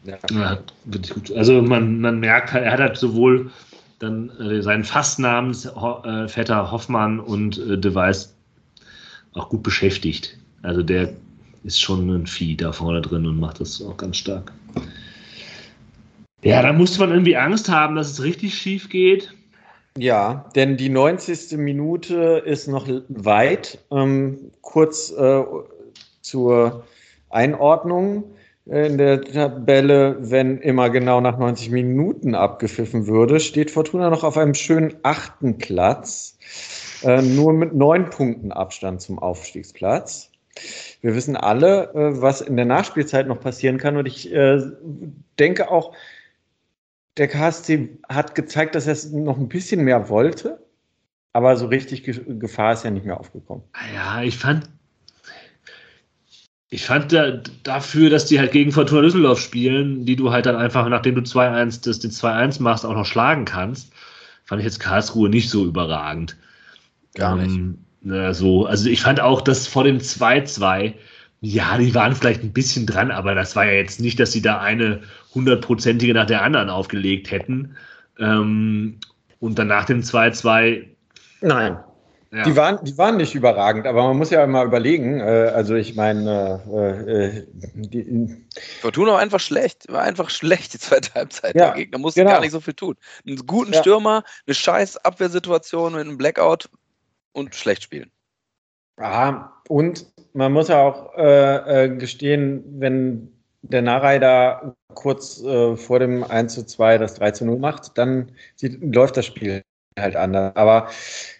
ja. 0.04 0.18
ja 0.30 0.58
wirklich 0.84 1.14
gut. 1.14 1.32
Also 1.32 1.62
man, 1.62 2.00
man 2.00 2.20
merkt 2.20 2.52
halt, 2.52 2.64
er 2.64 2.72
hat 2.72 2.80
halt 2.80 2.96
sowohl 2.96 3.50
dann 3.98 4.30
äh, 4.38 4.62
seinen 4.62 4.84
Fastnamensvetter 4.84 6.62
äh, 6.62 6.70
Hoffmann 6.70 7.18
und 7.18 7.58
äh, 7.58 7.78
Device 7.78 8.36
auch 9.34 9.48
gut 9.48 9.62
beschäftigt. 9.62 10.38
Also 10.62 10.82
der 10.82 11.12
ist 11.64 11.80
schon 11.80 12.08
ein 12.08 12.26
Vieh 12.26 12.56
da 12.56 12.72
vorne 12.72 13.00
drin 13.00 13.26
und 13.26 13.38
macht 13.38 13.60
das 13.60 13.82
auch 13.82 13.96
ganz 13.96 14.16
stark. 14.16 14.52
Ja, 16.42 16.60
da 16.62 16.72
musste 16.72 16.98
man 17.00 17.10
irgendwie 17.10 17.36
Angst 17.36 17.68
haben, 17.68 17.94
dass 17.94 18.10
es 18.10 18.22
richtig 18.22 18.54
schief 18.54 18.88
geht. 18.88 19.32
Ja, 19.96 20.50
denn 20.56 20.76
die 20.76 20.88
90. 20.88 21.58
Minute 21.58 22.42
ist 22.44 22.66
noch 22.66 22.88
weit. 23.08 23.78
Ähm, 23.90 24.50
kurz 24.60 25.12
äh, 25.12 25.42
zur 26.22 26.84
Einordnung 27.30 28.24
in 28.66 28.96
der 28.96 29.22
Tabelle, 29.22 30.16
wenn 30.20 30.58
immer 30.58 30.88
genau 30.88 31.20
nach 31.20 31.36
90 31.36 31.70
Minuten 31.70 32.34
abgepfiffen 32.34 33.06
würde, 33.06 33.40
steht 33.40 33.70
Fortuna 33.70 34.08
noch 34.08 34.24
auf 34.24 34.38
einem 34.38 34.54
schönen 34.54 34.94
achten 35.02 35.58
Platz. 35.58 36.38
Äh, 37.02 37.22
nur 37.22 37.52
mit 37.52 37.74
neun 37.74 38.10
Punkten 38.10 38.52
Abstand 38.52 39.00
zum 39.00 39.18
Aufstiegsplatz. 39.18 40.30
Wir 41.00 41.14
wissen 41.14 41.36
alle, 41.36 41.92
äh, 41.94 42.20
was 42.20 42.40
in 42.40 42.56
der 42.56 42.66
Nachspielzeit 42.66 43.26
noch 43.26 43.40
passieren 43.40 43.78
kann. 43.78 43.96
Und 43.96 44.06
ich 44.06 44.32
äh, 44.32 44.60
denke 45.38 45.70
auch, 45.70 45.94
der 47.16 47.28
KSC 47.28 47.98
hat 48.08 48.34
gezeigt, 48.34 48.74
dass 48.74 48.86
er 48.86 48.92
es 48.92 49.10
noch 49.10 49.38
ein 49.38 49.48
bisschen 49.48 49.84
mehr 49.84 50.08
wollte. 50.08 50.64
Aber 51.32 51.56
so 51.56 51.66
richtig 51.66 52.04
Gefahr 52.04 52.74
ist 52.74 52.84
ja 52.84 52.90
nicht 52.90 53.06
mehr 53.06 53.18
aufgekommen. 53.18 53.64
Ja, 53.94 54.22
ich 54.22 54.36
fand, 54.36 54.68
ich 56.68 56.84
fand 56.84 57.12
da, 57.12 57.42
dafür, 57.62 58.10
dass 58.10 58.26
die 58.26 58.38
halt 58.38 58.52
gegen 58.52 58.72
Fortuna 58.72 59.02
Düsseldorf 59.02 59.40
spielen, 59.40 60.04
die 60.04 60.16
du 60.16 60.30
halt 60.30 60.46
dann 60.46 60.56
einfach, 60.56 60.88
nachdem 60.88 61.14
du 61.14 61.22
2-1 61.22 61.84
das 61.84 62.00
den 62.00 62.10
2-1 62.10 62.62
machst, 62.62 62.84
auch 62.84 62.94
noch 62.94 63.06
schlagen 63.06 63.46
kannst, 63.46 63.92
fand 64.44 64.60
ich 64.60 64.66
jetzt 64.66 64.80
Karlsruhe 64.80 65.30
nicht 65.30 65.48
so 65.48 65.64
überragend. 65.64 66.36
Gar 67.14 67.36
nicht. 67.36 67.54
Ähm, 67.54 67.78
na, 68.02 68.34
so. 68.34 68.66
Also 68.66 68.88
ich 68.88 69.02
fand 69.02 69.20
auch, 69.20 69.40
dass 69.40 69.66
vor 69.66 69.84
dem 69.84 69.98
2-2, 69.98 70.94
ja, 71.40 71.78
die 71.78 71.94
waren 71.94 72.14
vielleicht 72.14 72.42
ein 72.42 72.52
bisschen 72.52 72.86
dran, 72.86 73.10
aber 73.10 73.34
das 73.34 73.54
war 73.56 73.66
ja 73.66 73.72
jetzt 73.72 74.00
nicht, 74.00 74.18
dass 74.18 74.32
sie 74.32 74.42
da 74.42 74.60
eine 74.60 75.02
hundertprozentige 75.34 76.14
nach 76.14 76.26
der 76.26 76.42
anderen 76.42 76.70
aufgelegt 76.70 77.30
hätten. 77.30 77.76
Ähm, 78.18 78.98
und 79.40 79.58
dann 79.58 79.68
nach 79.68 79.84
dem 79.84 80.02
2-2. 80.02 80.86
Nein. 81.40 81.78
Ja. 82.32 82.44
Die, 82.44 82.56
waren, 82.56 82.82
die 82.82 82.96
waren 82.96 83.18
nicht 83.18 83.34
überragend, 83.34 83.86
aber 83.86 84.04
man 84.04 84.16
muss 84.16 84.30
ja 84.30 84.46
mal 84.46 84.64
überlegen. 84.64 85.20
Äh, 85.20 85.52
also, 85.54 85.74
ich 85.74 85.94
meine, 85.96 86.62
äh, 86.66 87.26
äh, 87.26 87.46
die, 87.74 88.46
Fortuna 88.80 89.12
war 89.12 89.18
einfach 89.18 89.40
schlecht. 89.40 89.84
War 89.92 90.00
einfach 90.00 90.30
schlecht 90.30 90.72
die 90.72 90.78
zweite 90.78 91.12
Halbzeit. 91.12 91.54
Ja, 91.54 91.66
der 91.66 91.74
Gegner 91.74 91.98
musste 91.98 92.20
genau. 92.20 92.32
gar 92.32 92.40
nicht 92.40 92.52
so 92.52 92.60
viel 92.60 92.72
tun. 92.72 92.94
Einen 93.26 93.36
guten 93.46 93.74
ja. 93.74 93.80
Stürmer, 93.80 94.24
eine 94.46 94.54
scheiß 94.54 94.96
Abwehrsituation 95.04 95.92
mit 95.92 96.00
einem 96.00 96.16
Blackout 96.16 96.70
und 97.32 97.54
schlecht 97.54 97.82
spielen. 97.82 98.10
Ja, 98.98 99.52
und 99.68 100.06
man 100.32 100.52
muss 100.52 100.68
ja 100.68 100.82
auch 100.82 101.16
äh, 101.16 101.84
äh, 101.84 101.96
gestehen, 101.96 102.62
wenn 102.80 103.32
der 103.62 103.82
Narei 103.82 104.18
da 104.18 104.74
kurz 104.94 105.42
äh, 105.42 105.76
vor 105.76 105.98
dem 105.98 106.24
1 106.24 106.54
zu 106.54 106.66
2 106.66 106.98
das 106.98 107.14
3 107.14 107.30
zu 107.32 107.44
0 107.44 107.58
macht, 107.58 107.96
dann 107.96 108.32
sieht, 108.56 108.78
läuft 108.82 109.16
das 109.16 109.26
Spiel 109.26 109.62
halt 109.98 110.16
anders. 110.16 110.54
Aber 110.56 110.90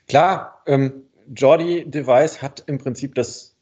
klar, 0.08 0.62
ähm, 0.66 1.04
Jordi 1.34 1.88
Device 1.88 2.40
hat 2.40 2.64
im 2.66 2.78
Prinzip 2.78 3.14
das 3.14 3.54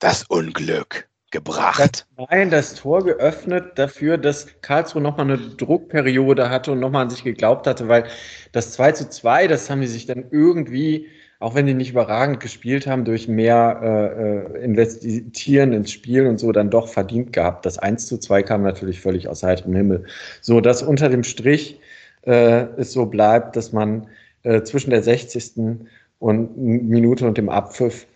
das 0.00 0.24
Unglück 0.24 1.08
gebracht. 1.34 2.06
Nein, 2.16 2.48
das 2.48 2.74
Tor 2.76 3.04
geöffnet 3.04 3.72
dafür, 3.74 4.16
dass 4.16 4.46
Karlsruhe 4.62 5.02
nochmal 5.02 5.26
eine 5.26 5.36
Druckperiode 5.38 6.48
hatte 6.48 6.72
und 6.72 6.80
nochmal 6.80 7.02
an 7.02 7.10
sich 7.10 7.24
geglaubt 7.24 7.66
hatte, 7.66 7.88
weil 7.88 8.04
das 8.52 8.70
2 8.72 8.92
zu 8.92 9.10
2, 9.10 9.48
das 9.48 9.68
haben 9.68 9.80
die 9.80 9.88
sich 9.88 10.06
dann 10.06 10.24
irgendwie, 10.30 11.08
auch 11.40 11.56
wenn 11.56 11.66
die 11.66 11.74
nicht 11.74 11.90
überragend 11.90 12.38
gespielt 12.38 12.86
haben, 12.86 13.04
durch 13.04 13.26
mehr 13.26 13.80
äh, 13.82 14.60
äh 14.60 14.64
Investieren 14.64 15.72
ins 15.72 15.90
Spiel 15.90 16.26
und 16.26 16.38
so 16.38 16.52
dann 16.52 16.70
doch 16.70 16.88
verdient 16.88 17.32
gehabt. 17.32 17.66
Das 17.66 17.78
1 17.78 18.06
zu 18.06 18.18
2 18.18 18.44
kam 18.44 18.62
natürlich 18.62 19.00
völlig 19.00 19.28
aus 19.28 19.42
heiterem 19.42 19.74
Himmel. 19.74 20.04
So, 20.40 20.60
dass 20.60 20.84
unter 20.84 21.08
dem 21.08 21.24
Strich 21.24 21.80
äh, 22.22 22.66
es 22.76 22.92
so 22.92 23.06
bleibt, 23.06 23.56
dass 23.56 23.72
man 23.72 24.06
äh, 24.44 24.62
zwischen 24.62 24.90
der 24.90 25.02
60. 25.02 25.80
und 26.20 26.56
Minute 26.56 27.26
und 27.26 27.36
dem 27.36 27.48
Abpfiff 27.48 28.06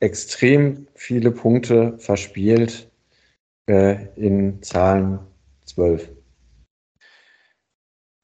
extrem 0.00 0.86
viele 0.94 1.30
Punkte 1.30 1.98
verspielt 1.98 2.90
äh, 3.66 4.06
in 4.16 4.62
Zahlen 4.62 5.20
12. 5.66 6.10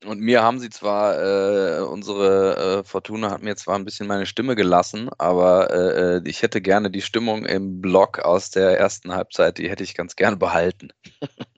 Und 0.04 0.20
mir 0.20 0.42
haben 0.42 0.58
sie 0.58 0.68
zwar, 0.68 1.18
äh, 1.18 1.80
unsere 1.80 2.80
äh, 2.80 2.84
Fortuna 2.84 3.30
hat 3.30 3.42
mir 3.42 3.56
zwar 3.56 3.76
ein 3.76 3.86
bisschen 3.86 4.06
meine 4.06 4.26
Stimme 4.26 4.54
gelassen, 4.54 5.08
aber 5.16 5.70
äh, 5.70 6.28
ich 6.28 6.42
hätte 6.42 6.60
gerne 6.60 6.90
die 6.90 7.00
Stimmung 7.00 7.46
im 7.46 7.80
Blog 7.80 8.18
aus 8.18 8.50
der 8.50 8.78
ersten 8.78 9.14
Halbzeit, 9.14 9.56
die 9.56 9.70
hätte 9.70 9.82
ich 9.82 9.94
ganz 9.94 10.14
gerne 10.14 10.36
behalten. 10.36 10.90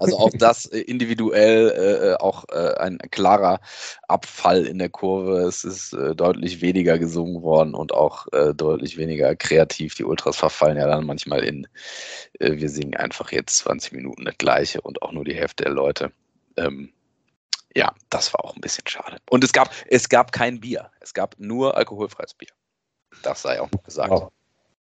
also 0.00 0.18
auch 0.18 0.30
das 0.34 0.66
äh, 0.66 0.80
individuell 0.80 2.14
äh, 2.16 2.22
auch 2.22 2.44
ein 2.48 2.98
klarer 3.10 3.60
Abfall 4.08 4.66
in 4.66 4.78
der 4.78 4.88
Kurve. 4.88 5.40
Es 5.40 5.64
ist 5.64 5.92
deutlich 6.14 6.60
weniger 6.60 6.98
gesungen 6.98 7.42
worden 7.42 7.74
und 7.74 7.92
auch 7.92 8.26
deutlich 8.54 8.96
weniger 8.96 9.34
kreativ. 9.36 9.94
Die 9.94 10.04
Ultras 10.04 10.36
verfallen 10.36 10.76
ja 10.76 10.86
dann 10.86 11.06
manchmal 11.06 11.44
in, 11.44 11.66
wir 12.38 12.68
singen 12.68 12.96
einfach 12.96 13.32
jetzt 13.32 13.58
20 13.58 13.92
Minuten 13.92 14.24
das 14.24 14.38
Gleiche 14.38 14.80
und 14.80 15.02
auch 15.02 15.12
nur 15.12 15.24
die 15.24 15.34
Hälfte 15.34 15.64
der 15.64 15.72
Leute. 15.72 16.12
Ähm, 16.56 16.92
ja, 17.74 17.92
das 18.08 18.32
war 18.32 18.44
auch 18.44 18.54
ein 18.54 18.60
bisschen 18.60 18.86
schade. 18.86 19.18
Und 19.30 19.44
es 19.44 19.52
gab, 19.52 19.70
es 19.88 20.08
gab 20.08 20.32
kein 20.32 20.60
Bier. 20.60 20.90
Es 21.00 21.14
gab 21.14 21.36
nur 21.38 21.76
alkoholfreies 21.76 22.34
Bier. 22.34 22.50
Das 23.22 23.42
sei 23.42 23.60
auch 23.60 23.70
noch 23.70 23.82
gesagt. 23.82 24.10
Wow. 24.10 24.32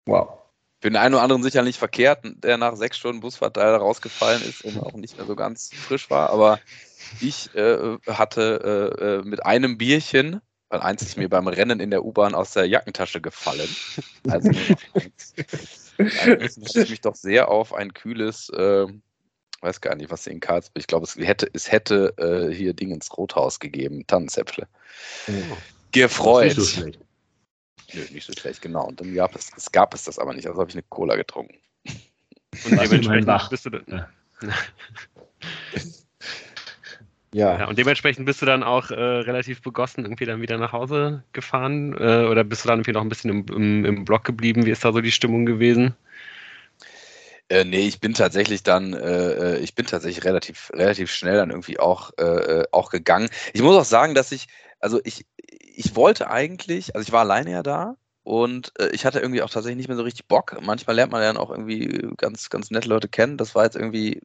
wow. 0.06 0.41
Für 0.82 0.90
den 0.90 0.98
einen 0.98 1.14
oder 1.14 1.24
anderen 1.24 1.44
sicher 1.44 1.62
nicht 1.62 1.78
verkehrt, 1.78 2.20
der 2.24 2.58
nach 2.58 2.76
sechs 2.76 2.98
Stunden 2.98 3.22
Busfahrt 3.22 3.56
da 3.56 3.78
rausgefallen 3.78 4.42
ist 4.42 4.66
und 4.66 4.80
auch 4.80 4.94
nicht 4.94 5.16
mehr 5.16 5.28
so 5.28 5.36
ganz 5.36 5.70
frisch 5.74 6.10
war. 6.10 6.32
Aber 6.32 6.60
ich 7.20 7.54
äh, 7.56 7.98
hatte 8.08 8.92
äh, 9.00 9.04
äh 9.04 9.22
mit 9.24 9.46
einem 9.46 9.78
Bierchen, 9.78 10.42
weil 10.70 10.82
eins 10.82 11.04
ist 11.04 11.18
mir 11.18 11.30
beim 11.30 11.48
Rennen 11.48 11.80
in 11.80 11.92
der 11.92 12.04
U-Bahn 12.04 12.34
aus 12.34 12.54
der 12.54 12.66
Jackentasche 12.66 13.22
gefallen. 13.22 13.70
Also 14.28 14.50
ich 16.00 16.90
mich 16.90 17.02
doch 17.02 17.16
sehr 17.16 17.50
auf 17.50 17.74
ein 17.74 17.94
kühles 17.94 18.50
äh, 18.50 18.88
weiß 19.62 19.82
gar 19.82 19.96
nicht, 19.96 20.10
was 20.10 20.28
in 20.28 20.40
Karlsruhe, 20.40 20.74
ich 20.80 20.88
glaube, 20.88 21.06
es 21.06 21.16
hätte, 21.16 21.48
es 21.54 21.72
hätte 21.72 22.14
äh, 22.18 22.54
hier 22.54 22.74
ins 22.80 23.16
Rothaus 23.16 23.60
gegeben, 23.60 24.06
Tannenzäpfle. 24.08 24.68
Oh. 25.28 25.32
Gefreut. 25.92 26.46
Nicht 26.46 26.56
so 26.56 26.66
schlecht. 26.66 27.00
Nö, 27.94 28.02
nicht 28.12 28.26
so 28.26 28.34
schlecht, 28.34 28.62
genau. 28.62 28.86
Und 28.88 29.02
dann 29.02 29.14
gab 29.14 29.36
es, 29.36 29.52
es 29.56 29.72
gab 29.72 29.94
es 29.94 30.04
das 30.04 30.20
aber 30.20 30.34
nicht, 30.34 30.48
also 30.48 30.60
habe 30.60 30.70
ich 30.70 30.76
eine 30.76 30.84
Cola 30.84 31.16
getrunken. 31.16 31.56
Und 32.66 32.72
dementsprechend 32.72 33.50
bist 33.50 33.66
du 33.66 33.70
dann. 33.70 33.86
Ja. 33.88 34.10
Ja. 37.34 37.60
ja. 37.60 37.68
Und 37.68 37.78
dementsprechend 37.78 38.26
bist 38.26 38.42
du 38.42 38.46
dann 38.46 38.62
auch 38.62 38.92
äh, 38.92 38.94
relativ 38.96 39.62
begossen 39.62 40.04
irgendwie 40.04 40.26
dann 40.26 40.42
wieder 40.42 40.58
nach 40.58 40.74
Hause 40.74 41.24
gefahren 41.32 41.94
äh, 41.98 42.26
oder 42.26 42.44
bist 42.44 42.66
du 42.66 42.68
dann 42.68 42.80
irgendwie 42.80 42.92
noch 42.92 43.02
ein 43.02 43.10
bisschen 43.10 43.30
im, 43.30 43.46
im, 43.56 43.86
im 43.86 44.06
Block 44.06 44.26
geblieben? 44.26 44.66
Wie 44.66 44.72
ist 44.72 44.84
da 44.84 44.92
so 44.92 45.00
die 45.00 45.12
Stimmung 45.12 45.46
gewesen? 45.46 45.96
Äh, 47.48 47.66
nee, 47.66 47.88
ich 47.88 48.00
bin 48.00 48.14
tatsächlich 48.14 48.64
dann, 48.64 48.94
äh, 48.94 49.56
äh, 49.56 49.60
ich 49.60 49.76
bin 49.76 49.86
tatsächlich 49.86 50.24
relativ, 50.26 50.72
relativ 50.74 51.12
schnell 51.12 51.36
dann 51.36 51.50
irgendwie 51.50 51.80
auch, 51.80 52.12
äh, 52.18 52.24
äh, 52.24 52.66
auch 52.72 52.90
gegangen. 52.90 53.30
Ich 53.54 53.62
muss 53.62 53.76
auch 53.76 53.86
sagen, 53.86 54.14
dass 54.16 54.32
ich, 54.32 54.48
also 54.80 55.00
ich, 55.04 55.26
ich 55.76 55.96
wollte 55.96 56.30
eigentlich, 56.30 56.96
also 56.96 57.06
ich 57.06 57.12
war 57.12 57.22
alleine 57.22 57.52
ja 57.52 57.64
da 57.64 57.96
und 58.24 58.72
äh, 58.80 58.90
ich 58.90 59.06
hatte 59.06 59.20
irgendwie 59.20 59.42
auch 59.42 59.50
tatsächlich 59.50 59.78
nicht 59.78 59.88
mehr 59.88 59.98
so 59.98 60.04
richtig 60.04 60.28
Bock. 60.28 60.58
Manchmal 60.62 60.96
lernt 60.96 61.12
man 61.12 61.22
ja 61.22 61.28
dann 61.28 61.42
auch 61.42 61.52
irgendwie 61.52 62.08
ganz, 62.18 62.50
ganz 62.50 62.72
nette 62.72 62.90
Leute 62.90 63.08
kennen. 63.08 63.38
Das 63.38 63.56
war 63.56 63.64
jetzt 63.64 63.76
irgendwie 63.76 64.22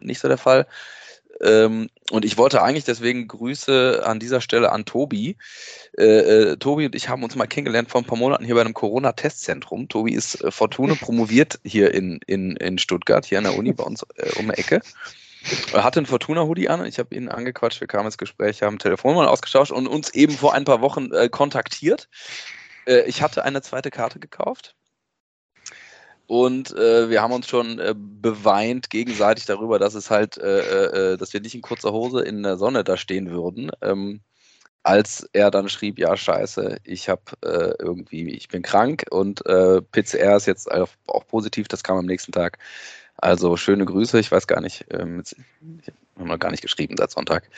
nicht 0.00 0.20
so 0.20 0.28
der 0.28 0.38
Fall. 0.38 0.66
Ähm, 1.40 1.88
und 2.10 2.24
ich 2.24 2.36
wollte 2.36 2.62
eigentlich 2.62 2.84
deswegen 2.84 3.28
Grüße 3.28 4.02
an 4.04 4.18
dieser 4.18 4.40
Stelle 4.40 4.72
an 4.72 4.84
Tobi. 4.84 5.36
Äh, 5.96 6.04
äh, 6.04 6.56
Tobi 6.56 6.86
und 6.86 6.94
ich 6.94 7.08
haben 7.08 7.22
uns 7.22 7.36
mal 7.36 7.46
kennengelernt 7.46 7.90
vor 7.90 8.00
ein 8.00 8.06
paar 8.06 8.18
Monaten 8.18 8.44
hier 8.44 8.54
bei 8.54 8.60
einem 8.62 8.74
Corona-Testzentrum. 8.74 9.88
Tobi 9.88 10.14
ist 10.14 10.42
äh, 10.42 10.50
Fortune 10.50 10.96
promoviert 10.96 11.60
hier 11.64 11.94
in, 11.94 12.20
in, 12.26 12.56
in 12.56 12.78
Stuttgart, 12.78 13.24
hier 13.24 13.38
an 13.38 13.44
der 13.44 13.56
Uni 13.56 13.72
bei 13.72 13.84
uns 13.84 14.04
äh, 14.16 14.32
um 14.38 14.46
die 14.46 14.58
Ecke. 14.58 14.80
Er 15.72 15.84
hatte 15.84 16.00
einen 16.00 16.06
Fortuna-Hoodie 16.06 16.68
an. 16.68 16.84
Ich 16.84 16.98
habe 16.98 17.14
ihn 17.14 17.28
angequatscht. 17.28 17.80
Wir 17.80 17.88
kamen 17.88 18.06
ins 18.06 18.18
Gespräch, 18.18 18.62
haben 18.62 18.78
Telefonnummern 18.78 19.28
ausgetauscht 19.28 19.72
und 19.72 19.86
uns 19.86 20.10
eben 20.10 20.32
vor 20.32 20.54
ein 20.54 20.64
paar 20.64 20.80
Wochen 20.80 21.12
äh, 21.12 21.28
kontaktiert. 21.28 22.08
Äh, 22.86 23.02
ich 23.02 23.22
hatte 23.22 23.44
eine 23.44 23.62
zweite 23.62 23.90
Karte 23.90 24.18
gekauft 24.18 24.74
und 26.28 26.76
äh, 26.76 27.08
wir 27.08 27.22
haben 27.22 27.32
uns 27.32 27.48
schon 27.48 27.78
äh, 27.78 27.94
beweint 27.96 28.90
gegenseitig 28.90 29.46
darüber, 29.46 29.78
dass 29.78 29.94
es 29.94 30.10
halt, 30.10 30.36
äh, 30.36 30.60
äh, 30.60 31.12
äh, 31.12 31.16
dass 31.16 31.32
wir 31.32 31.40
nicht 31.40 31.54
in 31.54 31.62
kurzer 31.62 31.90
Hose 31.92 32.20
in 32.20 32.42
der 32.42 32.58
Sonne 32.58 32.84
da 32.84 32.98
stehen 32.98 33.30
würden. 33.30 33.70
Ähm, 33.80 34.20
als 34.82 35.26
er 35.32 35.50
dann 35.50 35.70
schrieb, 35.70 35.98
ja 35.98 36.18
scheiße, 36.18 36.80
ich 36.84 37.08
habe 37.08 37.22
äh, 37.42 37.72
irgendwie, 37.78 38.30
ich 38.30 38.48
bin 38.48 38.62
krank 38.62 39.04
und 39.10 39.42
PCR 39.44 40.36
ist 40.36 40.46
jetzt 40.46 40.70
auch 40.70 41.26
positiv, 41.26 41.68
das 41.68 41.82
kam 41.82 41.96
am 41.98 42.06
nächsten 42.06 42.32
Tag. 42.32 42.58
Also 43.20 43.56
schöne 43.56 43.84
Grüße, 43.84 44.18
ich 44.20 44.30
weiß 44.30 44.46
gar 44.46 44.60
nicht, 44.60 44.86
ähm, 44.90 45.22
ich 45.24 45.34
habe 46.16 46.28
noch 46.28 46.38
gar 46.38 46.52
nicht 46.52 46.62
geschrieben 46.62 46.94
seit 46.96 47.10
Sonntag, 47.10 47.50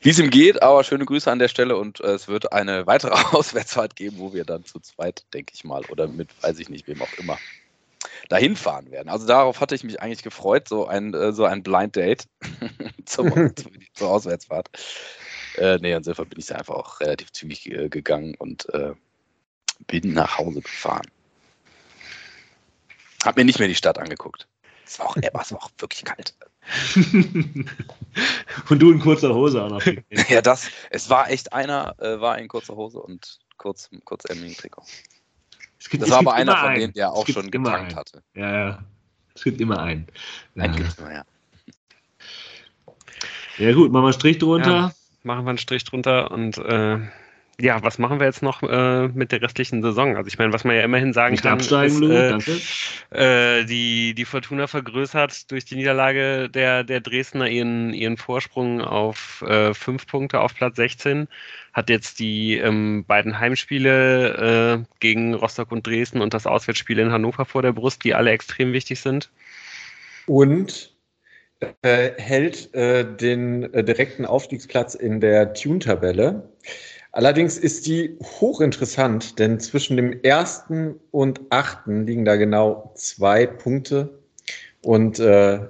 wie 0.00 0.08
es 0.08 0.18
ihm 0.18 0.30
geht, 0.30 0.62
aber 0.62 0.82
schöne 0.84 1.04
Grüße 1.04 1.30
an 1.30 1.38
der 1.38 1.48
Stelle 1.48 1.76
und 1.76 2.00
es 2.00 2.28
wird 2.28 2.52
eine 2.52 2.86
weitere 2.86 3.12
Auswärtsfahrt 3.36 3.94
geben, 3.94 4.16
wo 4.18 4.32
wir 4.32 4.44
dann 4.44 4.64
zu 4.64 4.80
zweit, 4.80 5.24
denke 5.34 5.52
ich 5.54 5.64
mal, 5.64 5.84
oder 5.90 6.08
mit, 6.08 6.30
weiß 6.42 6.58
ich 6.58 6.70
nicht, 6.70 6.88
wem 6.88 7.02
auch 7.02 7.12
immer, 7.18 7.38
dahin 8.30 8.56
fahren 8.56 8.90
werden. 8.90 9.10
Also 9.10 9.26
darauf 9.26 9.60
hatte 9.60 9.74
ich 9.74 9.84
mich 9.84 10.00
eigentlich 10.00 10.22
gefreut, 10.22 10.66
so 10.66 10.86
ein, 10.86 11.12
äh, 11.12 11.32
so 11.32 11.44
ein 11.44 11.62
Blind 11.62 11.94
Date 11.94 12.24
zum, 13.04 13.52
zur 13.94 14.08
Auswärtsfahrt. 14.08 14.70
Äh, 15.58 15.76
nee, 15.82 15.92
insofern 15.92 16.28
bin 16.28 16.38
ich 16.38 16.46
da 16.46 16.54
einfach 16.54 16.74
auch 16.74 17.00
relativ 17.00 17.32
zügig 17.32 17.70
äh, 17.70 17.90
gegangen 17.90 18.34
und 18.36 18.66
äh, 18.72 18.94
bin 19.86 20.14
nach 20.14 20.38
Hause 20.38 20.62
gefahren. 20.62 21.06
Hab 23.24 23.36
mir 23.36 23.44
nicht 23.44 23.58
mehr 23.58 23.68
die 23.68 23.74
Stadt 23.74 23.98
angeguckt. 23.98 24.48
Es 24.92 24.98
war 24.98 25.06
auch, 25.06 25.16
äh, 25.16 25.30
es 25.40 25.52
war 25.52 25.62
auch 25.62 25.70
wirklich 25.78 26.04
kalt. 26.04 26.34
und 28.68 28.78
du 28.78 28.92
in 28.92 29.00
kurzer 29.00 29.34
Hose 29.34 29.62
auch 29.62 29.70
noch. 29.70 29.82
ja, 30.28 30.42
das, 30.42 30.68
es 30.90 31.08
war 31.08 31.30
echt 31.30 31.52
einer, 31.54 31.94
äh, 31.98 32.20
war 32.20 32.38
in 32.38 32.46
kurzer 32.46 32.76
Hose 32.76 32.98
und 32.98 33.38
kurz, 33.56 33.88
kurzärmeligen 34.04 34.54
Trikot. 34.54 34.82
Gibt, 35.88 36.02
das 36.02 36.10
war 36.10 36.18
aber 36.18 36.34
einer 36.34 36.56
von 36.56 36.74
denen, 36.74 36.92
der 36.92 37.10
auch 37.10 37.26
schon 37.26 37.50
getankt 37.50 37.96
hatte. 37.96 38.22
Ja, 38.34 38.52
ja. 38.52 38.84
Es 39.34 39.42
gibt 39.42 39.60
immer 39.62 39.80
einen. 39.82 40.06
Einen 40.56 40.76
gibt 40.76 40.88
es 40.88 40.98
immer, 40.98 41.12
ja. 41.12 41.24
Ja 43.58 43.72
gut, 43.72 43.90
machen 43.92 44.02
wir 44.02 44.08
einen 44.08 44.12
Strich 44.12 44.38
drunter. 44.38 44.70
Ja, 44.70 44.92
machen 45.22 45.44
wir 45.44 45.50
einen 45.50 45.58
Strich 45.58 45.84
drunter 45.84 46.30
und 46.30 46.58
äh, 46.58 46.98
ja, 47.60 47.82
was 47.82 47.98
machen 47.98 48.18
wir 48.18 48.26
jetzt 48.26 48.42
noch 48.42 48.62
äh, 48.62 49.08
mit 49.08 49.30
der 49.30 49.42
restlichen 49.42 49.82
Saison? 49.82 50.16
Also 50.16 50.26
ich 50.28 50.38
meine, 50.38 50.52
was 50.52 50.64
man 50.64 50.74
ja 50.74 50.82
immerhin 50.82 51.12
sagen 51.12 51.32
Nicht 51.32 51.42
kann, 51.42 51.54
absteigen, 51.54 52.02
ist, 52.10 52.48
äh, 53.12 53.58
äh, 53.60 53.64
die, 53.64 54.14
die 54.14 54.24
Fortuna 54.24 54.66
vergrößert 54.66 55.50
durch 55.50 55.64
die 55.64 55.76
Niederlage 55.76 56.48
der, 56.48 56.82
der 56.82 57.00
Dresdner 57.00 57.48
ihren, 57.48 57.92
ihren 57.92 58.16
Vorsprung 58.16 58.80
auf 58.80 59.42
äh, 59.46 59.74
fünf 59.74 60.06
Punkte 60.06 60.40
auf 60.40 60.54
Platz 60.54 60.76
16, 60.76 61.28
hat 61.74 61.90
jetzt 61.90 62.20
die 62.20 62.56
ähm, 62.56 63.04
beiden 63.06 63.38
Heimspiele 63.38 64.82
äh, 64.82 64.84
gegen 65.00 65.34
Rostock 65.34 65.72
und 65.72 65.86
Dresden 65.86 66.22
und 66.22 66.34
das 66.34 66.46
Auswärtsspiel 66.46 66.98
in 66.98 67.12
Hannover 67.12 67.44
vor 67.44 67.62
der 67.62 67.72
Brust, 67.72 68.02
die 68.02 68.14
alle 68.14 68.30
extrem 68.30 68.72
wichtig 68.72 69.00
sind. 69.00 69.30
Und 70.26 70.94
äh, 71.82 72.10
hält 72.16 72.74
den 72.74 73.70
direkten 73.72 74.24
Aufstiegsplatz 74.24 74.94
in 74.94 75.20
der 75.20 75.54
Tune-Tabelle. 75.54 76.48
Allerdings 77.12 77.58
ist 77.58 77.86
die 77.86 78.16
hochinteressant, 78.40 79.38
denn 79.38 79.60
zwischen 79.60 79.96
dem 79.98 80.22
ersten 80.22 80.94
und 81.10 81.40
achten 81.50 82.06
liegen 82.06 82.24
da 82.24 82.36
genau 82.36 82.90
zwei 82.94 83.46
Punkte. 83.46 84.18
Und 84.82 85.20
äh, 85.20 85.60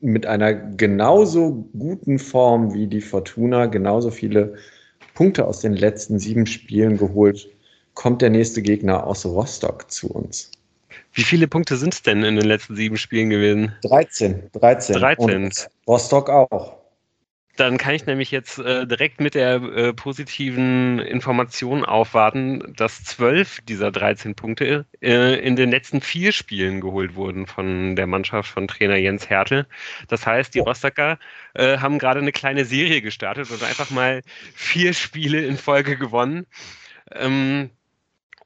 mit 0.00 0.26
einer 0.26 0.52
genauso 0.52 1.68
guten 1.78 2.18
Form 2.18 2.74
wie 2.74 2.86
die 2.86 3.00
Fortuna, 3.00 3.66
genauso 3.66 4.10
viele 4.10 4.54
Punkte 5.14 5.46
aus 5.46 5.60
den 5.60 5.72
letzten 5.72 6.18
sieben 6.18 6.46
Spielen 6.46 6.98
geholt, 6.98 7.48
kommt 7.94 8.20
der 8.20 8.30
nächste 8.30 8.60
Gegner 8.60 9.06
aus 9.06 9.24
Rostock 9.24 9.90
zu 9.90 10.10
uns. 10.10 10.50
Wie 11.12 11.22
viele 11.22 11.48
Punkte 11.48 11.76
sind 11.76 11.94
es 11.94 12.02
denn 12.02 12.22
in 12.24 12.36
den 12.36 12.44
letzten 12.44 12.76
sieben 12.76 12.96
Spielen 12.96 13.30
gewesen? 13.30 13.72
13. 13.82 14.50
13. 14.52 14.96
13. 14.96 15.34
Und 15.34 15.68
Rostock 15.86 16.28
auch. 16.28 16.77
Dann 17.58 17.76
kann 17.76 17.92
ich 17.96 18.06
nämlich 18.06 18.30
jetzt 18.30 18.60
äh, 18.60 18.86
direkt 18.86 19.20
mit 19.20 19.34
der 19.34 19.56
äh, 19.56 19.92
positiven 19.92 21.00
Information 21.00 21.84
aufwarten, 21.84 22.72
dass 22.76 23.02
zwölf 23.02 23.60
dieser 23.62 23.90
13 23.90 24.36
Punkte 24.36 24.86
äh, 25.00 25.34
in 25.44 25.56
den 25.56 25.68
letzten 25.68 26.00
vier 26.00 26.30
Spielen 26.30 26.80
geholt 26.80 27.16
wurden 27.16 27.48
von 27.48 27.96
der 27.96 28.06
Mannschaft 28.06 28.48
von 28.48 28.68
Trainer 28.68 28.94
Jens 28.94 29.28
Hertel. 29.28 29.66
Das 30.06 30.24
heißt, 30.24 30.54
die 30.54 30.60
Rostocker 30.60 31.18
äh, 31.54 31.78
haben 31.78 31.98
gerade 31.98 32.20
eine 32.20 32.30
kleine 32.30 32.64
Serie 32.64 33.02
gestartet 33.02 33.50
und 33.50 33.64
einfach 33.64 33.90
mal 33.90 34.22
vier 34.54 34.92
Spiele 34.92 35.44
in 35.44 35.56
Folge 35.56 35.96
gewonnen. 35.96 36.46
Ähm, 37.12 37.70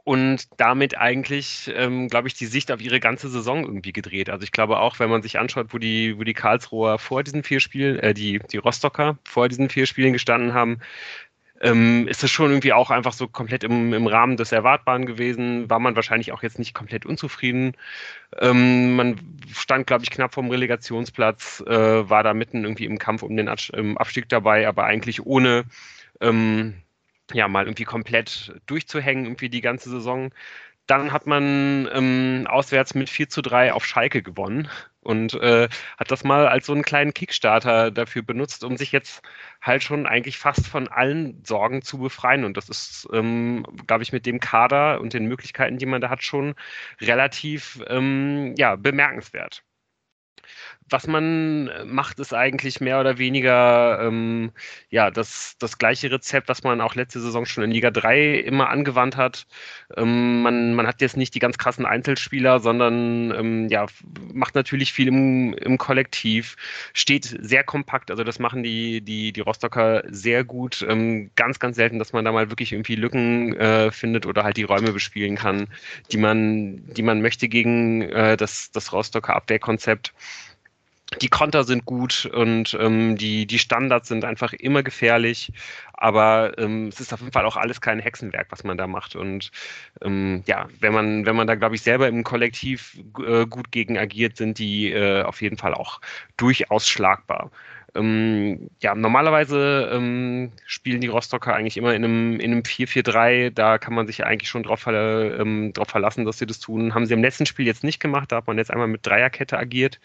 und 0.05 0.49
damit 0.57 0.99
eigentlich, 0.99 1.73
ähm, 1.77 2.09
glaube 2.09 2.29
ich, 2.29 2.35
die 2.35 2.47
Sicht 2.47 2.73
auf 2.73 2.81
ihre 2.81 2.99
ganze 2.99 3.29
Saison 3.29 3.62
irgendwie 3.65 3.93
gedreht. 3.93 4.31
Also 4.31 4.43
ich 4.43 4.53
glaube 4.53 4.79
auch, 4.79 4.99
wenn 4.99 5.11
man 5.11 5.23
sich 5.23 5.39
anschaut, 5.39 5.69
wo 5.70 5.79
die, 5.79 6.19
wo 6.19 6.24
die 6.24 6.35
Karlsruher 6.35 6.99
vor 6.99 7.23
diesen 7.23 7.45
vier 7.45 7.61
Spielen, 7.61 7.99
äh, 8.01 8.12
die, 8.15 8.41
die 8.51 8.57
Rostocker 8.57 9.19
vor 9.24 9.49
diesen 9.49 9.69
vier 9.69 9.87
Spielen 9.87 10.12
gestanden 10.12 10.55
haben, 10.55 10.81
ähm, 11.61 12.09
ist 12.09 12.24
es 12.24 12.31
schon 12.33 12.51
irgendwie 12.51 12.73
auch 12.73 12.91
einfach 12.91 13.12
so 13.12 13.29
komplett 13.29 13.62
im, 13.62 13.93
im 13.95 14.09
Rahmen 14.09 14.37
des 14.37 14.51
Erwartbaren 14.51 15.07
gewesen. 15.07 15.70
War 15.70 15.79
man 15.79 15.95
wahrscheinlich 15.95 16.33
auch 16.33 16.43
jetzt 16.43 16.59
nicht 16.59 16.74
komplett 16.74 17.07
unzufrieden. 17.07 17.77
Ähm, 18.41 18.97
man 18.97 19.20
stand, 19.55 19.87
glaube 19.87 20.03
ich, 20.03 20.11
knapp 20.11 20.35
vom 20.35 20.51
Relegationsplatz, 20.51 21.62
äh, 21.66 22.11
war 22.11 22.24
da 22.24 22.35
mitten 22.35 22.65
irgendwie 22.65 22.87
im 22.87 22.99
Kampf 22.99 23.23
um 23.23 23.37
den 23.37 23.49
Abstieg 23.49 24.29
dabei, 24.29 24.66
aber 24.66 24.85
eigentlich 24.85 25.24
ohne 25.24 25.65
ähm, 26.20 26.74
ja, 27.32 27.48
mal 27.48 27.64
irgendwie 27.66 27.84
komplett 27.84 28.54
durchzuhängen, 28.66 29.24
irgendwie 29.24 29.48
die 29.48 29.60
ganze 29.60 29.90
Saison. 29.90 30.32
Dann 30.86 31.12
hat 31.12 31.26
man 31.26 31.88
ähm, 31.92 32.46
auswärts 32.48 32.94
mit 32.94 33.09
4 33.09 33.28
zu 33.28 33.40
3 33.42 33.72
auf 33.72 33.86
Schalke 33.86 34.22
gewonnen 34.22 34.68
und 35.00 35.34
äh, 35.34 35.68
hat 35.96 36.10
das 36.10 36.24
mal 36.24 36.48
als 36.48 36.66
so 36.66 36.72
einen 36.72 36.82
kleinen 36.82 37.14
Kickstarter 37.14 37.90
dafür 37.90 38.22
benutzt, 38.22 38.64
um 38.64 38.76
sich 38.76 38.92
jetzt 38.92 39.22
halt 39.60 39.82
schon 39.84 40.06
eigentlich 40.06 40.38
fast 40.38 40.66
von 40.66 40.88
allen 40.88 41.44
Sorgen 41.44 41.82
zu 41.82 41.98
befreien. 41.98 42.44
Und 42.44 42.56
das 42.56 42.68
ist, 42.68 43.09
ähm, 43.12 43.64
glaube 43.86 44.02
ich, 44.02 44.12
mit 44.12 44.26
dem 44.26 44.40
Kader 44.40 45.00
und 45.00 45.12
den 45.14 45.26
Möglichkeiten, 45.26 45.78
die 45.78 45.86
man 45.86 46.00
da 46.00 46.10
hat, 46.10 46.22
schon 46.22 46.54
relativ 47.00 47.82
ähm, 47.88 48.54
ja, 48.56 48.76
bemerkenswert 48.76 49.64
was 50.88 51.06
man 51.06 51.68
äh, 51.68 51.84
macht, 51.84 52.18
ist 52.18 52.34
eigentlich 52.34 52.80
mehr 52.80 53.00
oder 53.00 53.18
weniger 53.18 54.00
ähm, 54.02 54.52
ja, 54.90 55.10
das, 55.10 55.56
das 55.59 55.78
gleiche 55.78 56.10
Rezept, 56.10 56.48
was 56.48 56.62
man 56.62 56.80
auch 56.80 56.94
letzte 56.94 57.20
Saison 57.20 57.46
schon 57.46 57.64
in 57.64 57.70
Liga 57.70 57.90
3 57.90 58.34
immer 58.40 58.68
angewandt 58.68 59.16
hat. 59.16 59.46
Ähm, 59.96 60.42
man, 60.42 60.74
man 60.74 60.86
hat 60.86 61.00
jetzt 61.00 61.16
nicht 61.16 61.34
die 61.34 61.38
ganz 61.38 61.59
krassen 61.59 61.86
Einzelspieler, 61.86 62.60
sondern 62.60 63.32
ähm, 63.32 63.68
ja, 63.68 63.86
macht 64.32 64.54
natürlich 64.54 64.92
viel 64.92 65.09
im, 65.09 65.54
im 65.54 65.78
Kollektiv, 65.78 66.56
steht 66.92 67.24
sehr 67.24 67.64
kompakt, 67.64 68.10
also 68.10 68.24
das 68.24 68.38
machen 68.38 68.62
die, 68.62 69.00
die, 69.00 69.32
die 69.32 69.40
Rostocker 69.40 70.02
sehr 70.09 70.44
gut. 70.44 70.84
Ähm, 70.88 71.30
ganz, 71.36 71.59
ganz 71.59 71.76
selten, 71.76 71.98
dass 71.98 72.12
man 72.12 72.24
da 72.24 72.32
mal 72.32 72.50
wirklich 72.50 72.72
irgendwie 72.72 72.96
Lücken 72.96 73.56
äh, 73.56 73.90
findet 73.90 74.26
oder 74.26 74.44
halt 74.44 74.56
die 74.56 74.62
Räume 74.64 74.92
bespielen 74.92 75.36
kann, 75.36 75.68
die 76.10 76.18
man, 76.18 76.84
die 76.92 77.02
man 77.02 77.22
möchte 77.22 77.48
gegen 77.48 78.02
äh, 78.02 78.36
das, 78.36 78.70
das 78.70 78.92
Rostocker 78.92 79.34
Abwehrkonzept 79.34 80.12
die 81.20 81.28
Konter 81.28 81.64
sind 81.64 81.84
gut 81.84 82.26
und 82.26 82.76
ähm, 82.80 83.16
die, 83.16 83.47
die 83.47 83.59
Standards 83.59 84.09
sind 84.09 84.24
einfach 84.24 84.52
immer 84.52 84.82
gefährlich. 84.82 85.52
Aber 85.93 86.59
ähm, 86.59 86.89
es 86.89 87.01
ist 87.01 87.12
auf 87.12 87.20
jeden 87.20 87.32
Fall 87.32 87.47
auch 87.47 87.56
alles 87.56 87.80
kein 87.80 88.01
Hexenwerk, 88.01 88.48
was 88.51 88.64
man 88.64 88.76
da 88.76 88.86
macht. 88.86 89.14
Und 89.14 89.51
ähm, 90.02 90.43
ja, 90.47 90.68
wenn 90.80 90.93
man, 90.93 91.26
wenn 91.26 91.36
man 91.36 91.47
da, 91.47 91.55
glaube 91.55 91.74
ich, 91.74 91.82
selber 91.82 92.09
im 92.09 92.24
Kollektiv 92.24 92.98
äh, 93.24 93.47
gut 93.47 93.70
gegen 93.70 93.98
agiert, 93.98 94.36
sind 94.36 94.59
die 94.59 94.90
äh, 94.90 95.22
auf 95.22 95.43
jeden 95.43 95.59
Fall 95.59 95.74
auch 95.74 96.01
durchaus 96.36 96.89
schlagbar. 96.89 97.51
Ähm, 97.94 98.70
ja, 98.80 98.94
normalerweise 98.94 99.90
ähm, 99.93 100.52
spielen 100.66 101.02
die 101.02 101.09
Rostocker 101.09 101.55
eigentlich 101.55 101.76
immer 101.76 101.94
in 101.94 102.05
einem, 102.05 102.40
in 102.40 102.52
einem 102.52 102.62
4-4-3. 102.62 103.51
Da 103.51 103.78
kann 103.78 103.94
man 103.94 104.06
sich 104.06 104.24
eigentlich 104.24 104.48
schon 104.48 104.62
drauf, 104.62 104.86
ähm, 104.86 105.72
drauf 105.74 105.89
verlassen, 105.89 106.24
dass 106.24 106.39
sie 106.39 106.47
das 106.47 106.59
tun. 106.59 106.94
Haben 106.94 107.06
sie 107.06 107.14
im 107.14 107.22
letzten 107.22 107.47
Spiel 107.47 107.66
jetzt 107.66 107.84
nicht 107.84 108.01
gemacht. 108.01 108.32
Da 108.32 108.36
hat 108.36 108.47
man 108.47 108.59
jetzt 108.59 108.70
einmal 108.70 108.89
mit 108.89 109.06
Dreierkette 109.06 109.59
agiert 109.59 110.01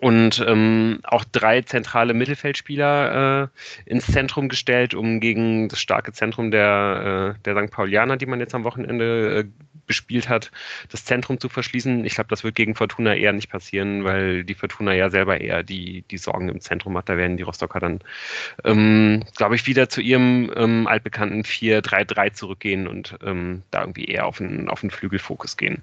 und 0.00 0.44
ähm, 0.46 1.00
auch 1.04 1.24
drei 1.24 1.62
zentrale 1.62 2.14
Mittelfeldspieler 2.14 3.44
äh, 3.44 3.90
ins 3.90 4.06
Zentrum 4.06 4.48
gestellt, 4.48 4.94
um 4.94 5.20
gegen 5.20 5.68
das 5.68 5.80
starke 5.80 6.12
Zentrum 6.12 6.50
der, 6.50 7.36
äh, 7.36 7.42
der 7.44 7.64
St. 7.64 7.72
Paulianer, 7.72 8.16
die 8.16 8.26
man 8.26 8.40
jetzt 8.40 8.54
am 8.54 8.64
Wochenende 8.64 9.38
äh, 9.38 9.44
bespielt 9.86 10.28
hat, 10.28 10.50
das 10.90 11.04
Zentrum 11.04 11.38
zu 11.38 11.48
verschließen. 11.48 12.04
Ich 12.04 12.14
glaube, 12.14 12.28
das 12.28 12.44
wird 12.44 12.56
gegen 12.56 12.74
Fortuna 12.74 13.14
eher 13.14 13.32
nicht 13.32 13.50
passieren, 13.50 14.04
weil 14.04 14.44
die 14.44 14.54
Fortuna 14.54 14.92
ja 14.94 15.10
selber 15.10 15.40
eher 15.40 15.62
die, 15.62 16.02
die 16.10 16.18
Sorgen 16.18 16.48
im 16.48 16.60
Zentrum 16.60 16.96
hat. 16.96 17.08
Da 17.08 17.16
werden 17.16 17.36
die 17.36 17.44
Rostocker 17.44 17.80
dann, 17.80 18.00
ähm, 18.64 19.22
glaube 19.36 19.54
ich, 19.54 19.66
wieder 19.66 19.88
zu 19.88 20.00
ihrem 20.00 20.52
ähm, 20.56 20.86
altbekannten 20.86 21.42
4-3-3 21.42 22.32
zurückgehen 22.32 22.86
und 22.88 23.16
ähm, 23.24 23.62
da 23.70 23.80
irgendwie 23.80 24.06
eher 24.06 24.26
auf 24.26 24.38
den, 24.38 24.68
auf 24.68 24.80
den 24.80 24.90
Flügelfokus 24.90 25.56
gehen 25.56 25.82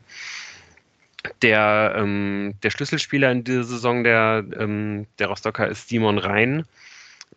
der, 1.42 1.96
ähm, 1.98 2.56
der 2.64 2.70
Schlüsselspieler 2.70 3.32
in 3.32 3.44
dieser 3.44 3.64
Saison 3.64 4.04
der, 4.04 4.46
ähm, 4.58 5.08
der 5.20 5.28
Rostocker 5.28 5.68
ist 5.68 5.90
Simon 5.90 6.18
Rhein. 6.18 6.66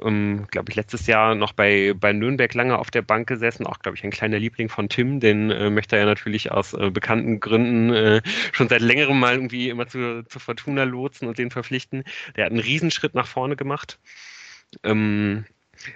Ähm, 0.03 0.47
glaube 0.51 0.71
ich, 0.71 0.77
letztes 0.77 1.07
Jahr 1.07 1.35
noch 1.35 1.53
bei, 1.53 1.95
bei 1.95 2.13
Nürnberg 2.13 2.53
lange 2.53 2.79
auf 2.79 2.91
der 2.91 3.03
Bank 3.03 3.27
gesessen. 3.29 3.67
Auch, 3.67 3.79
glaube 3.79 3.97
ich, 3.97 4.05
ein 4.05 4.11
kleiner 4.11 4.39
Liebling 4.39 4.69
von 4.69 4.89
Tim. 4.89 5.21
Den 5.21 5.51
äh, 5.51 5.71
möchte 5.71 5.97
er 5.97 6.03
ja 6.03 6.07
natürlich 6.07 6.53
aus 6.53 6.75
äh, 6.75 6.91
bekannten 6.91 7.41
Gründen 7.41 7.93
äh, 7.95 8.23
schon 8.53 8.69
seit 8.69 8.83
längerem 8.83 9.19
mal 9.19 9.35
irgendwie 9.35 9.71
immer 9.71 9.87
zu, 9.87 10.23
zu 10.29 10.39
Fortuna 10.39 10.85
lotsen 10.85 11.29
und 11.29 11.39
den 11.39 11.51
verpflichten. 11.51 12.05
Der 12.37 12.45
hat 12.45 12.53
einen 12.53 12.61
Riesenschritt 12.61 13.15
nach 13.15 13.27
vorne 13.27 13.57
gemacht. 13.57 13.99
Ähm, 14.83 15.47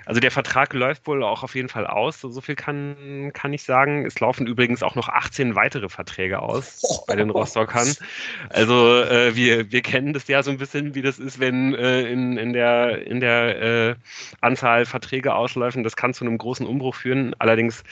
also 0.06 0.20
der 0.20 0.30
Vertrag 0.30 0.72
läuft 0.72 1.06
wohl 1.06 1.22
auch 1.22 1.42
auf 1.42 1.54
jeden 1.54 1.68
Fall 1.68 1.86
aus. 1.86 2.20
So 2.20 2.40
viel 2.40 2.54
kann, 2.54 3.30
kann 3.34 3.52
ich 3.52 3.62
sagen. 3.62 4.06
Es 4.06 4.18
laufen 4.20 4.46
übrigens 4.46 4.82
auch 4.82 4.94
noch 4.94 5.08
18 5.08 5.54
weitere 5.54 5.88
Verträge 5.88 6.40
aus 6.40 7.04
bei 7.06 7.16
den 7.16 7.30
Rostockern. 7.30 7.94
Also 8.48 9.02
äh, 9.02 9.34
wir, 9.34 9.70
wir 9.72 9.82
kennen 9.82 10.12
das 10.12 10.28
ja 10.28 10.42
so 10.42 10.50
ein 10.50 10.58
bisschen, 10.58 10.94
wie 10.94 11.02
das 11.02 11.18
ist, 11.18 11.38
wenn 11.40 11.74
äh, 11.74 12.02
in, 12.02 12.36
in 12.36 12.52
der, 12.52 13.06
in 13.06 13.20
der 13.20 13.62
äh, 13.62 13.94
Anzahl 14.40 14.86
Verträge 14.86 15.34
ausläufen. 15.34 15.82
Das 15.82 15.96
kann 15.96 16.14
zu 16.14 16.24
einem 16.24 16.38
großen 16.38 16.66
Umbruch 16.66 16.94
führen. 16.94 17.34
Allerdings 17.38 17.82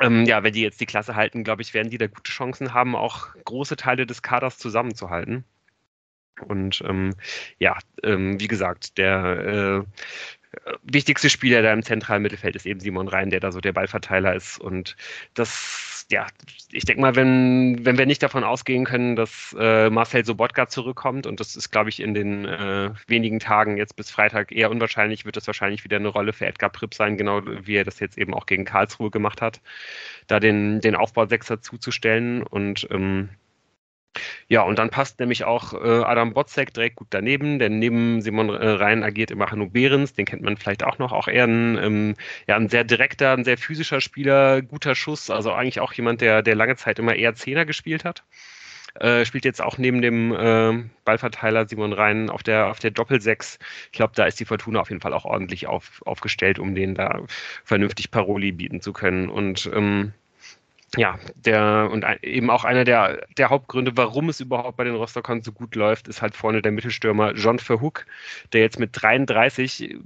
ähm, 0.00 0.24
ja, 0.24 0.42
wenn 0.42 0.52
die 0.52 0.62
jetzt 0.62 0.80
die 0.80 0.86
Klasse 0.86 1.14
halten, 1.14 1.44
glaube 1.44 1.62
ich, 1.62 1.72
werden 1.72 1.90
die 1.90 1.98
da 1.98 2.08
gute 2.08 2.32
Chancen 2.32 2.74
haben, 2.74 2.96
auch 2.96 3.28
große 3.44 3.76
Teile 3.76 4.06
des 4.06 4.22
Kaders 4.22 4.58
zusammenzuhalten. 4.58 5.44
Und 6.40 6.82
ähm, 6.86 7.14
ja, 7.58 7.78
ähm, 8.02 8.40
wie 8.40 8.48
gesagt, 8.48 8.98
der 8.98 9.84
äh, 9.84 9.84
wichtigste 10.82 11.30
Spieler 11.30 11.62
da 11.62 11.72
im 11.72 11.82
zentralen 11.82 12.22
Mittelfeld 12.22 12.56
ist 12.56 12.66
eben 12.66 12.80
Simon 12.80 13.08
Rhein, 13.08 13.30
der 13.30 13.40
da 13.40 13.52
so 13.52 13.60
der 13.60 13.72
Ballverteiler 13.72 14.34
ist. 14.34 14.58
Und 14.58 14.96
das, 15.34 16.06
ja, 16.10 16.26
ich 16.70 16.84
denke 16.84 17.00
mal, 17.00 17.16
wenn, 17.16 17.84
wenn 17.84 17.98
wir 17.98 18.06
nicht 18.06 18.22
davon 18.22 18.44
ausgehen 18.44 18.84
können, 18.84 19.16
dass 19.16 19.54
äh, 19.58 19.90
Marcel 19.90 20.24
Sobotka 20.24 20.68
zurückkommt, 20.68 21.26
und 21.26 21.40
das 21.40 21.56
ist, 21.56 21.70
glaube 21.70 21.90
ich, 21.90 22.00
in 22.00 22.14
den 22.14 22.44
äh, 22.44 22.90
wenigen 23.06 23.40
Tagen 23.40 23.76
jetzt 23.76 23.96
bis 23.96 24.10
Freitag 24.10 24.52
eher 24.52 24.70
unwahrscheinlich, 24.70 25.24
wird 25.24 25.36
das 25.36 25.46
wahrscheinlich 25.46 25.84
wieder 25.84 25.96
eine 25.96 26.08
Rolle 26.08 26.32
für 26.32 26.46
Edgar 26.46 26.70
Pripp 26.70 26.94
sein, 26.94 27.16
genau 27.16 27.42
wie 27.44 27.76
er 27.76 27.84
das 27.84 28.00
jetzt 28.00 28.18
eben 28.18 28.34
auch 28.34 28.46
gegen 28.46 28.64
Karlsruhe 28.64 29.10
gemacht 29.10 29.42
hat, 29.42 29.60
da 30.26 30.40
den, 30.40 30.80
den 30.80 30.94
Aufbau 30.94 31.26
Sechser 31.26 31.60
zuzustellen. 31.60 32.42
Und 32.42 32.86
ähm, 32.90 33.30
ja, 34.48 34.62
und 34.62 34.78
dann 34.78 34.90
passt 34.90 35.20
nämlich 35.20 35.44
auch 35.44 35.72
äh, 35.72 36.02
Adam 36.04 36.32
Botzek 36.34 36.72
direkt 36.72 36.96
gut 36.96 37.08
daneben, 37.10 37.58
denn 37.58 37.78
neben 37.78 38.20
Simon 38.22 38.48
äh, 38.50 38.68
Rhein 38.68 39.02
agiert 39.02 39.30
immer 39.30 39.50
Hanno 39.50 39.66
Behrens, 39.66 40.14
den 40.14 40.26
kennt 40.26 40.42
man 40.42 40.56
vielleicht 40.56 40.84
auch 40.84 40.98
noch, 40.98 41.12
auch 41.12 41.28
eher 41.28 41.44
ein, 41.44 41.78
ähm, 41.78 42.14
ja, 42.46 42.56
ein 42.56 42.68
sehr 42.68 42.84
direkter, 42.84 43.32
ein 43.32 43.44
sehr 43.44 43.58
physischer 43.58 44.00
Spieler, 44.00 44.62
guter 44.62 44.94
Schuss, 44.94 45.30
also 45.30 45.52
eigentlich 45.52 45.80
auch 45.80 45.92
jemand, 45.92 46.20
der, 46.20 46.42
der 46.42 46.54
lange 46.54 46.76
Zeit 46.76 46.98
immer 46.98 47.14
eher 47.14 47.34
Zehner 47.34 47.64
gespielt 47.64 48.04
hat. 48.04 48.24
Äh, 49.00 49.24
spielt 49.24 49.44
jetzt 49.44 49.60
auch 49.60 49.76
neben 49.76 50.02
dem 50.02 50.32
äh, 50.32 50.84
Ballverteiler 51.04 51.66
Simon 51.68 51.92
Rhein 51.92 52.30
auf 52.30 52.44
der, 52.44 52.68
auf 52.68 52.78
der 52.78 52.92
Doppelsechs. 52.92 53.58
Ich 53.86 53.92
glaube, 53.92 54.12
da 54.14 54.24
ist 54.24 54.38
die 54.38 54.44
Fortuna 54.44 54.80
auf 54.80 54.88
jeden 54.88 55.00
Fall 55.00 55.12
auch 55.12 55.24
ordentlich 55.24 55.66
auf, 55.66 56.00
aufgestellt, 56.06 56.60
um 56.60 56.76
denen 56.76 56.94
da 56.94 57.22
vernünftig 57.64 58.12
Paroli 58.12 58.52
bieten 58.52 58.80
zu 58.80 58.92
können. 58.92 59.28
Und 59.28 59.68
ähm, 59.74 60.12
ja, 60.96 61.18
der 61.34 61.88
und 61.90 62.04
eben 62.22 62.50
auch 62.50 62.64
einer 62.64 62.84
der, 62.84 63.26
der 63.36 63.50
Hauptgründe, 63.50 63.96
warum 63.96 64.28
es 64.28 64.40
überhaupt 64.40 64.76
bei 64.76 64.84
den 64.84 64.94
Rostockern 64.94 65.42
so 65.42 65.52
gut 65.52 65.74
läuft, 65.74 66.08
ist 66.08 66.22
halt 66.22 66.34
vorne 66.34 66.62
der 66.62 66.72
Mittelstürmer 66.72 67.32
John 67.34 67.58
Verhoek, 67.58 68.06
der 68.52 68.60
jetzt 68.60 68.78
mit 68.78 68.90
33 68.92 69.98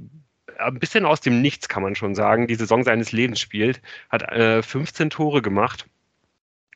ein 0.59 0.79
bisschen 0.79 1.05
aus 1.05 1.21
dem 1.21 1.41
Nichts, 1.41 1.69
kann 1.69 1.83
man 1.83 1.95
schon 1.95 2.15
sagen, 2.15 2.47
die 2.47 2.55
Saison 2.55 2.83
seines 2.83 3.13
Lebens 3.13 3.41
spielt, 3.41 3.81
hat 4.11 4.23
äh, 4.23 4.63
15 4.63 5.11
Tore 5.11 5.43
gemacht 5.43 5.87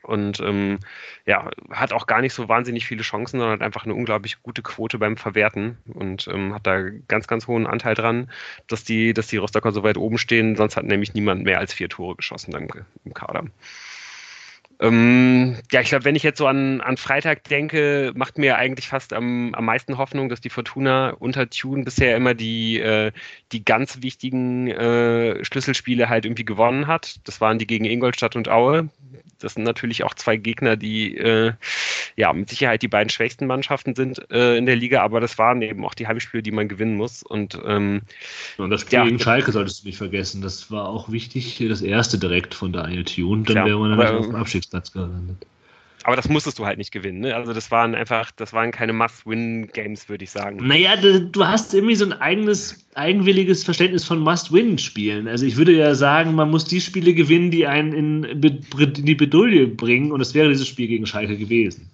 und 0.03 0.41
ähm, 0.41 0.79
ja, 1.27 1.51
hat 1.71 1.93
auch 1.93 2.07
gar 2.07 2.21
nicht 2.21 2.35
so 2.35 2.49
wahnsinnig 2.49 2.87
viele 2.87 3.03
Chancen, 3.03 3.39
sondern 3.39 3.61
hat 3.61 3.63
einfach 3.63 3.85
eine 3.85 3.95
unglaublich 3.95 4.43
gute 4.43 4.63
Quote 4.63 4.99
beim 4.99 5.17
Verwerten 5.17 5.79
und 5.95 6.29
ähm, 6.29 6.55
hat 6.55 6.67
da 6.67 6.91
ganz, 7.09 7.27
ganz 7.27 7.47
hohen 7.47 7.67
Anteil 7.67 7.95
dran, 7.95 8.31
dass 8.67 8.85
die, 8.85 9.15
dass 9.15 9.29
die 9.29 9.37
Rostocker 9.37 9.73
so 9.73 9.83
weit 9.83 9.97
oben 9.97 10.19
stehen. 10.19 10.57
Sonst 10.57 10.77
hat 10.77 10.85
nämlich 10.85 11.15
niemand 11.15 11.45
mehr 11.45 11.59
als 11.59 11.73
vier 11.73 11.89
Tore 11.89 12.17
geschossen 12.17 12.51
dann 12.51 12.69
im 13.05 13.15
Kader. 13.15 13.45
Ähm, 14.83 15.59
ja, 15.71 15.81
ich 15.81 15.91
glaube, 15.91 16.05
wenn 16.05 16.17
ich 16.17 16.25
jetzt 16.25 16.39
so 16.39 16.49
an, 16.49 16.81
an 16.81 16.97
Freitag 16.97 17.45
denke, 17.45 18.11
macht 18.17 18.37
mir 18.37 18.57
eigentlich 18.57 18.89
fast 18.89 19.13
am, 19.13 19.55
am 19.55 19.65
meisten 19.65 19.97
Hoffnung, 19.97 20.29
dass 20.29 20.41
die 20.41 20.51
Fortuna 20.51 21.11
unter 21.11 21.49
Tune 21.49 21.85
bisher 21.85 22.17
immer 22.17 22.35
die, 22.35 22.81
äh, 22.81 23.13
die 23.53 23.65
ganz 23.65 24.03
wichtigen 24.03 24.69
äh, 24.69 25.45
Schlüsselspiele 25.45 26.09
halt 26.09 26.25
irgendwie 26.25 26.45
gewonnen 26.45 26.89
hat. 26.89 27.21
Das 27.29 27.41
waren 27.41 27.61
die 27.61 27.67
gegen 27.69 27.85
Ingolstadt 27.85 28.35
und 28.35 28.49
Aue. 28.49 28.89
Das 29.39 29.55
sind 29.55 29.65
natürlich 29.65 30.05
auch 30.05 30.15
zwei 30.15 30.37
Gegner, 30.37 30.77
die 30.77 31.17
äh, 31.17 31.53
ja 32.17 32.33
mit 32.33 32.49
Sicherheit 32.49 32.83
die 32.83 32.89
beiden 32.89 33.11
schwächsten 33.11 33.47
Mannschaften 33.47 33.95
sind 33.95 34.31
äh, 34.31 34.57
in 34.57 34.67
der 34.67 34.77
Liga, 34.77 35.03
aber 35.03 35.21
das 35.21 35.39
waren 35.39 35.63
eben 35.63 35.85
auch 35.85 35.95
die 35.95 36.07
Heimspiele, 36.07 36.43
die 36.43 36.53
man 36.53 36.69
gewinnen 36.69 36.97
muss. 36.97 37.23
Und, 37.23 37.59
ähm, 37.65 38.03
und 38.59 38.71
das 38.71 38.83
Spiel 38.83 38.99
ja, 38.99 39.05
gegen 39.05 39.19
Schalke 39.19 39.53
solltest 39.53 39.83
du 39.83 39.89
nicht 39.89 39.99
vergessen. 39.99 40.43
Das 40.43 40.71
war 40.71 40.89
auch 40.89 41.11
wichtig, 41.11 41.63
das 41.69 41.83
erste 41.83 42.19
direkt 42.19 42.55
von 42.55 42.73
Daniel 42.73 43.05
Tune. 43.05 43.43
Dann 43.43 43.57
ja, 43.57 43.65
wäre 43.67 43.79
man 43.79 43.99
dann 43.99 44.17
auf 44.17 44.27
dem 44.27 44.37
Abstiegsplatz 44.75 44.93
gelandet. 44.93 45.47
Aber 46.05 46.17
das 46.17 46.29
musstest 46.29 46.59
du 46.59 46.67
halt 46.67 46.79
nicht 46.79 46.91
gewinnen. 46.91 47.21
Ne? 47.21 47.33
Also 47.33 47.53
das 47.53 47.71
waren 47.71 47.95
einfach, 47.95 48.33
das 48.33 48.53
waren 48.53 48.73
keine 48.73 48.93
Must-Win-Games, 48.93 50.09
würde 50.09 50.25
ich 50.25 50.33
sagen. 50.33 50.59
Naja, 50.67 50.97
du 50.97 51.47
hast 51.47 51.73
irgendwie 51.73 51.95
so 51.95 52.05
ein 52.05 52.13
eigenes, 52.13 52.85
eigenwilliges 52.95 53.63
Verständnis 53.63 54.05
von 54.05 54.19
Must-Win-Spielen. 54.19 55.29
Also 55.29 55.47
ich 55.47 55.57
würde 55.57 55.77
ja 55.77 55.95
sagen, 55.95 56.35
man 56.35 56.51
muss 56.51 56.65
die 56.65 56.81
Spiele 56.81 57.15
gewinnen, 57.15 57.53
die 57.53 57.69
einen 57.69 57.93
in, 57.93 58.25
in 58.25 59.05
die 59.05 59.15
Bedulie 59.15 59.69
bringen. 59.69 60.11
Und 60.11 60.19
das 60.19 60.35
wäre 60.35 60.49
dieses 60.49 60.67
Spiel 60.67 60.89
gegen 60.89 61.07
Schalke 61.07 61.37
gewesen. 61.37 61.89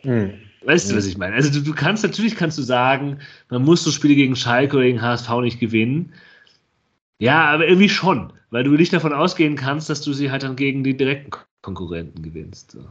Hm. 0.00 0.32
Weißt 0.64 0.90
du, 0.90 0.96
was 0.96 1.04
ich 1.04 1.18
meine? 1.18 1.34
Also 1.34 1.50
du, 1.50 1.60
du, 1.60 1.74
kannst, 1.74 2.04
natürlich 2.04 2.34
kannst 2.34 2.56
du 2.56 2.62
sagen, 2.62 3.18
man 3.50 3.62
muss 3.62 3.84
so 3.84 3.90
Spiele 3.90 4.14
gegen 4.14 4.36
Schalke 4.36 4.76
oder 4.76 4.86
gegen 4.86 5.02
HSV 5.02 5.28
nicht 5.42 5.60
gewinnen. 5.60 6.14
Ja, 7.18 7.44
aber 7.44 7.68
irgendwie 7.68 7.90
schon, 7.90 8.32
weil 8.52 8.64
du 8.64 8.72
nicht 8.72 8.92
davon 8.92 9.14
ausgehen 9.14 9.56
kannst, 9.56 9.88
dass 9.88 10.02
du 10.02 10.12
sie 10.12 10.30
halt 10.30 10.42
dann 10.42 10.56
gegen 10.56 10.84
die 10.84 10.96
direkten 10.96 11.30
Konkurrenten 11.62 12.22
gewinnst. 12.22 12.72
So. 12.72 12.84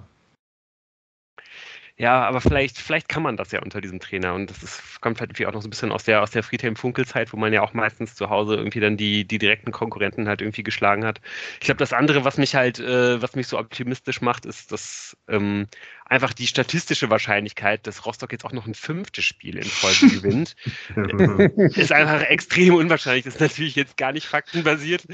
Ja, 1.98 2.24
aber 2.24 2.42
vielleicht, 2.42 2.80
vielleicht 2.80 3.08
kann 3.10 3.22
man 3.22 3.38
das 3.38 3.52
ja 3.52 3.62
unter 3.62 3.80
diesem 3.80 4.00
Trainer. 4.00 4.34
Und 4.34 4.50
das 4.50 4.64
ist, 4.64 5.02
kommt 5.02 5.20
halt 5.20 5.40
auch 5.46 5.54
noch 5.54 5.62
so 5.62 5.68
ein 5.68 5.70
bisschen 5.70 5.92
aus 5.92 6.04
der, 6.04 6.24
aus 6.24 6.32
der 6.32 6.42
Friedhelm-Funkel-Zeit, 6.42 7.32
wo 7.32 7.38
man 7.38 7.54
ja 7.54 7.62
auch 7.62 7.74
meistens 7.74 8.16
zu 8.16 8.32
Hause 8.32 8.56
irgendwie 8.56 8.80
dann 8.80 8.98
die, 8.98 9.24
die 9.24 9.38
direkten 9.38 9.72
Konkurrenten 9.72 10.28
halt 10.28 10.42
irgendwie 10.42 10.64
geschlagen 10.64 11.06
hat. 11.06 11.22
Ich 11.60 11.66
glaube, 11.66 11.78
das 11.78 11.94
andere, 11.94 12.26
was 12.26 12.38
mich 12.38 12.56
halt, 12.56 12.80
äh, 12.80 13.22
was 13.22 13.36
mich 13.36 13.46
so 13.46 13.60
optimistisch 13.60 14.20
macht, 14.22 14.48
ist, 14.48 14.72
dass 14.72 15.16
ähm, 15.28 15.68
einfach 16.12 16.34
die 16.34 16.46
statistische 16.46 17.10
Wahrscheinlichkeit, 17.10 17.88
dass 17.88 18.06
Rostock 18.06 18.34
jetzt 18.34 18.44
auch 18.44 18.52
noch 18.52 18.68
ein 18.68 18.74
fünftes 18.74 19.24
Spiel 19.24 19.56
in 19.56 19.64
Folge 19.64 20.14
gewinnt, 20.18 20.58
ist 21.78 21.94
einfach 21.94 22.22
extrem 22.24 22.76
unwahrscheinlich. 22.76 23.24
Das 23.24 23.36
ist 23.36 23.40
natürlich 23.40 23.76
jetzt 23.76 23.96
gar 23.96 24.12
nicht 24.12 24.28
faktenbasiert. 24.28 25.06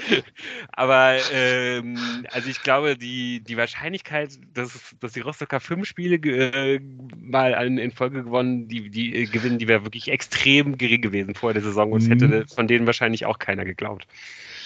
Aber 0.72 1.18
ähm, 1.32 2.26
also 2.32 2.49
ich 2.49 2.64
glaube, 2.64 2.98
die, 2.98 3.41
die 3.41 3.57
Wahrscheinlichkeit, 3.57 4.40
dass, 4.56 4.95
dass 4.99 5.14
die 5.14 5.19
Rostocker 5.19 5.60
fünf 5.60 5.88
Spiele 5.88 6.15
äh, 6.15 6.80
mal 7.15 7.53
in 7.78 7.91
Folge 7.91 8.24
gewonnen, 8.24 8.68
die, 8.68 8.90
die 8.90 9.15
äh, 9.15 9.26
gewinnen, 9.26 9.60
die 9.60 9.68
wäre 9.68 9.84
wirklich 9.84 10.07
extrem 10.07 10.80
gering 10.80 11.02
gewesen 11.02 11.36
vor 11.36 11.53
der 11.53 11.61
Saison 11.61 11.91
und 11.91 12.06
mhm. 12.06 12.10
hätte 12.10 12.45
von 12.48 12.68
denen 12.68 12.88
wahrscheinlich 12.88 13.28
auch 13.28 13.38
keiner 13.38 13.65
geglaubt. 13.65 14.07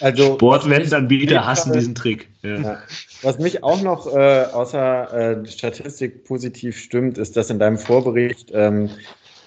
Also, 0.02 0.34
Sportwettanbieter 0.34 1.46
hassen 1.46 1.74
diesen 1.74 1.96
Trick. 1.96 2.28
Ja. 2.42 2.80
Was 3.22 3.38
mich 3.38 3.64
auch 3.64 3.82
noch 3.82 4.08
äh, 4.14 4.46
außer 4.52 5.42
äh, 5.42 5.46
Statistik 5.46 6.24
positiv 6.24 6.78
stimmt, 6.78 7.18
ist, 7.18 7.38
dass 7.38 7.50
in 7.50 7.60
deinem 7.60 7.78
Vorbericht 7.78 8.52
ähm, 8.54 8.90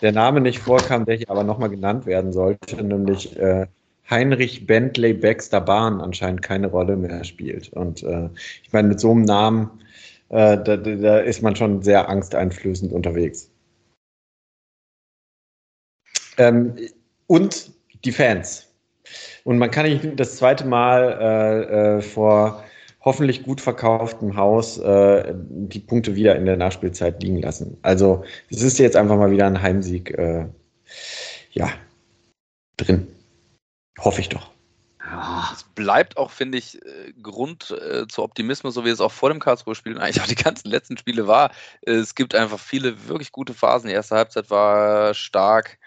der 0.00 0.12
Name 0.12 0.40
nicht 0.40 0.60
vorkam, 0.60 1.04
der 1.04 1.16
hier 1.16 1.30
aber 1.30 1.44
nochmal 1.44 1.70
genannt 1.70 2.06
werden 2.06 2.32
sollte, 2.32 2.82
nämlich 2.82 3.36
äh, 3.36 3.66
Heinrich 4.08 4.66
Bentley 4.66 5.14
Baxter 5.14 5.60
Bahn 5.60 6.00
anscheinend 6.00 6.42
keine 6.42 6.68
Rolle 6.68 6.96
mehr 6.96 7.24
spielt. 7.24 7.72
Und 7.72 8.02
äh, 8.02 8.28
ich 8.62 8.72
meine, 8.72 8.88
mit 8.88 9.00
so 9.00 9.10
einem 9.10 9.22
Namen, 9.22 9.70
äh, 10.28 10.58
da, 10.62 10.76
da 10.76 11.18
ist 11.18 11.42
man 11.42 11.56
schon 11.56 11.82
sehr 11.82 12.08
angsteinflößend 12.08 12.92
unterwegs. 12.92 13.50
Ähm, 16.36 16.76
und 17.26 17.72
die 18.04 18.12
Fans. 18.12 18.73
Und 19.44 19.58
man 19.58 19.70
kann 19.70 19.86
nicht 19.86 20.18
das 20.18 20.36
zweite 20.36 20.66
Mal 20.66 21.18
äh, 21.20 21.96
äh, 21.96 22.02
vor 22.02 22.64
hoffentlich 23.00 23.42
gut 23.42 23.60
verkauftem 23.60 24.36
Haus 24.36 24.78
äh, 24.78 25.34
die 25.34 25.80
Punkte 25.80 26.16
wieder 26.16 26.36
in 26.36 26.46
der 26.46 26.56
Nachspielzeit 26.56 27.22
liegen 27.22 27.42
lassen. 27.42 27.76
Also 27.82 28.24
es 28.50 28.62
ist 28.62 28.78
jetzt 28.78 28.96
einfach 28.96 29.16
mal 29.16 29.30
wieder 29.30 29.46
ein 29.46 29.60
Heimsieg 29.60 30.10
äh, 30.16 30.46
ja, 31.52 31.68
drin. 32.76 33.06
Hoffe 33.98 34.20
ich 34.20 34.30
doch. 34.30 34.54
Es 35.52 35.64
bleibt 35.74 36.16
auch, 36.16 36.30
finde 36.30 36.58
ich, 36.58 36.82
äh, 36.82 37.12
Grund 37.22 37.70
äh, 37.70 38.06
zu 38.08 38.22
Optimismus, 38.22 38.74
so 38.74 38.84
wie 38.84 38.88
es 38.88 39.02
auch 39.02 39.12
vor 39.12 39.28
dem 39.28 39.38
Karlsruhe-Spiel 39.38 39.94
und 39.94 40.00
eigentlich 40.00 40.22
auch 40.22 40.26
die 40.26 40.34
ganzen 40.34 40.68
letzten 40.68 40.96
Spiele 40.96 41.26
war. 41.26 41.52
Es 41.82 42.14
gibt 42.14 42.34
einfach 42.34 42.58
viele 42.58 43.06
wirklich 43.06 43.30
gute 43.30 43.52
Phasen. 43.52 43.88
Die 43.88 43.94
erste 43.94 44.16
Halbzeit 44.16 44.50
war 44.50 45.12
stark. 45.12 45.78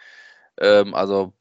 Ähm, 0.59 0.93
also 0.93 1.33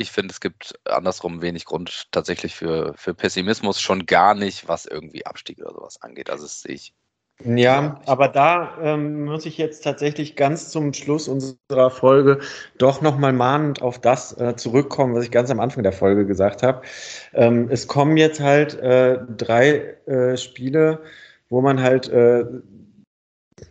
ich 0.00 0.12
finde, 0.12 0.32
es 0.32 0.40
gibt 0.40 0.78
andersrum 0.84 1.42
wenig 1.42 1.64
Grund 1.64 2.08
tatsächlich 2.12 2.54
für, 2.54 2.94
für 2.96 3.14
Pessimismus, 3.14 3.80
schon 3.80 4.06
gar 4.06 4.34
nicht, 4.34 4.68
was 4.68 4.86
irgendwie 4.86 5.26
Abstieg 5.26 5.58
oder 5.60 5.72
sowas 5.74 6.00
angeht. 6.00 6.30
Also 6.30 6.44
das 6.44 6.62
sehe 6.62 6.74
ich. 6.74 6.94
Ja, 7.44 8.00
aber 8.06 8.26
da 8.26 8.78
ähm, 8.82 9.26
muss 9.26 9.46
ich 9.46 9.58
jetzt 9.58 9.84
tatsächlich 9.84 10.34
ganz 10.34 10.70
zum 10.70 10.92
Schluss 10.92 11.28
unserer 11.28 11.90
Folge 11.90 12.40
doch 12.78 13.00
nochmal 13.00 13.32
mahnend 13.32 13.80
auf 13.80 14.00
das 14.00 14.36
äh, 14.40 14.56
zurückkommen, 14.56 15.14
was 15.14 15.24
ich 15.24 15.30
ganz 15.30 15.48
am 15.48 15.60
Anfang 15.60 15.84
der 15.84 15.92
Folge 15.92 16.26
gesagt 16.26 16.64
habe. 16.64 16.82
Ähm, 17.34 17.68
es 17.70 17.86
kommen 17.86 18.16
jetzt 18.16 18.40
halt 18.40 18.74
äh, 18.80 19.18
drei 19.36 19.98
äh, 20.06 20.36
Spiele, 20.36 21.00
wo 21.48 21.60
man 21.60 21.80
halt 21.80 22.08
äh, 22.08 22.44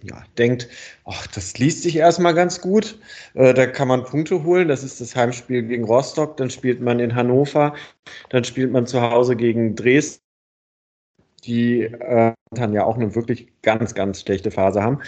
ja, 0.04 0.24
denkt, 0.38 0.68
ach, 1.06 1.28
das 1.28 1.58
liest 1.58 1.84
sich 1.84 1.96
erstmal 1.96 2.34
ganz 2.34 2.62
gut. 2.62 3.00
Äh, 3.34 3.54
da 3.54 3.66
kann 3.66 3.88
man 3.88 4.04
Punkte 4.04 4.44
holen. 4.44 4.68
Das 4.68 4.84
ist 4.84 5.02
das 5.02 5.16
Heimspiel 5.16 5.64
gegen 5.64 5.84
Rostock. 5.84 6.38
Dann 6.38 6.50
spielt 6.50 6.82
man 6.82 7.00
in 7.00 7.16
Hannover. 7.16 7.76
Dann 8.30 8.44
spielt 8.44 8.72
man 8.72 8.86
zu 8.86 9.02
Hause 9.02 9.36
gegen 9.36 9.76
Dresden, 9.76 10.24
die 11.44 11.84
äh, 11.84 12.34
dann 12.52 12.74
ja 12.74 12.84
auch 12.84 12.96
eine 12.96 13.16
wirklich 13.16 13.48
ganz, 13.62 13.94
ganz 13.94 14.22
schlechte 14.22 14.52
Phase 14.52 14.82
haben. 14.82 15.02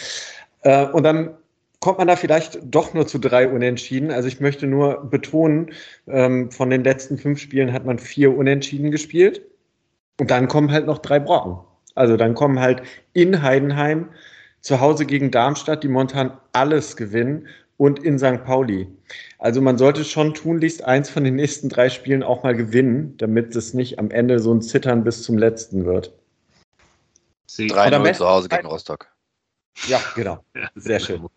Äh, 0.61 0.88
und 0.88 1.03
dann 1.03 1.35
kommt 1.80 1.97
man 1.97 2.07
da 2.07 2.15
vielleicht 2.15 2.60
doch 2.64 2.93
nur 2.93 3.07
zu 3.07 3.19
drei 3.19 3.47
Unentschieden. 3.47 4.11
Also 4.11 4.27
ich 4.27 4.39
möchte 4.39 4.68
nur 4.68 5.10
betonen, 5.10 5.72
ähm, 6.07 6.51
von 6.51 6.69
den 6.69 6.84
letzten 6.84 7.18
fünf 7.18 7.39
Spielen 7.39 7.73
hat 7.73 7.85
man 7.85 7.99
vier 7.99 8.35
Unentschieden 8.35 8.91
gespielt. 8.91 9.41
Und 10.19 10.31
dann 10.31 10.47
kommen 10.49 10.72
halt 10.72 10.85
noch 10.85 10.97
drei 10.97 11.19
Brocken. 11.19 11.60
Also 11.95 12.18
dann 12.18 12.34
kommen 12.34 12.60
halt 12.60 12.84
in 13.14 13.41
Heidenheim 13.41 14.10
zu 14.61 14.80
Hause 14.80 15.06
gegen 15.06 15.31
Darmstadt, 15.31 15.84
die 15.84 15.88
momentan 15.88 16.38
alles 16.52 16.95
gewinnen 16.95 17.48
und 17.77 17.99
in 17.99 18.19
St. 18.19 18.44
Pauli. 18.44 18.88
Also 19.38 19.61
man 19.61 19.77
sollte 19.77 20.03
schon 20.03 20.34
tunlichst 20.34 20.84
eins 20.84 21.10
von 21.10 21.23
den 21.23 21.36
nächsten 21.36 21.69
drei 21.69 21.90
Spielen 21.90 22.23
auch 22.23 22.44
mal 22.44 22.56
gewinnen, 22.56 23.15
damit 23.18 23.56
es 23.56 23.73
nicht 23.73 23.99
am 23.99 24.11
Ende 24.11 24.40
so 24.40 24.53
ein 24.53 24.61
Zittern 24.61 25.03
bis 25.03 25.23
zum 25.23 25.38
letzten 25.38 25.86
wird. 25.86 26.14
3-0 27.48 28.14
zu 28.14 28.27
Hause 28.27 28.49
gegen 28.49 28.68
Rostock. 28.68 29.07
Ja, 29.88 30.02
genau. 30.15 30.44
Sehr 30.76 30.99
schön. 30.99 31.27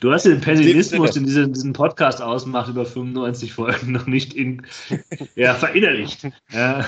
Du 0.00 0.12
hast 0.12 0.24
den 0.24 0.40
Pessimismus, 0.40 1.12
den 1.12 1.24
diesen, 1.24 1.52
diesen 1.52 1.72
Podcast 1.72 2.20
ausmacht, 2.20 2.70
über 2.70 2.84
95 2.84 3.52
Folgen 3.52 3.92
noch 3.92 4.06
nicht 4.06 4.34
in, 4.34 4.66
ja, 5.34 5.54
verinnerlicht. 5.54 6.26
Ja. 6.50 6.86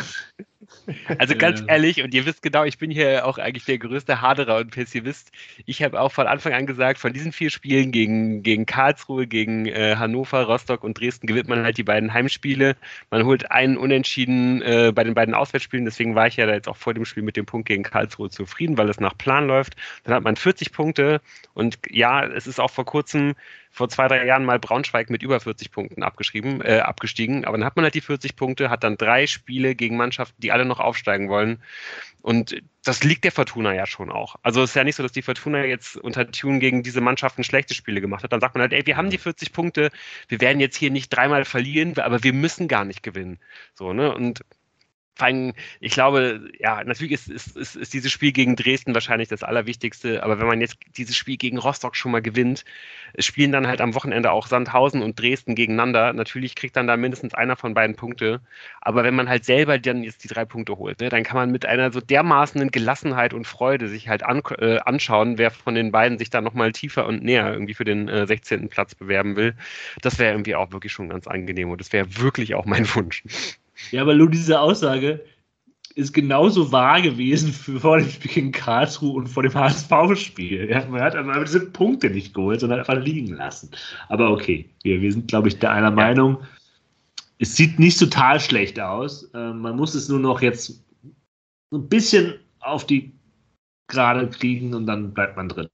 Also 1.19 1.35
ganz 1.37 1.63
ehrlich, 1.67 2.03
und 2.03 2.15
ihr 2.15 2.27
wisst 2.27 2.43
genau, 2.43 2.65
ich 2.65 2.79
bin 2.79 2.91
hier 2.91 3.27
auch 3.27 3.39
eigentlich 3.39 3.65
der 3.65 3.79
größte 3.79 4.21
Haderer 4.21 4.59
und 4.59 4.71
Pessimist. 4.71 5.31
Ich 5.67 5.83
habe 5.83 6.01
auch 6.01 6.13
von 6.13 6.27
Anfang 6.27 6.53
an 6.53 6.67
gesagt, 6.67 6.99
von 6.99 7.13
diesen 7.13 7.33
vier 7.33 7.51
Spielen 7.51 7.93
gegen, 7.93 8.43
gegen 8.43 8.67
Karlsruhe, 8.67 9.27
gegen 9.27 9.67
äh, 9.67 9.97
Hannover, 9.97 10.43
Rostock 10.45 10.85
und 10.85 10.99
Dresden 10.99 11.27
gewinnt 11.27 11.49
man 11.49 11.63
halt 11.63 11.79
die 11.79 11.85
beiden 11.85 12.13
Heimspiele. 12.13 12.77
Man 13.11 13.25
holt 13.25 13.51
einen 13.51 13.77
Unentschieden 13.77 14.63
äh, 14.63 14.93
bei 14.95 15.05
den 15.05 15.15
beiden 15.15 15.35
Auswärtsspielen. 15.35 15.85
Deswegen 15.85 16.15
war 16.15 16.27
ich 16.27 16.37
ja 16.37 16.47
da 16.47 16.55
jetzt 16.55 16.69
auch 16.69 16.77
vor 16.77 16.95
dem 16.95 17.05
Spiel 17.05 17.23
mit 17.23 17.37
dem 17.37 17.47
Punkt 17.47 17.69
gegen 17.69 17.83
Karlsruhe 17.83 18.31
zufrieden, 18.31 18.79
weil 18.79 18.89
es 18.89 19.01
nach 19.01 19.17
Plan 19.17 19.47
läuft. 19.47 19.77
Dann 20.05 20.15
hat 20.15 20.23
man 20.23 20.37
40 20.37 20.73
Punkte 20.73 21.21
und 21.55 21.79
ja, 21.89 22.25
es 22.27 22.47
ist 22.47 22.61
auch 22.61 22.71
vor 22.71 22.85
kurzem 22.85 23.35
vor 23.71 23.89
zwei, 23.89 24.09
drei 24.09 24.27
Jahren 24.27 24.45
mal 24.45 24.59
Braunschweig 24.59 25.11
mit 25.11 25.23
über 25.23 25.41
40 25.41 25.71
Punkten 25.71 26.03
abgeschrieben, 26.03 26.61
äh, 26.61 26.81
abgestiegen. 26.81 27.45
Aber 27.45 27.57
dann 27.57 27.65
hat 27.65 27.77
man 27.77 27.85
halt 27.85 27.95
die 27.95 28.01
40 28.01 28.37
Punkte, 28.37 28.69
hat 28.69 28.83
dann 28.85 28.97
drei 28.97 29.27
Spiele 29.27 29.75
gegen 29.75 29.97
Mannschaften, 29.97 30.41
die 30.41 30.53
alle 30.53 30.65
noch 30.65 30.81
aufsteigen 30.81 31.29
wollen. 31.29 31.63
Und 32.21 32.61
das 32.85 33.05
liegt 33.05 33.25
der 33.25 33.33
Fortuna 33.33 33.73
ja 33.75 33.87
schon 33.87 34.11
auch. 34.11 34.37
Also 34.43 34.63
es 34.63 34.71
ist 34.71 34.77
ja 34.77 34.85
nicht 34.85 34.97
so, 34.97 35.03
dass 35.03 35.13
die 35.13 35.23
Fortuna 35.23 35.65
jetzt 35.65 35.97
unter 35.97 36.31
Tune 36.31 36.59
gegen 36.59 36.83
diese 36.83 37.01
Mannschaften 37.01 37.45
schlechte 37.45 37.75
Spiele 37.75 38.01
gemacht 38.01 38.25
hat. 38.25 38.33
Dann 38.33 38.41
sagt 38.41 38.55
man 38.55 38.63
halt, 38.63 38.73
ey, 38.73 38.85
wir 38.87 38.97
haben 38.97 39.11
die 39.11 39.19
40 39.19 39.53
Punkte, 39.53 39.91
wir 40.29 40.41
werden 40.41 40.61
jetzt 40.61 40.77
hier 40.77 40.91
nicht 40.91 41.09
dreimal 41.11 41.45
verlieren, 41.45 41.97
aber 41.99 42.23
wir 42.23 42.33
müssen 42.33 42.69
gar 42.69 42.85
nicht 42.85 43.03
gewinnen. 43.03 43.39
So, 43.75 43.93
ne? 43.93 44.15
Und 44.15 44.41
allem, 45.27 45.53
ich 45.81 45.93
glaube, 45.93 46.51
ja, 46.59 46.83
natürlich 46.85 47.13
ist, 47.13 47.29
ist, 47.29 47.57
ist, 47.57 47.77
ist 47.77 47.93
dieses 47.93 48.11
Spiel 48.13 48.33
gegen 48.33 48.57
Dresden 48.57 48.95
wahrscheinlich 48.95 49.29
das 49.29 49.43
Allerwichtigste, 49.43 50.23
aber 50.23 50.39
wenn 50.39 50.47
man 50.47 50.61
jetzt 50.61 50.77
dieses 50.97 51.17
Spiel 51.17 51.37
gegen 51.37 51.59
Rostock 51.59 51.97
schon 51.97 52.13
mal 52.13 52.23
gewinnt, 52.23 52.65
spielen 53.19 53.53
dann 53.53 53.67
halt 53.67 53.81
am 53.81 53.95
Wochenende 53.95 54.33
auch 54.33 54.47
Sandhausen 54.47 55.03
und 55.03 55.19
Dresden 55.19 55.55
gegeneinander. 55.55 56.13
Natürlich 56.13 56.55
kriegt 56.55 56.77
dann 56.77 56.87
da 56.87 56.97
mindestens 56.97 57.35
einer 57.35 57.57
von 57.57 57.75
beiden 57.75 57.97
Punkte, 57.97 58.41
aber 58.81 59.05
wenn 59.05 59.15
man 59.15 59.29
halt 59.29 59.45
selber 59.45 59.79
dann 59.79 60.03
jetzt 60.03 60.25
die 60.25 60.29
drei 60.29 60.45
Punkte 60.45 60.77
holt, 60.77 61.01
ne, 61.01 61.09
dann 61.09 61.23
kann 61.23 61.37
man 61.37 61.51
mit 61.51 61.67
einer 61.67 61.93
so 61.93 62.01
dermaßenen 62.01 62.71
Gelassenheit 62.71 63.35
und 63.35 63.47
Freude 63.47 63.89
sich 63.89 64.09
halt 64.09 64.23
an, 64.23 64.43
äh, 64.59 64.79
anschauen, 64.79 65.39
wer 65.39 65.51
von 65.51 65.75
den 65.75 65.93
beiden 65.93 66.19
sich 66.19 66.31
da 66.31 66.41
nochmal 66.41 66.73
tiefer 66.73 67.07
und 67.07 67.23
näher 67.23 67.53
irgendwie 67.53 67.75
für 67.75 67.85
den 67.85 68.09
äh, 68.09 68.27
16. 68.27 68.69
Platz 68.69 68.95
bewerben 68.95 69.37
will. 69.37 69.55
Das 70.03 70.19
wäre 70.19 70.33
irgendwie 70.33 70.55
auch 70.55 70.73
wirklich 70.73 70.93
schon 70.93 71.09
ganz 71.09 71.27
angenehm 71.27 71.71
und 71.71 71.81
das 71.81 71.93
wäre 71.93 72.19
wirklich 72.19 72.55
auch 72.55 72.65
mein 72.65 72.87
Wunsch. 72.95 73.23
Ja, 73.91 74.03
aber 74.03 74.15
nur 74.15 74.31
diese 74.31 74.61
Aussage 74.61 75.25
ist 75.95 76.13
genauso 76.13 76.71
wahr 76.73 77.03
gewesen 77.03 77.53
für, 77.53 77.81
vor 77.81 77.99
dem 77.99 78.09
Spiel 78.09 78.31
gegen 78.31 78.53
Karlsruhe 78.53 79.15
und 79.15 79.27
vor 79.29 79.43
dem 79.43 79.55
HSV-Spiel. 79.55 80.71
Ja, 80.71 80.87
man 80.87 81.01
hat 81.01 81.17
aber 81.17 81.45
diese 81.45 81.67
Punkte 81.67 82.11
nicht 82.11 82.33
geholt, 82.35 82.61
sondern 82.61 82.79
einfach 82.79 82.99
liegen 82.99 83.35
lassen. 83.35 83.71
Aber 84.09 84.31
okay, 84.31 84.71
wir, 84.83 85.01
wir 85.01 85.13
sind, 85.13 85.29
glaube 85.29 85.49
ich, 85.49 85.59
der 85.59 85.73
einer 85.73 85.89
ja. 85.89 85.95
Meinung. 85.95 86.39
Es 87.39 87.57
sieht 87.57 87.79
nicht 87.79 87.99
total 87.99 88.39
schlecht 88.39 88.79
aus. 88.79 89.25
Äh, 89.35 89.53
man 89.53 89.77
muss 89.77 89.95
es 89.95 90.09
nur 90.09 90.21
noch 90.21 90.43
jetzt 90.43 90.85
ein 91.73 91.89
bisschen 91.89 92.35
auf 92.61 92.87
die 92.87 93.13
Gerade 93.89 94.31
kriegen 94.31 94.73
und 94.73 94.87
dann 94.87 95.13
bleibt 95.13 95.37
man 95.37 95.49
drin. 95.49 95.69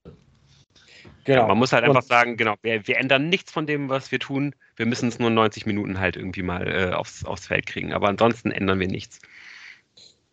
Genau. 1.27 1.49
Man 1.49 1.59
muss 1.59 1.73
halt 1.73 1.85
einfach 1.85 2.03
sagen, 2.03 2.37
genau, 2.37 2.55
wir, 2.63 2.87
wir, 2.87 2.99
ändern 2.99 3.29
nichts 3.29 3.51
von 3.51 3.67
dem, 3.67 3.89
was 3.89 4.13
wir 4.13 4.21
tun. 4.21 4.55
Wir 4.77 4.87
müssen 4.87 5.09
es 5.09 5.19
nur 5.19 5.29
90 5.29 5.67
Minuten 5.67 5.99
halt 5.99 6.17
irgendwie 6.17 6.43
mal 6.43 6.69
äh, 6.69 6.95
aufs, 6.95 7.25
aufs 7.25 7.49
Feld 7.49 7.67
kriegen. 7.67 7.93
Aber 7.93 8.09
ansonsten 8.09 8.53
ändern 8.53 8.79
wir 8.79 8.87
nichts. 8.87 9.19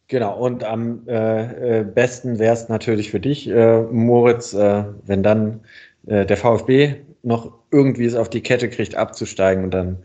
Genau, 0.08 0.38
und 0.38 0.64
am 0.64 1.08
äh, 1.08 1.80
äh 1.80 1.84
besten 1.84 2.38
wäre 2.38 2.54
es 2.54 2.70
natürlich 2.70 3.10
für 3.10 3.20
dich, 3.20 3.50
äh, 3.50 3.82
Moritz, 3.82 4.54
äh, 4.54 4.84
wenn 5.04 5.24
dann 5.24 5.62
äh, 6.06 6.26
der 6.26 6.38
VfB 6.38 6.98
noch 7.24 7.54
irgendwie 7.72 8.06
es 8.06 8.14
auf 8.14 8.30
die 8.30 8.42
Kette 8.42 8.70
kriegt, 8.70 8.94
abzusteigen 8.94 9.64
und 9.64 9.72
dann 9.72 10.04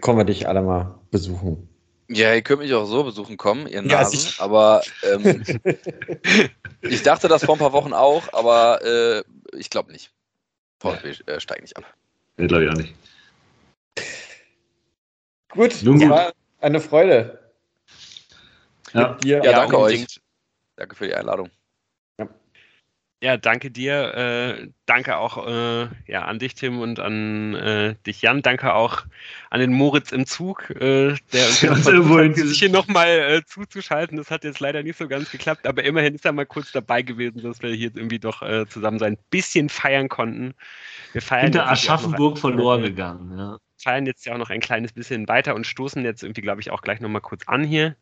kommen 0.00 0.18
wir 0.18 0.24
dich 0.24 0.48
alle 0.48 0.62
mal 0.62 0.94
besuchen. 1.10 1.68
Ja, 2.08 2.32
ihr 2.34 2.42
könnt 2.42 2.60
mich 2.60 2.72
auch 2.72 2.86
so 2.86 3.04
besuchen 3.04 3.36
kommen, 3.36 3.66
ihr 3.66 3.82
Nasen, 3.82 4.20
ja, 4.20 4.44
aber 4.44 4.82
ähm, 5.02 5.42
ich 6.80 7.02
dachte 7.02 7.28
das 7.28 7.44
vor 7.44 7.56
ein 7.56 7.58
paar 7.58 7.72
Wochen 7.72 7.92
auch, 7.92 8.32
aber 8.32 8.80
äh, 8.82 9.22
ich 9.58 9.68
glaube 9.68 9.92
nicht. 9.92 10.13
VfB 10.84 11.30
äh, 11.30 11.40
steigt 11.40 11.62
nicht 11.62 11.76
ab. 11.76 11.84
Nee, 12.36 12.46
glaube 12.46 12.64
ich 12.64 12.70
auch 12.70 12.74
nicht. 12.74 12.94
Gut, 15.48 15.82
Nun 15.82 15.98
gut. 15.98 16.10
war 16.10 16.32
eine 16.60 16.80
Freude. 16.80 17.38
Ja, 18.92 19.16
ja 19.24 19.40
danke 19.40 19.78
euch. 19.78 20.20
Danke 20.76 20.96
für 20.96 21.06
die 21.06 21.14
Einladung. 21.14 21.50
Ja, 23.24 23.38
danke 23.38 23.70
dir. 23.70 24.14
Äh, 24.14 24.68
danke 24.84 25.16
auch 25.16 25.46
äh, 25.46 25.88
ja, 26.06 26.26
an 26.26 26.38
dich, 26.38 26.56
Tim, 26.56 26.78
und 26.78 27.00
an 27.00 27.54
äh, 27.54 27.94
dich, 28.06 28.20
Jan. 28.20 28.42
Danke 28.42 28.74
auch 28.74 29.06
an 29.48 29.60
den 29.60 29.72
Moritz 29.72 30.12
im 30.12 30.26
Zug, 30.26 30.68
äh, 30.68 31.14
der 31.32 31.46
uns 31.48 31.62
ja, 31.62 31.74
versucht, 31.74 32.36
sich 32.36 32.58
hier 32.58 32.68
nochmal 32.68 33.08
äh, 33.08 33.42
zuzuschalten. 33.46 34.18
Das 34.18 34.30
hat 34.30 34.44
jetzt 34.44 34.60
leider 34.60 34.82
nicht 34.82 34.98
so 34.98 35.08
ganz 35.08 35.30
geklappt, 35.30 35.66
aber 35.66 35.84
immerhin 35.84 36.14
ist 36.14 36.26
er 36.26 36.32
mal 36.32 36.44
kurz 36.44 36.70
dabei 36.70 37.00
gewesen, 37.00 37.40
dass 37.42 37.62
wir 37.62 37.70
hier 37.70 37.92
irgendwie 37.94 38.18
doch 38.18 38.42
äh, 38.42 38.66
zusammen 38.68 38.98
so 38.98 39.06
ein 39.06 39.16
bisschen 39.30 39.70
feiern 39.70 40.10
konnten. 40.10 40.52
Wir 41.12 41.22
feiern 41.22 41.44
Hinter 41.44 41.70
Aschaffenburg 41.70 42.36
verloren 42.36 42.82
gegangen. 42.82 43.38
Ja. 43.38 43.56
feiern 43.78 44.04
jetzt 44.04 44.26
ja 44.26 44.34
auch 44.34 44.38
noch 44.38 44.50
ein 44.50 44.60
kleines 44.60 44.92
bisschen 44.92 45.28
weiter 45.28 45.54
und 45.54 45.66
stoßen 45.66 46.04
jetzt 46.04 46.22
irgendwie, 46.22 46.42
glaube 46.42 46.60
ich, 46.60 46.70
auch 46.70 46.82
gleich 46.82 47.00
nochmal 47.00 47.22
kurz 47.22 47.48
an 47.48 47.64
hier. 47.64 47.96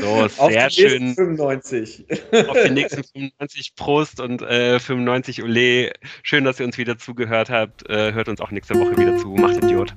So, 0.00 0.28
sehr 0.28 0.66
auf 0.66 0.72
schön. 0.72 1.14
95. 1.14 2.06
Auf 2.48 2.56
die 2.64 2.70
nächsten 2.70 3.04
95 3.04 3.74
Prost 3.76 4.20
und 4.20 4.42
äh, 4.42 4.78
95 4.78 5.42
Ole. 5.42 5.92
Schön, 6.22 6.44
dass 6.44 6.58
ihr 6.60 6.66
uns 6.66 6.78
wieder 6.78 6.96
zugehört 6.98 7.50
habt. 7.50 7.88
Äh, 7.88 8.12
hört 8.12 8.28
uns 8.28 8.40
auch 8.40 8.50
nächste 8.50 8.74
Woche 8.74 8.96
wieder 8.96 9.16
zu. 9.18 9.28
Macht 9.28 9.62
Idiot. 9.62 9.94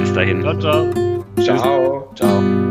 Bis 0.00 0.12
dahin. 0.12 0.42
Ciao, 0.42 0.58
ciao. 0.58 1.24
Ciao. 1.44 2.12
ciao. 2.14 2.67